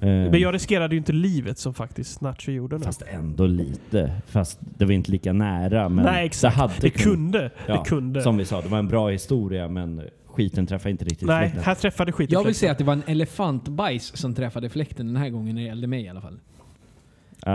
Eh, 0.00 0.06
Men 0.08 0.40
jag 0.40 0.54
riskerade 0.54 0.94
ju 0.94 0.98
inte 0.98 1.12
livet 1.12 1.58
som 1.58 1.74
faktiskt 1.74 2.20
Nacho 2.20 2.50
gjorde 2.52 2.78
nu. 2.78 2.84
Fast 2.84 3.02
ändå 3.06 3.46
lite. 3.46 4.12
Fast 4.26 4.58
det 4.78 4.84
var 4.84 4.92
inte 4.92 5.10
lika 5.10 5.32
nära. 5.32 5.88
Men 5.88 6.04
Nej, 6.04 6.26
exakt. 6.26 6.56
Det, 6.56 6.60
hade 6.60 6.74
det 6.80 6.90
kunde. 6.90 7.50
Ja, 7.66 7.72
det 7.82 7.88
kunde. 7.88 8.22
Som 8.22 8.36
vi 8.36 8.44
sa, 8.44 8.60
det 8.60 8.68
var 8.68 8.78
en 8.78 8.88
bra 8.88 9.08
historia 9.08 9.68
men 9.68 10.02
skiten 10.26 10.66
träffade 10.66 10.90
inte 10.90 11.04
riktigt 11.04 11.28
Nej, 11.28 11.42
fläkten. 11.42 11.64
här 11.64 11.74
träffade 11.74 12.12
skiten 12.12 12.32
Jag 12.32 12.38
vill 12.40 12.44
fläkten. 12.46 12.54
säga 12.60 12.72
att 12.72 12.78
det 12.78 12.84
var 12.84 12.92
en 12.92 13.02
elefantbajs 13.06 14.16
som 14.16 14.34
träffade 14.34 14.68
fläkten 14.68 15.06
den 15.06 15.16
här 15.16 15.28
gången 15.28 15.54
när 15.54 15.62
det 15.62 15.68
gällde 15.68 15.86
mig 15.86 16.04
i 16.04 16.08
alla 16.08 16.20
fall. 16.20 16.38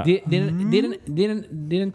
Det, 0.06 0.20
är 0.20 0.30
den, 1.68 1.94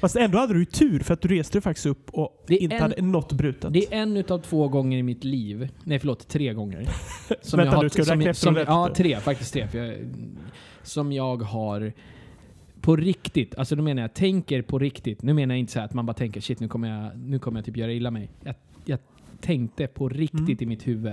Fast 0.00 0.16
ändå 0.16 0.38
hade 0.38 0.52
du 0.54 0.58
ju 0.58 0.64
tur 0.64 1.00
för 1.00 1.14
att 1.14 1.20
du 1.20 1.28
reste 1.28 1.60
faktiskt 1.60 1.86
upp 1.86 2.10
och 2.10 2.44
inte 2.48 2.76
en- 2.76 2.82
hade 2.82 3.02
något 3.02 3.32
brutet. 3.32 3.72
det 3.72 3.94
är 3.94 4.02
en 4.02 4.16
utav 4.16 4.38
två 4.38 4.68
gånger 4.68 4.98
i 4.98 5.02
mitt 5.02 5.24
liv, 5.24 5.68
nej 5.84 5.98
förlåt, 5.98 6.28
tre 6.28 6.52
gånger. 6.54 6.88
Som 7.42 7.56
Vänta 7.60 7.82
nu, 7.82 7.88
ska 7.90 8.02
du 8.02 8.10
räkna 8.10 8.30
efter 8.30 8.46
som, 8.46 8.56
Ja, 8.66 8.90
tre. 8.96 9.16
Faktiskt 9.20 9.52
tre. 9.52 9.68
För 9.68 9.78
jag, 9.78 9.96
som 10.82 11.12
jag 11.12 11.42
har 11.42 11.92
på 12.80 12.96
riktigt, 12.96 13.54
alltså 13.54 13.76
då 13.76 13.82
menar 13.82 14.02
jag 14.02 14.14
tänker 14.14 14.62
på 14.62 14.78
riktigt. 14.78 15.22
Nu 15.22 15.32
menar 15.34 15.54
jag 15.54 15.60
inte 15.60 15.72
så 15.72 15.78
här 15.78 15.86
att 15.86 15.94
man 15.94 16.06
bara 16.06 16.14
tänker 16.14 16.40
shit 16.40 16.60
nu 16.60 16.68
kommer 16.68 16.88
jag, 17.04 17.18
nu 17.18 17.38
kommer 17.38 17.58
jag 17.58 17.64
typ 17.64 17.76
göra 17.76 17.92
illa 17.92 18.10
mig. 18.10 18.30
Jag, 18.44 18.54
jag 18.84 18.98
tänkte 19.40 19.86
på 19.86 20.08
riktigt 20.08 20.40
Mm. 20.40 20.56
i 20.62 20.66
mitt 20.66 20.86
huvud. 20.88 21.12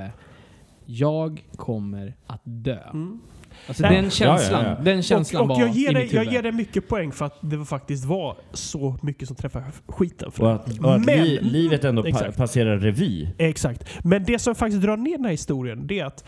Jag 0.86 1.46
kommer 1.56 2.14
att 2.28 2.42
dö. 2.44 2.80
Mm. 2.94 3.20
Alltså 3.68 3.84
Nej. 3.84 4.02
den 4.02 4.10
känslan, 4.12 4.62
Ja, 4.64 4.68
ja, 4.70 4.76
ja. 4.78 4.84
den 4.84 5.04
känslan 5.04 5.42
och 5.44 5.50
och 5.52 5.58
var 5.58 5.66
jag, 5.68 5.76
ger 5.76 5.94
dig, 5.94 6.10
jag 6.16 6.26
ger 6.34 6.44
dig 6.44 6.52
mycket 6.52 6.88
poäng 6.88 7.12
för 7.12 7.26
att 7.26 7.38
det 7.42 7.66
faktiskt 7.66 8.06
var 8.06 8.38
så 8.54 8.98
mycket 9.02 9.28
som 9.28 9.36
träffade 9.38 9.66
skiten. 9.88 10.32
För 10.32 10.44
Och 10.44 10.54
att, 10.54 10.80
och 10.80 10.96
att 10.96 11.06
Men- 11.06 11.24
li, 11.24 11.40
livet 11.42 11.84
ändå 11.84 12.04
pa, 12.04 12.32
passerar 12.38 12.78
revy. 12.80 13.28
Exakt. 13.38 13.84
Men 14.04 14.24
det 14.24 14.40
som 14.40 14.56
faktiskt 14.56 14.82
drar 14.84 14.98
ner 14.98 15.16
den 15.18 15.26
här 15.26 15.32
historien 15.32 15.88
det 15.88 16.00
är 16.00 16.06
att 16.06 16.24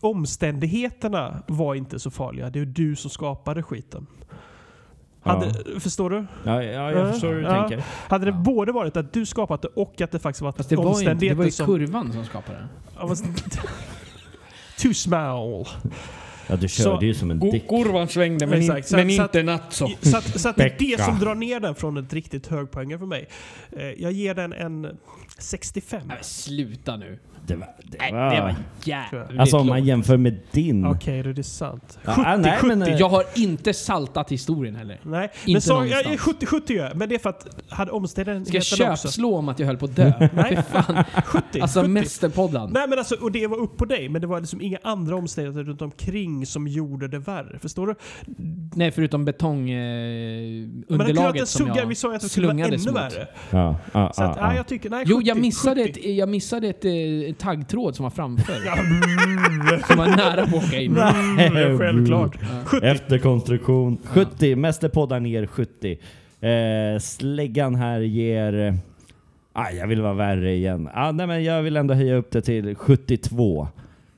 omständigheterna 0.00 1.42
var 1.46 1.74
inte 1.74 1.98
så 1.98 2.10
farliga. 2.10 2.50
Det 2.50 2.60
är 2.60 2.64
du 2.64 2.96
som 2.96 3.10
skapade 3.10 3.62
skiten. 3.62 4.06
Hade, 5.22 5.80
Förstår 5.80 6.10
du? 6.10 6.26
Ja, 6.44 6.62
ja 6.62 6.92
jag 6.92 7.06
Ja, 7.08 7.12
förstår 7.12 7.28
hur 7.28 7.34
du 7.36 7.42
ja. 7.42 7.68
tänker. 7.68 7.84
Hade 8.08 8.24
det 8.24 8.30
Ja. 8.30 8.36
både 8.36 8.72
varit 8.72 8.96
att 8.96 9.12
du 9.12 9.26
skapat 9.26 9.62
det 9.62 9.68
och 9.68 10.00
att 10.00 10.10
det 10.10 10.18
faktiskt 10.18 10.42
var 10.42 10.52
Fast 10.52 10.68
det 10.68 10.76
var, 10.76 10.84
ju 10.84 10.88
inte, 10.90 11.00
det 11.04 11.06
omständigheter 11.06 11.36
var 11.38 11.44
ju 11.44 11.50
som... 11.50 11.66
kurvan 11.66 12.12
som 12.12 12.24
skapade 12.24 12.58
det. 12.58 12.68
Ja, 12.98 13.14
Too 14.82 14.94
small. 14.94 15.66
Ja, 16.48 16.56
du 16.56 16.68
Så- 16.68 16.82
körde 16.82 17.06
ju 17.06 17.14
som 17.14 17.30
en 17.30 17.40
dick. 17.40 17.68
Kurvan 17.68 18.08
svängde 18.08 18.46
men 18.46 18.62
in- 18.62 18.70
Exakt, 18.70 18.88
så- 18.88 18.96
men 18.96 19.10
så 19.16 19.22
inte 19.22 19.42
nattso. 19.42 19.88
Så, 20.02 20.16
att, 20.16 20.40
så 20.40 20.48
att 20.48 20.56
det 20.56 20.62
är 20.64 20.74
det 20.78 21.02
som 21.04 21.18
drar 21.18 21.34
ner 21.34 21.60
den 21.60 21.74
från 21.74 21.96
ett 21.96 22.12
riktigt 22.12 22.46
högpoängare 22.46 22.98
för 22.98 23.06
mig. 23.06 23.28
Eh, 23.72 23.82
Jag 23.86 24.12
ger 24.12 24.34
den 24.34 24.52
en 24.52 24.96
65. 25.38 26.06
Nej, 26.08 26.18
sluta 26.22 26.96
nu. 26.96 27.18
Det 27.46 27.56
var, 27.56 27.68
det 27.84 27.98
Nej, 27.98 28.12
var, 28.12 28.34
det 28.34 28.40
var 28.40 28.54
jävligt 28.84 29.40
alltså 29.40 29.58
om 29.58 29.66
man 29.66 29.84
jämför 29.84 30.16
med 30.16 30.38
din. 30.50 30.86
Okej, 30.86 31.22
då 31.22 31.30
är 31.30 31.34
det 31.34 31.42
sant. 31.42 31.98
Ja, 32.04 32.12
70, 32.12 32.22
ah, 32.26 32.36
nej, 32.36 32.52
70. 32.58 32.66
men, 32.66 32.82
eh, 32.82 32.96
Jag 32.96 33.08
har 33.08 33.24
inte 33.34 33.74
saltat 33.74 34.32
historien 34.32 34.76
heller. 34.76 35.00
Nej, 35.02 35.30
men 35.44 35.50
Inte 35.50 35.60
så, 35.60 35.72
jag, 35.72 35.78
någonstans. 35.80 36.20
70, 36.20 36.46
70 36.46 36.74
gör 36.74 36.84
jag. 36.84 36.96
Men 36.96 37.08
det 37.08 37.14
är 37.14 37.18
för 37.18 37.30
att 37.30 37.46
hade 37.68 38.08
Ska 38.08 38.24
jag 38.24 38.32
också... 38.60 38.76
köpslå 38.76 39.36
om 39.36 39.48
att 39.48 39.58
jag 39.58 39.66
höll 39.66 39.76
på 39.76 39.84
att 39.84 39.96
dö? 39.96 40.12
Nej, 40.32 40.56
Fy 40.56 40.62
fan. 40.62 41.04
70. 41.24 41.60
Alltså 41.60 41.80
70. 41.80 41.90
mästerpodden. 41.90 42.70
Nej 42.72 42.88
men 42.88 42.98
alltså, 42.98 43.14
och 43.14 43.32
det 43.32 43.46
var 43.46 43.58
upp 43.58 43.76
på 43.76 43.84
dig, 43.84 44.08
men 44.08 44.20
det 44.20 44.26
var 44.26 44.40
liksom 44.40 44.60
inga 44.60 44.78
andra 44.82 45.16
omständigheter 45.16 45.64
runt 45.64 45.82
omkring 45.82 46.46
som 46.46 46.68
gjorde 46.68 47.08
det 47.08 47.18
värre. 47.18 47.58
Förstår 47.58 47.86
du? 47.86 47.94
Nej, 48.74 48.90
förutom 48.90 49.20
Men 49.20 49.26
det 49.26 49.32
betongunderlaget 49.32 51.48
som 51.48 51.66
suga, 51.66 51.76
jag 51.80 51.86
vi 51.86 51.94
sa 51.94 52.08
ju 52.08 52.14
att 52.16 52.22
det 52.22 52.28
skulle 52.28 52.46
vara 52.46 52.58
ännu 52.58 52.76
mot. 52.76 52.96
värre. 52.96 53.28
Ja, 53.50 53.76
ja, 53.92 54.12
Så 54.12 54.22
att, 54.22 54.36
ja, 54.36 54.42
nej, 54.42 54.50
ja. 54.50 54.56
jag 54.56 54.66
tycker, 54.66 54.90
nej, 54.90 55.04
Jo, 55.06 55.16
70, 55.16 55.28
jag 55.28 55.38
missade, 55.38 55.84
70. 55.86 56.00
ett, 56.00 56.06
jag 56.16 56.28
missade 56.28 56.68
ett, 56.68 56.84
eh, 56.84 56.90
taggtråd 57.38 57.96
som 57.96 58.02
var 58.02 58.10
framför. 58.10 58.54
Ja, 58.66 58.76
Som 59.86 59.96
var 59.96 60.06
nära 60.16 60.46
på 60.46 60.56
att 60.56 60.64
åka 60.64 60.80
in. 60.80 60.96
mm, 60.96 61.78
självklart. 61.78 62.36
Ja. 62.40 62.46
70. 62.64 62.86
Efterkonstruktion. 62.86 63.98
70. 64.04 64.56
Mästerpoddar 64.56 65.20
ner 65.20 65.46
70. 65.46 65.98
Eh, 66.40 66.98
släggan 67.00 67.74
här 67.74 68.00
ger... 68.00 68.78
Ah, 69.52 69.70
jag 69.70 69.86
vill 69.86 70.00
vara 70.02 70.14
värre 70.14 70.52
igen. 70.54 70.88
Ah, 70.94 71.12
nej, 71.12 71.26
men 71.26 71.44
jag 71.44 71.62
vill 71.62 71.76
ändå 71.76 71.94
höja 71.94 72.14
upp 72.16 72.30
det 72.30 72.42
till 72.42 72.74
72. 72.74 73.68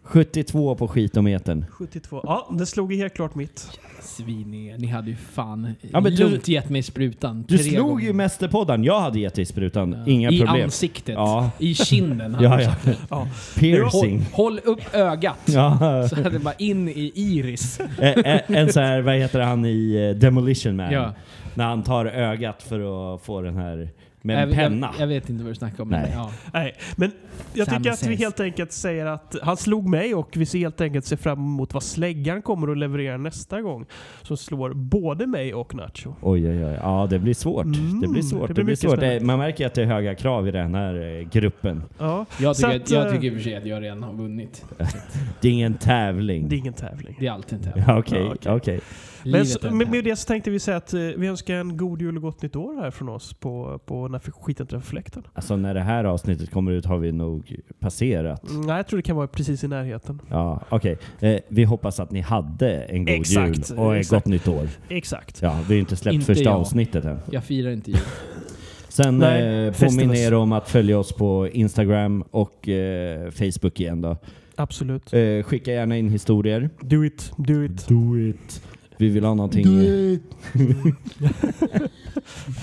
72 0.07 0.75
på 0.75 0.89
skitometern. 0.89 1.65
72. 1.71 2.21
Ja, 2.25 2.49
det 2.59 2.67
slog 2.67 2.93
ju 2.93 2.99
helt 2.99 3.15
klart 3.15 3.35
mitt. 3.35 3.69
Sviningar. 4.01 4.79
Ni 4.79 4.87
hade 4.87 5.11
ju 5.11 5.17
fan 5.17 5.75
Ja, 5.93 6.01
men 6.01 6.15
du- 6.15 6.25
lugnt 6.25 6.49
gett 6.49 6.71
mig 6.71 6.83
sprutan. 6.83 7.45
Du 7.49 7.59
slog 7.59 7.89
gånger. 7.89 8.07
ju 8.07 8.13
Mästerpodden. 8.13 8.85
Jag 8.85 9.01
hade 9.01 9.21
gett 9.21 9.35
dig 9.35 9.45
sprutan. 9.47 9.93
Ja. 10.07 10.13
Inga 10.13 10.31
I 10.31 10.39
problem. 10.41 10.65
ansiktet. 10.65 11.15
Ja. 11.15 11.51
I 11.59 11.75
kinden. 11.75 12.37
Ja, 12.41 12.61
ja. 12.63 12.73
Ja. 13.11 13.17
Håll, 13.17 13.29
Piercing. 13.59 14.27
håll 14.33 14.61
upp 14.65 14.95
ögat. 14.95 15.39
Ja. 15.45 15.79
Så 16.11 16.17
hade 16.17 16.31
det 16.31 16.39
bara 16.39 16.55
in 16.55 16.89
i 16.89 17.13
iris. 17.15 17.81
Eh, 17.81 18.41
en 18.51 18.73
så 18.73 18.81
här, 18.81 19.01
vad 19.01 19.15
heter 19.15 19.41
han 19.41 19.65
i 19.65 20.11
eh, 20.15 20.21
Demolition 20.21 20.77
Man? 20.77 20.93
Ja. 20.93 21.15
När 21.55 21.65
han 21.65 21.83
tar 21.83 22.07
ögat 22.07 22.63
för 22.63 23.15
att 23.15 23.23
få 23.23 23.41
den 23.43 23.57
här 23.57 23.89
med 24.27 24.43
en 24.43 24.49
jag, 24.49 24.59
penna. 24.59 24.91
Jag, 24.93 25.03
jag 25.03 25.07
vet 25.07 25.31
inte 25.31 25.45
vad 25.45 25.51
du 25.51 25.57
snackar 25.57 25.83
om. 25.83 25.89
men 25.89 26.03
Nej. 26.03 26.11
Ja. 26.15 26.31
Nej, 26.53 26.75
men 26.97 27.11
jag 27.55 27.67
Samma 27.67 27.79
tycker 27.79 27.91
att 27.91 28.07
vi 28.07 28.15
helt 28.17 28.41
enkelt 28.41 28.73
säger 28.73 29.07
att 29.07 29.37
han 29.43 29.57
slog 29.57 29.89
mig 29.89 30.15
och 30.15 30.29
vi 30.37 30.47
ser 30.47 30.59
helt 30.59 30.81
enkelt 30.81 31.05
se 31.05 31.17
fram 31.17 31.39
emot 31.39 31.75
vad 31.75 31.83
släggan 31.83 32.43
kommer 32.43 32.69
att 32.73 32.79
leverera 32.79 33.17
nästa 33.17 33.61
gång. 33.61 33.87
Som 34.23 34.37
slår 34.37 34.73
både 34.75 35.27
mig 35.27 35.55
och 35.55 35.75
Nacho. 35.75 36.15
Oj, 36.21 36.49
oj, 36.51 36.65
oj. 36.65 36.79
Ja, 36.83 37.07
det 37.11 37.19
blir 37.19 37.35
svårt. 37.35 37.65
Mm, 37.65 38.01
det 38.01 38.09
blir 38.09 38.23
svårt. 38.23 38.41
det 38.41 38.47
Det 38.49 38.55
blir 38.55 38.65
blir 38.65 38.73
mycket 38.73 38.91
svårt. 38.91 39.01
Det, 39.01 39.21
man 39.21 39.39
märker 39.39 39.67
att 39.67 39.75
det 39.75 39.83
är 39.83 39.87
höga 39.87 40.15
krav 40.15 40.49
i 40.49 40.51
den 40.51 40.75
här 40.75 41.19
eh, 41.19 41.29
gruppen. 41.29 41.83
Ja, 41.99 42.27
Jag, 42.41 42.57
tycker, 42.57 42.77
att, 42.77 42.91
jag 42.91 43.07
eh, 43.07 43.13
tycker 43.13 43.27
i 43.27 43.31
och 43.31 43.35
för 43.35 43.41
sig 43.41 43.57
att 43.57 43.67
jag 43.67 43.83
redan 43.83 44.03
har 44.03 44.13
vunnit. 44.13 44.65
Det 45.41 45.49
är 45.49 45.53
ingen 45.53 45.75
tävling. 45.75 46.49
det 46.49 46.55
är 46.57 46.59
ingen 46.59 46.73
tävling. 46.73 47.17
Det 47.21 47.27
är 47.27 47.31
alltid 47.33 47.59
en 47.59 47.65
tävling. 47.65 47.85
Ja, 47.87 47.99
Okej, 47.99 48.23
Ja, 48.23 48.35
okej. 48.35 48.53
okej. 48.53 48.81
Men 49.25 49.47
så, 49.47 49.71
med, 49.71 49.91
med 49.91 50.05
det 50.05 50.17
så 50.17 50.27
tänkte 50.27 50.51
vi 50.51 50.59
säga 50.59 50.77
att 50.77 50.95
eh, 50.95 51.01
vi 51.01 51.27
önskar 51.27 51.55
en 51.55 51.77
god 51.77 52.03
jul 52.03 52.17
och 52.17 52.23
gott 52.23 52.43
nytt 52.43 52.57
år 52.57 52.81
här 52.81 52.91
från 52.91 53.09
oss 53.09 53.33
på, 53.35 53.81
på 53.87 54.09
när 54.09 54.19
skiten 54.19 54.67
träffar 54.67 54.87
fläkten. 54.87 55.23
Alltså 55.35 55.57
när 55.57 55.75
det 55.75 55.81
här 55.81 56.05
avsnittet 56.05 56.51
kommer 56.51 56.73
ut 56.73 56.85
har 56.87 56.99
vi 56.99 57.13
nog 57.13 57.57
passerat. 57.81 58.51
Mm, 58.51 58.61
Nej, 58.61 58.77
jag 58.77 58.87
tror 58.87 58.97
det 58.97 59.03
kan 59.03 59.17
vara 59.17 59.27
precis 59.27 59.65
i 59.65 59.69
närheten. 59.69 60.23
Ja, 60.31 60.63
okej. 60.69 60.99
Eh, 61.21 61.39
vi 61.49 61.65
hoppas 61.65 62.01
att 62.01 62.11
ni 62.11 62.21
hade 62.21 62.73
en 62.83 63.05
god 63.05 63.15
Exakt, 63.15 63.71
jul 63.71 63.79
och 63.79 63.97
ett 63.97 64.09
gott 64.11 64.27
nytt 64.27 64.49
år. 64.49 64.69
Exakt. 64.89 65.43
Ja, 65.43 65.59
vi 65.69 65.75
har 65.75 65.81
inte 65.81 65.97
släppt 65.97 66.15
Inte 66.15 66.27
första 66.27 66.45
jag. 66.45 66.55
avsnittet 66.61 67.05
än. 67.05 67.19
Jag 67.31 67.45
firar 67.45 67.71
inte 67.71 67.91
jul. 67.91 68.01
Sen 68.89 69.19
Nej, 69.19 69.67
eh, 69.67 69.73
påminner 69.73 70.15
er 70.15 70.35
om 70.35 70.53
att 70.53 70.69
följa 70.69 70.99
oss 70.99 71.13
på 71.13 71.49
Instagram 71.53 72.23
och 72.31 72.69
eh, 72.69 73.31
Facebook 73.31 73.81
igen 73.81 74.01
då. 74.01 74.17
Absolut. 74.57 75.13
Eh, 75.13 75.43
skicka 75.43 75.73
gärna 75.73 75.97
in 75.97 76.09
historier. 76.09 76.71
Do 76.81 77.05
it, 77.05 77.33
do 77.37 77.65
it. 77.65 77.89
Do 77.89 78.19
it. 78.19 78.63
Vi 78.99 79.09
vill 79.09 79.25
ha 79.25 79.35
någonting... 79.35 79.65
Du... 79.65 80.21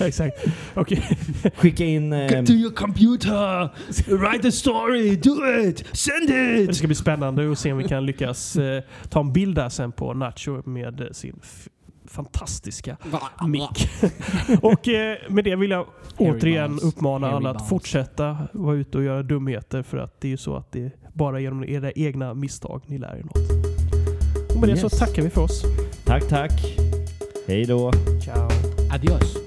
Exakt. 0.00 0.44
Okej. 0.74 1.18
Skicka 1.56 1.84
in... 1.84 2.12
Eh... 2.12 2.22
Get 2.22 2.32
ehm, 2.32 2.46
to 2.46 2.52
your 2.52 2.72
computer! 2.72 3.70
Write 4.16 4.48
a 4.48 4.52
story! 4.52 5.16
Do 5.16 5.60
it! 5.60 5.84
Send 5.92 6.30
it! 6.30 6.68
Det 6.68 6.74
ska 6.74 6.86
bli 6.86 6.96
spännande 6.96 7.52
att 7.52 7.58
se 7.58 7.72
om 7.72 7.78
vi 7.78 7.84
kan 7.84 8.06
lyckas 8.06 8.56
eh, 8.56 8.82
ta 9.08 9.20
en 9.20 9.32
bild 9.32 9.54
där 9.54 9.68
sen 9.68 9.92
på 9.92 10.14
Nacho 10.14 10.62
med 10.70 11.00
eh, 11.00 11.06
sin 11.12 11.40
fantastiska 12.06 12.96
mick. 13.46 13.88
och 14.62 14.88
eh, 14.88 15.18
med 15.28 15.44
det 15.44 15.56
vill 15.56 15.70
jag 15.70 15.86
återigen 16.16 16.78
uppmana 16.82 17.30
alla 17.30 17.50
att 17.50 17.68
fortsätta 17.68 18.38
vara 18.52 18.76
ute 18.76 18.98
och 18.98 19.04
göra 19.04 19.22
dumheter 19.22 19.82
för 19.82 19.98
att 19.98 20.20
det 20.20 20.28
är 20.28 20.30
ju 20.30 20.36
så 20.36 20.56
att 20.56 20.72
det 20.72 20.80
är 20.80 20.92
bara 21.12 21.40
genom 21.40 21.64
era 21.64 21.92
egna 21.92 22.34
misstag 22.34 22.82
ni 22.86 22.98
lär 22.98 23.16
er 23.16 23.22
något 23.22 23.63
med 24.66 24.76
det 24.76 24.82
yes. 24.82 24.92
så 24.92 24.98
tackar 24.98 25.22
vi 25.22 25.30
för 25.30 25.40
oss. 25.40 25.64
Tack, 26.04 26.28
tack. 26.28 26.76
Hej 27.46 27.64
då. 27.64 27.92
Ciao. 28.24 28.48
Adios. 28.90 29.43